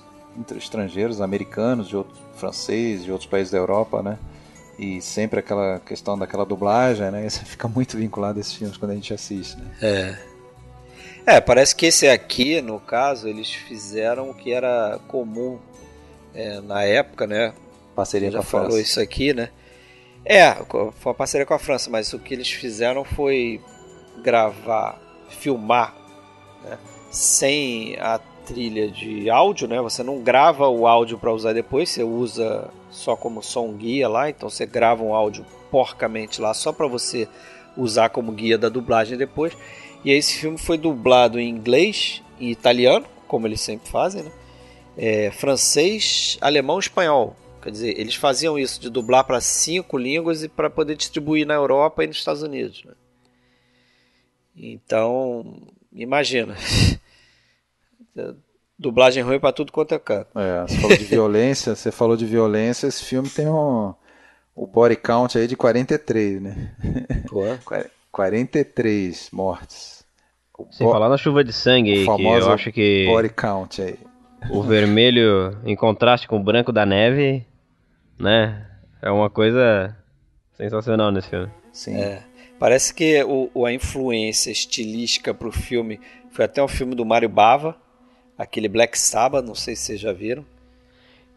estrangeiros, 0.56 1.20
americanos, 1.20 1.88
de 1.88 1.96
outros, 1.96 2.18
francês, 2.36 3.02
de 3.02 3.10
outros 3.10 3.28
países 3.28 3.50
da 3.50 3.58
Europa, 3.58 4.02
né? 4.02 4.18
E 4.78 5.00
sempre 5.00 5.40
aquela 5.40 5.80
questão 5.80 6.18
daquela 6.18 6.44
dublagem, 6.44 7.10
né? 7.10 7.24
Isso 7.26 7.44
fica 7.44 7.66
muito 7.66 7.96
vinculado 7.96 8.38
a 8.38 8.40
esses 8.40 8.52
filmes 8.52 8.76
quando 8.76 8.90
a 8.90 8.94
gente 8.94 9.12
assiste, 9.14 9.56
né? 9.56 9.64
É. 9.80 10.27
É, 11.28 11.42
parece 11.42 11.76
que 11.76 11.84
esse 11.84 12.08
aqui, 12.08 12.62
no 12.62 12.80
caso, 12.80 13.28
eles 13.28 13.52
fizeram 13.52 14.30
o 14.30 14.34
que 14.34 14.50
era 14.50 14.98
comum 15.08 15.58
é, 16.34 16.58
na 16.62 16.84
época, 16.84 17.26
né? 17.26 17.52
Parceria 17.94 18.30
já 18.30 18.38
com 18.38 18.44
a 18.44 18.46
falou 18.46 18.70
França. 18.70 18.80
isso 18.80 18.98
aqui, 18.98 19.34
né? 19.34 19.50
É, 20.24 20.54
foi 20.54 20.90
uma 21.04 21.14
parceria 21.14 21.44
com 21.44 21.52
a 21.52 21.58
França, 21.58 21.90
mas 21.90 22.14
o 22.14 22.18
que 22.18 22.32
eles 22.32 22.50
fizeram 22.50 23.04
foi 23.04 23.60
gravar, 24.22 24.98
filmar, 25.28 25.94
né? 26.64 26.78
sem 27.10 27.98
a 28.00 28.18
trilha 28.46 28.90
de 28.90 29.28
áudio, 29.28 29.68
né? 29.68 29.82
Você 29.82 30.02
não 30.02 30.22
grava 30.22 30.66
o 30.66 30.86
áudio 30.86 31.18
para 31.18 31.30
usar 31.30 31.52
depois, 31.52 31.90
você 31.90 32.02
usa 32.02 32.70
só 32.90 33.14
como 33.14 33.42
som 33.42 33.74
guia 33.74 34.08
lá, 34.08 34.30
então 34.30 34.48
você 34.48 34.64
grava 34.64 35.04
um 35.04 35.12
áudio 35.12 35.44
porcamente 35.70 36.40
lá 36.40 36.54
só 36.54 36.72
para 36.72 36.86
você 36.86 37.28
usar 37.76 38.08
como 38.08 38.32
guia 38.32 38.56
da 38.56 38.70
dublagem 38.70 39.18
depois. 39.18 39.52
E 40.04 40.12
esse 40.12 40.38
filme 40.38 40.58
foi 40.58 40.78
dublado 40.78 41.38
em 41.38 41.48
inglês 41.48 42.22
e 42.38 42.50
italiano, 42.50 43.06
como 43.26 43.46
eles 43.46 43.60
sempre 43.60 43.90
fazem, 43.90 44.22
né? 44.22 44.32
É, 44.96 45.30
francês, 45.30 46.36
alemão 46.40 46.76
e 46.76 46.80
espanhol. 46.80 47.36
Quer 47.62 47.70
dizer, 47.70 48.00
eles 48.00 48.14
faziam 48.14 48.58
isso 48.58 48.80
de 48.80 48.90
dublar 48.90 49.24
para 49.24 49.40
cinco 49.40 49.98
línguas 49.98 50.42
e 50.42 50.48
para 50.48 50.70
poder 50.70 50.96
distribuir 50.96 51.46
na 51.46 51.54
Europa 51.54 52.02
e 52.02 52.06
nos 52.06 52.16
Estados 52.16 52.42
Unidos. 52.42 52.82
Né? 52.84 52.92
Então, 54.56 55.62
imagina. 55.92 56.56
Dublagem 58.78 59.22
ruim 59.24 59.40
para 59.40 59.52
tudo 59.52 59.72
quanto 59.72 59.94
é 59.94 59.98
canto. 59.98 60.38
É, 60.38 60.62
você 60.62 60.76
falou 60.78 60.96
de 60.96 61.04
violência, 61.04 61.74
você 61.74 61.90
falou 61.90 62.16
de 62.16 62.26
violência, 62.26 62.86
esse 62.86 63.04
filme 63.04 63.28
tem 63.28 63.48
um, 63.48 63.92
o 64.54 64.66
body 64.66 64.96
count 64.96 65.36
aí 65.36 65.48
de 65.48 65.56
43, 65.56 66.40
né? 66.40 66.76
Pô. 67.28 67.42
43 68.12 69.30
mortes. 69.32 70.04
O 70.58 70.66
Sem 70.72 70.86
bo- 70.86 70.92
falar 70.92 71.08
na 71.08 71.16
chuva 71.16 71.44
de 71.44 71.52
sangue 71.52 72.04
o 72.04 72.10
aí, 72.12 72.16
que 72.16 72.24
eu 72.26 72.52
acho 72.52 72.72
que 72.72 73.06
body 73.06 73.28
count 73.28 73.80
aí. 73.82 73.98
o 74.50 74.62
vermelho 74.62 75.56
em 75.64 75.76
contraste 75.76 76.26
com 76.26 76.36
o 76.36 76.42
branco 76.42 76.72
da 76.72 76.84
neve, 76.84 77.46
né? 78.18 78.66
É 79.00 79.10
uma 79.10 79.30
coisa 79.30 79.96
sensacional 80.54 81.12
nesse 81.12 81.28
filme. 81.28 81.48
Sim. 81.72 81.96
É. 81.96 82.22
Parece 82.58 82.92
que 82.92 83.22
o, 83.22 83.48
o- 83.54 83.64
a 83.66 83.72
influência 83.72 84.50
estilística 84.50 85.32
pro 85.32 85.52
filme 85.52 86.00
foi 86.30 86.44
até 86.44 86.60
um 86.62 86.66
filme 86.68 86.94
do 86.96 87.04
Mário 87.06 87.28
Bava, 87.28 87.76
aquele 88.36 88.68
Black 88.68 88.98
Sabbath, 88.98 89.44
não 89.44 89.54
sei 89.54 89.76
se 89.76 89.82
vocês 89.82 90.00
já 90.00 90.12
viram. 90.12 90.44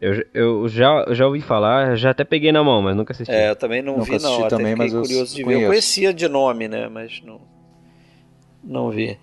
Eu, 0.02 0.24
eu 0.34 0.68
já, 0.68 1.04
eu 1.06 1.14
já 1.14 1.26
ouvi 1.26 1.40
falar, 1.40 1.94
já 1.94 2.10
até 2.10 2.24
peguei 2.24 2.50
na 2.50 2.64
mão, 2.64 2.82
mas 2.82 2.96
nunca 2.96 3.12
assisti. 3.12 3.32
É, 3.32 3.50
eu 3.50 3.56
também 3.56 3.80
não 3.82 3.98
Nunca 3.98 4.06
vi, 4.06 4.10
não. 4.12 4.16
assisti 4.16 4.40
Até 4.40 4.56
também, 4.56 4.72
fiquei 4.72 4.84
mas 4.86 4.92
eu 4.94 5.00
curioso 5.02 5.32
de 5.36 5.42
ver. 5.42 5.44
conheço. 5.44 5.62
Eu 5.62 5.68
conhecia 5.68 6.12
de 6.12 6.28
nome, 6.28 6.66
né? 6.66 6.88
Mas 6.88 7.22
não, 7.24 7.40
não 8.64 8.90
vi. 8.90 9.16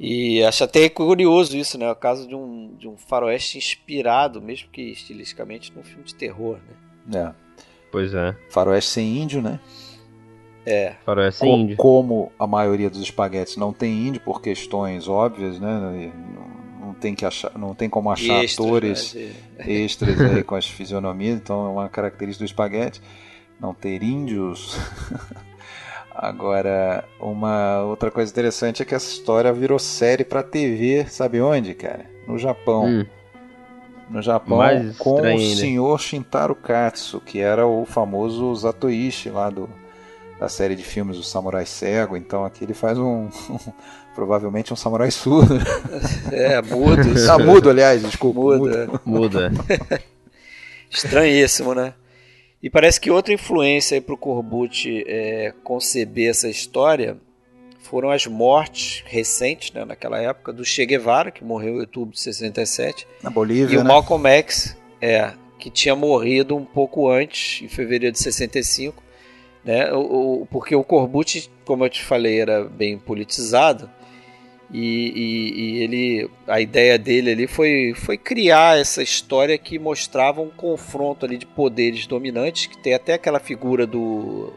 E 0.00 0.42
acho 0.42 0.64
até 0.64 0.88
curioso 0.88 1.56
isso, 1.56 1.78
né? 1.78 1.88
O 1.88 1.94
caso 1.94 2.26
de 2.26 2.34
um, 2.34 2.74
de 2.76 2.88
um 2.88 2.96
faroeste 2.96 3.56
inspirado, 3.56 4.42
mesmo 4.42 4.68
que 4.68 4.82
estilisticamente, 4.82 5.72
num 5.76 5.84
filme 5.84 6.02
de 6.02 6.14
terror, 6.16 6.58
né? 7.06 7.20
É. 7.20 7.34
Pois 7.92 8.12
é. 8.14 8.34
Faroeste 8.50 8.90
sem 8.90 9.18
índio, 9.18 9.40
né? 9.40 9.60
É, 10.66 10.94
Faroeste 11.04 11.40
Co- 11.40 11.46
índio. 11.46 11.76
Como 11.76 12.32
a 12.38 12.46
maioria 12.48 12.90
dos 12.90 13.00
espaguetes 13.00 13.56
não 13.56 13.72
tem 13.72 14.08
índio 14.08 14.20
por 14.22 14.40
questões 14.40 15.06
óbvias, 15.06 15.60
né? 15.60 16.12
Tem, 17.02 17.14
que 17.14 17.26
achar, 17.26 17.52
não 17.58 17.74
tem 17.74 17.90
como 17.90 18.10
achar 18.10 18.42
extras, 18.44 18.66
atores 18.66 19.14
né, 19.14 19.32
extras 19.66 20.20
aí 20.20 20.42
com 20.44 20.54
as 20.54 20.66
fisionomias, 20.66 21.36
então 21.36 21.66
é 21.66 21.68
uma 21.68 21.88
característica 21.88 22.44
do 22.44 22.46
espaguete 22.46 23.02
não 23.60 23.74
ter 23.74 24.02
índios. 24.02 24.76
Agora, 26.14 27.04
uma 27.18 27.80
outra 27.84 28.10
coisa 28.10 28.30
interessante 28.30 28.82
é 28.82 28.84
que 28.84 28.94
essa 28.94 29.10
história 29.10 29.52
virou 29.52 29.78
série 29.78 30.24
pra 30.24 30.42
TV, 30.42 31.06
sabe 31.08 31.40
onde, 31.40 31.74
cara? 31.74 32.04
No 32.26 32.38
Japão. 32.38 32.84
Hum, 32.84 33.06
No 34.10 34.20
Japão, 34.20 34.58
Mais 34.58 34.96
com 34.98 35.12
o 35.12 35.16
estranho 35.16 35.56
senhor 35.56 36.00
Shintaro 36.00 36.54
Katsu, 36.54 37.20
que 37.20 37.40
era 37.40 37.66
o 37.66 37.86
famoso 37.86 38.54
Zatoichi 38.54 39.30
lá 39.30 39.48
do, 39.48 39.70
da 40.38 40.48
série 40.48 40.76
de 40.76 40.82
filmes 40.82 41.16
O 41.16 41.22
Samurai 41.22 41.64
Cego. 41.64 42.16
Então 42.16 42.44
aqui 42.44 42.62
ele 42.64 42.74
faz 42.74 42.98
um. 42.98 43.28
provavelmente 44.14 44.72
um 44.72 44.76
samurai 44.76 45.10
surdo. 45.10 45.54
É, 46.32 46.60
mudo. 46.62 47.02
ah, 47.30 47.38
mudo, 47.44 47.68
aliás, 47.70 48.02
desculpa. 48.02 48.40
Mudo, 48.40 49.00
mudo. 49.04 49.40
é. 49.40 49.48
muda. 49.50 49.52
Estranhíssimo, 50.90 51.74
né? 51.74 51.94
E 52.62 52.70
parece 52.70 53.00
que 53.00 53.10
outra 53.10 53.32
influência 53.34 53.96
aí 53.96 54.00
pro 54.00 54.16
Corbucci 54.16 55.04
é, 55.06 55.52
conceber 55.64 56.30
essa 56.30 56.48
história 56.48 57.16
foram 57.80 58.10
as 58.10 58.26
mortes 58.26 59.02
recentes, 59.06 59.72
né, 59.72 59.84
naquela 59.84 60.18
época, 60.18 60.52
do 60.52 60.64
Che 60.64 60.86
Guevara, 60.86 61.30
que 61.30 61.44
morreu 61.44 61.74
em 61.76 61.80
outubro 61.80 62.14
de 62.14 62.20
67, 62.20 63.06
Na 63.22 63.30
e 63.30 63.32
Bolívia, 63.32 63.80
o 63.80 63.82
né? 63.82 63.88
Malcolm 63.88 64.26
X, 64.28 64.76
é, 65.00 65.32
que 65.58 65.68
tinha 65.70 65.94
morrido 65.96 66.56
um 66.56 66.64
pouco 66.64 67.10
antes, 67.10 67.60
em 67.62 67.68
fevereiro 67.68 68.12
de 68.12 68.20
65, 68.22 69.02
né? 69.64 69.92
O, 69.92 70.42
o- 70.42 70.46
porque 70.50 70.74
o 70.76 70.84
Corbucci, 70.84 71.50
como 71.64 71.84
eu 71.84 71.90
te 71.90 72.02
falei, 72.02 72.40
era 72.40 72.64
bem 72.64 72.96
politizado. 72.96 73.90
E, 74.72 74.78
e- 74.78 75.60
e 75.60 75.82
ele, 75.82 76.30
a 76.48 76.60
ideia 76.60 76.98
dele 76.98 77.32
ali 77.32 77.46
foi, 77.46 77.92
foi 77.94 78.16
criar 78.16 78.78
essa 78.78 79.02
história 79.02 79.58
que 79.58 79.78
mostrava 79.78 80.40
um 80.40 80.48
confronto 80.48 81.26
ali 81.26 81.36
de 81.36 81.44
poderes 81.44 82.06
dominantes, 82.06 82.66
que 82.66 82.78
tem 82.78 82.94
até 82.94 83.12
aquela 83.14 83.38
figura 83.38 83.86
do 83.86 84.50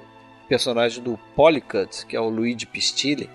personagem 0.47 1.03
do 1.03 1.19
Polycut, 1.35 2.05
que 2.05 2.15
é 2.15 2.19
o 2.21 2.29
Luigi 2.29 2.65
Pistilli, 2.65 3.29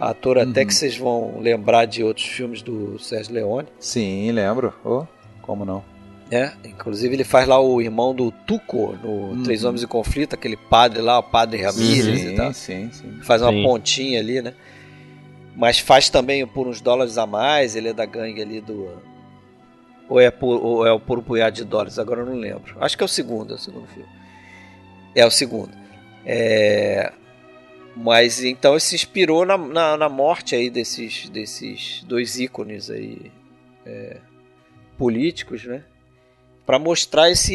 ator 0.00 0.38
até 0.38 0.62
Uhum. 0.62 0.66
que 0.66 0.74
vocês 0.74 0.96
vão 0.96 1.38
lembrar 1.40 1.84
de 1.84 2.02
outros 2.02 2.26
filmes 2.26 2.62
do 2.62 2.98
Sérgio 2.98 3.34
Leone. 3.34 3.68
Sim, 3.78 4.30
lembro. 4.32 4.72
Oh, 4.84 5.04
como 5.42 5.64
não? 5.64 5.84
né? 6.30 6.54
Inclusive 6.64 7.14
ele 7.14 7.24
faz 7.24 7.46
lá 7.46 7.60
o 7.60 7.82
irmão 7.82 8.14
do 8.14 8.30
Tuco 8.30 8.96
no 9.02 9.10
Uhum. 9.10 9.42
Três 9.42 9.62
Homens 9.64 9.82
em 9.82 9.86
Conflito, 9.86 10.32
aquele 10.34 10.56
padre 10.56 11.02
lá, 11.02 11.18
o 11.18 11.22
padre 11.22 11.60
Ramírez 11.60 12.22
e 12.22 12.28
sim, 12.30 12.34
tal. 12.34 12.54
sim, 12.54 12.90
sim. 12.90 13.18
Faz 13.22 13.42
uma 13.42 13.50
Sim. 13.52 13.62
pontinha 13.62 14.18
ali, 14.18 14.40
né? 14.40 14.54
Mas 15.54 15.78
faz 15.78 16.08
também 16.08 16.46
por 16.46 16.66
uns 16.66 16.80
dólares 16.80 17.18
a 17.18 17.26
mais, 17.26 17.76
ele 17.76 17.88
é 17.88 17.92
da 17.92 18.06
gangue 18.06 18.40
ali 18.40 18.60
do. 18.60 19.02
Ou 20.08 20.20
é 20.20 20.30
por, 20.30 20.62
ou 20.62 20.86
é 20.86 20.98
por 20.98 21.18
um 21.18 21.22
punhado 21.22 21.56
de 21.56 21.64
dólares, 21.64 21.98
agora 21.98 22.20
eu 22.20 22.26
não 22.26 22.34
lembro. 22.34 22.76
Acho 22.80 22.96
que 22.96 23.02
é 23.02 23.06
o 23.06 23.08
segundo, 23.08 23.52
é 23.52 23.56
o 23.56 23.58
segundo 23.58 23.86
filme. 23.88 24.08
É 25.14 25.26
o 25.26 25.30
segundo. 25.30 25.72
É... 26.24 27.12
Mas 27.94 28.42
então 28.42 28.72
ele 28.72 28.80
se 28.80 28.94
inspirou 28.94 29.44
na, 29.44 29.58
na, 29.58 29.96
na 29.96 30.08
morte 30.08 30.54
aí 30.54 30.70
desses, 30.70 31.28
desses 31.28 32.02
dois 32.04 32.38
ícones 32.38 32.88
aí 32.90 33.30
é, 33.84 34.16
políticos, 34.96 35.64
né? 35.64 35.84
Para 36.64 36.78
mostrar 36.78 37.30
esse, 37.30 37.54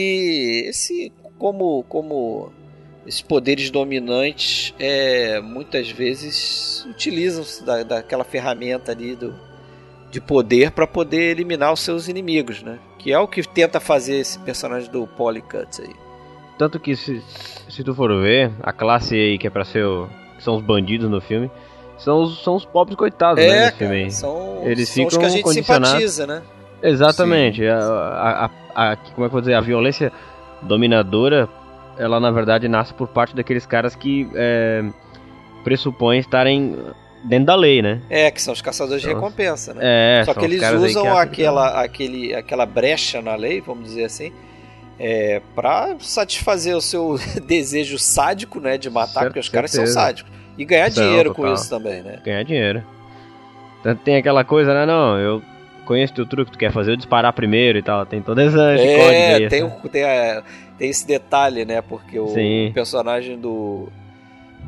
esse 0.67 1.11
como, 1.39 1.83
como 1.83 2.51
esses 3.07 3.21
poderes 3.21 3.71
dominantes 3.71 4.73
é, 4.77 5.39
muitas 5.39 5.89
vezes 5.89 6.85
utilizam-se 6.89 7.63
da, 7.63 7.81
daquela 7.83 8.23
ferramenta 8.25 8.91
ali 8.91 9.15
do, 9.15 9.33
de 10.11 10.19
poder 10.19 10.71
para 10.71 10.85
poder 10.85 11.31
eliminar 11.31 11.71
os 11.71 11.79
seus 11.79 12.07
inimigos, 12.07 12.61
né? 12.61 12.77
Que 12.99 13.13
é 13.13 13.17
o 13.19 13.27
que 13.27 13.41
tenta 13.47 13.79
fazer 13.79 14.17
esse 14.17 14.37
personagem 14.39 14.91
do 14.91 15.07
Polycut 15.07 15.81
aí. 15.81 15.95
Tanto 16.57 16.79
que 16.79 16.95
se, 16.95 17.21
se 17.69 17.83
tu 17.83 17.93
for 17.95 18.09
ver, 18.21 18.51
a 18.61 18.73
classe 18.73 19.15
aí 19.15 19.37
que 19.37 19.47
é 19.47 19.49
pra 19.49 19.63
ser 19.63 19.85
o, 19.85 20.09
são 20.39 20.55
os 20.57 20.61
bandidos 20.63 21.09
no 21.09 21.21
filme, 21.21 21.49
são 21.97 22.23
os, 22.23 22.43
são 22.43 22.55
os 22.55 22.65
pobres 22.65 22.97
coitados, 22.97 23.43
né, 23.43 23.67
É, 23.67 23.71
filme 23.71 23.99
cara, 24.01 24.11
são, 24.11 24.61
Eles 24.65 24.89
são 24.89 25.05
os 25.05 25.13
ficam 25.13 25.19
que 25.19 25.25
a 25.25 25.29
gente 25.29 25.53
simpatiza, 25.53 26.27
né? 26.27 26.41
Exatamente. 26.81 27.65
A, 27.65 27.77
a, 27.79 28.45
a- 28.45 28.91
a- 28.91 28.95
como 28.95 29.11
é 29.11 29.15
que 29.15 29.21
eu 29.21 29.29
vou 29.29 29.41
dizer? 29.41 29.53
A 29.53 29.61
violência 29.61 30.11
dominadora, 30.61 31.47
ela 31.97 32.19
na 32.19 32.31
verdade 32.31 32.67
nasce 32.67 32.93
por 32.93 33.07
parte 33.07 33.35
daqueles 33.35 33.65
caras 33.65 33.95
que 33.95 34.27
é, 34.35 34.83
pressupõem 35.63 36.19
estarem 36.19 36.77
dentro 37.23 37.45
da 37.47 37.55
lei, 37.55 37.81
né? 37.81 38.01
É, 38.09 38.29
que 38.31 38.41
são 38.41 38.53
os 38.53 38.61
caçadores 38.61 39.01
de 39.01 39.07
São- 39.09 39.15
recompensa, 39.15 39.73
né? 39.73 39.81
É, 39.83 40.23
Só 40.25 40.33
que 40.33 40.45
eles 40.45 40.61
usam 40.71 41.03
que 41.03 41.09
aquela, 41.09 41.81
aquele, 41.81 42.33
aquela 42.35 42.65
brecha 42.65 43.21
na 43.21 43.35
lei, 43.35 43.59
vamos 43.61 43.85
dizer 43.85 44.05
assim, 44.05 44.31
é, 44.99 45.41
para 45.55 45.95
satisfazer 45.99 46.75
o 46.75 46.81
seu 46.81 47.19
desejo 47.45 47.97
sádico, 47.99 48.59
né, 48.59 48.77
de 48.77 48.89
matar, 48.89 49.21
Cer- 49.21 49.23
porque 49.25 49.39
os 49.39 49.49
caras 49.49 49.71
são 49.71 49.85
sádicos. 49.85 50.31
E 50.57 50.65
ganhar 50.65 50.91
São, 50.91 51.03
dinheiro 51.03 51.33
com 51.33 51.41
total. 51.43 51.53
isso 51.53 51.69
também, 51.69 52.01
né? 52.01 52.19
ganhar 52.23 52.43
dinheiro. 52.43 52.83
Tanto 53.83 54.01
tem 54.03 54.15
aquela 54.15 54.43
coisa, 54.43 54.73
né? 54.73 54.85
Não, 54.87 55.19
eu 55.19 55.41
conheço 55.85 56.13
teu 56.13 56.25
truque, 56.25 56.51
tu 56.51 56.57
quer 56.57 56.71
fazer 56.71 56.91
eu 56.93 56.95
disparar 56.97 57.31
primeiro 57.31 57.77
e 57.77 57.81
tal. 57.83 58.05
Tem 58.07 58.21
todo 58.21 58.41
esse, 58.41 58.57
É, 58.57 58.97
código 58.97 59.21
aí. 59.23 59.49
tem, 59.49 59.69
tem, 59.91 60.03
a- 60.03 60.43
tem 60.77 60.89
esse 60.89 61.05
detalhe, 61.07 61.65
né? 61.65 61.81
Porque 61.81 62.19
o 62.19 62.27
Sim. 62.33 62.71
personagem 62.73 63.39
do, 63.39 63.89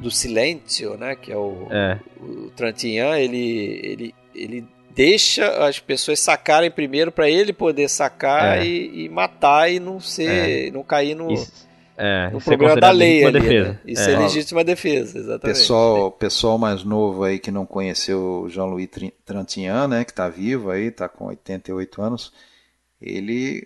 do 0.02 0.10
Silêncio, 0.10 0.98
né? 0.98 1.16
Que 1.16 1.32
é 1.32 1.38
o, 1.38 1.68
É, 1.70 2.00
o 2.20 2.50
Trantinhan, 2.52 3.18
ele, 3.18 3.80
ele, 3.84 4.16
ele 4.34 4.66
deixa 4.96 5.66
as 5.66 5.80
pessoas 5.80 6.20
sacarem 6.20 6.70
primeiro 6.72 7.12
pra 7.12 7.30
ele 7.30 7.54
poder 7.54 7.88
sacar 7.90 8.58
É. 8.60 8.66
e, 8.66 9.06
e 9.06 9.10
matar 9.10 9.72
e 9.72 9.80
não 9.80 10.00
ser, 10.00 10.72
não 10.74 10.84
cair 10.84 11.16
no, 11.16 11.32
isso, 11.32 11.68
é, 11.96 12.30
no 12.32 12.38
é 12.38 12.42
problema 12.42 12.76
da 12.76 12.92
lei 12.92 13.24
ali, 13.24 13.40
defesa. 13.40 13.70
né? 13.70 13.80
Isso 13.86 14.10
É. 14.10 14.14
é, 14.14 14.18
legítima 14.20 14.64
defesa, 14.64 15.18
exatamente. 15.20 15.58
Pessoal, 15.58 16.12
pessoal 16.12 16.58
mais 16.58 16.84
novo 16.84 17.24
aí 17.24 17.40
que 17.40 17.52
não 17.52 17.66
conheceu 17.66 18.42
o 18.44 18.50
Jean-Louis 18.50 18.90
Trintignant, 19.26 19.90
né, 19.90 20.04
que 20.04 20.12
está 20.12 20.28
vivo 20.28 20.72
aí, 20.72 20.86
está 20.88 21.08
com 21.08 21.26
88 21.28 22.02
anos, 22.02 22.34
ele 23.02 23.64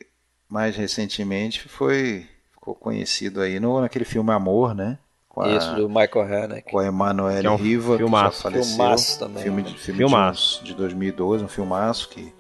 mais 0.49 0.75
recentemente 0.75 1.67
foi 1.67 2.27
ficou 2.63 2.73
conhecido 2.75 3.41
aí 3.41 3.59
no 3.59 3.81
naquele 3.81 4.05
filme 4.05 4.31
Amor, 4.31 4.73
né, 4.73 4.97
com 5.27 5.41
a, 5.41 5.49
Isso, 5.49 5.75
do 5.75 5.89
Michael 5.89 6.21
Haneke. 6.43 6.71
com 6.71 6.79
a 6.79 6.85
Emanuele 6.85 7.41
Que 7.41 7.47
é 7.47 7.51
um 7.51 7.55
Riva, 7.57 7.97
filmaço. 7.97 8.37
que 8.37 8.43
já 8.43 8.49
faleceu. 8.51 8.75
Filmaço 8.77 9.19
também, 9.19 9.43
Filme, 9.43 9.61
né? 9.63 9.69
de, 9.69 9.77
filme 9.77 9.97
Filmaço. 9.97 10.57
De, 10.63 10.63
uns- 10.63 10.67
de 10.69 10.73
2012, 10.75 11.43
um 11.43 11.47
filmaço 11.49 12.07
que, 12.07 12.33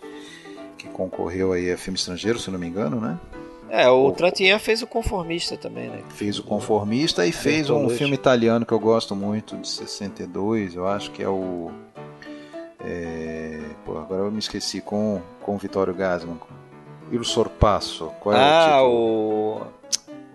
que 0.77 0.87
concorreu 0.87 1.51
aí 1.51 1.69
a 1.69 1.77
filme 1.77 1.97
estrangeiro, 1.99 2.39
se 2.39 2.49
não 2.49 2.57
me 2.57 2.67
engano, 2.67 3.01
né? 3.01 3.19
É, 3.69 3.89
o 3.89 4.11
Trantinhan 4.11 4.59
fez 4.59 4.81
o 4.81 4.87
Conformista 4.87 5.57
também, 5.57 5.89
né? 5.89 5.99
Fez 6.09 6.39
o 6.39 6.43
Conformista 6.43 7.25
e 7.25 7.31
fez 7.33 7.69
um 7.69 7.89
filme 7.89 8.13
italiano 8.13 8.65
que 8.65 8.71
eu 8.71 8.79
gosto 8.79 9.15
muito, 9.15 9.57
de 9.57 9.67
62, 9.67 10.75
eu 10.75 10.87
acho 10.87 11.11
que 11.11 11.21
é 11.23 11.27
o. 11.27 11.69
É, 12.79 13.59
pô, 13.83 13.97
agora 13.97 14.21
eu 14.21 14.31
me 14.31 14.39
esqueci, 14.39 14.79
com, 14.79 15.21
com 15.41 15.55
o 15.55 15.57
Vittorio 15.57 15.93
Gassman. 15.93 16.37
Il 17.11 17.23
Sorpasso. 17.23 18.11
Qual 18.19 18.35
é 18.35 18.37
o 18.37 18.41
ah, 18.41 18.63
título? 18.77 18.93
o. 18.93 19.82
O 19.82 19.82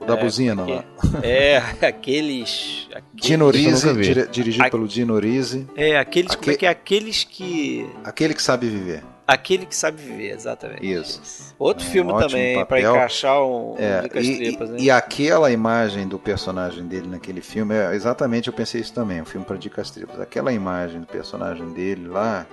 da 0.09 0.14
é, 0.20 0.24
buzina 0.24 0.62
é 0.68 0.74
lá. 0.74 0.84
É, 1.22 1.56
aqueles. 1.86 2.88
aqueles 2.94 3.00
Dino 3.14 3.52
dire- 3.52 4.26
dirigido 4.28 4.62
Aqui- 4.64 4.70
pelo 4.70 4.88
Dino 4.88 5.18
Risi. 5.18 5.66
É, 5.76 5.96
aqueles. 5.98 6.34
Como 6.34 6.50
é 6.50 6.54
Aque- 6.54 6.59
que 6.59 6.66
é? 6.66 6.68
Aqueles 6.70 7.24
que. 7.24 7.88
Aquele 8.04 8.34
que 8.34 8.42
sabe 8.42 8.68
viver. 8.68 9.04
Aquele 9.26 9.66
que 9.66 9.76
sabe 9.76 10.00
viver, 10.02 10.30
exatamente. 10.32 10.90
Isso. 10.90 11.54
Outro 11.59 11.84
É 11.84 11.88
um 11.88 11.92
filme 11.92 12.12
também, 12.18 12.54
pra 12.54 12.64
papel. 12.64 12.94
encaixar 12.94 13.42
um, 13.42 13.74
É, 13.78 13.98
um 13.98 14.02
Dicas 14.04 14.26
e, 14.26 14.36
Tripas, 14.38 14.70
né? 14.70 14.76
e, 14.80 14.84
e 14.84 14.90
aquela 14.90 15.52
imagem 15.52 16.09
do 16.09 16.18
personagem 16.18 16.86
dele 16.86 17.09
naquele 17.09 17.42
filme, 17.42 17.74
é, 17.74 17.94
exatamente 17.94 18.48
eu 18.48 18.54
pensei 18.54 18.80
isso 18.80 18.94
também, 18.94 19.20
um 19.20 19.26
filme 19.26 19.44
para 19.44 19.56
dicas 19.59 19.90
tripas. 19.90 20.18
Aquela 20.18 20.50
imagem 20.50 21.00
do 21.02 21.06
personagem 21.06 21.68
dele 21.74 22.09
lá 22.09 22.46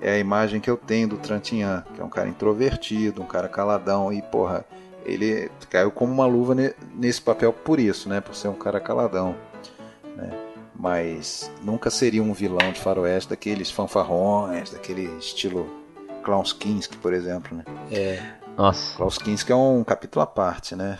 é 0.00 0.12
a 0.12 0.18
imagem 0.18 0.58
que 0.58 0.70
eu 0.70 0.78
tenho 0.78 1.06
do 1.06 1.18
Trantinhan, 1.18 1.84
que 1.94 2.00
é 2.00 2.04
um 2.04 2.08
cara 2.08 2.28
introvertido, 2.30 3.20
um 3.20 3.26
cara 3.26 3.46
caladão 3.46 4.10
e 4.10 4.22
porra, 4.22 4.64
ele 5.06 5.50
caiu 5.70 5.90
como 5.90 6.12
uma 6.12 6.26
luva 6.26 6.54
ne- 6.54 6.74
nesse 6.94 7.20
papel 7.22 7.52
por 7.52 7.78
isso, 7.80 8.08
né, 8.08 8.20
por 8.20 8.34
ser 8.34 8.48
um 8.48 8.54
cara 8.54 8.80
caladão, 8.80 9.34
né? 10.16 10.30
Mas 10.78 11.50
nunca 11.62 11.88
seria 11.90 12.22
um 12.22 12.32
vilão 12.34 12.70
de 12.72 12.80
faroeste 12.80 13.30
daqueles 13.30 13.70
fanfarrões, 13.70 14.70
daquele 14.70 15.04
estilo 15.18 15.66
Klaus 16.22 16.52
Kinski, 16.52 16.96
por 16.98 17.14
exemplo, 17.14 17.56
né? 17.56 17.64
É, 17.90 18.22
Nossa. 18.58 18.94
Klaus 18.96 19.16
Kinski 19.16 19.52
é 19.52 19.56
um 19.56 19.82
capítulo 19.82 20.22
à 20.22 20.26
parte, 20.26 20.74
né? 20.76 20.98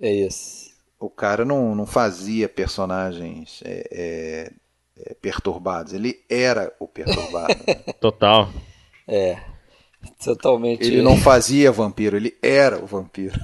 é 0.00 0.10
isso. 0.12 0.70
o 0.98 1.08
cara 1.10 1.44
não, 1.44 1.74
não 1.74 1.86
fazia 1.86 2.48
personagens 2.48 3.60
é, 3.64 3.86
é, 3.92 4.52
é, 5.10 5.14
perturbados, 5.14 5.92
ele 5.92 6.24
era 6.28 6.74
o 6.80 6.88
perturbado. 6.88 7.54
né? 7.66 7.74
Total. 8.00 8.48
É. 9.06 9.38
Totalmente. 10.24 10.84
ele 10.86 11.02
não 11.02 11.16
fazia 11.16 11.70
vampiro, 11.72 12.16
ele 12.16 12.36
era 12.42 12.78
o 12.82 12.86
vampiro. 12.86 13.38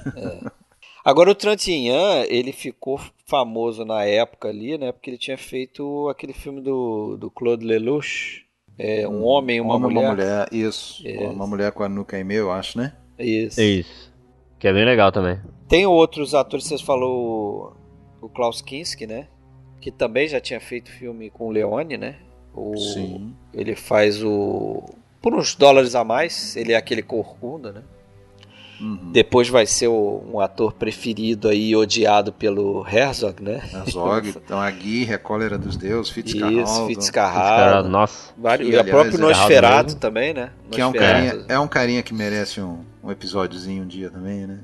Agora 1.03 1.31
o 1.31 1.35
Trantinhan, 1.35 2.25
ele 2.27 2.51
ficou 2.51 2.99
famoso 3.25 3.85
na 3.85 4.03
época 4.03 4.49
ali, 4.49 4.77
né? 4.77 4.91
Porque 4.91 5.09
ele 5.09 5.17
tinha 5.17 5.37
feito 5.37 6.09
aquele 6.09 6.33
filme 6.33 6.59
do, 6.61 7.15
do 7.17 7.31
Claude 7.31 7.65
Lelouch, 7.65 8.45
é, 8.77 9.07
Um 9.07 9.23
Homem 9.23 9.57
e 9.57 9.61
uma 9.61 9.75
Homem 9.75 9.89
Mulher. 9.93 10.05
uma 10.07 10.15
mulher, 10.15 10.47
isso. 10.51 11.07
Isso. 11.07 11.23
Uma 11.29 11.47
mulher 11.47 11.71
com 11.71 11.83
a 11.83 11.89
nuca 11.89 12.19
e 12.19 12.23
meio, 12.23 12.39
eu 12.41 12.51
acho, 12.51 12.77
né? 12.77 12.93
Isso. 13.17 13.59
É 13.61 13.63
isso. 13.63 14.13
Que 14.59 14.67
é 14.67 14.73
bem 14.73 14.83
legal 14.85 15.11
também. 15.11 15.39
Tem 15.69 15.85
outros 15.85 16.33
atores, 16.35 16.65
vocês 16.65 16.81
falou 16.81 17.73
o- 18.21 18.25
o 18.25 18.29
Klaus 18.29 18.61
Kinski, 18.61 19.07
né? 19.07 19.27
Que 19.79 19.91
também 19.91 20.27
já 20.27 20.41
tinha 20.41 20.59
feito 20.59 20.91
filme 20.91 21.29
com 21.29 21.47
o 21.47 21.51
Leone, 21.51 21.97
né? 21.97 22.17
O, 22.53 22.75
Sim. 22.77 23.33
Ele 23.53 23.75
faz 23.75 24.21
o. 24.23 24.83
Por 25.27 25.35
uns 25.35 25.55
dólares 25.55 25.93
a 25.93 26.05
mais, 26.05 26.55
ele 26.55 26.71
é 26.71 26.77
aquele 26.77 27.01
corcunda, 27.01 27.73
né? 27.73 27.81
Uhum. 28.79 29.11
Depois 29.11 29.49
vai 29.49 29.65
ser 29.65 29.89
o- 29.89 30.23
um 30.31 30.39
ator 30.39 30.71
preferido 30.71 31.49
aí, 31.49 31.75
odiado 31.75 32.31
pelo 32.31 32.87
Herzog, 32.87 33.43
né? 33.43 33.61
Azog, 33.73 34.29
então 34.41 34.57
a 34.57 34.71
Guirra, 34.71 35.15
a 35.15 35.19
Cólera 35.19 35.57
dos 35.57 35.75
Deuses, 35.75 36.05
Isso, 36.07 36.13
Fitzcarraldo, 36.13 36.87
Fitzcarraldo. 36.87 37.41
Descarado, 37.41 37.89
Nossa. 37.89 38.33
Vários, 38.37 38.73
e 38.73 38.77
o 38.77 38.85
próprio 38.85 39.19
Nosferatu 39.19 39.97
também, 39.97 40.33
né? 40.33 40.51
que 40.71 40.79
é 40.79 40.85
um, 40.85 40.93
carinha, 40.93 41.45
é 41.49 41.59
um 41.59 41.67
carinha 41.67 42.01
que 42.01 42.13
merece 42.13 42.61
um, 42.61 42.85
um 43.03 43.11
episódiozinho 43.11 43.83
um 43.83 43.87
dia 43.87 44.09
também, 44.09 44.47
né? 44.47 44.59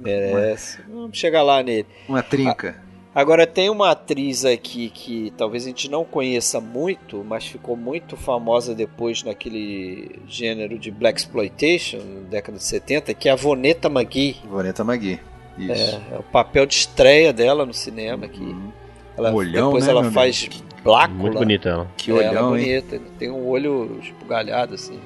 merece. 0.00 0.80
Vamos 0.90 1.16
chegar 1.16 1.44
lá 1.44 1.62
nele. 1.62 1.86
Uma 2.08 2.24
trinca. 2.24 2.74
Agora 3.18 3.48
tem 3.48 3.68
uma 3.68 3.90
atriz 3.90 4.44
aqui 4.44 4.90
que 4.90 5.32
talvez 5.36 5.64
a 5.64 5.66
gente 5.66 5.90
não 5.90 6.04
conheça 6.04 6.60
muito, 6.60 7.24
mas 7.24 7.44
ficou 7.44 7.76
muito 7.76 8.16
famosa 8.16 8.76
depois 8.76 9.24
naquele 9.24 10.20
gênero 10.28 10.78
de 10.78 10.88
Black 10.92 11.18
Exploitation, 11.18 11.98
na 11.98 12.28
década 12.30 12.58
de 12.58 12.62
70, 12.62 13.12
que 13.14 13.28
é 13.28 13.32
a 13.32 13.34
Vonetta 13.34 13.88
McGee. 13.88 14.36
Vanessa 14.48 14.84
Magui. 14.84 15.18
Isso. 15.58 15.72
É, 15.72 16.14
é 16.14 16.18
o 16.20 16.22
papel 16.22 16.64
de 16.64 16.74
estreia 16.74 17.32
dela 17.32 17.66
no 17.66 17.74
cinema 17.74 18.26
aqui. 18.26 18.40
Uhum. 18.40 18.70
Ela, 19.16 19.34
Olhão, 19.34 19.66
depois 19.66 19.86
né, 19.86 19.90
ela 19.90 20.04
faz 20.12 20.48
amigo? 20.48 20.64
Blácula. 20.84 21.18
Muito 21.18 21.38
bonita 21.38 21.68
ela. 21.70 21.88
Que 21.96 22.12
É, 22.12 22.14
ela 22.14 22.22
é 22.22 22.30
olhão, 22.30 22.56
hein? 22.56 22.64
bonita, 22.64 23.02
tem 23.18 23.30
um 23.32 23.48
olho 23.48 23.98
esbugalhado 24.00 24.74
assim. 24.74 25.00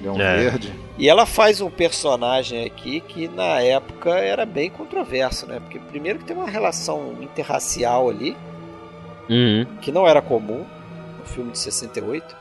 Olhão 0.00 0.20
É. 0.20 0.36
verde. 0.36 0.72
E 0.98 1.08
ela 1.08 1.24
faz 1.24 1.60
um 1.60 1.70
personagem 1.70 2.64
aqui 2.66 3.00
que 3.00 3.28
na 3.28 3.60
época 3.60 4.10
era 4.18 4.44
bem 4.44 4.68
controverso, 4.68 5.46
né? 5.46 5.60
Porque 5.60 5.78
primeiro 5.78 6.18
que 6.18 6.24
tem 6.24 6.36
uma 6.36 6.50
relação 6.50 7.14
interracial 7.22 8.08
ali, 8.10 8.36
Uhum. 9.30 9.64
que 9.80 9.92
não 9.92 10.08
era 10.08 10.20
comum 10.20 10.64
no 11.18 11.24
filme 11.24 11.52
de 11.52 11.58
68. 11.58 12.36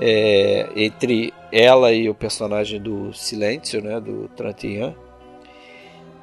É, 0.00 0.68
entre 0.74 1.32
ela 1.52 1.92
e 1.92 2.08
o 2.08 2.14
personagem 2.14 2.80
do 2.80 3.12
Silêncio, 3.12 3.80
né, 3.80 4.00
do 4.00 4.28
Trantinhan. 4.36 4.94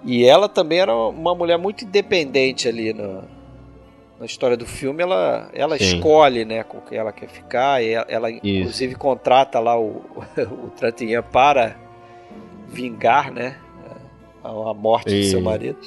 E 0.04 0.26
ela 0.26 0.50
também 0.50 0.80
era 0.80 0.94
uma 0.94 1.34
mulher 1.36 1.58
muito 1.58 1.86
independente 1.86 2.68
ali 2.68 2.92
na, 2.92 3.22
na 4.20 4.26
história 4.26 4.58
do 4.58 4.66
filme. 4.66 5.02
Ela, 5.02 5.50
ela 5.54 5.78
Sim. 5.78 5.96
escolhe 5.96 6.44
né, 6.46 6.64
com 6.64 6.82
quem 6.82 6.98
ela 6.98 7.12
quer 7.12 7.30
ficar. 7.30 7.82
E 7.84 7.92
ela, 7.92 8.06
ela, 8.10 8.32
inclusive 8.32 8.96
contrata 8.96 9.60
lá 9.60 9.80
o, 9.80 10.04
o 10.38 10.70
Trantinhan 10.78 11.24
para 11.24 11.76
vingar 12.68 13.32
né, 13.32 13.56
a, 14.44 14.50
a 14.50 14.74
morte 14.74 15.18
do 15.18 15.24
seu 15.26 15.42
marido. 15.42 15.78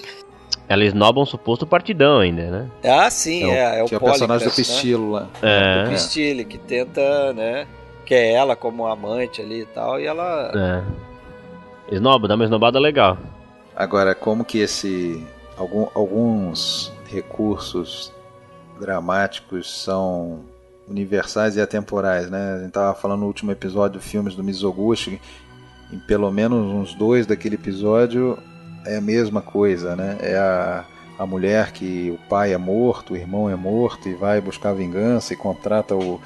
Ela 0.68 0.84
esnoba 0.84 1.20
um 1.20 1.26
suposto 1.26 1.66
partidão 1.66 2.20
ainda, 2.20 2.50
né? 2.50 2.70
Ah, 2.84 3.10
sim, 3.10 3.42
É 3.42 3.46
o- 3.46 3.52
é, 3.52 3.78
é 3.80 3.82
o 3.82 3.86
que 3.86 3.94
é 3.94 3.98
o 3.98 4.00
personagem 4.00 4.46
do 4.46 4.50
né? 4.50 4.56
Pistilo 4.56 5.10
lá. 5.10 5.28
É. 5.42 5.84
do 5.84 5.90
Pistile, 5.90 6.44
que 6.44 6.56
tenta, 6.56 7.32
né? 7.32 7.66
Quer 8.06 8.32
ela 8.32 8.56
como 8.56 8.86
amante 8.86 9.40
ali 9.42 9.60
e 9.62 9.66
tal, 9.66 10.00
e 10.00 10.06
ela. 10.06 10.50
É. 11.90 11.94
Esnoba, 11.94 12.26
dá 12.26 12.34
uma 12.36 12.44
esnobada 12.44 12.78
legal. 12.78 13.18
Agora, 13.76 14.14
como 14.14 14.44
que 14.44 14.58
esse 14.58 15.26
algum- 15.58 15.88
alguns 15.94 16.92
recursos 17.06 18.12
dramáticos 18.82 19.82
são 19.84 20.40
universais 20.88 21.56
e 21.56 21.60
atemporais, 21.60 22.28
né? 22.28 22.56
A 22.56 22.62
gente 22.62 22.72
tava 22.72 22.94
falando 22.94 23.20
no 23.20 23.26
último 23.26 23.50
episódio 23.52 24.00
de 24.00 24.06
filmes 24.06 24.34
do 24.34 24.42
Mizoguchi, 24.44 25.20
em 25.92 25.98
pelo 26.00 26.30
menos 26.30 26.66
uns 26.66 26.94
dois 26.94 27.26
daquele 27.26 27.54
episódio 27.54 28.36
é 28.84 28.96
a 28.96 29.00
mesma 29.00 29.40
coisa, 29.40 29.94
né? 29.94 30.16
É 30.20 30.36
a, 30.36 30.84
a 31.18 31.24
mulher 31.26 31.70
que 31.72 32.10
o 32.10 32.28
pai 32.28 32.52
é 32.52 32.58
morto, 32.58 33.14
o 33.14 33.16
irmão 33.16 33.48
é 33.48 33.54
morto 33.56 34.08
e 34.08 34.14
vai 34.14 34.40
buscar 34.40 34.72
vingança 34.74 35.32
e 35.32 35.36
contrata 35.36 35.94
o, 35.94 36.20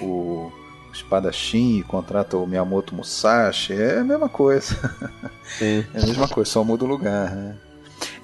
o 0.00 0.50
espadachim, 0.92 1.78
e 1.78 1.82
contrata 1.84 2.36
o 2.36 2.46
Miyamoto 2.46 2.94
Musashi, 2.94 3.72
é 3.74 4.00
a 4.00 4.04
mesma 4.04 4.28
coisa. 4.28 4.74
Sim. 5.58 5.84
É 5.94 6.02
a 6.02 6.06
mesma 6.06 6.28
coisa, 6.28 6.50
só 6.50 6.64
muda 6.64 6.84
o 6.84 6.88
lugar, 6.88 7.30
né? 7.34 7.54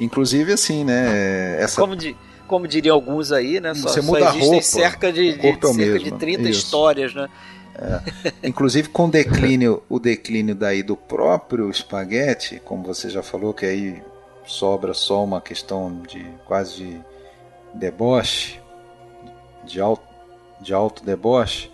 Inclusive, 0.01 0.53
assim, 0.53 0.85
né? 0.85 1.61
Essa, 1.61 1.81
Como, 1.81 1.95
di- 1.97 2.17
como 2.47 2.67
diriam 2.67 2.95
alguns 2.95 3.33
aí, 3.33 3.61
né? 3.61 3.75
Só, 3.75 3.89
Você 3.89 4.01
só 4.01 4.07
muda 4.07 4.27
a 4.27 4.29
existem 4.31 4.51
roupa, 4.51 4.63
cerca 4.63 5.13
de, 5.13 5.33
corpo 5.35 5.67
é 5.67 5.71
de, 5.71 5.77
cerca 5.77 5.99
de 5.99 6.05
mesmo, 6.05 6.19
30 6.19 6.43
isso. 6.43 6.51
histórias, 6.51 7.15
né? 7.15 7.29
inclusive 8.43 8.89
com 8.89 9.05
o 9.05 9.11
declínio, 9.11 9.83
o 9.89 9.99
declínio 9.99 10.55
daí 10.55 10.83
do 10.83 10.97
próprio 10.97 11.69
espaguete, 11.69 12.61
como 12.65 12.83
você 12.83 13.11
já 13.11 13.23
falou, 13.23 13.53
que 13.53 13.67
aí 13.67 14.03
sobra 14.47 14.95
só 14.95 15.23
uma 15.23 15.41
questão 15.41 16.01
de 16.09 16.25
quase 16.47 16.85
de 16.85 17.01
deboche, 17.75 18.61
de 19.65 19.81
alto, 19.81 20.07
de 20.61 20.73
alto 20.73 21.05
deboche, 21.05 21.71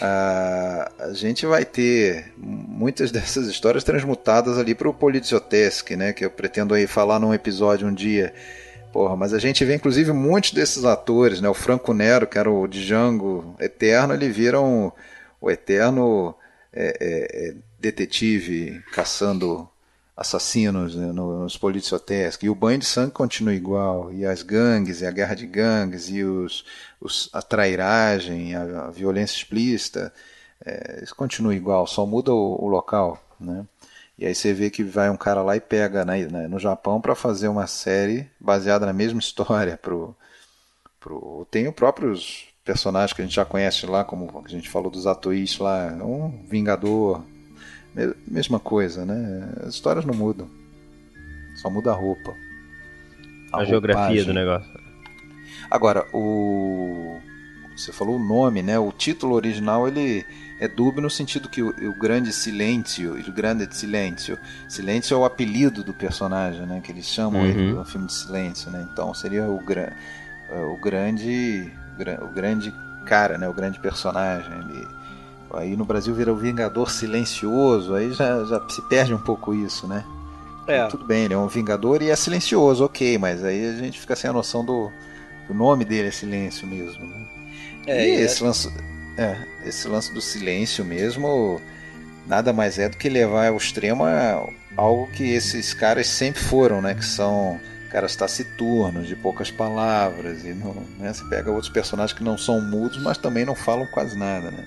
a, 0.00 0.90
a 0.98 1.12
gente 1.12 1.44
vai 1.46 1.64
ter 1.64 2.32
muitas 2.36 3.10
dessas 3.10 3.46
histórias 3.48 3.82
transmutadas 3.82 4.58
ali 4.58 4.74
para 4.74 4.88
o 4.88 4.94
Polizioteschi, 4.94 5.96
né? 5.96 6.12
Que 6.12 6.24
eu 6.24 6.30
pretendo 6.30 6.74
aí 6.74 6.86
falar 6.86 7.18
num 7.18 7.34
episódio 7.34 7.88
um 7.88 7.94
dia. 7.94 8.32
Porra, 8.92 9.16
mas 9.16 9.32
a 9.32 9.38
gente 9.38 9.64
vê 9.64 9.74
inclusive 9.76 10.12
muitos 10.12 10.52
desses 10.52 10.84
atores, 10.84 11.40
né? 11.40 11.48
O 11.48 11.54
Franco 11.54 11.92
Nero, 11.94 12.26
que 12.26 12.38
era 12.38 12.50
o 12.50 12.66
Django 12.66 13.54
Eterno, 13.60 14.14
ele 14.14 14.28
viram 14.28 14.86
o, 14.86 14.92
o 15.40 15.50
eterno 15.50 16.34
é, 16.72 16.96
é, 17.00 17.48
é, 17.48 17.54
detetive 17.78 18.82
caçando 18.92 19.68
assassinos 20.16 20.94
né, 20.94 21.12
nos 21.12 21.56
policiotescos. 21.56 22.44
E 22.44 22.50
o 22.50 22.54
banho 22.54 22.78
de 22.78 22.84
sangue 22.84 23.12
continua 23.12 23.54
igual. 23.54 24.12
E 24.12 24.26
as 24.26 24.42
gangues, 24.42 25.00
e 25.00 25.06
a 25.06 25.10
guerra 25.10 25.34
de 25.34 25.46
gangues, 25.46 26.10
e 26.10 26.22
os, 26.22 26.64
os 27.00 27.30
a 27.32 27.40
trairagem, 27.40 28.54
a, 28.54 28.86
a 28.86 28.90
violência 28.90 29.36
explícita, 29.36 30.12
é, 30.64 31.00
isso 31.02 31.14
continua 31.16 31.54
igual, 31.54 31.86
só 31.86 32.04
muda 32.04 32.32
o, 32.32 32.62
o, 32.62 32.68
local. 32.68 33.18
Né? 33.40 33.64
E 34.20 34.26
aí 34.26 34.34
você 34.34 34.52
vê 34.52 34.68
que 34.68 34.84
vai 34.84 35.08
um 35.08 35.16
cara 35.16 35.42
lá 35.42 35.56
e 35.56 35.60
pega 35.60 36.04
né, 36.04 36.26
né 36.26 36.46
no 36.46 36.58
Japão 36.58 37.00
para 37.00 37.14
fazer 37.14 37.48
uma 37.48 37.66
série 37.66 38.28
baseada 38.38 38.84
na 38.84 38.92
mesma 38.92 39.18
história. 39.20 39.78
Pro, 39.78 40.14
pro, 41.00 41.46
tem 41.50 41.66
os 41.66 41.74
próprios 41.74 42.44
personagens 42.62 43.14
que 43.14 43.22
a 43.22 43.24
gente 43.24 43.34
já 43.34 43.46
conhece 43.46 43.86
lá, 43.86 44.04
como 44.04 44.42
a 44.44 44.48
gente 44.48 44.68
falou 44.68 44.90
dos 44.90 45.06
atuístas 45.06 45.60
lá, 45.60 45.86
um 46.04 46.46
Vingador, 46.46 47.24
Mesma 48.26 48.60
coisa, 48.60 49.04
né? 49.04 49.52
As 49.66 49.74
histórias 49.74 50.04
não 50.04 50.14
mudam. 50.14 50.48
Só 51.56 51.68
muda 51.68 51.90
a 51.90 51.94
roupa. 51.94 52.34
A, 53.52 53.58
a 53.58 53.64
geografia 53.64 54.24
do 54.24 54.32
negócio. 54.32 54.70
Agora, 55.70 56.06
o. 56.12 57.18
Você 57.76 57.92
falou 57.92 58.16
o 58.16 58.24
nome, 58.24 58.62
né? 58.62 58.78
O 58.78 58.92
título 58.92 59.34
original 59.34 59.88
ele 59.88 60.24
é 60.60 60.68
dúbio 60.68 61.00
no 61.00 61.08
sentido 61.08 61.48
que 61.48 61.62
o, 61.62 61.70
o 61.70 61.94
grande 61.94 62.32
silêncio, 62.32 63.14
o 63.14 63.32
grande 63.32 63.66
silêncio, 63.74 64.38
silêncio 64.68 65.14
é 65.14 65.16
o 65.16 65.24
apelido 65.24 65.82
do 65.82 65.94
personagem, 65.94 66.66
né? 66.66 66.80
Que 66.84 66.92
eles 66.92 67.06
chamam 67.06 67.40
uhum. 67.40 67.48
ele 67.48 67.72
no 67.72 67.84
filme 67.84 68.06
de 68.06 68.12
silêncio, 68.12 68.70
né? 68.70 68.86
Então 68.92 69.12
seria 69.14 69.48
o, 69.48 69.58
gra, 69.58 69.92
o 70.70 70.76
grande, 70.76 71.72
o 72.22 72.28
grande 72.28 72.72
cara, 73.06 73.38
né? 73.38 73.48
O 73.48 73.54
grande 73.54 73.80
personagem. 73.80 74.52
Ele, 74.52 74.86
Aí 75.52 75.76
no 75.76 75.84
Brasil 75.84 76.14
vira 76.14 76.32
o 76.32 76.36
Vingador 76.36 76.88
Silencioso, 76.90 77.94
aí 77.94 78.12
já, 78.12 78.44
já 78.44 78.68
se 78.68 78.80
perde 78.82 79.12
um 79.12 79.18
pouco 79.18 79.52
isso, 79.52 79.86
né? 79.88 80.04
É. 80.66 80.86
Tudo 80.86 81.04
bem, 81.04 81.24
ele 81.24 81.34
é 81.34 81.36
um 81.36 81.48
Vingador 81.48 82.02
e 82.02 82.10
é 82.10 82.14
silencioso, 82.14 82.84
ok, 82.84 83.18
mas 83.18 83.42
aí 83.42 83.68
a 83.68 83.72
gente 83.72 83.98
fica 83.98 84.14
sem 84.14 84.30
a 84.30 84.32
noção 84.32 84.64
do. 84.64 84.92
O 85.48 85.54
nome 85.54 85.84
dele 85.84 86.08
é 86.08 86.10
silêncio 86.12 86.66
mesmo, 86.68 87.04
né? 87.04 87.26
É, 87.86 88.06
e 88.06 88.10
esse, 88.20 88.40
é... 88.42 88.46
lance, 88.46 88.72
é, 89.20 89.36
esse 89.66 89.86
lance 89.86 90.12
do 90.12 90.20
silêncio 90.20 90.84
mesmo 90.84 91.60
nada 92.26 92.52
mais 92.52 92.78
é 92.78 92.88
do 92.88 92.96
que 92.96 93.08
levar 93.08 93.48
ao 93.48 93.56
extremo 93.56 94.04
a 94.04 94.48
algo 94.76 95.08
que 95.08 95.24
esses 95.24 95.74
caras 95.74 96.06
sempre 96.06 96.40
foram, 96.40 96.80
né? 96.80 96.94
Que 96.94 97.04
são 97.04 97.60
caras 97.90 98.14
taciturnos, 98.14 99.08
de 99.08 99.16
poucas 99.16 99.50
palavras. 99.50 100.44
E 100.44 100.54
não, 100.54 100.74
né? 100.98 101.12
Você 101.12 101.24
pega 101.24 101.50
outros 101.50 101.70
personagens 101.70 102.16
que 102.16 102.24
não 102.24 102.38
são 102.38 102.60
mudos, 102.60 103.02
mas 103.02 103.18
também 103.18 103.44
não 103.44 103.54
falam 103.54 103.86
quase 103.86 104.16
nada, 104.16 104.50
né? 104.50 104.64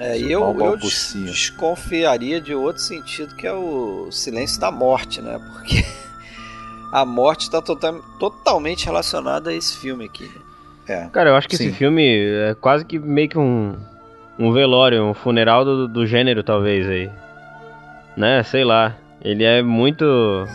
É, 0.00 0.18
e 0.18 0.32
eu, 0.32 0.42
eu 0.58 0.76
desconfiaria 0.76 2.40
de 2.40 2.52
outro 2.52 2.82
sentido, 2.82 3.36
que 3.36 3.46
é 3.46 3.52
o 3.52 4.10
silêncio 4.10 4.58
da 4.58 4.72
morte, 4.72 5.20
né? 5.20 5.38
Porque 5.52 5.84
a 6.90 7.04
morte 7.04 7.42
está 7.42 7.62
total, 7.62 8.02
totalmente 8.18 8.86
relacionada 8.86 9.50
a 9.50 9.54
esse 9.54 9.76
filme 9.76 10.06
aqui. 10.06 10.28
É. 10.88 11.06
Cara, 11.12 11.30
eu 11.30 11.36
acho 11.36 11.48
que 11.48 11.56
Sim. 11.56 11.68
esse 11.68 11.76
filme 11.76 12.04
é 12.50 12.54
quase 12.54 12.84
que 12.84 12.98
meio 12.98 13.28
que 13.28 13.38
um, 13.38 13.76
um 14.38 14.52
velório, 14.52 15.02
um 15.04 15.14
funeral 15.14 15.64
do, 15.64 15.88
do 15.88 16.06
gênero, 16.06 16.42
talvez, 16.42 16.86
aí. 16.86 17.10
Né? 18.16 18.42
Sei 18.42 18.64
lá. 18.64 18.96
Ele 19.22 19.42
é 19.42 19.62
muito. 19.62 20.04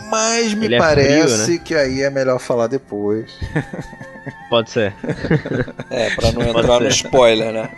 Mas 0.08 0.54
me 0.54 0.78
parece 0.78 1.08
é 1.08 1.26
frio, 1.26 1.54
né? 1.54 1.60
que 1.64 1.74
aí 1.74 2.02
é 2.02 2.10
melhor 2.10 2.38
falar 2.38 2.68
depois. 2.68 3.28
Pode 4.48 4.70
ser. 4.70 4.94
é, 5.90 6.10
pra 6.14 6.30
não 6.30 6.42
entrar 6.42 6.78
no 6.78 6.86
spoiler, 6.86 7.52
né? 7.52 7.68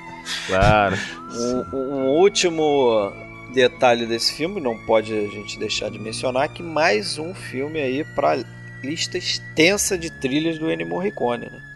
Claro. 0.46 0.96
Um, 1.34 1.76
um, 1.76 2.08
último 2.18 3.10
detalhe 3.54 4.04
desse 4.04 4.34
filme, 4.34 4.60
não 4.60 4.76
pode 4.84 5.14
a 5.14 5.28
gente 5.28 5.58
deixar 5.58 5.90
de 5.90 5.98
mencionar, 5.98 6.48
que 6.50 6.62
mais 6.62 7.18
um 7.18 7.34
filme 7.34 7.80
aí 7.80 8.04
para 8.14 8.44
lista 8.82 9.16
extensa 9.16 9.96
de 9.96 10.10
trilhas 10.10 10.58
do 10.58 10.70
Ennio 10.70 10.86
Morricone, 10.86 11.46
né? 11.46 11.71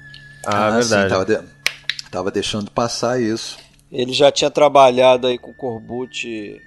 Ah, 0.46 0.68
ah 0.68 0.70
verdade. 0.70 1.02
Sim, 1.02 1.08
tava, 1.08 1.24
de... 1.24 1.40
tava 2.10 2.30
deixando 2.30 2.70
passar 2.70 3.20
isso. 3.20 3.58
Ele 3.90 4.12
já 4.12 4.30
tinha 4.30 4.50
trabalhado 4.50 5.26
aí 5.26 5.38
com 5.38 5.50
o 5.50 5.54
Corbucci 5.54 6.60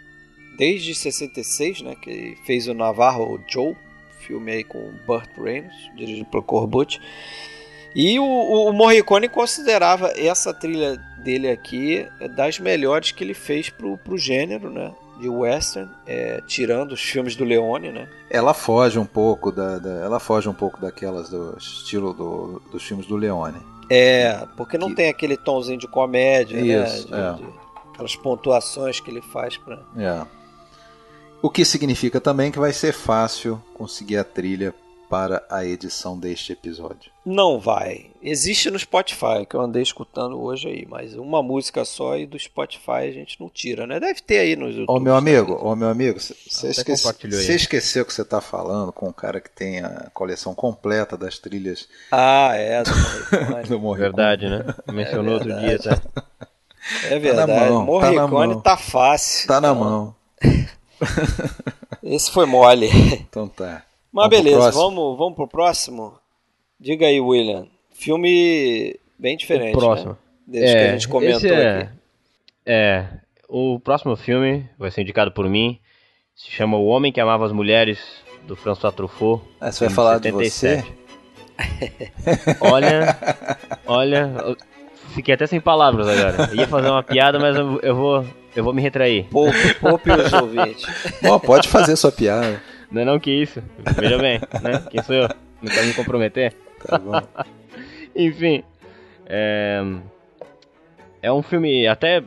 desde 0.57 0.93
66, 0.93 1.81
né? 1.81 1.95
Que 1.95 2.37
fez 2.45 2.67
o 2.67 2.73
Navarro 2.73 3.41
Joe, 3.47 3.75
filme 4.19 4.51
aí 4.51 4.63
com 4.63 4.91
Burt 5.07 5.29
Reynolds, 5.37 5.89
dirigido 5.95 6.29
pelo 6.29 6.43
Corbucci. 6.43 6.99
E 7.95 8.19
o, 8.19 8.23
o, 8.23 8.71
Morricone 8.71 9.27
considerava 9.27 10.13
essa 10.15 10.53
trilha 10.53 10.95
dele 11.23 11.49
aqui 11.49 12.07
das 12.35 12.59
melhores 12.59 13.11
que 13.11 13.23
ele 13.23 13.33
fez 13.33 13.69
pro, 13.69 13.97
pro 13.97 14.17
gênero, 14.17 14.69
né? 14.69 14.93
De 15.19 15.27
western, 15.27 15.89
é, 16.07 16.41
tirando 16.47 16.93
os 16.93 17.01
filmes 17.01 17.35
do 17.35 17.43
Leone, 17.43 17.91
né? 17.91 18.09
Ela 18.29 18.53
foge 18.53 18.97
um 18.97 19.05
pouco 19.05 19.51
da, 19.51 19.77
da 19.77 19.89
ela 20.03 20.19
foge 20.19 20.47
um 20.47 20.53
pouco 20.53 20.79
daquelas 20.79 21.29
do 21.29 21.57
estilo 21.57 22.13
do, 22.13 22.61
dos 22.71 22.83
filmes 22.83 23.05
do 23.05 23.17
Leone. 23.17 23.59
É, 23.89 24.47
porque 24.55 24.77
não 24.77 24.89
que... 24.89 24.95
tem 24.95 25.09
aquele 25.09 25.35
tomzinho 25.35 25.77
de 25.77 25.87
comédia, 25.87 26.61
né? 26.61 26.85
Isso, 26.85 27.09
né? 27.11 27.33
De, 27.33 27.43
é. 27.43 27.45
de, 27.45 27.53
aquelas 27.93 28.15
pontuações 28.15 28.99
que 28.99 29.09
ele 29.11 29.21
faz 29.21 29.57
para. 29.57 29.79
É. 29.97 30.25
O 31.41 31.49
que 31.49 31.65
significa 31.65 32.19
também 32.19 32.51
que 32.51 32.59
vai 32.59 32.71
ser 32.71 32.93
fácil 32.93 33.61
conseguir 33.73 34.17
a 34.17 34.23
trilha 34.23 34.73
para 35.09 35.43
a 35.49 35.65
edição 35.65 36.17
deste 36.17 36.53
episódio? 36.53 37.11
Não 37.25 37.59
vai. 37.59 38.11
Existe 38.21 38.69
no 38.69 38.77
Spotify, 38.77 39.45
que 39.49 39.55
eu 39.55 39.61
andei 39.61 39.81
escutando 39.81 40.39
hoje 40.39 40.67
aí, 40.67 40.85
mas 40.87 41.15
uma 41.15 41.41
música 41.41 41.83
só 41.83 42.15
e 42.15 42.27
do 42.27 42.37
Spotify 42.37 43.07
a 43.07 43.11
gente 43.11 43.39
não 43.39 43.49
tira, 43.49 43.87
né? 43.87 43.99
Deve 43.99 44.21
ter 44.21 44.39
aí 44.39 44.55
nos 44.55 44.75
YouTube. 44.75 44.95
Ô 44.95 44.99
meu 44.99 45.15
amigo, 45.15 45.57
ô 45.59 45.75
meu 45.75 45.89
amigo, 45.89 46.19
você 46.19 46.69
esquece, 46.69 47.55
esqueceu 47.55 48.05
que 48.05 48.13
você 48.13 48.21
está 48.21 48.39
falando 48.39 48.91
com 48.91 49.07
um 49.07 49.13
cara 49.13 49.41
que 49.41 49.49
tem 49.49 49.79
a 49.79 50.09
coleção 50.13 50.53
completa 50.53 51.17
das 51.17 51.39
trilhas. 51.39 51.87
Ah, 52.11 52.51
é, 52.53 52.83
do 53.67 53.79
Morricone. 53.79 53.97
Verdade, 54.09 54.47
né? 54.47 54.65
Mencionou 54.93 55.33
é 55.33 55.35
outro 55.35 55.59
dia, 55.59 55.79
tá? 55.79 56.01
É 57.05 57.19
verdade. 57.19 57.51
Tá 57.51 57.69
mão, 57.69 57.85
Morricone 57.85 58.55
tá, 58.55 58.61
tá, 58.61 58.77
fácil. 58.77 59.47
Tá 59.47 59.59
na 59.59 59.73
mão. 59.73 60.15
Esse 62.03 62.31
foi 62.31 62.45
mole. 62.45 62.89
Então 63.29 63.47
tá. 63.47 63.83
Mas 64.11 64.29
vamos 64.29 64.43
beleza, 64.43 64.71
pro 64.71 64.79
vamos, 64.79 65.17
vamos 65.17 65.35
pro 65.35 65.47
próximo? 65.47 66.13
Diga 66.79 67.05
aí, 67.07 67.19
William. 67.19 67.67
Filme 67.91 68.95
bem 69.17 69.35
diferente. 69.37 69.75
O 69.75 69.79
próximo. 69.79 70.11
Né? 70.11 70.17
Desde 70.47 70.69
é, 70.69 70.73
que 70.73 70.89
a 70.89 70.91
gente 70.93 71.07
comentou 71.07 71.51
é, 71.51 71.77
aqui. 71.77 71.89
É. 72.65 73.07
O 73.47 73.79
próximo 73.79 74.15
filme 74.15 74.67
vai 74.77 74.89
ser 74.91 75.01
indicado 75.01 75.31
por 75.31 75.47
mim. 75.49 75.79
Se 76.35 76.49
chama 76.49 76.77
O 76.77 76.85
Homem 76.85 77.11
que 77.11 77.19
Amava 77.19 77.45
as 77.45 77.51
Mulheres, 77.51 77.99
do 78.47 78.55
François 78.55 78.93
Truffaut. 78.93 79.43
Ah, 79.59 79.71
você 79.71 79.85
vai 79.85 79.93
falar 79.93 80.13
77. 80.21 80.83
de 80.83 80.89
você? 80.89 80.99
olha, 82.61 83.17
olha, 83.85 84.55
fiquei 85.13 85.33
até 85.33 85.45
sem 85.45 85.59
palavras 85.59 86.07
agora. 86.07 86.49
ia 86.55 86.67
fazer 86.67 86.89
uma 86.89 87.03
piada, 87.03 87.37
mas 87.37 87.55
eu, 87.55 87.79
eu 87.81 87.95
vou, 87.95 88.25
eu 88.55 88.63
vou 88.63 88.73
me 88.73 88.81
retrair. 88.81 89.25
Poupe, 89.25 89.73
poupe 89.75 90.09
os 90.11 90.31
ouvintes. 90.33 90.85
Bom, 91.21 91.39
pode 91.39 91.67
fazer 91.67 91.95
sua 91.95 92.11
piada. 92.11 92.61
Não 92.91 93.01
é 93.01 93.05
não 93.05 93.19
que 93.19 93.31
isso. 93.31 93.61
Veja 93.95 94.17
bem, 94.17 94.39
né? 94.61 94.83
Quem 94.89 95.03
sou 95.03 95.15
eu? 95.15 95.29
Não 95.61 95.71
quero 95.71 95.87
me 95.87 95.93
comprometer? 95.93 96.53
Tá 96.85 96.97
bom. 96.97 97.21
Enfim. 98.15 98.63
É... 99.25 99.81
é 101.21 101.31
um 101.31 101.43
filme, 101.43 101.87
até 101.87 102.23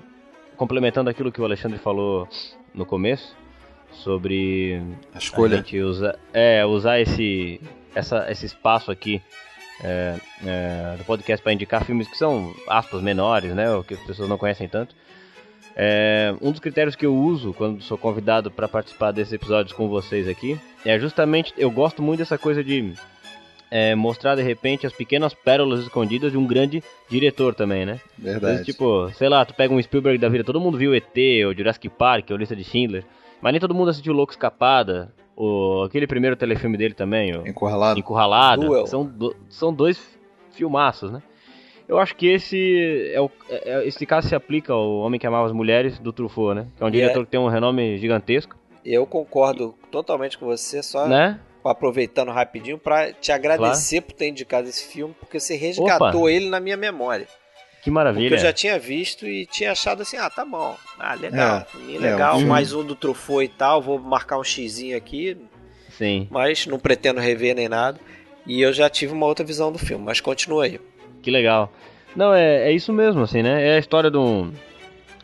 complementando 0.56 1.10
aquilo 1.10 1.32
que 1.32 1.40
o 1.40 1.44
Alexandre 1.44 1.78
falou 1.78 2.28
no 2.72 2.86
começo, 2.86 3.36
sobre 3.90 4.80
a 5.14 5.18
escolha. 5.18 5.54
A 5.54 5.56
gente 5.58 5.80
usa, 5.80 6.18
é, 6.32 6.64
usar 6.64 7.00
esse, 7.00 7.60
essa, 7.94 8.30
esse 8.30 8.46
espaço 8.46 8.90
aqui 8.90 9.20
é, 9.82 10.16
é, 10.46 10.96
do 10.96 11.04
podcast 11.04 11.42
para 11.42 11.52
indicar 11.52 11.84
filmes 11.84 12.08
que 12.08 12.16
são, 12.16 12.54
aspas, 12.68 13.02
menores, 13.02 13.52
né? 13.54 13.70
Ou 13.74 13.82
que 13.82 13.94
as 13.94 14.00
pessoas 14.00 14.28
não 14.28 14.38
conhecem 14.38 14.68
tanto. 14.68 14.94
É, 15.74 16.34
um 16.40 16.50
dos 16.50 16.60
critérios 16.60 16.94
que 16.94 17.06
eu 17.06 17.16
uso 17.16 17.54
quando 17.54 17.82
sou 17.82 17.96
convidado 17.96 18.50
para 18.50 18.68
participar 18.68 19.10
desses 19.10 19.32
episódios 19.32 19.72
com 19.72 19.88
vocês 19.88 20.28
aqui 20.28 20.60
é 20.84 20.98
justamente 20.98 21.54
eu 21.56 21.70
gosto 21.70 22.02
muito 22.02 22.18
dessa 22.18 22.36
coisa 22.36 22.62
de 22.62 22.92
é, 23.70 23.94
mostrar 23.94 24.34
de 24.34 24.42
repente 24.42 24.86
as 24.86 24.92
pequenas 24.92 25.32
pérolas 25.32 25.80
escondidas 25.80 26.30
de 26.30 26.36
um 26.36 26.46
grande 26.46 26.84
diretor 27.08 27.54
também, 27.54 27.86
né? 27.86 27.98
Verdade. 28.18 28.58
Vezes, 28.58 28.66
tipo, 28.66 29.10
sei 29.14 29.30
lá, 29.30 29.46
tu 29.46 29.54
pega 29.54 29.72
um 29.72 29.80
Spielberg 29.80 30.18
da 30.18 30.28
vida, 30.28 30.44
todo 30.44 30.60
mundo 30.60 30.76
viu 30.76 30.94
ET, 30.94 31.16
ou 31.46 31.54
Jurassic 31.54 31.88
Park, 31.88 32.30
ou 32.30 32.36
Lista 32.36 32.54
de 32.54 32.64
Schindler, 32.64 33.02
mas 33.40 33.52
nem 33.52 33.60
todo 33.60 33.74
mundo 33.74 33.88
assistiu 33.88 34.12
Louco 34.12 34.30
Escapada, 34.30 35.10
ou 35.34 35.84
aquele 35.84 36.06
primeiro 36.06 36.36
telefilme 36.36 36.76
dele 36.76 36.92
também, 36.92 37.34
o 37.34 37.48
Encurralado. 37.48 37.98
Encurralado. 37.98 38.86
São, 38.86 39.06
do, 39.06 39.34
são 39.48 39.72
dois 39.72 39.98
filmaços, 40.50 41.10
né? 41.10 41.22
Eu 41.92 41.98
acho 41.98 42.16
que 42.16 42.26
esse 42.26 43.12
é 43.12 43.20
o, 43.20 43.30
é, 43.50 43.70
é, 43.70 43.86
esse 43.86 44.06
caso 44.06 44.26
se 44.26 44.34
aplica 44.34 44.72
ao 44.72 45.00
Homem 45.00 45.20
que 45.20 45.26
Amava 45.26 45.44
as 45.44 45.52
Mulheres 45.52 45.98
do 45.98 46.10
Truffaut, 46.10 46.54
né? 46.54 46.66
Que 46.74 46.82
é 46.82 46.86
um 46.86 46.90
diretor 46.90 47.20
é... 47.20 47.24
que 47.26 47.30
tem 47.30 47.38
um 47.38 47.48
renome 47.48 47.98
gigantesco. 47.98 48.56
Eu 48.82 49.04
concordo 49.04 49.74
totalmente 49.90 50.38
com 50.38 50.46
você, 50.46 50.82
só 50.82 51.06
né? 51.06 51.38
aproveitando 51.62 52.30
rapidinho 52.30 52.78
para 52.78 53.12
te 53.12 53.30
agradecer 53.30 54.00
claro. 54.00 54.06
por 54.06 54.18
ter 54.18 54.28
indicado 54.28 54.68
esse 54.68 54.84
filme, 54.84 55.14
porque 55.20 55.38
você 55.38 55.54
resgatou 55.54 56.22
Opa. 56.22 56.32
ele 56.32 56.48
na 56.48 56.58
minha 56.60 56.78
memória. 56.78 57.28
Que 57.82 57.90
maravilha. 57.90 58.30
Porque 58.30 58.40
eu 58.40 58.46
já 58.46 58.54
tinha 58.54 58.78
visto 58.78 59.26
e 59.26 59.44
tinha 59.44 59.72
achado 59.72 60.00
assim, 60.00 60.16
ah, 60.16 60.30
tá 60.30 60.46
bom. 60.46 60.74
Ah, 60.98 61.14
legal. 61.14 61.66
É, 61.74 61.98
legal, 61.98 62.40
é, 62.40 62.44
mais 62.44 62.72
um 62.72 62.82
do 62.82 62.96
Truffaut 62.96 63.44
e 63.44 63.48
tal, 63.48 63.82
vou 63.82 63.98
marcar 63.98 64.38
um 64.38 64.44
xizinho 64.44 64.96
aqui. 64.96 65.36
Sim. 65.90 66.26
Mas 66.30 66.66
não 66.66 66.78
pretendo 66.78 67.20
rever 67.20 67.54
nem 67.54 67.68
nada. 67.68 68.00
E 68.46 68.62
eu 68.62 68.72
já 68.72 68.88
tive 68.88 69.12
uma 69.12 69.26
outra 69.26 69.44
visão 69.44 69.70
do 69.70 69.78
filme, 69.78 70.04
mas 70.04 70.20
continua 70.20 70.64
aí. 70.64 70.80
Que 71.22 71.30
legal. 71.30 71.72
Não, 72.14 72.34
é, 72.34 72.68
é 72.68 72.72
isso 72.72 72.92
mesmo, 72.92 73.22
assim, 73.22 73.42
né? 73.42 73.68
É 73.68 73.76
a 73.76 73.78
história 73.78 74.10
do 74.10 74.50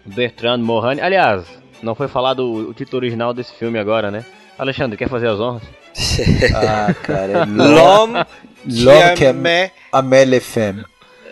Bertrand 0.07 0.61
Morani. 0.61 1.01
Aliás, 1.01 1.45
não 1.83 1.95
foi 1.95 2.09
falado 2.09 2.41
o, 2.41 2.71
o 2.71 2.75
título 2.75 2.99
original 2.99 3.35
desse 3.35 3.53
filme 3.53 3.79
agora, 3.79 4.11
né? 4.11 4.25
Alexandre, 4.59 4.97
quer 4.97 5.09
fazer 5.09 5.29
as 5.29 5.39
honras? 5.39 5.63
ah, 6.55 6.95
cara. 6.95 7.33
É 7.33 7.45
L'homme 8.65 9.17
que 9.17 9.25
é 9.25 9.73
Amélie 9.93 10.41
Femme. 10.41 10.85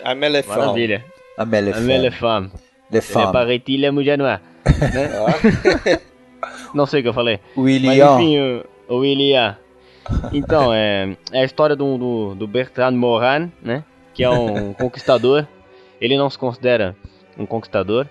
Amélie 0.03 0.43
Femme. 0.43 0.57
Maravilha. 0.57 1.05
Amélie 1.37 1.73
Femme. 1.73 1.83
Amélie 1.83 2.11
Femme. 2.11 2.51
Les 2.89 3.01
femmes. 3.01 3.31
Paraît-il 3.31 3.81
la 3.81 3.91
mulher 3.91 4.17
noire. 4.17 4.41
Né? 4.65 5.99
não 6.73 6.85
sei 6.85 7.01
o 7.01 7.03
que 7.03 7.09
eu 7.09 7.13
falei. 7.13 7.39
William. 7.57 8.13
Mas 8.13 8.21
enfim, 8.21 8.39
o, 8.39 8.95
o 8.95 8.97
William. 8.99 9.57
Então, 10.31 10.73
é, 10.73 11.17
é 11.33 11.41
a 11.41 11.43
história 11.43 11.75
do, 11.75 11.97
do, 11.97 12.35
do 12.35 12.47
Bertrand 12.47 12.93
Morin, 12.93 13.51
né? 13.61 13.83
Que 14.17 14.23
é 14.23 14.29
um 14.29 14.73
conquistador. 14.75 15.47
Ele 16.01 16.17
não 16.17 16.27
se 16.29 16.37
considera 16.37 16.95
um 17.37 17.45
conquistador, 17.45 18.07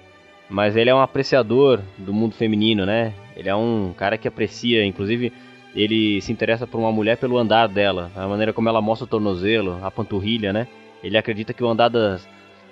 mas 0.48 0.76
ele 0.76 0.88
é 0.88 0.94
um 0.94 1.00
apreciador 1.00 1.80
do 1.98 2.14
mundo 2.14 2.34
feminino, 2.34 2.86
né? 2.86 3.12
Ele 3.36 3.48
é 3.48 3.54
um 3.56 3.92
cara 3.96 4.16
que 4.16 4.28
aprecia, 4.28 4.84
inclusive, 4.84 5.32
ele 5.74 6.20
se 6.22 6.32
interessa 6.32 6.66
por 6.66 6.78
uma 6.78 6.92
mulher 6.92 7.16
pelo 7.16 7.36
andar 7.36 7.66
dela, 7.66 8.10
a 8.14 8.26
maneira 8.26 8.52
como 8.52 8.68
ela 8.68 8.80
mostra 8.80 9.04
o 9.04 9.08
tornozelo, 9.08 9.78
a 9.82 9.90
panturrilha, 9.90 10.52
né? 10.52 10.68
Ele 11.02 11.18
acredita 11.18 11.52
que 11.52 11.62
o 11.62 11.68
andar 11.68 11.88
das, 11.88 12.26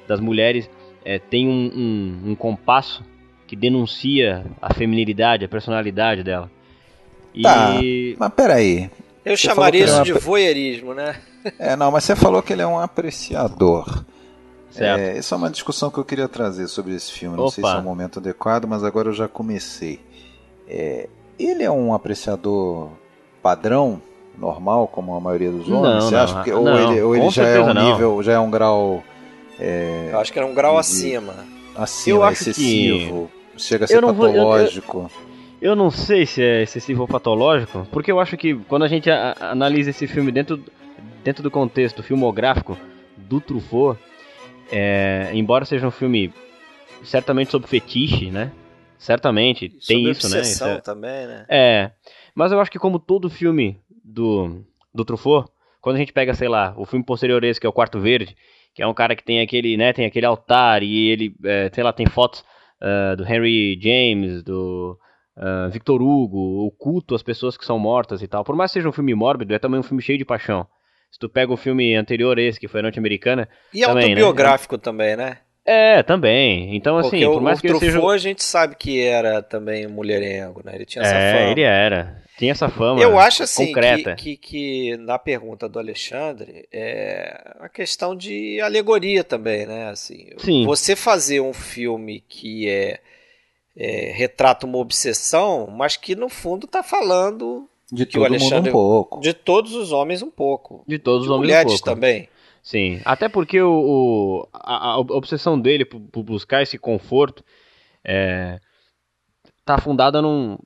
das 0.07 0.21
mulheres 0.21 0.71
é, 1.05 1.19
tem 1.19 1.49
um, 1.49 1.71
um, 1.75 2.31
um 2.31 2.35
compasso 2.35 3.05
que 3.47 3.57
denuncia 3.57 4.47
a 4.63 4.73
feminilidade, 4.73 5.45
a 5.45 5.49
personalidade 5.49 6.23
dela. 6.23 6.51
E... 7.35 7.43
Tá, 7.43 7.75
mas 8.19 8.35
peraí. 8.35 8.91
Eu 9.25 9.37
você 9.37 9.49
chamaria 9.49 9.85
isso 9.85 9.95
é 9.95 9.99
uma... 9.99 10.05
de 10.05 10.13
voyeurismo, 10.13 10.95
né? 10.95 11.17
É, 11.59 11.77
não, 11.77 11.91
mas 11.91 12.05
você 12.05 12.15
falou 12.15 12.43
que 12.43 12.53
ele 12.53 12.63
é 12.63 12.67
um 12.67 12.79
apreciador. 12.79 14.05
Certo. 14.71 15.01
É, 15.01 15.17
essa 15.17 15.35
é 15.35 15.39
uma 15.39 15.51
discussão 15.51 15.91
que 15.91 15.99
eu 15.99 16.05
queria 16.05 16.27
trazer 16.27 16.67
sobre 16.67 16.95
esse 16.95 17.13
filme. 17.13 17.37
Não 17.37 17.45
Opa. 17.45 17.55
sei 17.55 17.65
se 17.65 17.71
é 17.71 17.79
o 17.79 17.83
momento 17.83 18.19
adequado, 18.19 18.67
mas 18.67 18.83
agora 18.83 19.09
eu 19.09 19.13
já 19.13 19.29
comecei. 19.29 20.01
É, 20.69 21.09
ele 21.39 21.63
é 21.63 21.71
um 21.71 21.95
apreciador 21.95 22.91
padrão, 23.43 24.03
normal, 24.37 24.89
como 24.89 25.15
a 25.15 25.21
maioria 25.21 25.51
dos 25.51 25.69
homens? 25.69 25.83
Não, 25.83 26.01
você 26.01 26.15
não, 26.15 26.23
acha 26.23 26.43
que, 26.43 26.53
ou 26.53 26.69
ele, 26.69 27.03
ou 27.03 27.17
ele 27.17 27.31
já 27.31 27.47
é 27.47 27.61
um 27.61 27.73
não. 27.73 27.93
nível, 27.93 28.23
já 28.23 28.33
é 28.33 28.39
um 28.39 28.51
grau. 28.51 29.05
É, 29.61 30.11
eu 30.13 30.19
acho 30.19 30.33
que 30.33 30.39
era 30.39 30.49
um 30.49 30.55
grau 30.55 30.75
de, 30.75 30.81
acima. 30.81 31.35
Acima, 31.77 32.17
eu 32.17 32.23
acho 32.25 32.51
excessivo. 32.51 33.31
Que... 33.55 33.63
Chega 33.63 33.85
a 33.85 33.89
ser 33.89 34.01
patológico. 34.01 34.93
Vou, 34.93 35.03
eu, 35.03 35.29
eu, 35.29 35.34
eu, 35.65 35.75
não 35.75 35.91
sei 35.91 36.27
se 36.27 36.43
é 36.43 36.63
excessivo 36.63 37.03
ou 37.03 37.09
patológico, 37.09 37.87
porque 37.91 38.13
eu 38.13 38.21
acho 38.21 38.37
que 38.37 38.55
quando 38.69 38.85
a 38.85 38.89
gente 38.89 39.11
a, 39.11 39.35
analisa 39.41 39.91
esse 39.91 40.07
filme 40.07 40.31
dentro, 40.31 40.63
dentro 41.23 41.43
do 41.43 41.51
contexto 41.51 42.03
filmográfico 42.03 42.79
do 43.17 43.41
Truffaut, 43.41 43.99
é, 44.71 45.31
embora 45.33 45.65
seja 45.65 45.87
um 45.87 45.91
filme 45.91 46.33
certamente 47.03 47.51
sobre 47.51 47.69
fetiche, 47.69 48.31
né? 48.31 48.53
Certamente 48.99 49.69
tem 49.87 50.09
isso, 50.09 50.29
né? 50.29 50.41
Isso 50.41 50.65
é, 50.65 50.81
também, 50.81 51.27
né? 51.27 51.47
É. 51.49 51.91
Mas 52.35 52.53
eu 52.53 52.61
acho 52.61 52.71
que 52.71 52.79
como 52.79 52.99
todo 52.99 53.31
filme 53.31 53.79
do, 54.05 54.65
do 54.93 55.05
Truffaut, 55.05 55.49
quando 55.81 55.97
a 55.97 55.99
gente 55.99 56.13
pega, 56.13 56.35
sei 56.35 56.49
lá, 56.49 56.75
o 56.77 56.85
filme 56.85 57.05
posterior 57.05 57.43
esse, 57.45 57.61
que 57.61 57.67
é 57.67 57.69
o 57.69 57.73
Quarto 57.73 58.01
Verde, 58.01 58.37
que 58.75 58.83
é 58.83 58.87
um 58.87 58.95
cara 58.95 59.15
que 59.15 59.23
tem 59.23 59.41
aquele, 59.41 59.77
né, 59.77 59.93
tem 59.93 60.05
aquele 60.05 60.27
altar 60.27 60.83
e 60.83 61.09
ele, 61.09 61.35
é, 61.45 61.71
sei 61.73 61.85
lá, 61.85 61.93
tem 61.93 62.07
fotos 62.07 62.45
uh, 62.81 63.17
do 63.17 63.25
Henry 63.25 63.79
James, 63.81 64.43
do 64.43 64.99
uh, 65.37 65.71
Victor 65.71 66.03
Hugo, 66.03 66.67
o 66.67 66.71
culto 66.71 67.15
às 67.15 67.23
pessoas 67.23 67.57
que 67.57 67.65
são 67.65 67.79
mortas 67.79 68.23
e 68.23 68.29
tal. 68.29 68.45
Por 68.45 68.57
mais 68.57 68.71
que 68.71 68.79
seja 68.79 68.89
um 68.89 68.93
filme 68.93 69.15
mórbido, 69.15 69.55
é 69.55 69.59
também 69.59 69.81
um 69.81 69.85
filme 69.85 70.03
cheio 70.03 70.19
de 70.19 70.25
paixão. 70.25 70.67
Se 71.11 71.19
tu 71.19 71.29
pega 71.29 71.53
o 71.53 71.57
filme 71.57 71.95
anterior 71.95 72.39
esse, 72.39 72.59
que 72.59 72.67
foi 72.67 72.83
Norte-Americana... 72.83 73.49
E 73.73 73.83
também, 73.83 73.95
né? 73.95 74.11
autobiográfico 74.11 74.75
né? 74.75 74.81
também, 74.83 75.17
né? 75.17 75.39
É, 75.65 76.03
também. 76.03 76.77
Então, 76.77 76.99
assim, 76.99 77.11
Porque 77.11 77.25
por 77.25 77.41
mais 77.41 77.59
o, 77.59 77.63
que 77.63 77.69
o 77.69 77.79
Truffaut 77.79 78.03
seja... 78.03 78.15
a 78.15 78.19
gente 78.19 78.45
sabe 78.45 78.77
que 78.77 79.01
era 79.01 79.43
também 79.43 79.87
mulherengo, 79.87 80.61
né? 80.63 80.75
Ele 80.75 80.85
tinha 80.85 81.03
essa 81.03 81.15
é, 81.15 81.39
fama. 81.39 81.51
ele 81.51 81.63
era. 81.63 82.23
Tinha 82.37 82.53
essa 82.53 82.69
fama 82.69 83.01
Eu 83.01 83.19
acho, 83.19 83.45
assim, 83.45 83.69
concreta. 83.69 84.15
Que, 84.15 84.37
que, 84.37 84.91
que, 84.91 84.97
na 84.99 85.19
pergunta 85.19 85.69
do 85.69 85.79
Alexandre, 85.79 86.69
é 86.71 87.55
a 87.61 87.69
questão 87.69 88.15
de 88.15 88.61
alegoria 88.61 89.25
também, 89.25 89.65
né? 89.67 89.89
Assim, 89.89 90.31
Sim. 90.37 90.67
Você 90.67 90.95
fazer 90.95 91.41
um 91.41 91.55
filme 91.55 92.23
que 92.29 92.69
é, 92.69 93.01
é 93.77 94.13
retrata 94.13 94.67
uma 94.67 94.79
obsessão, 94.79 95.67
mas 95.67 95.97
que 95.97 96.15
no 96.15 96.29
fundo 96.29 96.67
está 96.67 96.83
falando 96.83 97.69
de 97.91 98.07
todo 98.07 98.39
mundo 98.39 98.69
um 98.69 98.73
pouco. 98.73 99.21
De 99.21 99.33
todos 99.33 99.75
os 99.75 99.93
homens 99.93 100.23
um 100.23 100.31
pouco. 100.31 100.85
De 100.87 100.99
todos 100.99 101.23
de 101.23 101.29
os 101.29 101.31
homens 101.31 101.47
mulheres 101.47 101.73
um 101.73 101.77
pouco. 101.77 101.85
também. 101.85 102.29
Sim, 102.63 103.01
até 103.05 103.29
porque 103.29 103.61
o, 103.61 103.71
o 103.71 104.49
a, 104.53 104.93
a, 104.93 104.99
obsessão 104.99 105.61
dele 105.61 105.85
por, 105.85 106.01
por, 106.01 106.23
buscar 106.23 106.63
esse 106.63 106.79
conforto 106.79 107.45
é, 108.03 108.59
tá 109.67 109.79
fundada 109.79 110.23
num, 110.23 110.57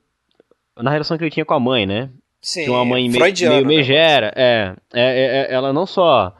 na 0.77 0.91
relação 0.91 1.17
que 1.17 1.25
ele 1.25 1.31
tinha 1.31 1.45
com 1.45 1.53
a 1.53 1.59
mãe, 1.59 1.85
né? 1.85 2.09
Sim, 2.41 2.63
Tinha 2.63 2.77
uma 2.77 2.85
mãe 2.85 3.03
meio, 3.09 3.19
freudiano, 3.19 3.55
meio 3.55 3.67
né? 3.67 3.75
megera. 3.75 4.33
É, 4.33 4.75
é, 4.93 5.01
é, 5.01 5.51
é, 5.51 5.53
ela 5.53 5.73
não 5.73 5.85
só 5.85 6.33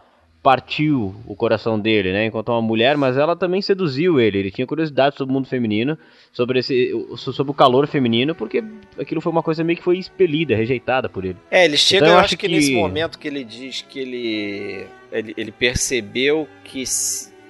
partiu 0.49 1.13
o 1.27 1.35
coração 1.35 1.79
dele, 1.79 2.11
né, 2.11 2.25
enquanto 2.25 2.49
uma 2.49 2.59
mulher, 2.59 2.97
mas 2.97 3.15
ela 3.15 3.35
também 3.35 3.61
seduziu 3.61 4.19
ele. 4.19 4.39
Ele 4.39 4.49
tinha 4.49 4.65
curiosidade 4.65 5.15
sobre 5.15 5.31
o 5.31 5.35
mundo 5.35 5.47
feminino, 5.47 5.95
sobre 6.33 6.57
esse, 6.57 6.91
sobre 7.15 7.51
o 7.51 7.53
calor 7.53 7.85
feminino, 7.85 8.33
porque 8.33 8.63
aquilo 8.99 9.21
foi 9.21 9.31
uma 9.31 9.43
coisa 9.43 9.63
meio 9.63 9.77
que 9.77 9.83
foi 9.83 9.99
expelida, 9.99 10.55
rejeitada 10.55 11.07
por 11.07 11.23
ele. 11.23 11.37
É, 11.51 11.65
ele 11.65 11.77
chega, 11.77 12.07
então, 12.07 12.17
eu, 12.17 12.19
acho 12.19 12.35
que, 12.35 12.47
que 12.47 12.55
nesse 12.55 12.73
momento 12.73 13.19
que 13.19 13.27
ele 13.27 13.43
diz 13.43 13.83
que 13.83 13.99
ele 13.99 14.87
ele, 15.11 15.35
ele 15.37 15.51
percebeu 15.51 16.47
que, 16.63 16.83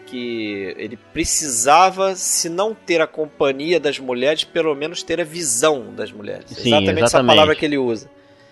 que 0.05 0.73
ele 0.77 0.99
precisava, 1.13 2.17
se 2.17 2.49
não 2.49 2.75
ter 2.75 2.99
a 2.99 3.07
companhia 3.07 3.79
das 3.79 3.97
mulheres, 3.97 4.43
pelo 4.43 4.75
menos 4.75 5.03
ter 5.03 5.21
a 5.21 5.23
visão 5.23 5.93
das 5.95 6.11
mulheres. 6.11 6.47
Sim, 6.47 6.67
exatamente, 6.67 6.99
exatamente, 6.99 7.03
essa 7.05 7.23
palavra 7.23 7.55
que 7.55 7.65
ele 7.65 7.77
usa. 7.77 8.09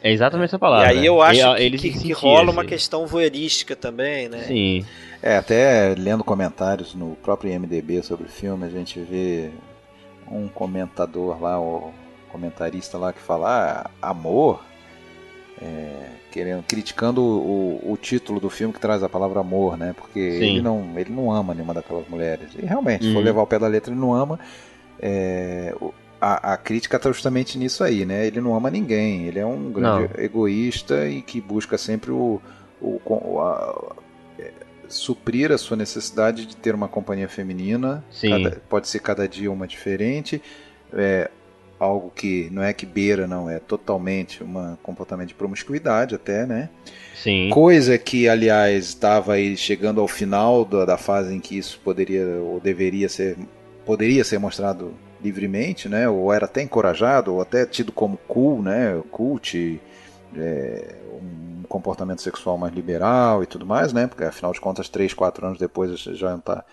É 0.08 0.12
exatamente 0.14 0.48
essa 0.48 0.60
palavra. 0.60 0.94
E 0.94 1.00
aí 1.00 1.06
eu 1.06 1.22
acho 1.22 1.58
e, 1.58 1.72
que, 1.72 1.92
que, 1.92 2.00
que 2.00 2.12
rola 2.14 2.50
uma 2.50 2.64
questão 2.64 3.06
voyeurística 3.06 3.76
também, 3.76 4.30
né? 4.30 4.44
Sim. 4.48 4.86
É, 5.22 5.36
até 5.36 5.94
lendo 5.98 6.24
comentários 6.24 6.96
no 6.96 7.18
próprio 7.18 7.52
IMDB 7.52 8.02
sobre 8.04 8.26
o 8.26 8.30
filme, 8.30 8.66
a 8.66 8.70
gente 8.70 9.02
vê 9.02 9.50
um 10.32 10.48
comentador 10.48 11.42
lá, 11.42 11.60
o 11.60 11.92
comentarista 12.32 12.98
lá 12.98 13.12
que 13.12 13.20
fala 13.20 13.90
ah, 14.02 14.10
amor, 14.10 14.64
é, 15.62 16.10
querendo, 16.32 16.64
criticando 16.64 17.22
o, 17.22 17.92
o, 17.92 17.98
título 17.98 18.40
do 18.40 18.50
filme 18.50 18.74
que 18.74 18.80
traz 18.80 19.04
a 19.04 19.10
palavra 19.10 19.42
amor, 19.42 19.78
né? 19.78 19.94
Porque 19.94 20.20
ele 20.20 20.62
não, 20.62 20.94
ele 20.96 21.12
não 21.12 21.30
ama 21.30 21.54
nenhuma 21.54 21.74
daquelas 21.74 22.08
mulheres. 22.08 22.48
E 22.58 22.66
realmente, 22.66 23.04
se 23.04 23.12
for 23.12 23.20
uhum. 23.20 23.26
levar 23.26 23.42
o 23.42 23.48
pé 23.48 23.60
da 23.60 23.68
letra, 23.68 23.92
ele 23.92 24.00
não 24.00 24.14
ama. 24.14 24.40
É, 25.02 25.76
a, 26.20 26.54
a, 26.54 26.58
crítica 26.58 26.98
está 26.98 27.10
justamente 27.12 27.58
nisso 27.58 27.84
aí, 27.84 28.06
né? 28.06 28.26
Ele 28.26 28.42
não 28.42 28.56
ama 28.56 28.70
ninguém, 28.70 29.26
ele 29.26 29.40
é 29.40 29.46
um 29.46 29.72
grande 29.72 30.14
não. 30.14 30.24
egoísta 30.24 31.08
e 31.08 31.22
que 31.22 31.40
busca 31.40 31.78
sempre 31.78 32.12
o, 32.12 32.42
o 32.82 33.40
a, 33.40 33.96
é, 34.40 34.52
suprir 34.88 35.52
a 35.52 35.58
sua 35.58 35.78
necessidade 35.78 36.46
de 36.46 36.56
ter 36.56 36.74
uma 36.74 36.88
companhia 36.88 37.30
feminina. 37.30 38.04
Cada, 38.22 38.62
pode 38.70 38.88
ser 38.88 39.00
cada 39.00 39.28
dia 39.28 39.52
uma 39.52 39.68
diferente. 39.68 40.42
É, 40.94 41.30
algo 41.80 42.12
que 42.16 42.50
não 42.52 42.64
é 42.64 42.74
que 42.74 42.86
beira, 42.86 43.28
não, 43.28 43.50
é 43.50 43.60
totalmente 43.60 44.44
um 44.44 44.76
comportamento 44.82 45.30
de 45.30 45.36
promiscuidade 45.36 46.16
até, 46.16 46.46
né? 46.46 46.70
Sim. 47.16 47.50
Coisa 47.52 47.98
que, 47.98 48.28
aliás, 48.28 48.88
estava 48.88 49.34
aí 49.34 49.56
chegando 49.56 50.02
ao 50.02 50.08
final 50.08 50.66
da, 50.66 50.86
da 50.86 50.98
fase 50.98 51.34
em 51.34 51.40
que 51.40 51.58
isso 51.58 51.80
poderia 51.84 52.26
ou 52.26 52.60
deveria 52.60 53.08
ser 53.08 53.38
poderia 53.86 54.24
ser 54.26 54.38
mostrado 54.38 54.94
livremente, 55.28 55.90
né? 55.90 56.08
Ou 56.08 56.32
era 56.34 56.46
até 56.46 56.62
encorajado, 56.62 57.34
ou 57.34 57.42
até 57.42 57.66
tido 57.66 57.92
como 57.92 58.18
cool, 58.28 58.62
né? 58.62 59.02
Cult, 59.12 59.80
é, 60.36 60.96
um 61.12 61.64
comportamento 61.68 62.22
sexual 62.22 62.58
mais 62.58 62.74
liberal 62.74 63.44
e 63.44 63.46
tudo 63.46 63.66
mais, 63.66 63.92
né? 63.94 64.08
Porque 64.08 64.24
afinal 64.24 64.54
de 64.54 64.62
contas, 64.62 64.90
três, 64.90 65.14
quatro 65.14 65.46
anos 65.46 65.60
depois 65.60 66.00
já 66.00 66.36
está 66.36 66.64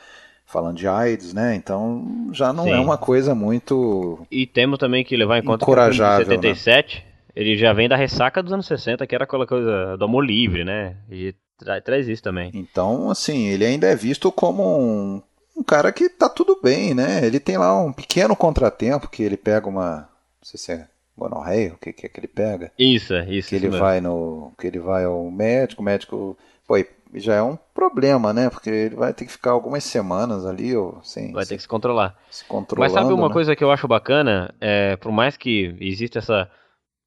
falando 0.46 0.76
de 0.76 0.86
AIDS, 0.86 1.34
né? 1.34 1.54
Então 1.54 2.30
já 2.32 2.52
não 2.52 2.64
é 2.66 2.70
Sim. 2.70 2.76
é 2.76 2.80
uma 2.80 2.98
coisa 2.98 3.34
muito. 3.34 4.24
E 4.30 4.46
temos 4.46 4.78
também 4.78 5.04
que 5.04 5.16
levar 5.16 5.38
em 5.38 5.42
conta 5.42 5.66
que 5.66 5.90
de 5.90 5.96
77 5.96 6.96
né? 6.96 7.02
ele 7.34 7.56
já 7.56 7.72
vem 7.72 7.88
da 7.88 7.96
ressaca 7.96 8.42
dos 8.42 8.52
anos 8.52 8.66
60, 8.66 9.06
que 9.06 9.14
era 9.14 9.24
aquela 9.24 9.46
coisa 9.46 9.96
do 9.96 10.04
amor 10.04 10.24
livre, 10.24 10.64
né? 10.64 10.96
E 11.10 11.34
Tra 11.58 11.80
traz 11.80 12.08
isso 12.08 12.22
também. 12.22 12.50
Então, 12.52 13.10
assim, 13.10 13.46
ele 13.46 13.64
ainda 13.64 13.86
é 13.86 13.94
visto 13.94 14.30
como 14.32 14.62
um, 14.62 15.22
um 15.56 15.62
cara 15.62 15.92
que 15.92 16.08
tá 16.08 16.28
tudo 16.28 16.58
bem, 16.62 16.94
né? 16.94 17.24
Ele 17.24 17.38
tem 17.38 17.56
lá 17.56 17.80
um 17.80 17.92
pequeno 17.92 18.34
contratempo 18.34 19.08
que 19.08 19.22
ele 19.22 19.36
pega 19.36 19.68
uma. 19.68 20.08
Não 20.40 20.44
sei 20.44 20.58
se 20.58 20.72
é 20.72 20.88
gonorreia, 21.16 21.74
o 21.74 21.78
que, 21.78 21.92
que 21.92 22.06
é 22.06 22.08
que 22.08 22.20
ele 22.20 22.28
pega? 22.28 22.72
Isso, 22.78 23.14
isso. 23.28 23.50
Que 23.50 23.56
ele 23.56 23.68
isso 23.68 23.78
vai 23.78 24.00
no. 24.00 24.52
Que 24.58 24.66
ele 24.66 24.80
vai 24.80 25.04
ao 25.04 25.30
médico, 25.30 25.82
o 25.82 25.84
médico. 25.84 26.36
Pô, 26.66 26.76
já 27.14 27.36
é 27.36 27.42
um 27.42 27.56
problema, 27.74 28.32
né? 28.32 28.50
Porque 28.50 28.68
ele 28.68 28.96
vai 28.96 29.14
ter 29.14 29.24
que 29.24 29.32
ficar 29.32 29.52
algumas 29.52 29.84
semanas 29.84 30.44
ali, 30.44 30.76
ou 30.76 31.00
sem. 31.02 31.32
Vai 31.32 31.46
ter 31.46 31.56
que 31.56 31.62
se 31.62 31.68
controlar. 31.68 32.18
Se 32.30 32.44
controlando, 32.44 32.92
Mas 32.92 33.00
sabe 33.00 33.14
uma 33.14 33.28
né? 33.28 33.32
coisa 33.32 33.54
que 33.54 33.62
eu 33.62 33.70
acho 33.70 33.86
bacana? 33.86 34.52
É, 34.60 34.96
por 34.96 35.12
mais 35.12 35.36
que 35.36 35.76
exista 35.80 36.18
essa 36.18 36.50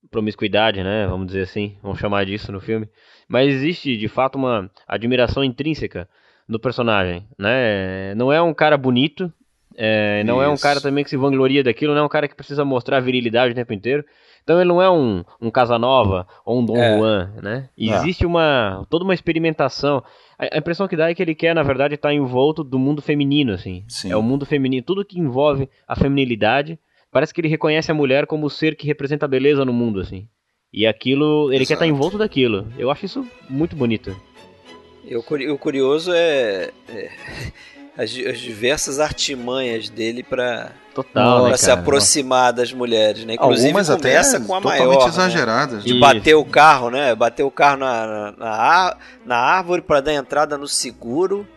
promiscuidade, 0.10 0.82
né? 0.84 1.06
Vamos 1.08 1.28
dizer 1.28 1.42
assim, 1.42 1.78
vamos 1.82 2.00
chamar 2.00 2.26
disso 2.26 2.52
no 2.52 2.62
filme. 2.62 2.88
Mas 3.28 3.50
existe 3.50 3.98
de 3.98 4.08
fato 4.08 4.38
uma 4.38 4.72
admiração 4.88 5.44
intrínseca 5.44 6.08
do 6.48 6.60
personagem, 6.60 7.26
né? 7.38 8.16
Não 8.16 8.32
é 8.32 8.42
um 8.42 8.54
cara 8.54 8.78
bonito, 8.78 9.32
é, 9.76 10.24
não 10.24 10.42
é 10.42 10.50
um 10.50 10.56
Isso. 10.56 10.64
cara 10.64 10.82
também 10.82 11.04
que 11.04 11.10
se 11.10 11.18
vangloria 11.18 11.64
daquilo, 11.64 11.94
não 11.94 12.02
é 12.02 12.06
um 12.06 12.10
cara 12.10 12.28
que 12.28 12.36
precisa 12.36 12.66
mostrar 12.66 13.00
virilidade 13.00 13.52
o 13.52 13.56
tempo 13.56 13.74
inteiro. 13.74 14.04
Então 14.44 14.60
ele 14.60 14.70
não 14.70 14.82
é 14.82 14.90
um, 14.90 15.24
um 15.42 15.52
Casanova 15.52 16.26
ou 16.46 16.60
um 16.60 16.66
Dom 16.66 16.78
É. 16.78 16.98
Juan, 16.98 17.34
né? 17.44 17.70
É. 17.78 17.84
Existe 17.84 18.26
uma 18.26 18.86
toda 18.90 19.04
uma 19.04 19.14
experimentação. 19.14 20.02
A, 20.40 20.56
a 20.56 20.58
impressão 20.58 20.88
que 20.88 20.96
dá 20.96 21.10
é 21.10 21.14
que 21.14 21.22
ele 21.22 21.36
quer, 21.36 21.54
na 21.54 21.64
verdade, 21.64 21.96
estar 21.96 22.14
envolto 22.14 22.64
do 22.64 22.80
mundo 22.80 23.02
feminino, 23.02 23.54
assim. 23.54 23.84
Sim. 23.88 24.12
É 24.12 24.16
o 24.16 24.22
mundo 24.24 24.46
feminino, 24.46 24.82
tudo 24.84 25.06
que 25.06 25.20
envolve 25.20 25.70
a 25.88 25.96
feminilidade. 25.96 26.80
Parece 27.12 27.34
que 27.34 27.42
ele 27.42 27.48
reconhece 27.48 27.92
a 27.92 27.94
mulher 27.94 28.26
como 28.26 28.46
o 28.46 28.50
ser 28.50 28.76
que 28.76 28.88
representa 28.88 29.26
a 29.26 29.30
beleza 29.30 29.64
no 29.66 29.74
mundo, 29.74 30.00
assim. 30.00 30.28
E 30.72 30.88
aquilo, 30.88 31.52
ele 31.52 31.66
quer 31.66 31.74
estar 31.74 31.86
Exato. 31.86 31.98
envolto 31.98 32.18
daquilo. 32.18 32.68
Eu 32.78 32.90
acho 32.90 33.06
isso 33.06 33.28
muito 33.50 33.76
bonito. 33.76 34.16
E 35.10 35.16
o, 35.16 35.24
curi- 35.24 35.50
o 35.50 35.58
curioso 35.58 36.12
é, 36.14 36.72
é 36.90 37.10
as, 37.98 38.12
as 38.16 38.40
diversas 38.40 39.00
artimanhas 39.00 39.90
dele 39.90 40.22
pra, 40.22 40.72
Total, 40.94 41.42
pra 41.44 41.52
né, 41.52 41.58
se 41.58 41.68
cara? 41.68 41.80
aproximar 41.80 42.52
das 42.54 42.74
mulheres, 42.74 43.24
né? 43.26 43.36
Inclusive 43.36 43.68
Algumas 43.68 43.90
até 43.90 44.12
começa 44.12 44.40
com 44.42 44.54
a 44.56 44.60
maior, 44.62 45.00
né? 45.00 45.06
exageradas. 45.08 45.84
de 45.84 45.92
Isso. 45.92 46.00
bater 46.00 46.36
o 46.36 46.44
carro, 46.46 46.90
né? 46.90 47.16
Bater 47.16 47.44
o 47.44 47.52
carro 47.52 47.78
na, 47.78 48.34
na, 48.38 48.98
na 49.26 49.36
árvore 49.38 49.82
para 49.82 50.02
dar 50.02 50.14
entrada 50.14 50.58
no 50.58 50.68
seguro. 50.68 51.48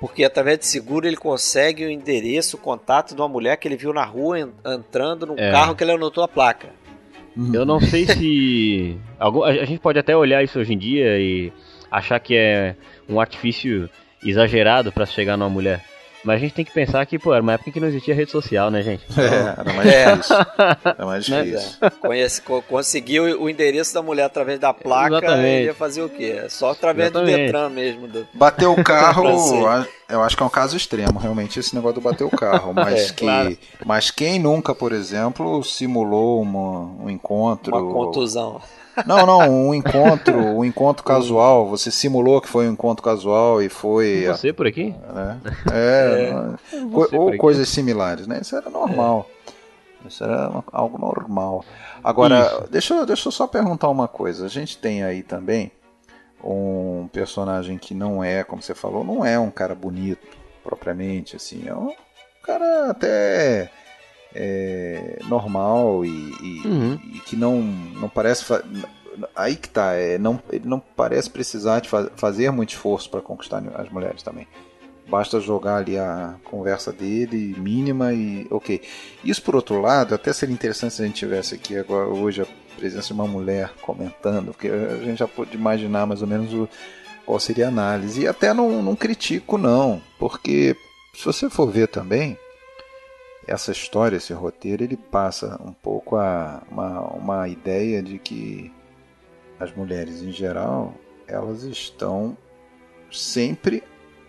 Porque 0.00 0.22
através 0.24 0.58
de 0.58 0.66
seguro 0.66 1.06
ele 1.06 1.16
consegue 1.16 1.86
o 1.86 1.90
endereço, 1.90 2.56
o 2.56 2.60
contato 2.60 3.14
de 3.14 3.20
uma 3.22 3.28
mulher 3.28 3.56
que 3.56 3.66
ele 3.66 3.76
viu 3.76 3.90
na 3.92 4.04
rua 4.04 4.38
en- 4.40 4.52
entrando 4.66 5.24
num 5.24 5.34
É. 5.38 5.50
carro 5.50 5.74
que 5.74 5.82
ele 5.82 5.92
anotou 5.92 6.22
a 6.22 6.28
placa. 6.28 6.68
Eu 7.52 7.64
não 7.64 7.80
sei 7.80 8.04
se. 8.04 8.98
algum- 9.18 9.44
a 9.44 9.64
gente 9.64 9.78
pode 9.78 9.98
até 9.98 10.14
olhar 10.14 10.42
isso 10.44 10.58
hoje 10.58 10.74
em 10.74 10.78
dia 10.78 11.18
e 11.18 11.50
achar 11.98 12.18
que 12.20 12.34
é 12.36 12.74
um 13.08 13.20
artifício 13.20 13.88
exagerado 14.24 14.90
pra 14.92 15.06
chegar 15.06 15.36
numa 15.36 15.50
mulher. 15.50 15.82
Mas 16.24 16.36
a 16.36 16.38
gente 16.38 16.54
tem 16.54 16.64
que 16.64 16.72
pensar 16.72 17.04
que, 17.04 17.18
pô, 17.18 17.34
era 17.34 17.42
uma 17.42 17.52
época 17.52 17.68
em 17.68 17.72
que 17.74 17.78
não 17.78 17.86
existia 17.86 18.14
rede 18.14 18.30
social, 18.30 18.70
né, 18.70 18.80
gente? 18.80 19.04
É, 19.20 19.60
era 19.60 19.72
mais 19.74 19.92
É. 19.92 20.10
difícil. 20.16 20.36
Era 20.86 21.04
mais 21.06 21.28
Né? 21.28 21.42
difícil. 21.42 21.78
Conhece, 22.00 22.40
co- 22.40 22.62
conseguiu 22.62 23.42
o 23.42 23.50
endereço 23.50 23.92
da 23.92 24.00
mulher 24.00 24.22
através 24.24 24.58
da 24.58 24.72
placa, 24.72 25.18
Exatamente. 25.18 25.46
ele 25.48 25.64
ia 25.66 25.74
fazer 25.74 26.00
o 26.00 26.08
quê? 26.08 26.40
É 26.42 26.48
Só 26.48 26.70
através 26.70 27.10
do 27.10 27.18
Exatamente. 27.18 27.44
Detran 27.44 27.68
mesmo. 27.68 28.08
do- 28.08 28.26
Bater 28.32 28.66
o 28.66 28.74
carro, 28.82 29.26
eu 30.08 30.22
acho 30.22 30.34
que 30.34 30.42
é 30.42 30.46
um 30.46 30.48
caso 30.48 30.78
extremo, 30.78 31.18
realmente, 31.18 31.60
esse 31.60 31.74
negócio 31.74 31.96
do 31.96 32.00
bater 32.00 32.24
o 32.24 32.30
carro. 32.30 32.72
Mas, 32.74 33.10
É, 33.10 33.12
que, 33.12 33.24
claro. 33.26 33.58
mas 33.84 34.10
quem 34.10 34.38
nunca, 34.38 34.74
por 34.74 34.92
exemplo, 34.92 35.62
simulou 35.62 36.40
uma- 36.40 37.04
um 37.04 37.10
encontro. 37.10 37.76
Uma 37.76 37.92
contusão. 37.92 38.62
Não, 39.06 39.26
não, 39.26 39.50
um 39.68 39.74
encontro, 39.74 40.38
um 40.38 40.64
encontro 40.64 41.02
casual. 41.04 41.68
Você 41.68 41.90
simulou 41.90 42.40
que 42.40 42.48
foi 42.48 42.68
um 42.68 42.72
encontro 42.72 43.02
casual 43.02 43.60
e 43.62 43.68
foi. 43.68 44.24
Você 44.26 44.52
por 44.52 44.66
aqui? 44.66 44.94
né? 45.12 45.40
É, 45.72 46.32
não- 46.32 46.56
co- 46.90 47.00
Você 47.02 47.16
por 47.16 47.32
ou 47.32 47.36
coisas 47.36 47.68
similares, 47.68 48.26
né? 48.26 48.38
Isso 48.40 48.54
era 48.56 48.70
normal. 48.70 49.28
Isso 50.06 50.22
era 50.22 50.62
algo 50.72 50.98
normal. 50.98 51.64
Agora, 52.02 52.66
deixa, 52.70 52.94
eu- 52.94 53.06
deixa 53.06 53.28
eu 53.28 53.32
só 53.32 53.46
perguntar 53.46 53.88
uma 53.88 54.06
coisa. 54.06 54.44
A 54.44 54.48
gente 54.48 54.76
tem 54.78 55.02
aí 55.02 55.22
também 55.22 55.72
um 56.42 57.08
personagem 57.12 57.78
que 57.78 57.94
não 57.94 58.22
é, 58.22 58.44
como 58.44 58.60
você 58.62 58.74
falou, 58.74 59.02
não 59.02 59.24
é 59.24 59.38
um 59.38 59.50
cara 59.50 59.74
bonito, 59.74 60.26
propriamente, 60.62 61.36
assim. 61.36 61.64
É 61.66 61.74
um 61.74 61.92
cara 62.42 62.90
até 62.90 63.70
é, 64.34 65.18
normal 65.28 66.04
e, 66.04 66.08
e- 66.08 66.62
Uhum. 66.66 66.98
e 67.14 67.20
que 67.20 67.36
não, 67.36 67.60
não 67.62 68.08
parece. 68.08 68.44
Aí 69.36 69.54
que 69.56 69.68
tá, 69.68 69.92
é, 69.94 70.18
não, 70.18 70.40
ele 70.50 70.66
não 70.66 70.80
parece 70.80 71.30
precisar 71.30 71.80
de 71.80 71.88
fa- 71.88 72.10
fazer 72.16 72.50
muito 72.50 72.70
esforço 72.70 73.08
para 73.08 73.20
conquistar 73.20 73.62
as 73.76 73.88
mulheres 73.90 74.22
também. 74.22 74.46
Basta 75.08 75.38
jogar 75.38 75.76
ali 75.76 75.98
a 75.98 76.34
conversa 76.44 76.90
dele, 76.92 77.54
mínima 77.58 78.12
e 78.12 78.46
ok. 78.50 78.80
Isso 79.22 79.42
por 79.42 79.54
outro 79.54 79.80
lado, 79.80 80.14
até 80.14 80.32
seria 80.32 80.54
interessante 80.54 80.94
se 80.94 81.02
a 81.02 81.06
gente 81.06 81.16
tivesse 81.16 81.54
aqui 81.54 81.76
agora 81.76 82.08
hoje 82.08 82.42
a 82.42 82.46
presença 82.76 83.08
de 83.08 83.12
uma 83.12 83.26
mulher 83.26 83.70
comentando, 83.82 84.46
porque 84.52 84.66
a 84.68 84.96
gente 85.04 85.18
já 85.18 85.28
pode 85.28 85.54
imaginar 85.54 86.06
mais 86.06 86.22
ou 86.22 86.26
menos 86.26 86.52
o, 86.54 86.68
qual 87.24 87.38
seria 87.38 87.66
a 87.66 87.68
análise. 87.68 88.22
E 88.22 88.26
até 88.26 88.52
não, 88.54 88.82
não 88.82 88.96
critico 88.96 89.56
não, 89.58 90.00
porque 90.18 90.74
se 91.14 91.24
você 91.24 91.48
for 91.50 91.70
ver 91.70 91.86
também, 91.86 92.36
essa 93.46 93.72
história, 93.72 94.16
esse 94.16 94.32
roteiro, 94.32 94.82
ele 94.82 94.96
passa 94.96 95.60
um 95.64 95.72
pouco 95.72 96.16
a 96.16 96.62
uma, 96.70 97.00
uma 97.14 97.48
ideia 97.48 98.02
de 98.02 98.18
que 98.18 98.72
as 99.58 99.74
mulheres 99.74 100.22
em 100.22 100.32
geral, 100.32 100.94
elas 101.26 101.62
estão 101.62 102.36
sempre 103.10 103.82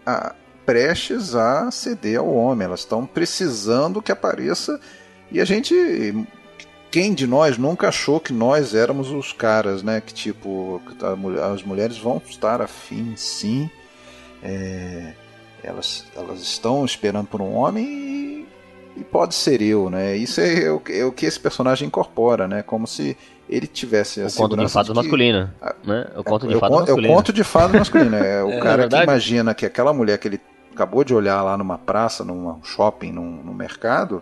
a, 0.05 0.35
prestes 0.65 1.35
a 1.35 1.69
ceder 1.71 2.19
ao 2.19 2.33
homem, 2.33 2.65
elas 2.65 2.81
estão 2.81 3.05
precisando 3.05 4.01
que 4.01 4.11
apareça 4.11 4.79
e 5.31 5.41
a 5.41 5.45
gente 5.45 5.73
quem 6.91 7.13
de 7.13 7.27
nós 7.27 7.57
nunca 7.57 7.89
achou 7.89 8.21
que 8.21 8.31
nós 8.31 8.73
éramos 8.73 9.11
os 9.11 9.33
caras, 9.33 9.83
né? 9.83 9.99
Que 9.99 10.13
tipo, 10.13 10.81
as 11.53 11.61
mulheres 11.61 11.97
vão 11.97 12.21
estar 12.25 12.61
afim, 12.61 13.13
sim. 13.17 13.69
É, 14.41 15.13
elas, 15.61 16.05
elas 16.15 16.39
estão 16.41 16.85
esperando 16.85 17.27
por 17.27 17.41
um 17.41 17.53
homem 17.53 17.85
e, 17.85 18.44
e 18.95 19.03
pode 19.03 19.35
ser 19.35 19.61
eu, 19.61 19.89
né? 19.89 20.15
Isso 20.15 20.39
é, 20.41 20.71
o 20.71 20.79
que- 20.79 20.93
é 20.93 21.05
o 21.05 21.11
que 21.11 21.25
esse 21.25 21.39
personagem 21.39 21.87
incorpora, 21.87 22.47
né? 22.47 22.61
Como 22.63 22.87
se 22.87 23.17
ele 23.49 23.67
tivesse 23.67 24.21
a 24.21 24.27
O 24.27 24.33
conto 24.33 24.57
de 24.57 24.67
fadas 24.69 24.89
que- 24.89 24.95
masculino. 24.95 25.49
Né? 25.83 26.07
O 26.15 26.23
conto 26.23 26.45
é, 26.45 26.49
de 26.49 26.55
o 26.55 26.59
fadas 26.59 26.75
con- 26.77 26.81
é 26.81 26.83
o 26.83 26.87
masculino. 26.87 27.13
conto 27.13 27.33
de 27.33 27.43
fada 27.43 27.77
masculino. 27.77 28.15
É 28.15 28.43
o 28.43 28.49
É, 28.51 28.59
cara 28.59 28.87
que 28.87 28.95
imagina 29.03 29.53
que 29.53 29.65
aquela 29.65 29.93
mulher 29.93 30.17
que 30.17 30.27
ele 30.27 30.41
acabou 30.73 31.03
de 31.03 31.13
olhar 31.13 31.41
lá 31.41 31.57
numa 31.57 31.77
praça, 31.77 32.23
num 32.23 32.61
shopping, 32.63 33.11
num, 33.11 33.41
num 33.43 33.53
mercado, 33.53 34.21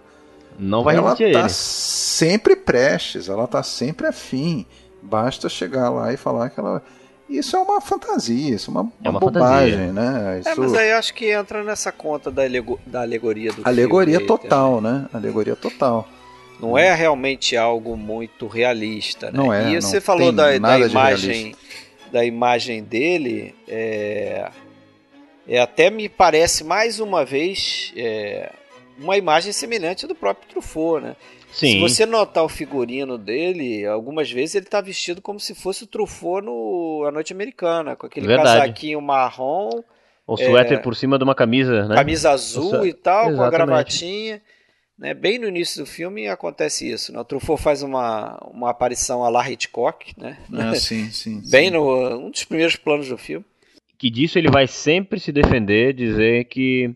Não 0.60 0.84
vai 0.84 0.96
ela 0.98 1.16
tá 1.16 1.24
ele. 1.24 1.50
sempre 1.50 2.56
prestes, 2.56 3.30
ela 3.30 3.48
tá 3.48 3.64
sempre 3.64 4.08
afim. 4.08 4.66
Basta 5.02 5.50
chegar 5.50 5.90
lá 5.90 6.14
e 6.14 6.18
falar 6.18 6.50
que 6.50 6.60
ela. 6.60 6.82
Isso 7.30 7.56
é 7.56 7.60
uma 7.60 7.80
fantasia, 7.82 8.56
isso 8.56 8.70
é 8.70 8.72
uma, 8.74 8.92
É 9.04 9.10
uma 9.10 9.20
bobagem, 9.20 9.92
né? 9.94 10.40
Isso... 10.40 10.50
É, 10.50 10.56
mas 10.56 10.74
aí 10.74 10.90
eu 10.92 10.98
acho 10.98 11.14
que 11.14 11.32
entra 11.32 11.64
nessa 11.64 11.92
conta 11.92 12.30
da, 12.30 12.44
alego- 12.44 12.80
da 12.86 13.02
alegoria 13.02 13.52
do 13.52 13.62
Alegoria 13.64 14.20
filme 14.20 14.32
aí, 14.34 14.40
total, 14.40 14.82
né? 14.82 15.08
Alegoria 15.14 15.56
total. 15.56 16.08
Não 16.60 16.78
é 16.78 16.94
realmente 16.94 17.58
algo 17.58 17.98
muito 17.98 18.48
realista, 18.48 19.28
né? 19.28 19.32
Não 19.38 19.52
é, 19.54 19.70
E 19.72 19.74
não 19.74 19.82
você 19.82 20.00
falou 20.00 20.32
da, 20.32 20.58
da 20.58 20.80
imagem 20.80 21.56
da 22.12 22.24
imagem 22.24 22.84
dele, 22.84 23.56
é, 23.68 24.52
é 25.48 25.60
até 25.60 25.90
me 25.90 26.08
parece 26.08 26.64
mais 26.64 27.00
uma 27.00 27.26
vez 27.26 27.92
é, 27.98 28.52
uma 29.00 29.18
imagem 29.18 29.52
semelhante 29.52 30.06
do 30.06 30.14
próprio 30.14 30.48
Truffaut, 30.48 31.04
né? 31.04 31.16
Se 31.54 31.68
Sim. 31.68 31.80
você 31.80 32.04
notar 32.04 32.43
o 32.43 32.49
figurino 32.49 33.16
dele, 33.16 33.86
algumas 33.86 34.30
vezes 34.32 34.56
ele 34.56 34.66
tá 34.66 34.82
vestido 34.82 35.22
como 35.22 35.39
se 35.39 35.54
fosse 35.54 35.84
o 35.84 35.88
Truffaut 35.88 36.43
no 36.43 37.06
A 37.08 37.12
Noite 37.12 37.32
Americana, 37.32 37.95
com 37.95 38.08
aquele 38.08 38.26
Verdade. 38.26 38.60
casaquinho 38.60 38.99
marrom, 38.99 39.70
O 40.26 40.36
suéter 40.36 40.82
por 40.82 40.95
cima 40.95 41.16
de 41.16 41.24
uma 41.24 41.36
camisa, 41.36 41.88
né? 41.88 41.93
camisa 41.93 42.32
azul 42.32 42.88
e 42.88 42.91
tal, 42.91 43.26
com 43.26 43.30
a 43.30 43.34
exatamente. 43.34 43.56
gravatinha. 43.68 44.41
Né? 44.97 45.14
Bem 45.14 45.38
no 45.38 45.47
início 45.47 45.84
do 45.84 45.86
filme 45.86 46.28
acontece 46.28 46.89
isso. 46.89 47.14
Né? 47.14 47.20
O 47.20 47.24
Truffaut 47.24 47.62
faz 47.62 47.84
uma, 47.84 48.36
uma 48.51 48.72
aparição 48.72 49.24
a 49.24 49.30
la 49.30 49.47
Hitchcock, 49.47 50.12
né? 50.18 50.39
Ah, 50.54 50.74
sim, 50.76 51.12
sim. 51.12 51.39
bem 51.51 51.66
sim. 51.66 51.72
no 51.72 52.18
um 52.18 52.32
dos 52.32 52.45
primeiros 52.45 52.76
planos 52.76 53.08
do 53.08 53.18
filme. 53.18 53.45
Que 53.99 54.10
disso 54.10 54.39
ele 54.39 54.49
vai 54.49 54.66
sempre 54.66 55.20
se 55.20 55.32
defender, 55.32 55.93
dizer 55.93 56.45
que 56.45 56.95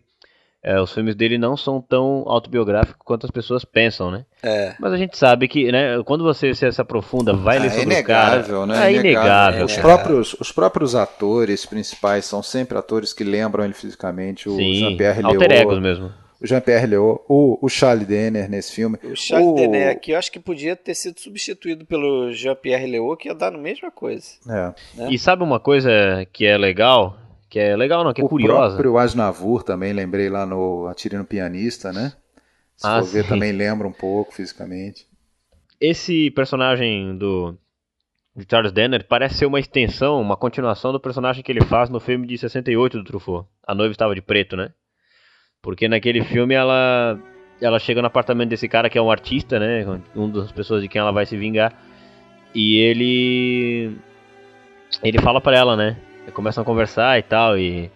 é, 0.62 0.80
os 0.80 0.92
filmes 0.92 1.14
dele 1.14 1.38
não 1.38 1.56
são 1.56 1.80
tão 1.80 2.24
autobiográficos 2.26 3.00
quanto 3.04 3.24
as 3.24 3.30
pessoas 3.30 3.64
pensam, 3.64 4.10
né? 4.10 4.24
É. 4.42 4.74
Mas 4.80 4.92
a 4.92 4.96
gente 4.96 5.16
sabe 5.16 5.46
que, 5.46 5.70
né, 5.70 6.02
quando 6.04 6.24
você 6.24 6.52
se, 6.54 6.80
aprofunda, 6.80 7.32
vai 7.32 7.58
ler 7.58 7.70
Ah, 7.70 7.74
é 7.74 7.78
sobre 7.78 7.94
o 7.94 8.04
cara. 8.04 8.34
inegável, 8.36 8.66
né? 8.66 8.86
É 8.86 8.92
inegável. 8.92 9.64
Os, 9.64 9.76
próprios, 9.76 10.34
os 10.34 10.52
próprios 10.52 10.94
atores 10.94 11.64
principais 11.64 12.24
são 12.24 12.42
sempre 12.42 12.76
atores 12.76 13.12
que 13.12 13.22
lembram 13.22 13.64
ele 13.64 13.74
fisicamente. 13.74 14.48
O 14.48 14.56
Sim, 14.56 14.74
Jean-Pierre 14.74 15.22
alter 15.24 15.52
egos 15.52 15.74
Léaud, 15.74 15.80
mesmo. 15.80 16.12
o 16.40 16.46
Jean-Pierre 16.46 16.86
Léaud, 16.88 17.20
o, 17.28 17.58
o 17.62 17.68
Charles 17.68 18.06
Denner 18.06 18.50
nesse 18.50 18.72
filme. 18.72 18.98
O 19.04 19.14
Charles 19.14 19.48
o... 19.48 19.54
Denner 19.54 19.90
aqui, 19.90 20.10
eu 20.10 20.18
acho 20.18 20.30
que 20.32 20.40
podia 20.40 20.74
ter 20.74 20.94
sido 20.94 21.20
substituído 21.20 21.86
pelo 21.86 22.32
Jean-Pierre 22.32 22.90
Léaud, 22.90 23.16
que 23.16 23.28
ia 23.28 23.34
dar 23.34 23.54
a 23.54 23.58
mesma 23.58 23.92
coisa. 23.92 24.26
É. 24.48 24.74
Né? 25.00 25.08
E 25.10 25.18
sabe 25.18 25.44
uma 25.44 25.60
coisa 25.60 26.26
que 26.32 26.44
é 26.44 26.58
legal? 26.58 27.16
Que 27.48 27.58
é 27.58 27.76
legal 27.76 28.04
não, 28.04 28.12
que 28.12 28.20
é 28.20 28.24
o 28.24 28.28
curiosa. 28.28 28.74
O 28.74 28.78
próprio 28.78 28.98
Asnavour 28.98 29.62
também, 29.62 29.92
lembrei 29.92 30.28
lá 30.28 30.44
no 30.44 30.86
Atirando 30.86 31.24
Pianista, 31.24 31.92
né? 31.92 32.12
Se 32.76 32.86
ah, 32.86 33.00
for 33.00 33.08
ver, 33.08 33.26
também 33.26 33.52
lembra 33.52 33.88
um 33.88 33.92
pouco 33.92 34.34
fisicamente. 34.34 35.06
Esse 35.80 36.30
personagem 36.30 37.16
do 37.16 37.56
de 38.36 38.46
Charles 38.48 38.70
Denner 38.70 39.04
parece 39.04 39.38
ser 39.38 39.46
uma 39.46 39.58
extensão, 39.58 40.20
uma 40.20 40.36
continuação 40.36 40.92
do 40.92 41.00
personagem 41.00 41.42
que 41.42 41.50
ele 41.50 41.64
faz 41.64 41.90
no 41.90 41.98
filme 41.98 42.26
de 42.26 42.38
68 42.38 42.98
do 42.98 43.04
Truffaut. 43.04 43.48
A 43.66 43.74
noiva 43.74 43.90
estava 43.90 44.14
de 44.14 44.22
preto, 44.22 44.56
né? 44.56 44.70
Porque 45.60 45.88
naquele 45.88 46.22
filme 46.22 46.54
ela 46.54 47.18
ela 47.60 47.80
chega 47.80 48.00
no 48.00 48.06
apartamento 48.06 48.50
desse 48.50 48.68
cara 48.68 48.88
que 48.88 48.96
é 48.96 49.02
um 49.02 49.10
artista, 49.10 49.58
né? 49.58 49.84
Um 50.14 50.30
das 50.30 50.52
pessoas 50.52 50.82
de 50.82 50.88
quem 50.88 51.00
ela 51.00 51.10
vai 51.10 51.26
se 51.26 51.36
vingar. 51.36 51.72
E 52.54 52.76
ele 52.76 53.98
ele 55.02 55.18
fala 55.20 55.40
para 55.40 55.56
ela, 55.56 55.76
né? 55.76 55.96
Começam 56.32 56.62
a 56.62 56.64
conversar 56.64 57.18
e 57.18 57.22
tal 57.22 57.58
e 57.58 57.90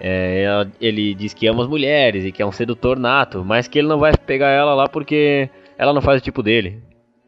é, 0.00 0.66
ele 0.80 1.14
diz 1.14 1.32
que 1.32 1.46
ama 1.46 1.62
as 1.62 1.68
mulheres 1.68 2.24
e 2.24 2.32
que 2.32 2.42
é 2.42 2.46
um 2.46 2.52
sedutor 2.52 2.98
nato, 2.98 3.44
mas 3.44 3.68
que 3.68 3.78
ele 3.78 3.88
não 3.88 3.98
vai 3.98 4.12
pegar 4.16 4.50
ela 4.50 4.74
lá 4.74 4.88
porque 4.88 5.48
ela 5.78 5.92
não 5.92 6.02
faz 6.02 6.20
o 6.20 6.24
tipo 6.24 6.42
dele. 6.42 6.82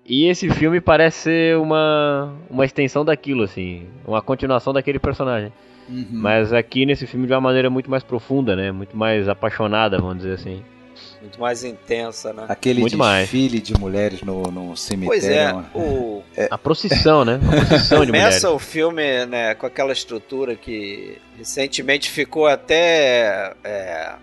E 0.04 0.26
esse 0.26 0.48
filme 0.50 0.80
parece 0.80 1.18
ser 1.18 1.56
uma, 1.58 2.32
uma 2.48 2.64
extensão 2.64 3.04
daquilo, 3.04 3.42
assim, 3.42 3.88
uma 4.06 4.22
continuação 4.22 4.72
daquele 4.72 5.00
personagem. 5.00 5.52
Uhum. 5.88 6.06
Mas 6.12 6.52
aqui 6.52 6.86
nesse 6.86 7.06
filme 7.06 7.26
de 7.26 7.32
uma 7.32 7.40
maneira 7.40 7.68
muito 7.70 7.90
mais 7.90 8.02
profunda, 8.02 8.54
né? 8.54 8.70
Muito 8.70 8.96
mais 8.96 9.28
apaixonada, 9.28 9.98
vamos 9.98 10.18
dizer 10.18 10.34
assim. 10.34 10.62
Muito 11.26 11.40
mais 11.40 11.64
intensa, 11.64 12.32
né? 12.32 12.46
Aquele 12.48 12.80
muito 12.80 12.96
desfile 12.96 13.56
mais. 13.56 13.62
de 13.62 13.74
mulheres 13.74 14.22
no, 14.22 14.42
no 14.44 14.76
cemitério. 14.76 15.08
Pois 15.08 15.24
é, 15.24 15.52
o... 15.74 16.22
é, 16.36 16.48
a 16.48 16.56
procissão, 16.56 17.24
né? 17.24 17.40
A 17.42 17.66
procissão 17.66 18.00
de 18.04 18.12
mulheres. 18.12 18.28
Começa 18.28 18.50
o 18.50 18.58
filme 18.58 19.26
né, 19.26 19.54
com 19.56 19.66
aquela 19.66 19.92
estrutura 19.92 20.54
que 20.54 21.18
recentemente 21.36 22.08
ficou 22.10 22.46
até 22.46 23.54
é, 23.64 24.14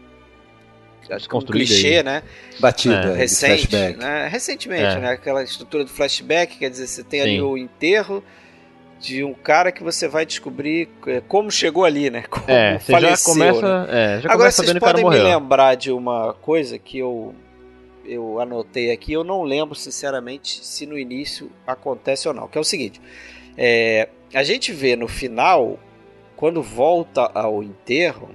um 1.34 1.42
clichê, 1.42 1.98
aí. 1.98 2.04
né? 2.04 2.24
Batida, 2.60 3.12
é. 3.12 3.16
Recente. 3.16 3.76
Né? 3.76 4.28
Recentemente, 4.30 4.96
é. 4.96 5.00
né? 5.00 5.10
Aquela 5.12 5.44
estrutura 5.44 5.84
do 5.84 5.90
flashback, 5.90 6.58
quer 6.58 6.70
dizer, 6.70 6.88
você 6.88 7.04
tem 7.04 7.22
Sim. 7.22 7.28
ali 7.28 7.42
o 7.42 7.58
enterro 7.58 8.24
de 9.04 9.22
um 9.22 9.34
cara 9.34 9.70
que 9.70 9.84
você 9.84 10.08
vai 10.08 10.26
descobrir 10.26 10.88
é, 11.06 11.20
como 11.20 11.52
chegou 11.52 11.84
ali, 11.84 12.10
né? 12.10 12.24
Como 12.32 12.50
é, 12.50 12.80
você 12.80 12.94
faleceu, 12.94 13.36
já 13.36 13.52
começa, 13.52 13.86
né? 13.86 13.88
é, 13.92 14.22
Agora 14.32 14.50
vocês 14.50 14.80
podem 14.80 15.04
me 15.04 15.18
lembrar 15.18 15.76
de 15.76 15.92
uma 15.92 16.34
coisa 16.36 16.80
que 16.80 17.00
eu 17.00 17.36
eu 18.06 18.40
anotei 18.40 18.92
aqui, 18.92 19.14
eu 19.14 19.24
não 19.24 19.44
lembro 19.44 19.76
sinceramente 19.76 20.66
se 20.66 20.86
no 20.86 20.98
início 20.98 21.50
acontece 21.66 22.28
ou 22.28 22.34
não, 22.34 22.50
que 22.50 22.58
é 22.58 22.62
o 22.62 22.64
seguinte, 22.64 23.02
é, 23.58 24.10
a 24.34 24.44
gente 24.44 24.74
vê 24.74 24.96
no 24.96 25.08
final, 25.08 25.80
quando 26.36 26.62
volta 26.62 27.32
ao 27.34 27.64
enterro, 27.64 28.30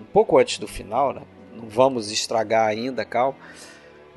um 0.00 0.04
pouco 0.04 0.36
antes 0.36 0.58
do 0.58 0.68
final, 0.68 1.14
né? 1.14 1.22
não 1.54 1.68
vamos 1.68 2.10
estragar 2.10 2.66
ainda, 2.66 3.04
calma. 3.04 3.36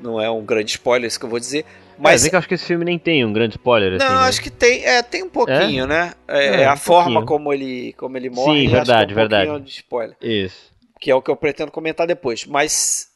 Não 0.00 0.20
é 0.20 0.30
um 0.30 0.44
grande 0.44 0.72
spoiler 0.72 1.08
isso 1.08 1.18
que 1.18 1.24
eu 1.24 1.30
vou 1.30 1.38
dizer. 1.38 1.64
Mas 2.02 2.24
é, 2.24 2.30
que 2.30 2.34
eu 2.34 2.38
acho 2.38 2.48
que 2.48 2.54
esse 2.54 2.66
filme 2.66 2.84
nem 2.84 2.98
tem 2.98 3.24
um 3.24 3.32
grande 3.32 3.54
spoiler. 3.54 3.96
Não, 3.96 4.06
assim, 4.06 4.14
né? 4.14 4.20
acho 4.22 4.42
que 4.42 4.50
tem, 4.50 4.84
é, 4.84 5.02
tem 5.02 5.22
um 5.22 5.28
pouquinho, 5.28 5.84
é? 5.84 5.86
né? 5.86 6.14
É, 6.26 6.46
é, 6.46 6.60
é 6.62 6.66
a 6.66 6.74
um 6.74 6.76
forma 6.76 7.24
como 7.24 7.52
ele, 7.52 7.92
como 7.92 8.16
ele 8.16 8.28
morre. 8.28 8.66
Sim, 8.66 8.68
verdade, 8.72 9.12
um 9.12 9.16
verdade. 9.16 9.60
de 9.60 9.70
spoiler. 9.70 10.16
Isso. 10.20 10.72
Que 11.00 11.12
é 11.12 11.14
o 11.14 11.22
que 11.22 11.30
eu 11.30 11.36
pretendo 11.36 11.70
comentar 11.70 12.06
depois. 12.06 12.44
Mas 12.44 13.08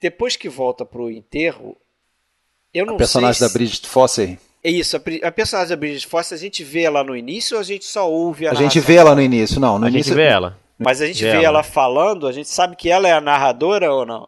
depois 0.00 0.36
que 0.36 0.48
volta 0.48 0.86
pro 0.86 1.10
enterro, 1.10 1.76
eu 2.72 2.86
não 2.86 2.94
a 2.94 2.98
personagem 2.98 3.38
sei 3.38 3.46
da 3.46 3.52
Bridget 3.52 3.86
Foster. 3.86 4.38
É 4.64 4.70
isso, 4.70 4.96
a, 4.96 5.00
a, 5.28 5.32
personagem 5.32 5.68
da 5.68 5.76
Bridget 5.76 6.06
Foster, 6.06 6.36
a 6.36 6.40
gente 6.40 6.64
vê 6.64 6.82
ela 6.82 7.04
no 7.04 7.14
início 7.14 7.56
ou 7.56 7.60
a 7.60 7.64
gente 7.64 7.84
só 7.84 8.10
ouve 8.10 8.46
a 8.46 8.52
A 8.52 8.54
gente 8.54 8.80
vê 8.80 8.94
ela 8.94 9.14
no 9.14 9.20
início, 9.20 9.60
não. 9.60 9.78
No 9.78 9.84
a 9.84 9.90
início... 9.90 10.14
gente 10.14 10.16
vê 10.16 10.24
ela. 10.24 10.58
Mas 10.78 11.02
a 11.02 11.06
gente 11.06 11.22
vê, 11.22 11.30
vê 11.30 11.36
ela. 11.36 11.46
ela 11.46 11.62
falando, 11.62 12.26
a 12.26 12.32
gente 12.32 12.48
sabe 12.48 12.74
que 12.74 12.88
ela 12.88 13.06
é 13.06 13.12
a 13.12 13.20
narradora 13.20 13.92
ou 13.92 14.06
não? 14.06 14.26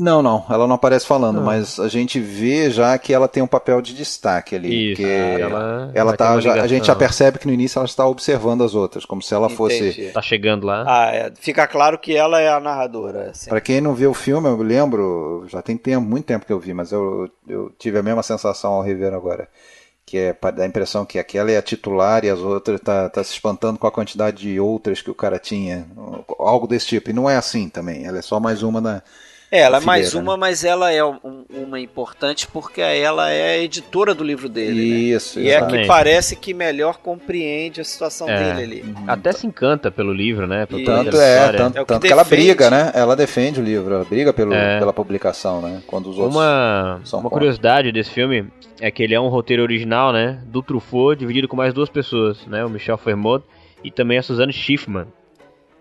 Não, 0.00 0.22
não, 0.22 0.46
ela 0.48 0.66
não 0.66 0.76
aparece 0.76 1.06
falando, 1.06 1.42
mas 1.42 1.78
a 1.78 1.86
gente 1.86 2.18
vê 2.18 2.70
já 2.70 2.96
que 2.96 3.12
ela 3.12 3.28
tem 3.28 3.42
um 3.42 3.46
papel 3.46 3.82
de 3.82 3.94
destaque 3.94 4.56
ali. 4.56 4.92
Isso, 4.92 5.02
ela, 5.02 5.90
ela 5.94 6.16
tá, 6.16 6.40
já, 6.40 6.54
a 6.54 6.66
gente 6.66 6.86
já 6.86 6.96
percebe 6.96 7.38
que 7.38 7.46
no 7.46 7.52
início 7.52 7.78
ela 7.78 7.84
está 7.84 8.06
observando 8.06 8.64
as 8.64 8.74
outras, 8.74 9.04
como 9.04 9.20
se 9.20 9.34
ela 9.34 9.44
Entendi. 9.44 9.56
fosse. 9.56 10.10
Tá 10.14 10.22
chegando 10.22 10.64
lá. 10.66 10.84
Ah, 10.86 11.14
é. 11.14 11.32
Fica 11.38 11.66
claro 11.66 11.98
que 11.98 12.16
ela 12.16 12.40
é 12.40 12.48
a 12.48 12.58
narradora. 12.58 13.30
Assim. 13.30 13.50
Para 13.50 13.60
quem 13.60 13.82
não 13.82 13.94
viu 13.94 14.12
o 14.12 14.14
filme, 14.14 14.48
eu 14.48 14.56
lembro, 14.62 15.44
já 15.48 15.60
tem 15.60 15.76
tempo, 15.76 16.06
muito 16.06 16.24
tempo 16.24 16.46
que 16.46 16.52
eu 16.52 16.58
vi, 16.58 16.72
mas 16.72 16.92
eu, 16.92 17.30
eu 17.46 17.70
tive 17.78 17.98
a 17.98 18.02
mesma 18.02 18.22
sensação 18.22 18.72
ao 18.72 18.82
rever 18.82 19.12
agora. 19.12 19.48
Que 20.06 20.16
é 20.16 20.32
para 20.32 20.52
dar 20.52 20.62
a 20.62 20.66
impressão 20.66 21.04
que 21.04 21.18
aquela 21.18 21.50
é 21.50 21.58
a 21.58 21.62
titular 21.62 22.24
e 22.24 22.30
as 22.30 22.38
outras 22.38 22.80
tá, 22.80 23.10
tá 23.10 23.22
se 23.22 23.34
espantando 23.34 23.78
com 23.78 23.86
a 23.86 23.92
quantidade 23.92 24.38
de 24.38 24.58
outras 24.58 25.02
que 25.02 25.10
o 25.10 25.14
cara 25.14 25.38
tinha. 25.38 25.86
Algo 26.38 26.66
desse 26.66 26.86
tipo. 26.86 27.10
E 27.10 27.12
não 27.12 27.28
é 27.28 27.36
assim 27.36 27.68
também. 27.68 28.06
Ela 28.06 28.18
é 28.18 28.22
só 28.22 28.40
mais 28.40 28.62
uma 28.62 28.80
na 28.80 29.02
é, 29.50 29.60
ela 29.60 29.78
é 29.78 29.80
mais 29.80 30.14
uma, 30.14 30.34
né? 30.34 30.40
mas 30.40 30.64
ela 30.64 30.92
é 30.92 31.04
um, 31.04 31.44
uma 31.50 31.80
importante 31.80 32.46
porque 32.46 32.80
ela 32.80 33.30
é 33.30 33.54
a 33.54 33.58
editora 33.58 34.14
do 34.14 34.22
livro 34.22 34.48
dele. 34.48 34.74
Né? 34.74 34.96
Isso, 35.16 35.38
né? 35.40 35.46
E 35.46 35.50
é 35.50 35.58
a 35.58 35.66
que 35.66 35.86
parece 35.86 36.36
que 36.36 36.54
melhor 36.54 36.98
compreende 36.98 37.80
a 37.80 37.84
situação 37.84 38.28
é. 38.28 38.38
dele 38.38 38.62
ali. 38.62 38.82
Uhum. 38.82 39.04
Até 39.08 39.32
se 39.32 39.46
encanta 39.46 39.90
pelo 39.90 40.12
livro, 40.12 40.46
né? 40.46 40.66
Pelo 40.66 40.84
tanto 40.84 41.16
é, 41.16 41.52
tanto, 41.52 41.78
é 41.78 41.84
tanto 41.84 42.00
que, 42.00 42.06
que 42.06 42.12
ela 42.12 42.22
briga, 42.22 42.70
né? 42.70 42.92
Ela 42.94 43.16
defende 43.16 43.60
o 43.60 43.64
livro, 43.64 43.92
ela 43.92 44.04
briga 44.04 44.32
pelo, 44.32 44.54
é. 44.54 44.78
pela 44.78 44.92
publicação, 44.92 45.60
né? 45.60 45.82
Quando 45.86 46.10
os 46.10 46.18
outros 46.18 46.36
uma, 46.36 47.00
uma 47.14 47.30
curiosidade 47.30 47.90
desse 47.90 48.10
filme 48.10 48.46
é 48.80 48.90
que 48.90 49.02
ele 49.02 49.14
é 49.14 49.20
um 49.20 49.28
roteiro 49.28 49.62
original, 49.62 50.12
né? 50.12 50.40
Do 50.46 50.62
Truffaut, 50.62 51.18
dividido 51.18 51.48
com 51.48 51.56
mais 51.56 51.74
duas 51.74 51.88
pessoas, 51.88 52.46
né? 52.46 52.64
O 52.64 52.70
Michel 52.70 52.96
Fermot 52.96 53.44
e 53.82 53.90
também 53.90 54.18
a 54.18 54.22
Suzanne 54.22 54.52
Schiffman. 54.52 55.06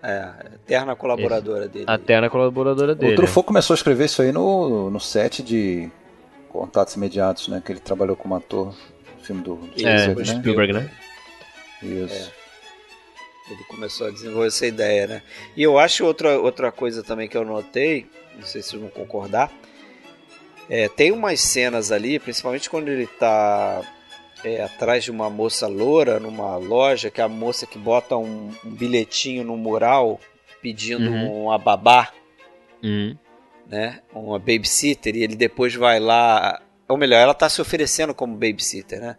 É, 0.01 0.45
eterna 0.55 0.95
colaboradora 0.95 1.65
Esse, 1.65 1.73
dele. 1.73 1.85
A 1.87 1.95
eterna 1.95 2.29
colaboradora 2.29 2.95
dele. 2.95 3.13
O 3.13 3.15
Truffaut 3.15 3.45
começou 3.45 3.73
a 3.73 3.75
escrever 3.75 4.05
isso 4.05 4.21
aí 4.21 4.31
no, 4.31 4.89
no 4.89 4.99
set 4.99 5.43
de 5.43 5.89
Contatos 6.47 6.95
Imediatos, 6.95 7.47
né? 7.49 7.61
Que 7.63 7.73
ele 7.73 7.79
trabalhou 7.79 8.15
como 8.15 8.35
ator 8.35 8.67
no 9.17 9.23
filme 9.23 9.41
do, 9.41 9.55
do 9.55 9.87
é, 9.87 9.99
Spielberg, 9.99 10.31
né? 10.31 10.39
Spielberg, 10.39 10.73
né? 10.73 10.91
Isso. 11.83 12.31
É. 12.35 12.39
Ele 13.51 13.63
começou 13.63 14.07
a 14.07 14.11
desenvolver 14.11 14.47
essa 14.47 14.65
ideia, 14.65 15.07
né? 15.07 15.21
E 15.57 15.63
eu 15.63 15.79
acho 15.79 16.05
outra, 16.05 16.39
outra 16.39 16.71
coisa 16.71 17.03
também 17.03 17.27
que 17.27 17.35
eu 17.35 17.43
notei, 17.43 18.05
não 18.35 18.45
sei 18.45 18.61
se 18.61 18.69
vocês 18.69 18.81
vão 18.81 18.91
concordar, 18.91 19.51
é, 20.69 20.87
tem 20.87 21.11
umas 21.11 21.39
cenas 21.41 21.91
ali, 21.91 22.19
principalmente 22.19 22.69
quando 22.69 22.89
ele 22.89 23.03
está 23.03 23.81
é, 24.43 24.63
atrás 24.63 25.03
de 25.03 25.11
uma 25.11 25.29
moça 25.29 25.67
loura 25.67 26.19
numa 26.19 26.57
loja, 26.57 27.09
que 27.09 27.21
é 27.21 27.23
a 27.23 27.29
moça 27.29 27.65
que 27.65 27.77
bota 27.77 28.15
um, 28.17 28.51
um 28.65 28.69
bilhetinho 28.69 29.43
no 29.43 29.57
mural 29.57 30.19
pedindo 30.61 31.09
uhum. 31.09 31.45
uma 31.45 31.57
babá, 31.57 32.11
uhum. 32.83 33.15
né? 33.67 34.01
Uma 34.13 34.39
babysitter, 34.39 35.15
e 35.15 35.23
ele 35.23 35.35
depois 35.35 35.73
vai 35.75 35.99
lá. 35.99 36.61
Ou 36.87 36.97
melhor, 36.97 37.19
ela 37.19 37.31
está 37.31 37.49
se 37.49 37.61
oferecendo 37.61 38.13
como 38.13 38.33
babysitter, 38.33 38.99
né? 38.99 39.17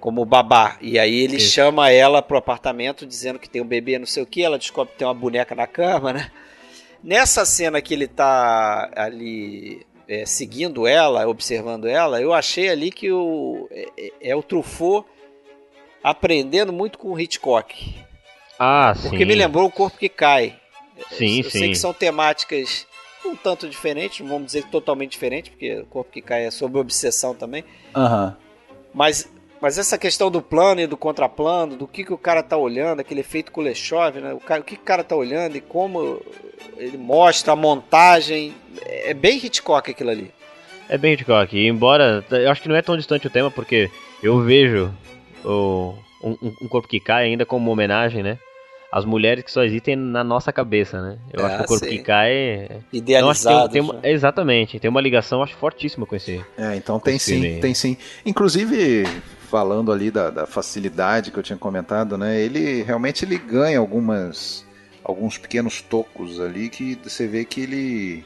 Como 0.00 0.24
babá. 0.24 0.78
E 0.80 0.98
aí 0.98 1.14
ele 1.14 1.36
Isso. 1.36 1.52
chama 1.52 1.90
ela 1.90 2.20
pro 2.20 2.38
apartamento 2.38 3.06
dizendo 3.06 3.38
que 3.38 3.48
tem 3.48 3.62
um 3.62 3.66
bebê, 3.66 3.98
não 3.98 4.06
sei 4.06 4.22
o 4.22 4.26
que, 4.26 4.42
ela 4.42 4.58
descobre 4.58 4.92
que 4.92 4.98
tem 4.98 5.06
uma 5.06 5.14
boneca 5.14 5.54
na 5.54 5.66
cama, 5.66 6.12
né? 6.12 6.30
Nessa 7.02 7.44
cena 7.44 7.80
que 7.80 7.94
ele 7.94 8.06
tá 8.06 8.90
ali 8.94 9.84
é, 10.12 10.26
seguindo 10.26 10.86
ela, 10.86 11.26
observando 11.26 11.86
ela, 11.86 12.20
eu 12.20 12.34
achei 12.34 12.68
ali 12.68 12.90
que 12.90 13.10
o, 13.10 13.66
é, 13.70 13.88
é, 13.96 14.12
é 14.30 14.36
o 14.36 14.42
Truffaut 14.42 15.08
aprendendo 16.04 16.72
muito 16.72 16.98
com 16.98 17.08
o 17.08 17.18
Hitchcock. 17.18 17.94
Ah, 18.58 18.92
sim. 18.94 19.08
Porque 19.08 19.24
me 19.24 19.34
lembrou 19.34 19.66
o 19.66 19.70
Corpo 19.70 19.96
que 19.96 20.10
Cai. 20.10 20.54
Sim, 21.10 21.38
eu, 21.38 21.44
eu 21.44 21.50
sim. 21.50 21.58
sei 21.58 21.68
que 21.70 21.76
são 21.76 21.94
temáticas 21.94 22.86
um 23.24 23.34
tanto 23.34 23.68
diferentes, 23.68 24.20
não 24.20 24.28
vamos 24.28 24.46
dizer 24.46 24.64
totalmente 24.64 25.12
diferentes, 25.12 25.50
porque 25.50 25.80
o 25.80 25.86
Corpo 25.86 26.12
que 26.12 26.20
Cai 26.20 26.44
é 26.44 26.50
sobre 26.50 26.78
obsessão 26.78 27.34
também. 27.34 27.64
Uhum. 27.96 28.34
Mas 28.92 29.28
mas 29.62 29.78
essa 29.78 29.96
questão 29.96 30.28
do 30.28 30.42
plano 30.42 30.80
e 30.80 30.88
do 30.88 30.96
contraplano, 30.96 31.76
do 31.76 31.86
que, 31.86 32.02
que 32.02 32.12
o 32.12 32.18
cara 32.18 32.42
tá 32.42 32.56
olhando, 32.56 32.98
aquele 32.98 33.20
efeito 33.20 33.52
Kuleshov, 33.52 34.20
né? 34.20 34.34
O, 34.34 34.40
cara, 34.40 34.60
o 34.60 34.64
que, 34.64 34.74
que 34.74 34.82
o 34.82 34.84
cara 34.84 35.04
tá 35.04 35.14
olhando 35.14 35.54
e 35.54 35.60
como 35.60 36.20
ele 36.76 36.98
mostra 36.98 37.52
a 37.52 37.56
montagem. 37.56 38.52
É 38.84 39.14
bem 39.14 39.36
Hitchcock 39.36 39.88
aquilo 39.88 40.10
ali. 40.10 40.32
É 40.88 40.98
bem 40.98 41.12
Hitchcock. 41.12 41.56
E 41.56 41.68
embora. 41.68 42.24
Eu 42.28 42.50
acho 42.50 42.60
que 42.60 42.68
não 42.68 42.74
é 42.74 42.82
tão 42.82 42.96
distante 42.96 43.28
o 43.28 43.30
tema, 43.30 43.52
porque 43.52 43.88
eu 44.20 44.40
vejo 44.40 44.92
o, 45.44 45.94
um, 46.24 46.36
um 46.62 46.68
corpo 46.68 46.88
que 46.88 46.98
cai 46.98 47.26
ainda 47.26 47.46
como 47.46 47.66
uma 47.66 47.72
homenagem, 47.72 48.20
né? 48.20 48.38
As 48.90 49.04
mulheres 49.04 49.44
que 49.44 49.52
só 49.52 49.62
existem 49.62 49.94
na 49.94 50.24
nossa 50.24 50.52
cabeça, 50.52 51.00
né? 51.00 51.18
Eu 51.32 51.46
acho 51.46 51.58
que 51.58 51.62
o 51.62 51.66
corpo 51.66 51.84
sim. 51.84 51.90
que 51.92 52.02
cai 52.02 52.32
é. 52.32 52.76
Idealizado. 52.92 53.68
Tem, 53.70 53.80
tem 53.80 53.80
uma, 53.80 54.00
exatamente, 54.02 54.80
tem 54.80 54.90
uma 54.90 55.00
ligação, 55.00 55.40
acho, 55.40 55.54
fortíssima 55.54 56.04
com 56.04 56.16
esse. 56.16 56.44
É, 56.58 56.74
então 56.74 56.98
tem 56.98 57.16
sim, 57.16 57.60
tem 57.60 57.72
sim. 57.72 57.96
Inclusive, 58.26 59.04
falando 59.52 59.92
ali 59.92 60.10
da, 60.10 60.30
da, 60.30 60.46
facilidade 60.46 61.30
que 61.30 61.38
eu 61.38 61.42
tinha 61.42 61.58
comentado, 61.58 62.16
né? 62.16 62.40
Ele 62.40 62.82
realmente 62.82 63.22
ele 63.22 63.36
ganha 63.36 63.78
algumas 63.78 64.64
alguns 65.04 65.36
pequenos 65.36 65.82
tocos 65.82 66.40
ali 66.40 66.70
que 66.70 66.98
você 67.04 67.26
vê 67.26 67.44
que 67.44 67.60
ele 67.60 68.24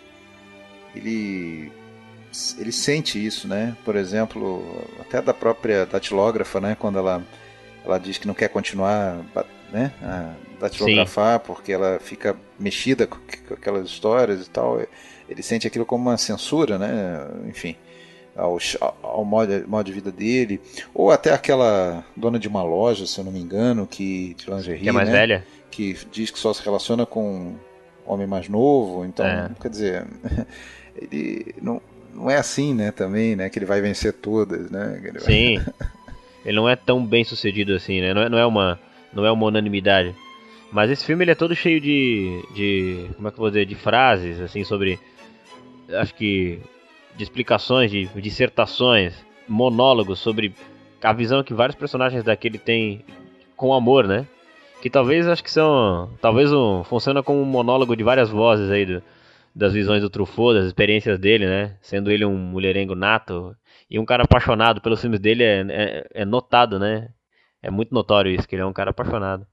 ele 0.94 1.72
ele 2.60 2.70
sente 2.70 3.24
isso, 3.24 3.48
né? 3.48 3.76
Por 3.84 3.96
exemplo, 3.96 4.64
até 5.00 5.20
da 5.20 5.34
própria 5.34 5.84
datilógrafa, 5.84 6.60
né? 6.60 6.76
Quando 6.78 7.00
ela, 7.00 7.20
ela 7.84 7.98
diz 7.98 8.18
que 8.18 8.26
não 8.28 8.34
quer 8.34 8.48
continuar 8.48 9.16
né, 9.72 9.92
a 10.00 10.32
datilografar 10.60 11.40
Sim. 11.40 11.44
porque 11.44 11.72
ela 11.72 11.98
fica 11.98 12.36
mexida 12.56 13.04
com, 13.04 13.18
com, 13.48 13.54
aquelas 13.54 13.86
histórias 13.86 14.46
e 14.46 14.50
tal. 14.50 14.80
Ele 15.28 15.42
sente 15.42 15.66
aquilo 15.66 15.84
como 15.84 16.08
uma 16.08 16.16
censura, 16.16 16.78
né? 16.78 17.26
Enfim, 17.48 17.74
ao, 18.36 18.58
ao 19.02 19.24
modo, 19.24 19.64
modo 19.66 19.86
de 19.86 19.92
vida 19.92 20.12
dele. 20.12 20.60
Ou 20.94 21.10
até 21.10 21.32
aquela 21.32 22.04
dona 22.16 22.38
de 22.38 22.48
uma 22.48 22.62
loja, 22.62 23.06
se 23.06 23.18
eu 23.18 23.24
não 23.24 23.32
me 23.32 23.40
engano, 23.40 23.86
que 23.86 24.34
de 24.34 24.50
lingerie, 24.50 24.82
que 24.82 24.88
é 24.88 24.92
mais 24.92 25.08
né? 25.08 25.14
velha. 25.14 25.46
Que 25.70 25.96
diz 26.12 26.30
que 26.30 26.38
só 26.38 26.52
se 26.52 26.62
relaciona 26.62 27.06
com 27.06 27.54
homem 28.06 28.26
mais 28.26 28.48
novo. 28.48 29.04
Então, 29.04 29.26
é. 29.26 29.50
quer 29.60 29.68
dizer, 29.68 30.06
ele 30.94 31.54
não 31.60 31.80
não 32.14 32.30
é 32.30 32.36
assim, 32.36 32.72
né, 32.72 32.90
também, 32.90 33.36
né, 33.36 33.50
que 33.50 33.58
ele 33.58 33.66
vai 33.66 33.78
vencer 33.82 34.10
todas, 34.10 34.70
né? 34.70 35.02
Ele 35.04 35.20
Sim. 35.20 35.58
Vai... 35.58 35.88
ele 36.46 36.56
não 36.56 36.66
é 36.66 36.74
tão 36.74 37.04
bem 37.04 37.24
sucedido 37.24 37.74
assim, 37.74 38.00
né? 38.00 38.14
Não 38.14 38.22
é, 38.22 38.28
não 38.28 38.38
é 38.38 38.46
uma 38.46 38.80
não 39.12 39.26
é 39.26 39.30
uma 39.30 39.46
unanimidade. 39.46 40.14
Mas 40.72 40.90
esse 40.90 41.04
filme 41.04 41.24
ele 41.24 41.32
é 41.32 41.34
todo 41.34 41.54
cheio 41.54 41.80
de 41.80 42.42
de 42.54 43.10
como 43.16 43.28
é 43.28 43.30
que 43.30 43.36
eu 43.36 43.40
vou 43.40 43.50
dizer, 43.50 43.66
de 43.66 43.74
frases 43.74 44.40
assim 44.40 44.64
sobre 44.64 44.98
acho 45.92 46.14
que 46.14 46.58
de 47.16 47.22
explicações, 47.22 47.90
de 47.90 48.06
dissertações, 48.20 49.14
monólogos 49.48 50.18
sobre 50.18 50.54
a 51.02 51.12
visão 51.12 51.42
que 51.42 51.54
vários 51.54 51.76
personagens 51.76 52.24
daquele 52.24 52.58
têm 52.58 53.04
com 53.56 53.72
amor, 53.72 54.06
né? 54.06 54.26
Que 54.82 54.90
talvez 54.90 55.26
acho 55.26 55.42
que 55.42 55.50
são, 55.50 56.10
talvez 56.20 56.52
um, 56.52 56.84
funciona 56.84 57.22
como 57.22 57.40
um 57.40 57.44
monólogo 57.44 57.96
de 57.96 58.02
várias 58.02 58.28
vozes 58.28 58.70
aí 58.70 58.84
do, 58.84 59.02
das 59.54 59.72
visões 59.72 60.02
do 60.02 60.10
Truffaut, 60.10 60.54
das 60.58 60.66
experiências 60.66 61.18
dele, 61.18 61.46
né? 61.46 61.76
Sendo 61.80 62.10
ele 62.10 62.24
um 62.24 62.36
mulherengo 62.36 62.94
nato 62.94 63.56
e 63.90 63.98
um 63.98 64.04
cara 64.04 64.24
apaixonado 64.24 64.80
pelos 64.80 65.00
filmes 65.00 65.20
dele 65.20 65.42
é, 65.42 65.66
é, 65.70 66.06
é, 66.14 66.24
notado, 66.24 66.78
né? 66.78 67.08
É 67.62 67.70
muito 67.70 67.94
notório 67.94 68.30
isso, 68.30 68.46
que 68.46 68.54
ele 68.54 68.62
é 68.62 68.66
um 68.66 68.72
cara 68.72 68.90
apaixonado. 68.90 69.46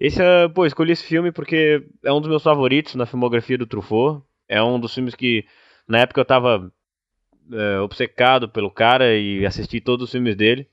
Esse 0.00 0.22
é, 0.22 0.48
pô, 0.48 0.66
escolhi 0.66 0.92
esse 0.92 1.04
filme 1.04 1.30
porque 1.32 1.84
é 2.04 2.12
um 2.12 2.20
dos 2.20 2.28
meus 2.28 2.42
favoritos 2.42 2.94
na 2.94 3.06
filmografia 3.06 3.58
do 3.58 3.66
Truffaut. 3.66 4.22
É 4.48 4.62
um 4.62 4.80
dos 4.80 4.94
filmes 4.94 5.14
que, 5.14 5.44
na 5.86 5.98
época, 6.00 6.20
eu 6.20 6.24
tava 6.24 6.72
é, 7.52 7.80
obcecado 7.80 8.48
pelo 8.48 8.70
cara 8.70 9.16
e 9.16 9.44
assisti 9.46 9.80
todos 9.80 10.04
os 10.04 10.12
filmes 10.12 10.36
dele. 10.36 10.66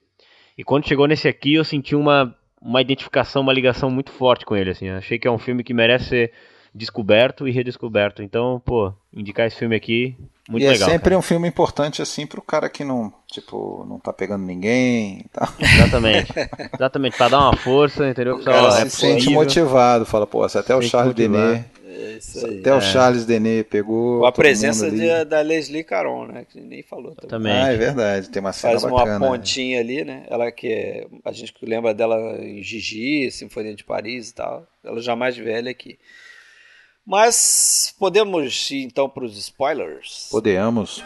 E 0.57 0.63
quando 0.63 0.87
chegou 0.87 1.07
nesse 1.07 1.27
aqui, 1.27 1.55
eu 1.55 1.63
senti 1.63 1.95
uma, 1.95 2.35
uma 2.61 2.81
identificação, 2.81 3.41
uma 3.41 3.53
ligação 3.53 3.89
muito 3.89 4.11
forte 4.11 4.45
com 4.45 4.55
ele, 4.55 4.71
assim. 4.71 4.89
Achei 4.89 5.19
que 5.19 5.27
é 5.27 5.31
um 5.31 5.37
filme 5.37 5.63
que 5.63 5.73
merece 5.73 6.05
ser 6.05 6.31
descoberto 6.73 7.47
e 7.47 7.51
redescoberto. 7.51 8.21
Então, 8.21 8.61
pô, 8.65 8.93
indicar 9.13 9.47
esse 9.47 9.55
filme 9.55 9.75
aqui, 9.75 10.15
muito 10.49 10.63
e 10.63 10.65
é 10.65 10.71
legal. 10.71 10.89
É 10.89 10.91
sempre 10.91 11.09
cara. 11.09 11.17
um 11.17 11.21
filme 11.21 11.47
importante, 11.47 12.01
assim, 12.01 12.27
pro 12.27 12.41
cara 12.41 12.69
que 12.69 12.83
não, 12.83 13.11
tipo, 13.27 13.85
não 13.87 13.97
tá 13.97 14.11
pegando 14.11 14.43
ninguém 14.43 15.19
e 15.19 15.29
tal. 15.31 15.47
Exatamente. 15.57 16.33
Exatamente, 16.73 17.17
pra 17.17 17.29
dar 17.29 17.39
uma 17.39 17.57
força, 17.57 18.07
entendeu? 18.07 18.35
O 18.35 18.43
cara 18.43 18.71
se 18.71 18.81
é 18.81 18.89
sente 18.89 19.29
motivado, 19.29 20.05
fala, 20.05 20.27
pô, 20.27 20.47
se 20.47 20.57
até 20.57 20.75
o 20.75 20.81
Charles 20.81 21.15
Denet. 21.15 21.65
É 21.97 22.59
até 22.59 22.69
é. 22.69 22.73
o 22.73 22.81
Charles 22.81 23.25
Denet 23.25 23.69
pegou. 23.69 24.19
Com 24.19 24.25
a 24.25 24.31
presença 24.31 24.91
de, 24.91 25.25
da 25.25 25.39
Leslie 25.41 25.83
Caron, 25.83 26.27
né? 26.27 26.45
Que 26.49 26.59
nem 26.59 26.83
falou 26.83 27.15
também. 27.15 27.29
também. 27.29 27.53
Ah, 27.53 27.71
é 27.71 27.77
verdade. 27.77 28.29
Tem 28.29 28.41
uma 28.41 28.51
cena 28.51 28.79
Faz 28.79 28.83
bacana. 28.83 29.17
uma 29.17 29.27
pontinha 29.27 29.79
ali, 29.79 30.03
né? 30.03 30.25
Ela 30.27 30.51
que 30.51 30.67
é, 30.67 31.07
a 31.23 31.31
gente 31.31 31.53
lembra 31.61 31.93
dela 31.93 32.37
em 32.39 32.61
Gigi, 32.61 33.31
Sinfonia 33.31 33.73
de 33.73 33.83
Paris 33.83 34.29
e 34.29 34.35
tal. 34.35 34.67
Ela 34.83 35.01
já 35.01 35.15
mais 35.15 35.37
velha 35.37 35.71
aqui. 35.71 35.97
Mas 37.05 37.93
podemos 37.99 38.71
ir 38.71 38.83
então 38.83 39.07
para 39.07 39.23
os 39.23 39.37
spoilers? 39.37 40.27
Podemos. 40.31 41.03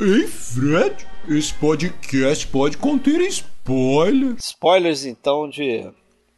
Ei, 0.00 0.26
Fred, 0.26 1.06
esse 1.38 1.54
podcast 1.54 2.46
pode 2.48 2.76
conter 2.76 3.20
spoilers. 3.20 4.44
Spoilers 4.44 5.04
então 5.04 5.48
de. 5.48 5.88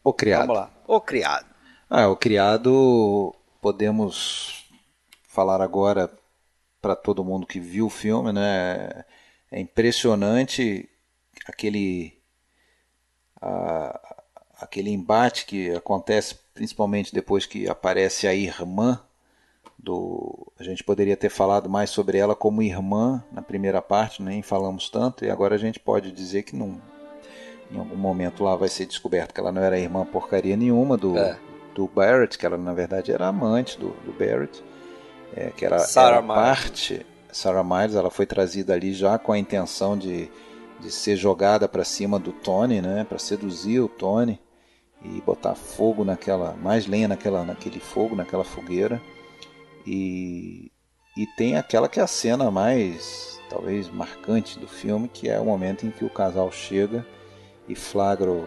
O 0.05 0.13
Criado. 0.13 0.49
Vamos 0.49 0.57
lá. 0.57 0.71
O 0.87 1.01
Criado. 1.01 1.47
Ah, 1.89 2.09
o 2.09 2.17
Criado, 2.17 3.35
podemos 3.61 4.67
falar 5.29 5.63
agora 5.63 6.11
para 6.81 6.95
todo 6.95 7.25
mundo 7.25 7.47
que 7.47 7.59
viu 7.59 7.87
o 7.87 7.91
filme, 7.91 8.33
né? 8.33 9.05
É 9.51 9.59
impressionante 9.59 10.89
aquele. 11.47 12.21
A, 13.41 14.17
aquele 14.61 14.91
embate 14.91 15.47
que 15.47 15.71
acontece 15.71 16.37
principalmente 16.55 17.15
depois 17.15 17.47
que 17.47 17.69
aparece 17.69 18.27
a 18.27 18.35
irmã 18.35 19.03
do 19.83 20.53
a 20.59 20.63
gente 20.63 20.85
poderia 20.85 21.17
ter 21.17 21.29
falado 21.29 21.69
mais 21.69 21.91
sobre 21.91 22.17
ela 22.17 22.37
como 22.37 22.63
irmã 22.63 23.23
na 23.33 23.43
primeira 23.43 23.83
parte 23.83 24.23
nem 24.23 24.41
falamos 24.43 24.89
tanto 24.89 25.25
e 25.25 25.31
agora 25.31 25.57
a 25.57 25.59
gente 25.59 25.81
pode 25.81 26.13
dizer 26.13 26.45
que 26.45 26.55
não 26.55 26.81
em 27.71 27.79
algum 27.79 27.97
momento 27.97 28.45
lá 28.45 28.55
vai 28.55 28.69
ser 28.69 28.87
descoberto 28.87 29.35
que 29.35 29.41
ela 29.41 29.51
não 29.51 29.63
era 29.63 29.79
irmã 29.79 30.05
porcaria 30.05 30.57
nenhuma 30.57 30.97
do 30.97 31.19
é. 31.19 31.37
do 31.75 31.89
Barrett 31.89 32.39
que 32.39 32.47
ela 32.47 32.57
na 32.57 32.73
verdade 32.73 33.11
era 33.11 33.27
amante 33.27 33.79
do, 33.79 33.89
do 34.05 34.13
Barrett 34.13 34.63
é, 35.35 35.51
que 35.51 35.65
era, 35.65 35.81
Sarah 35.81 36.19
era 36.19 36.27
parte 36.27 37.05
Sarah 37.33 37.65
Miles 37.65 37.97
ela 37.97 38.11
foi 38.11 38.27
trazida 38.27 38.75
ali 38.75 38.93
já 38.93 39.19
com 39.19 39.33
a 39.33 39.39
intenção 39.39 39.99
de, 39.99 40.31
de 40.79 40.91
ser 40.93 41.17
jogada 41.17 41.67
para 41.67 41.83
cima 41.83 42.21
do 42.21 42.33
Tony 42.33 42.81
né 42.81 43.05
para 43.05 43.19
seduzir 43.19 43.81
o 43.81 43.89
Tony 43.89 44.39
e 45.05 45.21
botar 45.21 45.55
fogo 45.55 46.05
naquela, 46.05 46.55
mais 46.55 46.87
lenha 46.87 47.09
naquela, 47.09 47.45
naquele 47.45 47.81
fogo, 47.81 48.15
naquela 48.15 48.45
fogueira. 48.45 49.03
E, 49.87 50.71
e 51.17 51.27
tem 51.37 51.57
aquela 51.57 51.89
que 51.89 52.01
é 52.01 52.03
a 52.03 52.07
cena 52.07 52.51
mais, 52.51 53.41
talvez, 53.49 53.89
marcante 53.89 54.59
do 54.59 54.69
filme, 54.69 55.09
que 55.09 55.29
é 55.29 55.39
o 55.39 55.45
momento 55.45 55.87
em 55.87 55.91
que 55.91 56.05
o 56.05 56.11
casal 56.11 56.51
chega 56.51 57.07
e 57.69 57.75
flagra 57.75 58.31
o, 58.31 58.47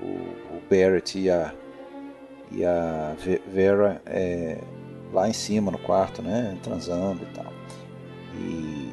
o, 0.00 0.62
Barrett 0.68 1.18
e 1.18 1.30
a, 1.30 1.54
e 2.50 2.64
a 2.64 3.14
Vera 3.46 4.02
é, 4.06 4.58
lá 5.12 5.28
em 5.28 5.32
cima 5.32 5.70
no 5.70 5.78
quarto, 5.78 6.22
né, 6.22 6.58
transando 6.62 7.22
e 7.22 7.34
tal. 7.34 7.52
E 8.36 8.92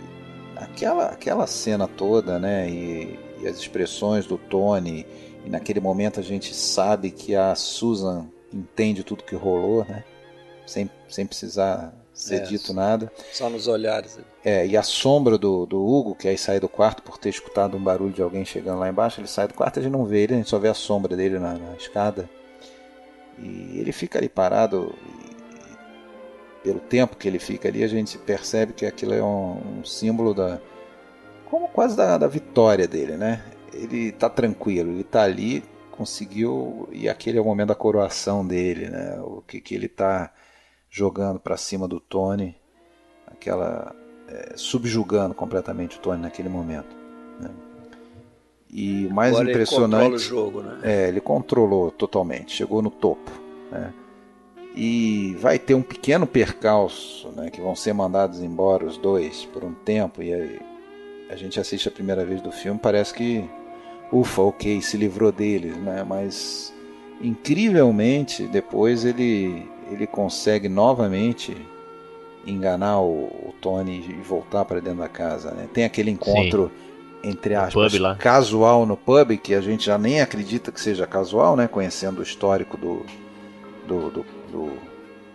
aquela, 0.55 1.05
aquela 1.07 1.47
cena 1.47 1.87
toda, 1.87 2.37
né, 2.39 2.69
e, 2.69 3.19
e 3.41 3.47
as 3.47 3.57
expressões 3.57 4.25
do 4.25 4.37
Tony 4.37 5.05
e 5.45 5.49
naquele 5.49 5.79
momento 5.79 6.19
a 6.19 6.23
gente 6.23 6.53
sabe 6.53 7.11
que 7.11 7.35
a 7.35 7.55
Susan 7.55 8.27
entende 8.53 9.03
tudo 9.03 9.23
que 9.23 9.35
rolou, 9.35 9.85
né? 9.85 10.03
Sem, 10.65 10.89
sem 11.09 11.25
precisar 11.25 11.93
ser 12.13 12.35
é, 12.35 12.39
dito 12.39 12.73
nada. 12.73 13.11
Só 13.31 13.49
nos 13.49 13.67
olhares. 13.67 14.19
É, 14.43 14.65
e 14.65 14.77
a 14.77 14.83
sombra 14.83 15.37
do, 15.37 15.65
do 15.65 15.83
Hugo, 15.83 16.15
que 16.15 16.27
aí 16.27 16.37
sai 16.37 16.59
do 16.59 16.69
quarto 16.69 17.01
por 17.03 17.17
ter 17.17 17.29
escutado 17.29 17.75
um 17.75 17.83
barulho 17.83 18.13
de 18.13 18.21
alguém 18.21 18.45
chegando 18.45 18.79
lá 18.79 18.89
embaixo, 18.89 19.19
ele 19.19 19.27
sai 19.27 19.47
do 19.47 19.53
quarto 19.53 19.77
e 19.77 19.79
a 19.79 19.83
gente 19.83 19.91
não 19.91 20.05
vê 20.05 20.23
ele, 20.23 20.33
a 20.33 20.37
gente 20.37 20.49
só 20.49 20.59
vê 20.59 20.69
a 20.69 20.73
sombra 20.73 21.15
dele 21.15 21.39
na, 21.39 21.53
na 21.53 21.75
escada. 21.75 22.29
E 23.37 23.79
ele 23.79 23.91
fica 23.91 24.19
ali 24.19 24.29
parado. 24.29 24.93
E, 25.27 25.31
pelo 26.63 26.79
tempo 26.79 27.17
que 27.17 27.27
ele 27.27 27.39
fica 27.39 27.67
ali, 27.67 27.83
a 27.83 27.87
gente 27.87 28.17
percebe 28.19 28.73
que 28.73 28.85
aquilo 28.85 29.13
é 29.13 29.23
um, 29.23 29.79
um 29.79 29.85
símbolo 29.85 30.33
da. 30.33 30.59
como 31.49 31.67
quase 31.69 31.97
da, 31.97 32.17
da 32.19 32.27
vitória 32.27 32.87
dele, 32.87 33.17
né? 33.17 33.43
ele 33.73 34.11
tá 34.11 34.29
tranquilo, 34.29 34.91
ele 34.91 35.03
tá 35.03 35.23
ali, 35.23 35.63
conseguiu, 35.91 36.87
e 36.91 37.07
aquele 37.09 37.37
é 37.37 37.41
o 37.41 37.45
momento 37.45 37.69
da 37.69 37.75
coroação 37.75 38.45
dele, 38.45 38.89
né? 38.89 39.19
O 39.21 39.41
que, 39.41 39.59
que 39.61 39.75
ele 39.75 39.87
tá 39.87 40.31
jogando 40.91 41.39
para 41.39 41.55
cima 41.55 41.87
do 41.87 42.01
Tony, 42.01 42.55
aquela 43.25 43.95
é, 44.27 44.53
subjugando 44.57 45.33
completamente 45.33 45.97
o 45.97 46.01
Tony 46.01 46.21
naquele 46.21 46.49
momento. 46.49 46.93
Né? 47.39 47.49
E 48.69 49.07
o 49.07 49.13
mais 49.13 49.33
Agora 49.33 49.49
impressionante, 49.49 50.05
ele 50.07 50.15
o 50.15 50.19
jogo, 50.19 50.61
né? 50.61 50.79
É, 50.83 51.07
ele 51.07 51.21
controlou 51.21 51.91
totalmente, 51.91 52.51
chegou 52.53 52.81
no 52.81 52.89
topo, 52.89 53.31
né? 53.71 53.93
E 54.73 55.35
vai 55.39 55.59
ter 55.59 55.73
um 55.73 55.81
pequeno 55.81 56.25
percalço, 56.25 57.27
né, 57.35 57.49
que 57.49 57.59
vão 57.59 57.75
ser 57.75 57.91
mandados 57.91 58.41
embora 58.41 58.85
os 58.85 58.95
dois 58.95 59.43
por 59.51 59.65
um 59.65 59.73
tempo 59.73 60.23
e 60.23 60.33
aí 60.33 60.61
a 61.29 61.35
gente 61.35 61.59
assiste 61.59 61.89
a 61.89 61.91
primeira 61.91 62.23
vez 62.23 62.39
do 62.39 62.53
filme, 62.53 62.79
parece 62.81 63.13
que 63.13 63.43
ufa, 64.09 64.41
ok, 64.41 64.81
se 64.81 64.95
livrou 64.95 65.29
deles, 65.29 65.75
né? 65.75 66.05
Mas 66.07 66.73
incrivelmente 67.21 68.47
depois 68.47 69.03
ele 69.03 69.69
ele 69.93 70.07
consegue 70.07 70.69
novamente 70.69 71.55
enganar 72.45 72.99
o, 73.01 73.25
o 73.25 73.55
Tony 73.61 74.05
e 74.09 74.13
voltar 74.21 74.65
para 74.65 74.79
dentro 74.79 74.99
da 74.99 75.09
casa, 75.09 75.51
né? 75.51 75.67
Tem 75.71 75.83
aquele 75.83 76.09
encontro 76.09 76.71
Sim. 77.21 77.29
entre 77.29 77.53
aspas 77.55 77.93
casual 78.17 78.85
no 78.85 78.97
pub 78.97 79.37
que 79.37 79.53
a 79.53 79.61
gente 79.61 79.85
já 79.85 79.97
nem 79.97 80.21
acredita 80.21 80.71
que 80.71 80.81
seja 80.81 81.05
casual, 81.05 81.55
né? 81.55 81.67
Conhecendo 81.67 82.19
o 82.19 82.23
histórico 82.23 82.77
do 82.77 83.05
do, 83.87 84.09
do, 84.09 84.25
do, 84.51 84.71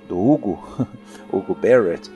do 0.09 0.19
Hugo, 0.19 0.65
Hugo 1.33 1.55
Barrett, 1.55 2.11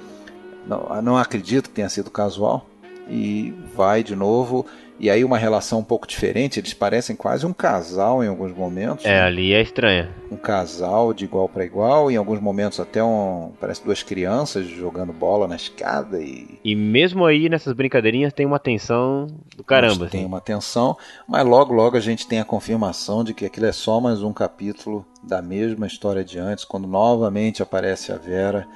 não, 0.66 1.02
não 1.02 1.16
acredito 1.16 1.68
que 1.68 1.74
tenha 1.74 1.88
sido 1.88 2.10
casual. 2.10 2.66
e 3.08 3.52
vai 3.74 4.02
de 4.02 4.14
novo. 4.16 4.66
E 5.00 5.08
aí 5.08 5.24
uma 5.24 5.38
relação 5.38 5.78
um 5.78 5.82
pouco 5.82 6.06
diferente, 6.06 6.60
eles 6.60 6.74
parecem 6.74 7.16
quase 7.16 7.46
um 7.46 7.54
casal 7.54 8.22
em 8.22 8.28
alguns 8.28 8.52
momentos. 8.54 9.06
É, 9.06 9.18
ali 9.18 9.54
é 9.54 9.62
estranha. 9.62 10.10
Um 10.30 10.36
casal 10.36 11.14
de 11.14 11.24
igual 11.24 11.48
para 11.48 11.64
igual, 11.64 12.10
em 12.10 12.16
alguns 12.16 12.38
momentos 12.38 12.78
até 12.78 13.02
um, 13.02 13.50
parece 13.58 13.82
duas 13.82 14.02
crianças 14.02 14.66
jogando 14.66 15.10
bola 15.10 15.48
na 15.48 15.56
escada 15.56 16.20
e 16.20 16.60
E 16.62 16.76
mesmo 16.76 17.24
aí 17.24 17.48
nessas 17.48 17.72
brincadeirinhas 17.72 18.34
tem 18.34 18.44
uma 18.44 18.58
tensão 18.58 19.26
do 19.56 19.64
caramba. 19.64 20.06
tem 20.06 20.20
assim. 20.20 20.26
uma 20.26 20.40
tensão, 20.40 20.94
mas 21.26 21.46
logo 21.46 21.72
logo 21.72 21.96
a 21.96 22.00
gente 22.00 22.28
tem 22.28 22.38
a 22.38 22.44
confirmação 22.44 23.24
de 23.24 23.32
que 23.32 23.46
aquilo 23.46 23.64
é 23.64 23.72
só 23.72 24.02
mais 24.02 24.22
um 24.22 24.34
capítulo 24.34 25.06
da 25.22 25.40
mesma 25.40 25.86
história 25.86 26.22
de 26.22 26.38
antes, 26.38 26.62
quando 26.62 26.86
novamente 26.86 27.62
aparece 27.62 28.12
a 28.12 28.16
Vera, 28.16 28.68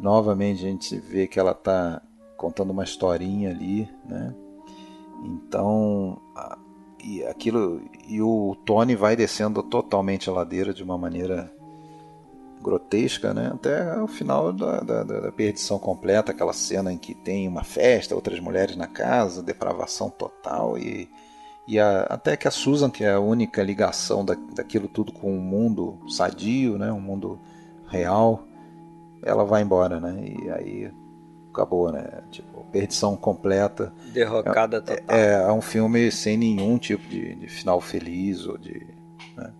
novamente 0.00 0.64
a 0.64 0.68
gente 0.70 0.96
vê 0.96 1.26
que 1.26 1.38
ela 1.38 1.52
está 1.52 2.00
contando 2.34 2.70
uma 2.70 2.84
historinha 2.84 3.50
ali, 3.50 3.86
né? 4.08 4.32
Então, 5.24 6.20
e 7.02 7.24
aquilo 7.24 7.82
e 8.08 8.20
o 8.22 8.56
Tony 8.64 8.94
vai 8.96 9.16
descendo 9.16 9.62
totalmente 9.62 10.28
a 10.28 10.32
ladeira 10.32 10.72
de 10.74 10.82
uma 10.82 10.98
maneira 10.98 11.52
grotesca, 12.62 13.32
né? 13.34 13.50
Até 13.52 14.00
o 14.00 14.06
final 14.06 14.52
da, 14.52 14.80
da, 14.80 15.04
da- 15.04 15.32
perdição 15.32 15.78
completa, 15.78 16.32
aquela 16.32 16.52
cena 16.52 16.92
em 16.92 16.98
que 16.98 17.14
tem 17.14 17.46
uma 17.46 17.62
festa, 17.62 18.14
outras 18.14 18.40
mulheres 18.40 18.76
na 18.76 18.86
casa, 18.86 19.42
depravação 19.42 20.10
total 20.10 20.78
e, 20.78 21.08
e 21.68 21.78
a- 21.78 22.02
até 22.04 22.36
que 22.36 22.48
a 22.48 22.50
Susan, 22.50 22.90
que 22.90 23.04
é 23.04 23.12
a 23.12 23.20
única 23.20 23.62
ligação 23.62 24.24
da, 24.24 24.34
daquilo 24.54 24.88
tudo 24.88 25.12
com 25.12 25.36
o 25.36 25.40
mundo 25.40 25.98
sadio, 26.08 26.78
né? 26.78 26.90
Um 26.92 27.00
mundo 27.00 27.38
real, 27.88 28.44
ela 29.22 29.44
vai 29.44 29.62
embora, 29.62 30.00
né? 30.00 30.24
E 30.26 30.50
aí 30.50 30.92
acabou, 31.56 31.90
né? 31.90 32.06
Tipo, 32.30 32.64
perdição 32.70 33.16
completa. 33.16 33.92
Derrocada 34.12 34.80
total. 34.80 35.16
É, 35.16 35.32
é 35.48 35.52
um 35.52 35.60
filme 35.60 36.10
sem 36.12 36.36
nenhum 36.36 36.78
tipo 36.78 37.06
de, 37.08 37.34
de 37.36 37.48
final 37.48 37.80
feliz 37.80 38.46
ou 38.46 38.56
de. 38.58 38.86
né? 39.36 39.50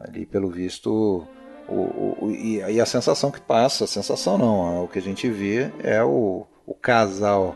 Ali, 0.00 0.26
pelo 0.26 0.50
visto. 0.50 1.26
O, 1.66 1.72
o- 1.74 2.16
o- 2.26 2.30
e, 2.30 2.56
e 2.58 2.78
a 2.80 2.84
sensação 2.84 3.30
que 3.30 3.40
passa, 3.40 3.84
a 3.84 3.86
sensação 3.86 4.36
não, 4.36 4.84
o 4.84 4.88
que 4.88 4.98
a 4.98 5.02
gente 5.02 5.30
vê 5.30 5.70
é 5.82 6.04
o, 6.04 6.44
o 6.66 6.74
casal 6.74 7.54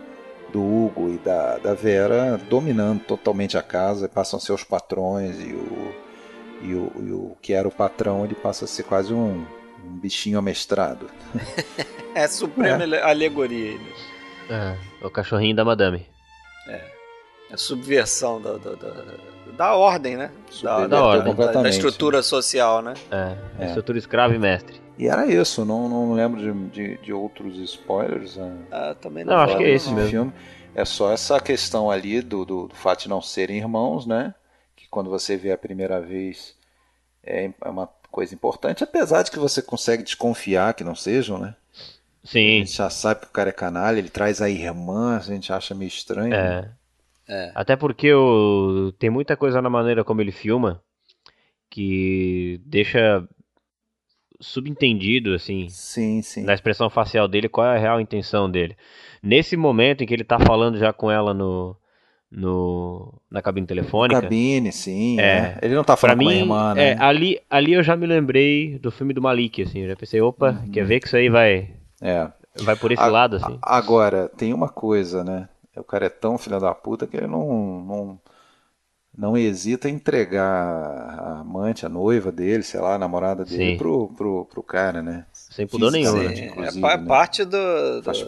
do 0.50 0.62
Hugo 0.62 1.10
e 1.10 1.18
da, 1.18 1.58
da 1.58 1.74
Vera 1.74 2.40
dominando 2.48 3.00
totalmente 3.00 3.58
a 3.58 3.62
casa, 3.62 4.08
passam 4.08 4.38
a 4.38 4.40
ser 4.40 4.52
os 4.54 4.64
patrões 4.64 5.36
e 5.38 5.52
o, 5.52 5.92
e 6.62 6.74
o, 6.74 6.92
e 7.06 7.12
o 7.12 7.36
que 7.42 7.52
era 7.52 7.68
o 7.68 7.70
patrão 7.70 8.24
ele 8.24 8.34
passa 8.34 8.64
a 8.64 8.68
ser 8.68 8.84
quase 8.84 9.12
um, 9.12 9.44
um 9.84 9.96
bichinho 9.98 10.38
amestrado. 10.38 11.08
É 12.14 12.26
suprema 12.26 12.82
ale- 12.82 12.98
alegoria. 13.00 13.70
aí, 13.72 13.78
né? 13.78 14.76
É, 15.00 15.04
o 15.06 15.10
cachorrinho 15.10 15.54
da 15.54 15.64
madame. 15.64 16.04
É 17.50 17.56
subversão 17.56 18.40
da, 18.42 18.54
da, 18.58 18.72
da, 18.74 19.04
da 19.56 19.74
ordem, 19.76 20.16
né? 20.16 20.30
Da, 20.62 20.86
da, 20.86 21.02
ordem. 21.02 21.18
da- 21.20 21.24
da 21.24 21.30
completamente. 21.36 21.72
estrutura 21.74 22.22
social, 22.22 22.82
né? 22.82 22.94
É, 23.10 23.36
É. 23.64 23.66
estrutura 23.68 23.98
escravo 23.98 24.34
e 24.34 24.38
mestre. 24.38 24.80
E 24.98 25.06
era 25.06 25.26
isso, 25.26 25.64
não, 25.64 25.88
não 25.88 26.12
lembro 26.12 26.40
de, 26.40 26.52
de, 26.70 26.96
de 26.98 27.12
outros 27.12 27.56
spoilers. 27.58 28.36
né? 28.36 28.56
Ah, 28.70 28.94
também 29.00 29.24
não, 29.24 29.34
Não, 29.34 29.40
acho 29.42 29.56
que 29.56 29.64
é 29.64 29.70
esse 29.70 29.90
mesmo. 29.92 30.10
filme. 30.10 30.32
É 30.74 30.84
só 30.84 31.12
essa 31.12 31.38
questão 31.40 31.90
ali 31.90 32.20
do, 32.20 32.44
do, 32.44 32.66
do 32.68 32.74
fato 32.74 33.02
de 33.02 33.08
não 33.08 33.22
serem 33.22 33.56
irmãos, 33.58 34.06
né? 34.06 34.34
Que 34.76 34.88
quando 34.88 35.08
você 35.08 35.36
vê 35.36 35.52
a 35.52 35.58
primeira 35.58 36.00
vez 36.00 36.54
é, 37.24 37.50
é 37.64 37.68
uma 37.70 37.88
coisa 38.10 38.34
importante, 38.34 38.84
apesar 38.84 39.22
de 39.22 39.30
que 39.30 39.38
você 39.38 39.62
consegue 39.62 40.02
desconfiar 40.02 40.74
que 40.74 40.84
não 40.84 40.94
sejam, 40.94 41.38
né? 41.38 41.54
A 42.24 42.26
Sim, 42.26 42.58
gente 42.60 42.72
já 42.76 42.90
sabe 42.90 43.20
que 43.20 43.26
o 43.26 43.30
cara 43.32 43.50
é 43.50 43.52
canalha, 43.52 43.98
ele 43.98 44.10
traz 44.10 44.42
a 44.42 44.50
irmã, 44.50 45.16
a 45.16 45.20
gente 45.20 45.52
acha 45.52 45.74
meio 45.74 45.88
estranho. 45.88 46.30
né? 46.30 46.70
é. 46.74 46.78
É. 47.28 47.52
Até 47.54 47.76
porque 47.76 48.12
o... 48.14 48.90
tem 48.98 49.10
muita 49.10 49.36
coisa 49.36 49.60
na 49.60 49.68
maneira 49.68 50.02
como 50.02 50.20
ele 50.22 50.32
filma 50.32 50.82
que 51.70 52.58
deixa 52.64 53.22
subentendido, 54.40 55.34
assim, 55.34 55.68
Sim, 55.68 56.22
sim. 56.22 56.42
na 56.44 56.54
expressão 56.54 56.88
facial 56.88 57.28
dele, 57.28 57.48
qual 57.48 57.66
é 57.66 57.76
a 57.76 57.78
real 57.78 58.00
intenção 58.00 58.50
dele. 58.50 58.76
Nesse 59.22 59.56
momento 59.56 60.02
em 60.02 60.06
que 60.06 60.14
ele 60.14 60.24
tá 60.24 60.38
falando 60.38 60.78
já 60.78 60.92
com 60.92 61.10
ela 61.10 61.34
no, 61.34 61.76
no 62.30 63.12
na 63.30 63.40
cabine 63.42 63.66
telefônica, 63.66 64.20
Cabine, 64.20 64.70
sim. 64.72 65.18
É. 65.20 65.22
é. 65.22 65.58
Ele 65.62 65.74
não 65.74 65.82
tá 65.84 65.96
pra 65.96 66.08
falando 66.10 66.22
com 66.22 66.28
a 66.28 66.32
mim, 66.32 66.38
irmã, 66.38 66.74
né? 66.74 66.90
é, 66.90 66.96
ali, 66.98 67.40
ali 67.48 67.72
eu 67.72 67.82
já 67.82 67.96
me 67.96 68.06
lembrei 68.06 68.78
do 68.78 68.90
filme 68.90 69.12
do 69.14 69.22
Malik, 69.22 69.62
assim, 69.62 69.80
eu 69.80 69.88
já 69.88 69.96
pensei, 69.96 70.20
opa, 70.20 70.50
Uhum. 70.50 70.70
quer 70.70 70.84
ver 70.84 71.00
que 71.00 71.06
isso 71.06 71.16
aí 71.16 71.28
vai, 71.28 71.70
É. 72.00 72.28
vai 72.60 72.76
por 72.76 72.92
esse 72.92 73.02
A- 73.02 73.06
lado, 73.06 73.36
assim. 73.36 73.58
a- 73.62 73.76
Agora, 73.78 74.28
tem 74.36 74.52
uma 74.52 74.68
coisa, 74.68 75.24
né? 75.24 75.48
O 75.76 75.84
cara 75.84 76.06
é 76.06 76.10
tão 76.10 76.36
filho 76.36 76.58
da 76.60 76.74
puta 76.74 77.06
que 77.06 77.16
ele 77.16 77.26
não, 77.28 77.80
não, 77.86 78.20
não 79.16 79.36
hesita 79.36 79.88
em 79.88 79.94
entregar 79.94 80.42
a 80.44 81.40
amante, 81.40 81.86
a 81.86 81.88
noiva 81.88 82.30
dele, 82.32 82.62
sei 82.62 82.80
lá, 82.80 82.94
a 82.94 82.98
namorada 82.98 83.44
dele, 83.44 83.72
Sim. 83.72 83.76
pro, 83.78 84.08
pro, 84.16 84.44
pro 84.46 84.62
cara, 84.62 85.00
né? 85.02 85.24
Sem 85.32 85.66
pudor 85.66 85.92
nenhum, 85.92 86.14
né? 86.14 86.34
É 86.34 86.72
né? 86.76 87.04
parte 87.06 87.44
do, 87.44 88.00
do, 88.00 88.02
Faz 88.04 88.26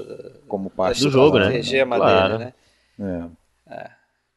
Como 0.48 0.70
parte 0.70 1.00
Do 1.02 1.10
jogo, 1.10 1.38
né? 1.38 1.46
estratagema 1.46 1.96
Claro. 1.96 2.38
dele, 2.38 2.52
né? 2.98 3.24
É. 3.26 3.39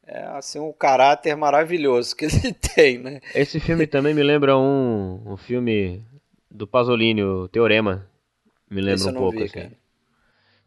É 0.06 0.22
assim 0.36 0.58
um 0.60 0.72
caráter 0.72 1.34
maravilhoso 1.36 2.14
que 2.14 2.26
ele 2.26 2.52
tem, 2.74 2.98
né? 2.98 3.20
Esse 3.34 3.58
filme 3.58 3.86
também 3.86 4.12
me 4.14 4.22
lembra 4.22 4.56
um, 4.58 5.22
um 5.32 5.36
filme 5.36 6.04
do 6.50 6.66
Pasolini, 6.66 7.22
o 7.22 7.48
Teorema. 7.48 8.06
Me 8.70 8.80
lembra 8.82 8.94
Esse 8.96 9.08
eu 9.08 9.12
um 9.12 9.14
pouco, 9.18 9.38
vi, 9.38 9.44
assim. 9.44 9.52
cara. 9.54 9.72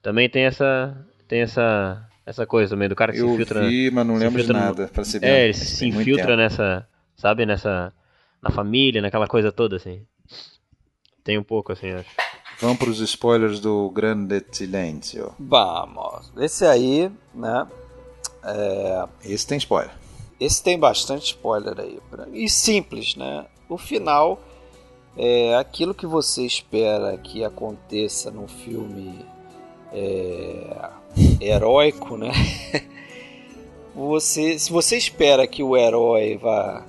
Também 0.01 0.29
tem 0.29 0.43
essa 0.45 1.05
tem 1.27 1.41
essa 1.41 2.03
essa 2.25 2.45
coisa 2.47 2.71
também 2.71 2.89
do 2.89 2.95
cara 2.95 3.11
que 3.13 3.19
Eu 3.19 3.27
se 3.27 3.33
infiltra. 3.33 3.61
vi, 3.69 3.91
mas 3.91 4.05
não 4.07 4.17
se 4.17 4.23
lembro 4.23 4.41
de 4.41 4.47
no- 4.47 4.53
nada, 4.59 4.87
pra 4.87 5.03
ser 5.03 5.19
bem 5.19 5.29
É, 5.29 5.43
ele 5.45 5.53
se 5.53 5.85
infiltra 5.87 6.35
nessa, 6.35 6.87
sabe, 7.15 7.45
nessa 7.45 7.93
na 8.41 8.49
família, 8.51 9.01
naquela 9.01 9.27
coisa 9.27 9.51
toda 9.51 9.75
assim. 9.75 10.05
Tem 11.23 11.37
um 11.37 11.43
pouco 11.43 11.71
assim, 11.73 11.91
acho. 11.91 12.09
Vamos 12.59 12.77
pros 12.79 12.99
spoilers 13.01 13.59
do 13.59 13.89
Grande 13.91 14.43
Silêncio. 14.51 15.35
Vamos. 15.37 16.31
Esse 16.37 16.65
aí, 16.65 17.11
né? 17.35 17.67
Esse 19.23 19.45
tem 19.47 19.57
spoiler. 19.57 19.91
Esse 20.39 20.63
tem 20.63 20.77
bastante 20.77 21.25
spoiler 21.25 21.79
aí. 21.79 21.99
E 22.33 22.47
simples, 22.49 23.15
né? 23.15 23.45
O 23.67 23.77
final 23.77 24.39
é 25.17 25.55
aquilo 25.55 25.93
que 25.93 26.05
você 26.05 26.45
espera 26.45 27.17
que 27.17 27.43
aconteça 27.43 28.29
num 28.29 28.47
filme 28.47 29.25
é, 29.91 30.89
heróico, 31.41 32.17
né? 32.17 32.31
Você, 33.95 34.59
se 34.59 34.71
você 34.71 34.95
espera 34.95 35.47
que 35.47 35.63
o 35.63 35.75
herói 35.75 36.37
vá, 36.37 36.85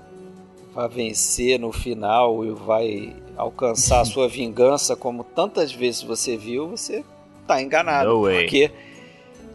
vá 0.75 0.87
vencer 0.87 1.59
no 1.59 1.73
final 1.73 2.45
e 2.45 2.51
vai 2.51 3.17
alcançar 3.35 4.03
a 4.03 4.05
sua 4.05 4.29
vingança, 4.29 4.95
como 4.95 5.25
tantas 5.25 5.73
vezes 5.73 6.03
você 6.03 6.37
viu, 6.37 6.69
você 6.69 7.03
tá 7.47 7.63
enganado. 7.63 8.11
No 8.11 8.23
way. 8.25 8.47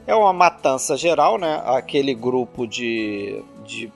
É 0.06 0.14
uma 0.14 0.34
matança 0.34 0.98
geral, 0.98 1.38
né? 1.38 1.62
Aquele 1.66 2.14
grupo 2.14 2.68
de, 2.68 3.42
de 3.66 3.92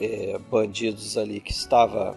é, 0.00 0.38
bandidos 0.50 1.18
ali 1.18 1.40
que 1.40 1.52
estava 1.52 2.16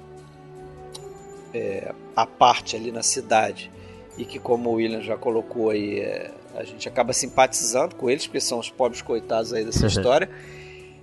é, 1.54 1.94
à 2.16 2.26
parte 2.26 2.76
ali 2.76 2.92
na 2.92 3.04
cidade 3.04 3.72
e 4.18 4.26
que, 4.26 4.40
como 4.40 4.70
o 4.70 4.74
William 4.74 5.02
já 5.02 5.18
colocou 5.18 5.70
aí, 5.70 6.00
é, 6.00 6.32
a 6.56 6.64
gente 6.64 6.88
acaba 6.88 7.14
simpatizando 7.14 7.96
com 7.96 8.10
eles, 8.10 8.26
porque 8.26 8.42
são 8.42 8.60
os 8.60 8.70
pobres 8.70 9.02
coitados 9.02 9.54
aí 9.54 9.64
dessa 9.64 9.86
história. 9.86 10.30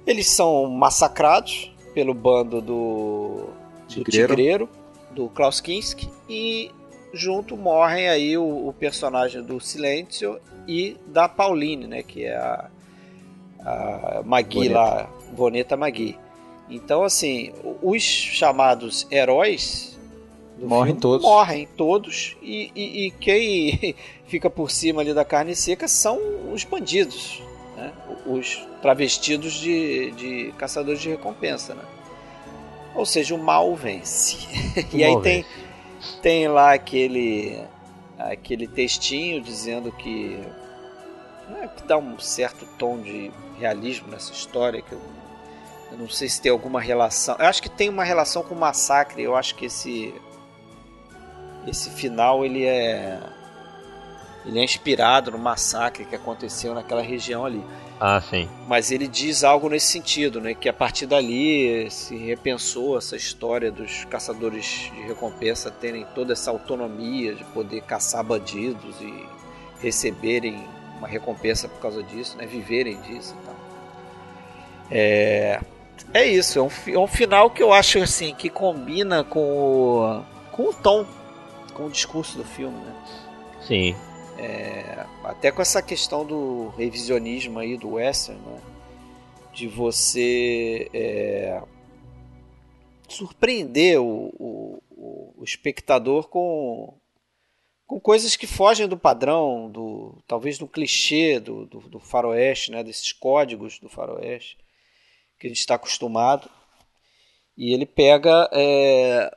Eles 0.06 0.28
são 0.28 0.66
massacrados 0.66 1.72
pelo 1.94 2.12
bando 2.12 2.60
do, 2.60 3.48
do 3.88 4.04
Tigreiro. 4.04 4.34
Tigreiro, 4.34 4.68
do 5.12 5.28
Klaus 5.28 5.60
Kinski, 5.60 6.10
e 6.28 6.70
junto 7.14 7.56
morrem 7.56 8.08
aí 8.08 8.36
o, 8.36 8.68
o 8.68 8.72
personagem 8.72 9.42
do 9.42 9.60
Silêncio 9.60 10.38
e 10.68 10.96
da 11.06 11.28
Pauline, 11.28 11.86
né, 11.86 12.02
que 12.02 12.24
é 12.24 12.34
a, 12.36 12.68
a 13.60 14.22
Magui 14.24 14.68
Boneta. 14.68 14.74
lá, 14.74 15.10
Boneta 15.32 15.76
Magui. 15.76 16.18
Então, 16.68 17.02
assim, 17.04 17.52
os 17.82 18.02
chamados 18.02 19.06
heróis 19.10 19.98
Morrem 20.58 20.86
filme 20.94 21.00
todos. 21.00 21.26
morrem 21.26 21.68
todos 21.76 22.36
e, 22.40 22.70
e- 22.74 23.06
e 23.06 23.10
quem 23.10 23.94
fica 24.26 24.48
por 24.48 24.70
cima 24.70 25.02
ali 25.02 25.12
da 25.12 25.24
carne 25.24 25.54
seca 25.54 25.86
são 25.88 26.18
os 26.52 26.64
bandidos, 26.64 27.42
né? 27.76 27.92
os 28.26 28.66
travestidos 28.80 29.52
de, 29.54 30.10
de 30.12 30.54
caçadores 30.56 31.00
de 31.00 31.08
recompensa. 31.10 31.74
Né? 31.74 31.82
Ou 32.94 33.04
seja, 33.04 33.34
o 33.34 33.38
mal 33.38 33.74
vence. 33.74 34.36
O 34.92 34.96
e 34.96 35.04
aí 35.04 35.12
mal 35.12 35.22
tem, 35.22 35.44
tem 36.22 36.48
lá 36.48 36.72
aquele, 36.72 37.62
aquele 38.18 38.66
textinho 38.66 39.40
dizendo 39.40 39.92
que, 39.92 40.38
né, 41.48 41.68
que 41.76 41.82
dá 41.84 41.96
um 41.96 42.18
certo 42.18 42.66
tom 42.78 43.00
de 43.00 43.30
realismo 43.58 44.08
nessa 44.08 44.32
história 44.32 44.82
que 44.82 44.92
eu, 44.92 45.00
eu 45.92 45.98
não 45.98 46.08
sei 46.08 46.28
se 46.28 46.40
tem 46.40 46.50
alguma 46.50 46.80
relação. 46.80 47.36
Eu 47.38 47.46
acho 47.46 47.62
que 47.62 47.68
tem 47.68 47.88
uma 47.88 48.04
relação 48.04 48.42
com 48.42 48.54
o 48.54 48.58
massacre. 48.58 49.22
Eu 49.22 49.36
acho 49.36 49.54
que 49.54 49.66
esse 49.66 50.14
esse 51.66 51.88
final 51.90 52.44
ele 52.44 52.64
é 52.64 53.18
Ele 54.44 54.58
é 54.58 54.64
inspirado 54.64 55.30
no 55.30 55.38
massacre 55.38 56.04
que 56.04 56.14
aconteceu 56.14 56.74
naquela 56.74 57.02
região 57.02 57.44
ali. 57.44 57.64
Ah, 58.00 58.20
sim. 58.20 58.48
Mas 58.66 58.90
ele 58.90 59.06
diz 59.06 59.44
algo 59.44 59.68
nesse 59.68 59.86
sentido, 59.86 60.40
né? 60.40 60.54
Que 60.54 60.68
a 60.68 60.72
partir 60.72 61.06
dali 61.06 61.88
se 61.90 62.16
repensou 62.16 62.98
essa 62.98 63.16
história 63.16 63.70
dos 63.70 64.04
caçadores 64.06 64.90
de 64.94 65.02
recompensa 65.02 65.70
terem 65.70 66.04
toda 66.14 66.32
essa 66.32 66.50
autonomia 66.50 67.34
de 67.34 67.44
poder 67.44 67.82
caçar 67.82 68.24
bandidos 68.24 69.00
e 69.00 69.26
receberem 69.80 70.66
uma 70.98 71.06
recompensa 71.06 71.68
por 71.68 71.80
causa 71.80 72.02
disso, 72.02 72.36
né? 72.36 72.46
Viverem 72.46 73.00
disso 73.02 73.36
e 73.40 73.46
tal. 73.46 73.54
É, 74.90 75.60
é 76.12 76.24
isso, 76.26 76.58
é 76.58 76.62
um, 76.62 76.70
é 76.88 76.98
um 76.98 77.06
final 77.06 77.50
que 77.50 77.62
eu 77.62 77.72
acho 77.72 77.98
assim 77.98 78.34
que 78.34 78.50
combina 78.50 79.24
com 79.24 79.40
o, 79.40 80.22
com 80.52 80.64
o 80.64 80.72
tom, 80.72 81.06
com 81.72 81.86
o 81.86 81.90
discurso 81.90 82.36
do 82.36 82.44
filme, 82.44 82.76
né? 82.76 82.94
Sim. 83.62 83.94
É, 84.44 85.06
até 85.24 85.50
com 85.50 85.62
essa 85.62 85.80
questão 85.80 86.22
do 86.26 86.68
revisionismo 86.76 87.58
aí 87.58 87.78
do 87.78 87.94
western, 87.94 88.38
né? 88.42 88.60
de 89.54 89.66
você 89.66 90.90
é, 90.92 91.62
surpreender 93.08 93.98
o, 94.02 94.30
o, 94.38 95.32
o, 95.38 95.44
espectador 95.44 96.28
com, 96.28 96.94
com 97.86 97.98
coisas 97.98 98.36
que 98.36 98.46
fogem 98.46 98.86
do 98.86 98.98
padrão, 98.98 99.70
do 99.70 100.22
talvez 100.26 100.58
do 100.58 100.68
clichê 100.68 101.40
do, 101.40 101.64
do, 101.64 101.80
do 101.88 101.98
faroeste, 101.98 102.70
né? 102.70 102.84
desses 102.84 103.12
códigos 103.12 103.78
do 103.78 103.88
faroeste 103.88 104.58
que 105.38 105.46
a 105.46 105.48
gente 105.48 105.60
está 105.60 105.76
acostumado. 105.76 106.50
E 107.56 107.72
ele 107.72 107.86
pega 107.86 108.50
é, 108.52 109.34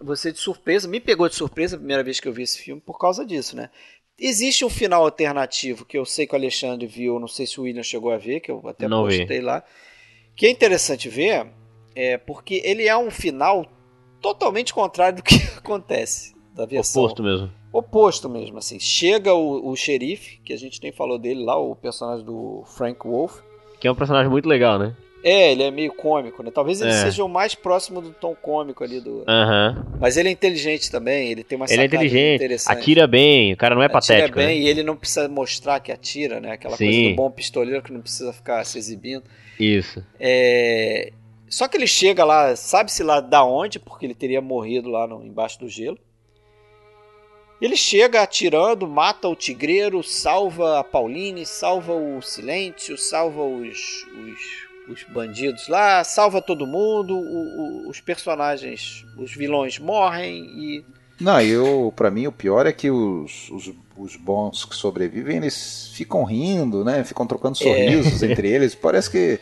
você 0.00 0.32
de 0.32 0.38
surpresa, 0.38 0.88
me 0.88 1.00
pegou 1.00 1.28
de 1.28 1.34
surpresa 1.34 1.76
a 1.76 1.78
primeira 1.78 2.02
vez 2.02 2.20
que 2.20 2.28
eu 2.28 2.32
vi 2.32 2.42
esse 2.42 2.58
filme 2.58 2.80
por 2.80 2.98
causa 2.98 3.24
disso, 3.24 3.56
né? 3.56 3.70
Existe 4.18 4.64
um 4.64 4.70
final 4.70 5.04
alternativo 5.04 5.84
que 5.84 5.98
eu 5.98 6.04
sei 6.04 6.26
que 6.26 6.32
o 6.34 6.36
Alexandre 6.36 6.86
viu, 6.86 7.18
não 7.18 7.28
sei 7.28 7.46
se 7.46 7.60
o 7.60 7.64
William 7.64 7.82
chegou 7.82 8.10
a 8.10 8.16
ver, 8.16 8.40
que 8.40 8.50
eu 8.50 8.62
até 8.66 8.88
Não 8.88 9.06
vi. 9.06 9.18
postei 9.18 9.40
lá. 9.40 9.62
Que 10.34 10.46
é 10.46 10.50
interessante 10.50 11.08
ver, 11.08 11.46
é 11.94 12.16
porque 12.16 12.62
ele 12.64 12.86
é 12.86 12.96
um 12.96 13.10
final 13.10 13.66
totalmente 14.20 14.72
contrário 14.72 15.18
do 15.18 15.22
que 15.22 15.34
acontece 15.56 16.34
da 16.54 16.64
versão. 16.64 17.02
Oposto 17.02 17.22
mesmo. 17.22 17.52
Oposto 17.72 18.28
mesmo, 18.28 18.58
assim. 18.58 18.80
Chega 18.80 19.34
o, 19.34 19.68
o 19.70 19.76
xerife, 19.76 20.38
que 20.38 20.52
a 20.52 20.56
gente 20.56 20.82
nem 20.82 20.92
falou 20.92 21.18
dele 21.18 21.44
lá, 21.44 21.58
o 21.58 21.76
personagem 21.76 22.24
do 22.24 22.64
Frank 22.66 23.06
Wolf. 23.06 23.40
Que 23.78 23.86
é 23.86 23.92
um 23.92 23.94
personagem 23.94 24.30
muito 24.30 24.48
legal, 24.48 24.78
né? 24.78 24.96
É, 25.28 25.50
ele 25.50 25.64
é 25.64 25.70
meio 25.72 25.92
cômico, 25.92 26.40
né? 26.42 26.52
Talvez 26.54 26.80
ele 26.80 26.90
É. 26.90 27.02
seja 27.02 27.24
o 27.24 27.28
mais 27.28 27.52
próximo 27.52 28.00
do 28.00 28.10
tom 28.12 28.32
cômico 28.34 28.84
ali 28.84 29.00
do. 29.00 29.24
Aham. 29.26 29.84
Mas 30.00 30.16
ele 30.16 30.28
é 30.28 30.32
inteligente 30.32 30.88
também, 30.88 31.32
ele 31.32 31.42
tem 31.42 31.56
uma 31.56 31.66
Ele 31.68 31.82
é 31.82 31.84
inteligente, 31.86 32.36
interessante. 32.36 32.78
atira 32.78 33.06
bem, 33.08 33.52
o 33.52 33.56
cara 33.56 33.74
não 33.74 33.82
é 33.82 33.86
Atira 33.86 34.00
patético. 34.00 34.38
bem 34.38 34.46
né? 34.46 34.54
e 34.56 34.68
ele 34.68 34.84
não 34.84 34.94
precisa 34.96 35.28
mostrar 35.28 35.80
que 35.80 35.90
atira, 35.90 36.38
né? 36.40 36.52
Aquela 36.52 36.76
coisa 36.76 36.92
Sim. 36.92 37.10
do 37.10 37.16
bom 37.16 37.28
pistoleiro 37.30 37.82
que 37.82 37.92
não 37.92 38.00
precisa 38.00 38.32
ficar 38.32 38.64
se 38.64 38.78
exibindo. 38.78 39.24
Isso. 39.58 40.04
É, 40.20 41.12
Só 41.48 41.66
que 41.66 41.76
ele 41.76 41.86
chega 41.88 42.24
lá, 42.24 42.54
sabe-se 42.54 43.02
lá 43.02 43.20
da 43.20 43.44
onde, 43.44 43.78
porque 43.80 44.06
ele 44.06 44.14
teria 44.14 44.40
morrido 44.40 44.88
lá 44.88 45.06
no... 45.08 45.24
embaixo 45.24 45.58
do 45.58 45.68
gelo. 45.68 45.98
Ele 47.60 47.74
chega 47.76 48.20
atirando, 48.20 48.86
mata 48.86 49.26
o 49.28 49.34
tigreiro, 49.34 50.02
salva 50.02 50.78
a 50.78 50.84
Pauline, 50.84 51.46
salva 51.46 51.94
o 51.94 52.20
Silêncio, 52.20 52.98
salva 52.98 53.42
os, 53.42 53.78
os, 54.04 54.65
os 54.88 55.02
bandidos 55.04 55.68
lá, 55.68 56.02
salva 56.04 56.40
todo 56.42 56.66
mundo, 56.66 57.16
o- 57.16 57.84
o- 57.86 57.88
os 57.90 58.00
personagens, 58.00 59.04
os 59.18 59.34
vilões 59.34 59.78
morrem 59.78 60.44
e 60.44 60.84
Não, 61.20 61.40
eu, 61.40 61.92
pra 61.96 62.10
mim 62.10 62.26
o 62.26 62.32
pior 62.32 62.66
é 62.66 62.72
que 62.72 62.90
os, 62.90 63.50
os, 63.50 63.72
os 63.96 64.16
bons 64.16 64.64
que 64.64 64.76
sobrevivem, 64.76 65.38
eles 65.38 65.90
ficam 65.94 66.24
rindo, 66.24 66.84
né? 66.84 67.02
Ficam 67.04 67.26
trocando 67.26 67.56
sorrisos 67.56 68.22
entre 68.22 68.48
eles. 68.48 68.74
Parece 68.74 69.10
que 69.10 69.40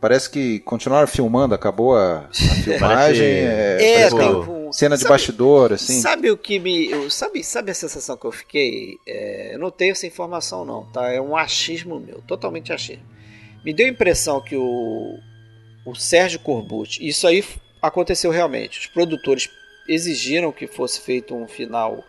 parece 0.00 0.30
que 0.30 0.60
continuaram 0.60 1.06
filmando, 1.06 1.54
acabou 1.54 1.94
a, 1.94 2.20
a 2.20 2.28
filmagem. 2.64 3.26
É, 3.26 3.76
É, 3.80 4.08
parece 4.10 4.16
tem 4.16 4.28
um- 4.54 4.72
cena 4.72 4.96
de 4.96 5.02
sabe- 5.02 5.12
bastidor, 5.12 5.72
assim. 5.74 6.00
Sabe 6.00 6.30
o 6.30 6.38
que 6.38 6.58
me. 6.58 6.90
eu- 6.90 7.10
sabe, 7.10 7.44
sabe 7.44 7.70
a 7.70 7.74
sensação 7.74 8.16
que 8.16 8.24
eu 8.24 8.32
fiquei? 8.32 8.96
É, 9.06 9.54
eu 9.54 9.58
não 9.58 9.70
tenho 9.70 9.92
essa 9.92 10.06
informação, 10.06 10.64
não, 10.64 10.84
tá? 10.86 11.12
É 11.12 11.20
um 11.20 11.36
achismo 11.36 12.00
meu, 12.00 12.22
totalmente 12.26 12.72
achismo. 12.72 13.02
Me 13.64 13.72
deu 13.72 13.86
a 13.86 13.90
impressão 13.90 14.40
que 14.40 14.56
o, 14.56 15.18
o 15.84 15.94
Sérgio 15.94 16.40
Corbucci, 16.40 17.06
isso 17.06 17.26
aí 17.26 17.44
aconteceu 17.80 18.30
realmente. 18.30 18.78
Os 18.78 18.86
produtores 18.86 19.50
exigiram 19.88 20.52
que 20.52 20.66
fosse 20.66 21.00
feito 21.00 21.34
um 21.34 21.46
final 21.46 22.04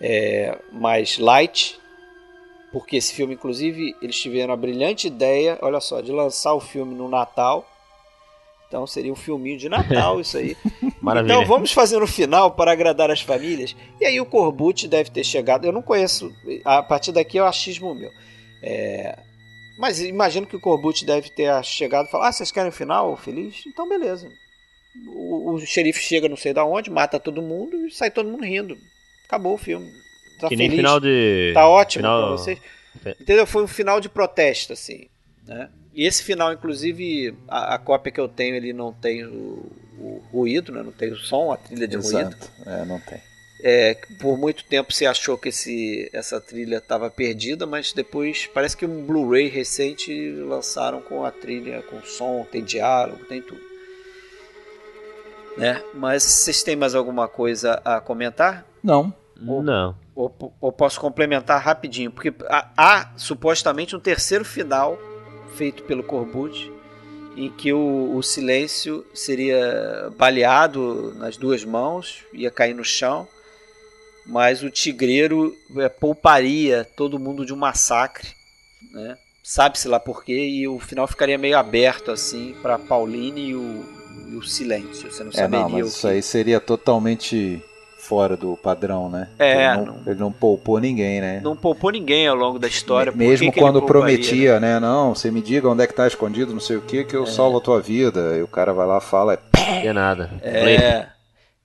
é, 0.00 0.58
mais 0.72 1.18
light, 1.18 1.78
porque 2.72 2.96
esse 2.96 3.12
filme, 3.12 3.34
inclusive, 3.34 3.94
eles 4.00 4.20
tiveram 4.20 4.54
a 4.54 4.56
brilhante 4.56 5.06
ideia, 5.06 5.58
olha 5.60 5.80
só, 5.80 6.00
de 6.00 6.12
lançar 6.12 6.54
o 6.54 6.60
filme 6.60 6.94
no 6.94 7.08
Natal. 7.08 7.66
Então 8.68 8.86
seria 8.86 9.12
um 9.12 9.16
filminho 9.16 9.58
de 9.58 9.68
Natal 9.68 10.20
isso 10.20 10.38
aí. 10.38 10.56
Maravilha. 11.02 11.32
Então 11.32 11.44
vamos 11.44 11.72
fazer 11.72 11.98
no 11.98 12.06
final 12.06 12.52
para 12.52 12.70
agradar 12.70 13.10
as 13.10 13.20
famílias. 13.20 13.74
E 14.00 14.06
aí 14.06 14.20
o 14.20 14.26
Corbucci 14.26 14.86
deve 14.86 15.10
ter 15.10 15.24
chegado. 15.24 15.64
Eu 15.64 15.72
não 15.72 15.82
conheço. 15.82 16.32
A 16.64 16.80
partir 16.80 17.10
daqui 17.10 17.36
é 17.36 17.42
o 17.42 17.46
achismo 17.46 17.92
meu. 17.92 18.12
É, 18.62 19.18
mas 19.80 20.00
imagino 20.00 20.46
que 20.46 20.54
o 20.54 20.60
Corbucci 20.60 21.06
deve 21.06 21.30
ter 21.30 21.50
chegado 21.64 22.06
e 22.06 22.10
falado: 22.10 22.28
Ah, 22.28 22.32
vocês 22.32 22.52
querem 22.52 22.68
o 22.68 22.72
final 22.72 23.16
feliz? 23.16 23.64
Então 23.66 23.88
beleza. 23.88 24.30
O, 25.08 25.52
o 25.52 25.60
xerife 25.60 26.02
chega 26.02 26.28
não 26.28 26.36
sei 26.36 26.52
da 26.52 26.64
onde, 26.64 26.90
mata 26.90 27.18
todo 27.18 27.40
mundo 27.40 27.86
e 27.86 27.90
sai 27.90 28.10
todo 28.10 28.28
mundo 28.28 28.44
rindo. 28.44 28.76
Acabou 29.26 29.54
o 29.54 29.58
filme. 29.58 29.90
Tá 30.38 30.48
que 30.48 30.56
nem 30.56 30.68
feliz. 30.68 30.84
final 30.84 31.00
de. 31.00 31.52
Tá 31.54 31.66
ótimo 31.66 32.02
final... 32.02 32.20
pra 32.20 32.30
vocês. 32.30 32.58
Entendeu? 33.20 33.46
Foi 33.46 33.62
um 33.62 33.68
final 33.68 34.00
de 34.00 34.08
protesto, 34.10 34.74
assim. 34.74 35.08
Né? 35.46 35.70
E 35.94 36.06
esse 36.06 36.22
final, 36.22 36.52
inclusive, 36.52 37.34
a, 37.48 37.74
a 37.74 37.78
cópia 37.78 38.12
que 38.12 38.20
eu 38.20 38.28
tenho, 38.28 38.56
ele 38.56 38.72
não 38.72 38.92
tem 38.92 39.24
o, 39.24 39.70
o 39.98 40.22
ruído, 40.30 40.72
né? 40.72 40.82
não 40.82 40.92
tem 40.92 41.10
o 41.10 41.16
som, 41.16 41.50
a 41.52 41.56
trilha 41.56 41.88
de 41.88 41.96
ruído. 41.96 42.18
Exato. 42.18 42.50
É, 42.66 42.84
não 42.84 43.00
tem. 43.00 43.20
É, 43.62 43.96
por 44.18 44.38
muito 44.38 44.64
tempo 44.64 44.92
se 44.92 45.06
achou 45.06 45.36
que 45.36 45.50
esse, 45.50 46.08
essa 46.12 46.40
trilha 46.40 46.76
estava 46.76 47.10
perdida, 47.10 47.66
mas 47.66 47.92
depois 47.92 48.46
parece 48.46 48.76
que 48.76 48.86
um 48.86 49.04
Blu-ray 49.04 49.48
recente 49.48 50.32
lançaram 50.32 51.00
com 51.00 51.24
a 51.24 51.30
trilha, 51.30 51.82
com 51.82 52.00
som, 52.02 52.46
tem 52.50 52.62
diálogo, 52.62 53.24
tem 53.24 53.42
tudo. 53.42 53.60
Né? 55.56 55.82
Mas 55.94 56.22
vocês 56.22 56.62
têm 56.62 56.76
mais 56.76 56.94
alguma 56.94 57.28
coisa 57.28 57.80
a 57.84 58.00
comentar? 58.00 58.64
Não. 58.82 59.12
Não. 59.40 59.96
Ou, 60.14 60.54
ou 60.60 60.70
posso 60.70 61.00
complementar 61.00 61.62
rapidinho, 61.62 62.10
porque 62.10 62.32
há, 62.46 62.68
há, 62.76 63.12
supostamente 63.16 63.96
um 63.96 64.00
terceiro 64.00 64.44
final 64.44 64.98
feito 65.54 65.82
pelo 65.84 66.02
Corbucci, 66.02 66.70
em 67.36 67.48
que 67.48 67.72
o, 67.72 68.14
o 68.14 68.22
silêncio 68.22 69.06
seria 69.14 70.10
baleado 70.18 71.14
nas 71.16 71.36
duas 71.36 71.64
mãos, 71.64 72.24
ia 72.32 72.50
cair 72.50 72.74
no 72.74 72.84
chão, 72.84 73.26
mas 74.26 74.62
o 74.62 74.70
tigreiro 74.70 75.54
é, 75.76 75.88
pouparia 75.88 76.86
todo 76.96 77.18
mundo 77.18 77.44
de 77.44 77.52
um 77.52 77.56
massacre, 77.56 78.28
né? 78.92 79.16
sabe-se 79.42 79.88
lá 79.88 79.98
porquê, 79.98 80.48
e 80.48 80.68
o 80.68 80.78
final 80.78 81.08
ficaria 81.08 81.36
meio 81.36 81.58
aberto 81.58 82.12
assim 82.12 82.54
para 82.62 82.78
Pauline 82.78 83.48
e 83.48 83.54
o, 83.56 83.84
e 84.30 84.36
o 84.36 84.42
silêncio. 84.42 85.10
Você 85.10 85.24
não 85.24 85.30
É, 85.30 85.34
saberia 85.34 85.58
não, 85.60 85.70
mas 85.70 85.84
o 85.84 85.88
isso 85.88 86.06
que... 86.06 86.06
aí 86.06 86.22
seria 86.22 86.60
totalmente 86.60 87.60
fora 87.98 88.36
do 88.36 88.56
padrão, 88.56 89.10
né? 89.10 89.28
É, 89.38 89.74
ele 89.74 89.84
não, 89.84 90.02
ele 90.06 90.20
não 90.20 90.32
poupou 90.32 90.78
ninguém, 90.78 91.20
né? 91.20 91.40
Não 91.42 91.56
poupou 91.56 91.90
ninguém 91.90 92.26
ao 92.28 92.36
longo 92.36 92.58
da 92.58 92.68
história. 92.68 93.12
Mesmo 93.12 93.52
que 93.52 93.60
quando 93.60 93.80
pouparia, 93.80 94.02
né? 94.02 94.16
prometia, 94.16 94.60
né? 94.60 94.80
Não, 94.80 95.14
você 95.14 95.30
me 95.30 95.40
diga 95.40 95.68
onde 95.68 95.82
é 95.82 95.86
que 95.86 95.94
tá 95.94 96.06
escondido, 96.06 96.52
não 96.52 96.60
sei 96.60 96.76
o 96.76 96.82
que, 96.82 97.04
que 97.04 97.14
eu 97.14 97.26
salvo 97.26 97.58
a 97.58 97.60
tua 97.60 97.80
vida. 97.80 98.36
E 98.36 98.42
o 98.42 98.48
cara 98.48 98.72
vai 98.72 98.86
lá 98.86 98.98
e 98.98 99.00
fala, 99.00 99.34
é, 99.34 99.86
É 99.86 99.92
nada. 99.92 100.30
É. 100.42 101.08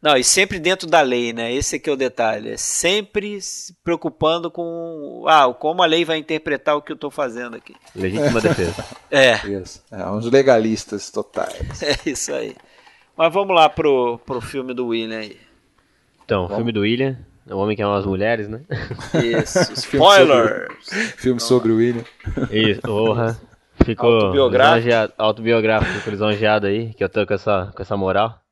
Não, 0.06 0.16
e 0.16 0.24
sempre 0.24 0.60
dentro 0.60 0.88
da 0.88 1.02
lei, 1.02 1.34
né? 1.34 1.52
Esse 1.52 1.78
aqui 1.78 1.90
é 1.90 1.94
o 1.94 1.96
detalhe. 1.96 2.52
É 2.52 2.58
sempre 2.58 3.42
se 3.42 3.74
preocupando 3.84 4.52
com 4.52 5.26
ah, 5.28 5.52
como 5.52 5.82
a 5.82 5.88
lei 5.88 6.06
vai 6.06 6.20
interpretar 6.20 6.78
o 6.78 6.82
que 6.84 6.92
eu 6.92 6.96
tô 6.96 7.10
fazendo 7.10 7.56
aqui. 7.56 7.74
Legítima 7.96 8.38
defesa. 8.40 8.86
É, 9.10 9.38
isso. 9.48 9.84
É, 9.92 10.06
uns 10.06 10.30
legalistas 10.30 11.10
totais. 11.10 11.82
é 11.82 11.98
isso 12.08 12.32
aí. 12.32 12.56
Mas 13.18 13.34
vamos 13.34 13.56
lá 13.56 13.68
pro, 13.68 14.20
pro 14.20 14.40
filme 14.40 14.76
do 14.76 14.90
William 14.90 15.18
aí. 15.18 15.40
Então, 16.24 16.50
filme 16.50 16.72
do 16.72 16.82
William, 16.82 17.18
o 17.50 17.58
homem 17.58 17.76
que 17.76 17.82
ama 17.82 17.98
as 17.98 18.06
mulheres, 18.06 18.48
né? 18.48 18.62
Isso, 19.24 19.74
spoilers! 19.74 20.70
Filme 21.18 21.40
sobre 21.40 21.72
o 21.72 21.78
William. 21.78 22.06
Isso, 22.52 22.82
porra. 22.82 23.42
Ficou 23.84 24.14
Autobiográfico. 24.14 25.14
autobiográfico, 25.18 25.94
ficou 25.94 26.12
lisonjeado 26.12 26.68
aí, 26.68 26.94
que 26.94 27.04
eu 27.04 27.10
tô 27.10 27.26
com 27.26 27.34
essa, 27.34 27.74
com 27.76 27.82
essa 27.82 27.98
moral. 27.98 28.45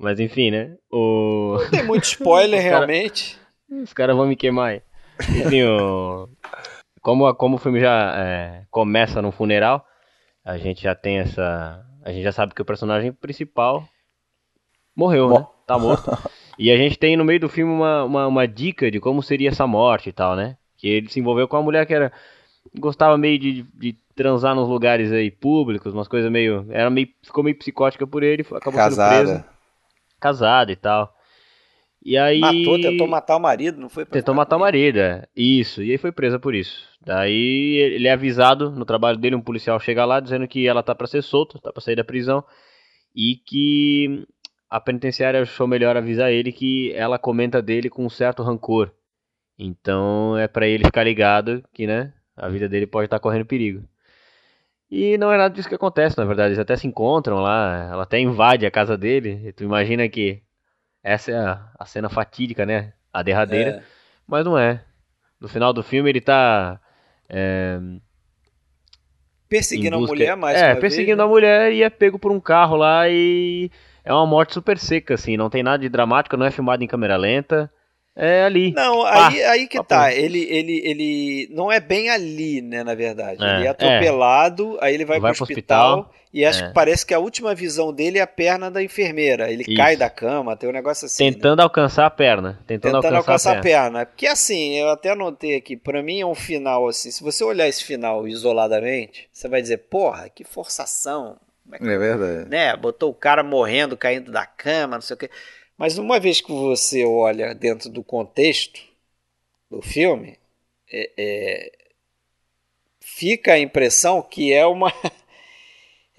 Mas 0.00 0.18
enfim, 0.18 0.50
né? 0.50 0.76
O... 0.90 1.58
Tem 1.70 1.84
muito 1.84 2.04
spoiler, 2.08 2.58
Os 2.58 2.64
cara- 2.64 2.76
realmente. 2.86 3.38
Os 3.70 3.92
caras 3.92 4.16
vão 4.16 4.26
me 4.26 4.34
queimar 4.34 4.70
aí. 4.70 4.82
Enfim, 5.44 5.62
o... 5.64 6.28
como, 7.02 7.32
como 7.34 7.56
o 7.56 7.58
filme 7.58 7.78
já 7.80 8.14
é, 8.16 8.62
começa 8.70 9.20
num 9.20 9.30
funeral, 9.30 9.84
a 10.44 10.56
gente 10.56 10.82
já 10.82 10.94
tem 10.94 11.18
essa. 11.18 11.84
A 12.02 12.10
gente 12.10 12.22
já 12.22 12.32
sabe 12.32 12.54
que 12.54 12.62
o 12.62 12.64
personagem 12.64 13.12
principal 13.12 13.86
morreu, 14.96 15.28
né? 15.28 15.46
Tá 15.66 15.78
morto. 15.78 16.10
E 16.58 16.70
a 16.70 16.76
gente 16.76 16.98
tem 16.98 17.16
no 17.16 17.24
meio 17.24 17.38
do 17.40 17.48
filme 17.48 17.70
uma, 17.72 18.04
uma, 18.04 18.26
uma 18.26 18.48
dica 18.48 18.90
de 18.90 18.98
como 18.98 19.22
seria 19.22 19.50
essa 19.50 19.66
morte 19.66 20.08
e 20.08 20.12
tal, 20.12 20.34
né? 20.34 20.56
Que 20.78 20.88
ele 20.88 21.08
se 21.10 21.20
envolveu 21.20 21.46
com 21.46 21.56
uma 21.56 21.62
mulher 21.62 21.86
que 21.86 21.92
era 21.94 22.10
gostava 22.78 23.16
meio 23.18 23.38
de, 23.38 23.62
de 23.74 23.96
transar 24.14 24.54
nos 24.54 24.68
lugares 24.68 25.12
aí 25.12 25.30
públicos, 25.30 25.92
umas 25.94 26.08
coisas 26.08 26.30
meio, 26.30 26.66
era 26.70 26.90
meio 26.90 27.08
ficou 27.22 27.42
meio 27.44 27.56
psicótica 27.56 28.06
por 28.06 28.22
ele, 28.22 28.42
acabou 28.42 28.74
Casada. 28.78 29.16
sendo 29.16 29.26
preso, 29.26 29.44
casada 30.20 30.70
e 30.70 30.76
tal. 30.76 31.12
E 32.02 32.16
aí 32.16 32.40
Matou, 32.40 32.80
tentou 32.80 33.06
matar 33.06 33.36
o 33.36 33.40
marido, 33.40 33.80
não 33.80 33.88
foi? 33.88 34.06
Tentou 34.06 34.34
matar 34.34 34.56
o 34.56 34.60
marido, 34.60 34.98
é. 34.98 35.26
Isso, 35.36 35.82
e 35.82 35.90
aí 35.90 35.98
foi 35.98 36.12
presa 36.12 36.38
por 36.38 36.54
isso. 36.54 36.88
Daí 37.04 37.76
ele 37.76 38.08
é 38.08 38.12
avisado 38.12 38.70
no 38.70 38.84
trabalho 38.84 39.18
dele, 39.18 39.36
um 39.36 39.40
policial 39.40 39.78
chega 39.78 40.04
lá 40.04 40.20
dizendo 40.20 40.48
que 40.48 40.66
ela 40.66 40.82
tá 40.82 40.94
pra 40.94 41.06
ser 41.06 41.22
solta, 41.22 41.58
tá 41.58 41.72
pra 41.72 41.82
sair 41.82 41.96
da 41.96 42.04
prisão, 42.04 42.42
e 43.14 43.36
que 43.36 44.26
a 44.68 44.80
penitenciária 44.80 45.42
achou 45.42 45.66
melhor 45.66 45.96
avisar 45.96 46.30
ele 46.30 46.52
que 46.52 46.92
ela 46.94 47.18
comenta 47.18 47.60
dele 47.60 47.90
com 47.90 48.06
um 48.06 48.10
certo 48.10 48.42
rancor. 48.42 48.90
Então 49.58 50.38
é 50.38 50.48
pra 50.48 50.66
ele 50.66 50.84
ficar 50.84 51.04
ligado 51.04 51.62
que, 51.74 51.86
né, 51.86 52.14
a 52.34 52.48
vida 52.48 52.66
dele 52.66 52.86
pode 52.86 53.06
estar 53.06 53.18
correndo 53.18 53.44
perigo. 53.44 53.84
E 54.90 55.16
não 55.18 55.32
é 55.32 55.36
nada 55.38 55.54
disso 55.54 55.68
que 55.68 55.74
acontece, 55.74 56.18
na 56.18 56.24
verdade. 56.24 56.48
Eles 56.48 56.58
até 56.58 56.76
se 56.76 56.86
encontram 56.86 57.38
lá, 57.40 57.88
ela 57.92 58.02
até 58.02 58.18
invade 58.18 58.66
a 58.66 58.70
casa 58.70 58.98
dele. 58.98 59.40
E 59.48 59.52
tu 59.52 59.62
imagina 59.62 60.08
que 60.08 60.42
essa 61.02 61.30
é 61.30 61.36
a, 61.36 61.68
a 61.78 61.86
cena 61.86 62.08
fatídica, 62.08 62.66
né? 62.66 62.92
A 63.12 63.22
derradeira. 63.22 63.70
É. 63.70 63.82
Mas 64.26 64.44
não 64.44 64.58
é. 64.58 64.82
No 65.40 65.48
final 65.48 65.72
do 65.72 65.82
filme 65.82 66.10
ele 66.10 66.20
tá. 66.20 66.80
É, 67.28 67.78
Perseguindo 69.48 69.94
em 69.94 69.98
a 69.98 70.00
busca- 70.00 70.14
mulher 70.14 70.36
mais 70.36 70.56
É, 70.60 70.74
perseguindo 70.76 71.16
vez, 71.16 71.26
a 71.26 71.28
mulher 71.28 71.72
e 71.72 71.82
é 71.82 71.90
pego 71.90 72.18
por 72.18 72.30
um 72.30 72.40
carro 72.40 72.76
lá 72.76 73.08
e. 73.08 73.70
É 74.04 74.12
uma 74.12 74.26
morte 74.26 74.54
super 74.54 74.78
seca, 74.78 75.14
assim. 75.14 75.36
Não 75.36 75.50
tem 75.50 75.62
nada 75.62 75.78
de 75.78 75.88
dramático, 75.88 76.36
não 76.36 76.46
é 76.46 76.50
filmado 76.50 76.82
em 76.82 76.86
câmera 76.86 77.16
lenta. 77.16 77.70
É 78.16 78.42
ali. 78.44 78.72
Não, 78.72 79.02
Pá, 79.02 79.28
aí, 79.28 79.42
aí 79.44 79.68
que 79.68 79.78
papo. 79.78 79.88
tá. 79.88 80.12
Ele, 80.12 80.42
ele, 80.50 80.82
ele 80.84 81.48
não 81.52 81.70
é 81.70 81.78
bem 81.80 82.10
ali, 82.10 82.60
né, 82.60 82.82
na 82.82 82.94
verdade. 82.94 83.42
É, 83.42 83.56
ele 83.56 83.66
é 83.66 83.70
atropelado, 83.70 84.76
aí 84.80 84.92
ele 84.94 85.04
vai, 85.04 85.20
Vai 85.20 85.30
pro 85.32 85.38
pro 85.38 85.44
hospital, 85.44 86.00
hospital, 86.00 86.14
e 86.34 86.44
acho 86.44 86.64
é. 86.64 86.68
que 86.68 86.74
parece 86.74 87.06
que 87.06 87.14
a 87.14 87.18
última 87.18 87.54
visão 87.54 87.92
dele 87.92 88.18
é 88.18 88.22
a 88.22 88.26
perna 88.26 88.70
da 88.70 88.82
enfermeira. 88.82 89.50
Ele 89.50 89.62
Isso. 89.66 89.76
cai 89.76 89.96
da 89.96 90.10
cama, 90.10 90.56
tem 90.56 90.68
um 90.68 90.72
negócio 90.72 91.06
assim. 91.06 91.24
né? 91.24 91.32
Tentando 91.32 91.60
alcançar 91.62 92.04
a 92.06 92.10
perna. 92.10 92.58
Tentando, 92.66 92.94
Tentando 93.00 93.16
alcançar, 93.16 93.50
alcançar 93.52 93.58
a 93.58 93.62
perna. 93.62 93.90
perna. 94.00 94.06
Porque 94.06 94.26
assim, 94.26 94.76
eu 94.76 94.88
até 94.90 95.10
anotei 95.10 95.56
aqui, 95.56 95.76
pra 95.76 96.02
mim 96.02 96.20
é 96.20 96.26
um 96.26 96.34
final 96.34 96.88
assim. 96.88 97.10
Se 97.10 97.22
você 97.22 97.42
olhar 97.44 97.68
esse 97.68 97.84
final 97.84 98.26
isoladamente, 98.28 99.28
você 99.32 99.48
vai 99.48 99.62
dizer, 99.62 99.78
porra, 99.88 100.28
que 100.28 100.44
forçação. 100.44 101.36
É 101.72 101.78
que 101.78 101.84
É 101.88 101.96
verdade. 101.98 102.50
né? 102.50 102.76
Botou 102.76 103.10
o 103.10 103.14
cara 103.14 103.42
morrendo, 103.44 103.96
caindo 103.96 104.32
da 104.32 104.44
cama, 104.44 104.96
não 104.96 105.02
sei 105.02 105.14
o 105.14 105.16
quê. 105.18 105.30
Mas 105.80 105.96
uma 105.96 106.20
vez 106.20 106.42
que 106.42 106.52
você 106.52 107.06
olha 107.06 107.54
dentro 107.54 107.88
do 107.88 108.04
contexto 108.04 108.82
do 109.70 109.80
filme, 109.80 110.38
é- 110.92 111.10
é, 111.16 111.72
fica 113.00 113.54
a 113.54 113.58
impressão 113.58 114.20
que 114.20 114.52
é 114.52 114.66
uma. 114.66 114.92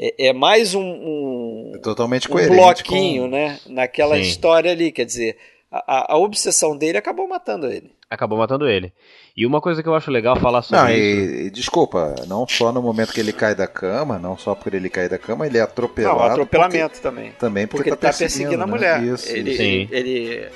É, 0.03 0.29
é 0.29 0.33
mais 0.33 0.73
um, 0.73 0.81
um, 0.81 1.73
É 1.75 1.77
totalmente 1.77 2.27
um 2.27 2.47
bloquinho, 2.47 3.23
com... 3.25 3.29
né? 3.29 3.59
Naquela 3.67 4.15
Sim. 4.15 4.21
história 4.21 4.71
ali. 4.71 4.91
Quer 4.91 5.05
dizer, 5.05 5.37
a- 5.69 6.13
a 6.13 6.17
obsessão 6.17 6.75
dele 6.75 6.97
acabou 6.97 7.27
matando 7.27 7.71
ele. 7.71 7.91
Acabou 8.11 8.37
matando 8.37 8.67
ele. 8.67 8.91
E 9.37 9.45
uma 9.45 9.61
coisa 9.61 9.81
que 9.81 9.87
eu 9.87 9.95
acho 9.95 10.11
legal 10.11 10.35
falar 10.35 10.61
sobre 10.63 10.83
Não, 10.83 10.89
isso. 10.91 10.99
e, 11.33 11.45
e 11.45 11.49
desculpa, 11.49 12.13
não 12.27 12.45
só 12.45 12.69
no 12.73 12.81
momento 12.81 13.13
que 13.13 13.21
ele 13.21 13.31
cai 13.31 13.55
da 13.55 13.65
cama, 13.65 14.19
não 14.19 14.37
só 14.37 14.53
por 14.53 14.73
ele 14.73 14.89
cair 14.89 15.07
da 15.09 15.17
cama, 15.17 15.47
ele 15.47 15.57
é 15.57 15.61
atropelado. 15.61 16.19
Não, 16.19 16.25
atropelamento 16.25 16.99
também. 16.99 17.27
porque- 17.29 17.39
também 17.39 17.65
porque, 17.67 17.89
Porque 17.89 18.05
ele 18.05 18.11
tá 18.11 18.17
perseguindo 18.17 18.61
a 18.61 18.65
né? 18.67 18.71
mulher. 18.71 19.01
Isso, 19.01 19.33
ele. 19.33 19.55
Sim. 19.55 19.87
ele, 19.89 19.89
ele 19.91 20.49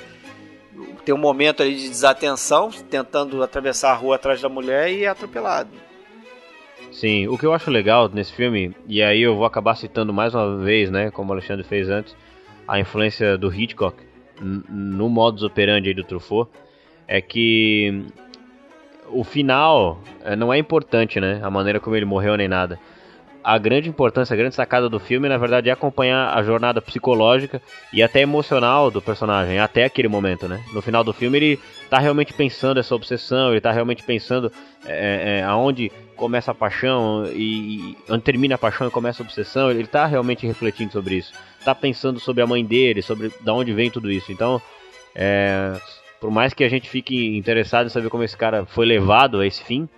tem 1.02 1.14
um 1.14 1.18
momento 1.18 1.62
ali 1.62 1.74
de 1.76 1.88
desatenção, 1.88 2.68
tentando 2.90 3.42
atravessar 3.42 3.92
a 3.92 3.94
rua 3.94 4.16
atrás 4.16 4.42
da 4.42 4.50
mulher 4.50 4.92
e 4.92 5.04
é 5.04 5.08
atropelado. 5.08 5.70
Sim, 6.92 7.26
o 7.28 7.38
que 7.38 7.46
eu 7.46 7.54
acho 7.54 7.70
legal 7.70 8.08
nesse 8.12 8.32
filme, 8.34 8.74
e 8.86 9.02
aí 9.02 9.22
eu 9.22 9.34
vou 9.34 9.46
acabar 9.46 9.76
citando 9.76 10.12
mais 10.12 10.34
uma 10.34 10.58
vez, 10.58 10.90
né, 10.90 11.10
como 11.10 11.30
o 11.30 11.32
Alexandre 11.32 11.64
fez 11.64 11.88
antes, 11.88 12.14
a 12.68 12.78
influência 12.78 13.36
do 13.38 13.52
Hitchcock 13.52 13.96
no 14.40 15.08
modus 15.08 15.42
operandi 15.42 15.88
aí 15.88 15.94
do 15.94 16.04
Truffaut, 16.04 16.50
é 17.06 17.20
que 17.20 18.04
o 19.08 19.24
final 19.24 20.00
eh, 20.24 20.36
não 20.36 20.52
é 20.52 20.58
importante, 20.58 21.20
né, 21.20 21.40
a 21.42 21.50
maneira 21.50 21.80
como 21.80 21.96
ele 21.96 22.04
morreu 22.04 22.36
nem 22.36 22.48
nada. 22.48 22.78
A 23.42 23.58
grande 23.58 23.88
importância, 23.88 24.34
a 24.34 24.36
grande 24.36 24.56
sacada 24.56 24.88
do 24.88 24.98
filme, 24.98 25.28
na 25.28 25.38
verdade, 25.38 25.68
é 25.68 25.72
acompanhar 25.72 26.36
a 26.36 26.42
jornada 26.42 26.82
psicológica 26.82 27.62
e 27.92 28.02
até 28.02 28.20
emocional 28.20 28.90
do 28.90 29.00
personagem, 29.00 29.60
até 29.60 29.84
aquele 29.84 30.08
momento, 30.08 30.48
né? 30.48 30.60
No 30.74 30.82
final 30.82 31.04
do 31.04 31.12
filme 31.12 31.38
ele 31.38 31.60
tá 31.88 32.00
realmente 32.00 32.32
pensando 32.32 32.80
essa 32.80 32.92
obsessão, 32.92 33.52
ele 33.52 33.60
tá 33.60 33.70
realmente 33.70 34.02
pensando 34.02 34.50
é, 34.84 35.38
é, 35.38 35.44
aonde 35.44 35.92
começa 36.16 36.50
a 36.50 36.54
paixão 36.54 37.24
e, 37.32 37.94
e 37.94 37.96
onde 38.10 38.24
termina 38.24 38.56
a 38.56 38.58
paixão 38.58 38.88
e 38.88 38.90
começa 38.90 39.22
a 39.22 39.24
obsessão, 39.24 39.70
ele 39.70 39.86
tá 39.86 40.06
realmente 40.06 40.44
refletindo 40.44 40.90
sobre 40.90 41.14
isso. 41.14 41.32
Tá 41.64 41.72
pensando 41.72 42.18
sobre 42.18 42.42
a 42.42 42.48
mãe 42.48 42.64
dele, 42.64 43.00
sobre 43.00 43.30
da 43.42 43.54
onde 43.54 43.72
vem 43.72 43.92
tudo 43.92 44.10
isso. 44.10 44.32
Então, 44.32 44.60
é, 45.14 45.72
por 46.20 46.30
mais 46.30 46.54
que 46.54 46.64
a 46.64 46.68
gente 46.68 46.88
fique 46.88 47.36
interessado 47.36 47.86
em 47.86 47.90
saber 47.90 48.08
como 48.08 48.22
esse 48.22 48.36
cara 48.36 48.64
foi 48.64 48.86
levado 48.86 49.40
a 49.40 49.46
esse 49.46 49.62
fim, 49.62 49.88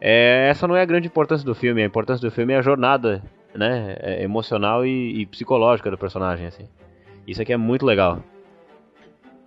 é, 0.00 0.48
essa 0.50 0.68
não 0.68 0.76
é 0.76 0.82
a 0.82 0.86
grande 0.86 1.06
importância 1.06 1.44
do 1.44 1.54
filme. 1.54 1.82
A 1.82 1.86
importância 1.86 2.28
do 2.28 2.34
filme 2.34 2.52
é 2.52 2.58
a 2.58 2.62
jornada, 2.62 3.22
né, 3.54 3.96
é, 4.00 4.22
emocional 4.22 4.84
e, 4.84 5.20
e 5.20 5.26
psicológica 5.26 5.90
do 5.90 5.98
personagem, 5.98 6.46
assim. 6.46 6.68
Isso 7.26 7.42
aqui 7.42 7.52
é 7.52 7.56
muito 7.56 7.84
legal. 7.84 8.22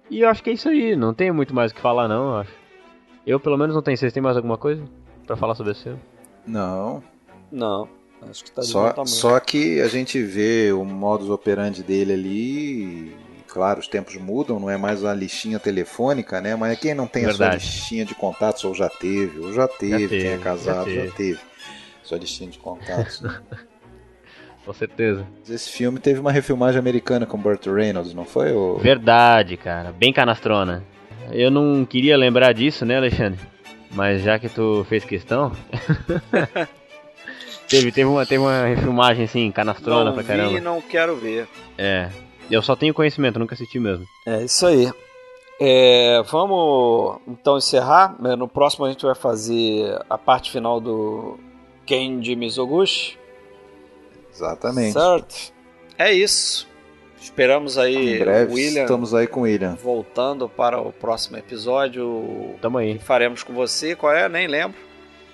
E 0.09 0.21
eu 0.21 0.29
acho 0.29 0.43
que 0.43 0.49
é 0.49 0.53
isso 0.53 0.67
aí. 0.67 0.95
Não 0.95 1.13
tem 1.13 1.31
muito 1.31 1.53
mais 1.53 1.71
o 1.71 1.75
que 1.75 1.81
falar, 1.81 2.07
não. 2.07 2.31
Eu 2.31 2.37
acho. 2.37 2.51
Eu 3.25 3.39
pelo 3.39 3.57
menos 3.57 3.75
não 3.75 3.81
tenho. 3.81 3.95
Vocês 3.95 4.11
têm 4.11 4.23
mais 4.23 4.35
alguma 4.35 4.57
coisa 4.57 4.83
pra 5.25 5.35
falar 5.35 5.53
sobre 5.53 5.73
esse 5.73 5.83
filme? 5.83 5.99
Não, 6.47 7.03
Não, 7.51 7.87
acho 8.27 8.43
que 8.43 8.51
tá 8.51 8.61
de 8.61 8.67
só, 8.67 9.05
só 9.05 9.39
que 9.39 9.79
a 9.81 9.87
gente 9.87 10.21
vê 10.21 10.71
o 10.73 10.83
modus 10.83 11.29
operandi 11.29 11.83
dele 11.83 12.13
ali. 12.13 13.15
Claro, 13.51 13.79
os 13.79 13.87
tempos 13.87 14.15
mudam, 14.15 14.59
não 14.59 14.69
é 14.69 14.77
mais 14.77 15.01
uma 15.01 15.13
listinha 15.13 15.57
telefônica, 15.59 16.39
né? 16.39 16.55
Mas 16.55 16.77
quem 16.79 16.93
não 16.93 17.07
tem 17.07 17.25
a 17.25 17.29
sua 17.33 17.37
Verdade. 17.49 17.63
listinha 17.65 18.05
de 18.05 18.13
contatos, 18.13 18.63
ou 18.63 18.75
já 18.75 18.87
teve, 18.89 19.39
ou 19.39 19.51
já 19.51 19.67
teve, 19.67 20.07
teve, 20.07 20.21
quem 20.21 20.27
é 20.31 20.37
já 20.37 20.43
casado 20.43 20.89
já 20.89 21.01
teve. 21.01 21.11
teve. 21.13 21.39
Sua 22.03 22.17
listinha 22.19 22.49
de 22.49 22.59
contatos. 22.59 23.23
Com 24.65 24.73
certeza. 24.73 25.25
Esse 25.49 25.69
filme 25.71 25.99
teve 25.99 26.19
uma 26.19 26.31
refilmagem 26.31 26.77
americana 26.77 27.25
com 27.25 27.37
Burt 27.39 27.65
Reynolds, 27.65 28.13
não 28.13 28.23
foi? 28.23 28.51
ô? 28.53 28.77
Verdade, 28.77 29.57
cara. 29.57 29.91
Bem 29.91 30.13
canastrona. 30.13 30.83
Eu 31.31 31.49
não 31.49 31.85
queria 31.85 32.15
lembrar 32.15 32.53
disso, 32.53 32.85
né, 32.85 32.97
Alexandre? 32.97 33.39
Mas 33.89 34.21
já 34.21 34.37
que 34.37 34.47
tu 34.47 34.85
fez 34.87 35.03
questão. 35.03 35.51
teve, 37.67 37.91
teve, 37.91 38.05
uma, 38.07 38.25
teve 38.27 38.43
uma 38.43 38.65
refilmagem 38.65 39.25
assim, 39.25 39.51
canastrona 39.51 40.05
não 40.05 40.13
pra 40.13 40.21
vi 40.21 40.27
caramba. 40.27 40.57
e 40.57 40.61
não 40.61 40.79
quero 40.81 41.15
ver. 41.15 41.47
É. 41.77 42.09
Eu 42.49 42.61
só 42.61 42.75
tenho 42.75 42.93
conhecimento, 42.93 43.39
nunca 43.39 43.53
assisti 43.55 43.79
mesmo. 43.79 44.05
É 44.25 44.43
isso 44.43 44.65
aí. 44.65 44.91
É, 45.61 46.21
vamos 46.29 47.19
então 47.27 47.57
encerrar. 47.57 48.15
É, 48.23 48.35
No 48.35 48.47
próximo 48.47 48.85
a 48.85 48.89
gente 48.89 49.05
vai 49.05 49.15
fazer 49.15 49.99
a 50.09 50.17
parte 50.17 50.51
final 50.51 50.79
do 50.79 51.37
Kenji 51.85 52.35
Mizoguchi. 52.35 53.17
Exatamente. 54.33 54.93
Certo? 54.93 55.53
É 55.97 56.11
isso. 56.13 56.67
Esperamos 57.19 57.77
aí 57.77 58.15
Em 58.15 58.19
breve 58.19 58.51
o 58.51 58.55
William 58.55 58.83
estamos 58.83 59.13
aí 59.13 59.27
com 59.27 59.41
o 59.41 59.43
William. 59.43 59.75
voltando 59.75 60.47
para 60.47 60.79
o 60.79 60.93
próximo 60.93 61.35
episódio. 61.37 62.55
Tamo 62.61 62.77
que 62.79 62.83
aí. 62.85 62.99
faremos 62.99 63.43
com 63.43 63.53
você. 63.53 63.95
Qual 63.95 64.13
é? 64.13 64.29
Nem 64.29 64.47
lembro. 64.47 64.77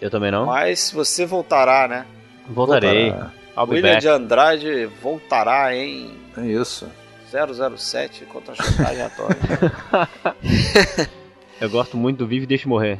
Eu 0.01 0.09
também 0.09 0.31
não. 0.31 0.47
Mas 0.47 0.91
você 0.91 1.25
voltará, 1.25 1.87
né? 1.87 2.05
Voltarei. 2.49 3.11
Be 3.11 3.65
William 3.69 3.81
back. 3.91 4.01
de 4.01 4.07
Andrade 4.07 4.85
voltará 5.01 5.75
em 5.75 6.11
É 6.35 6.41
isso. 6.47 6.87
007 7.77 8.25
contra 8.25 8.53
a 8.53 8.55
chantagem 8.55 9.01
atômica. 9.01 9.71
Eu 11.59 11.69
gosto 11.69 11.95
muito 11.97 12.17
do 12.19 12.27
Vive 12.27 12.43
e 12.43 12.47
Deixe 12.47 12.67
Morrer. 12.67 12.99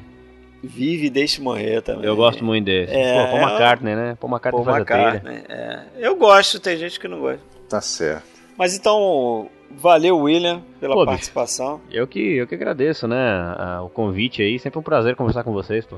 Vive 0.63 1.07
e 1.07 1.09
deixe 1.11 1.41
morrer 1.41 1.81
também. 1.83 2.05
Eu 2.05 2.15
gosto 2.15 2.43
muito 2.43 2.65
desse. 2.65 2.91
É, 2.91 3.23
Pô, 3.25 3.31
Paul 3.37 3.41
McCartney, 3.49 3.95
né? 3.95 4.17
Paul 4.19 4.31
McCartney 4.33 4.63
Paul 4.63 4.73
faz. 4.73 4.77
McCartney, 4.89 5.43
é. 5.47 5.83
Eu 5.97 6.15
gosto, 6.15 6.59
tem 6.59 6.75
gente 6.75 6.99
que 6.99 7.07
não 7.07 7.19
gosta. 7.19 7.39
Tá 7.69 7.79
certo. 7.81 8.23
Mas 8.57 8.75
então, 8.75 9.47
valeu, 9.69 10.17
William, 10.17 10.63
pela 10.79 10.95
Pô, 10.95 11.01
bicho. 11.01 11.11
participação. 11.11 11.81
Eu 11.91 12.07
que, 12.07 12.19
eu 12.19 12.47
que 12.47 12.55
agradeço, 12.55 13.07
né? 13.07 13.15
a- 13.57 13.81
o 13.83 13.89
convite 13.89 14.41
aí. 14.41 14.57
Sempre 14.57 14.79
um 14.79 14.83
prazer 14.83 15.15
conversar 15.15 15.43
com 15.43 15.53
vocês, 15.53 15.85
pô. 15.85 15.97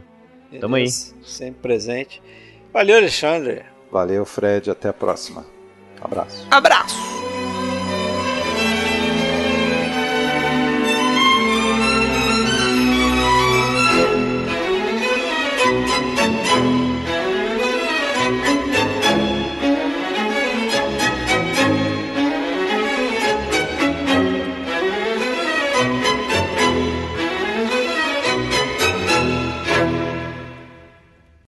Tamo 0.60 0.76
aí. 0.76 0.82
Beleza? 0.84 1.16
Sempre 1.24 1.62
presente. 1.62 2.22
Valeu, 2.74 2.98
Alexandre. 2.98 3.64
Valeu, 3.90 4.26
Fred. 4.26 4.70
Até 4.70 4.90
a 4.90 4.94
próxima. 4.94 5.46
Abraço. 6.02 6.46
Abraço! 6.52 7.27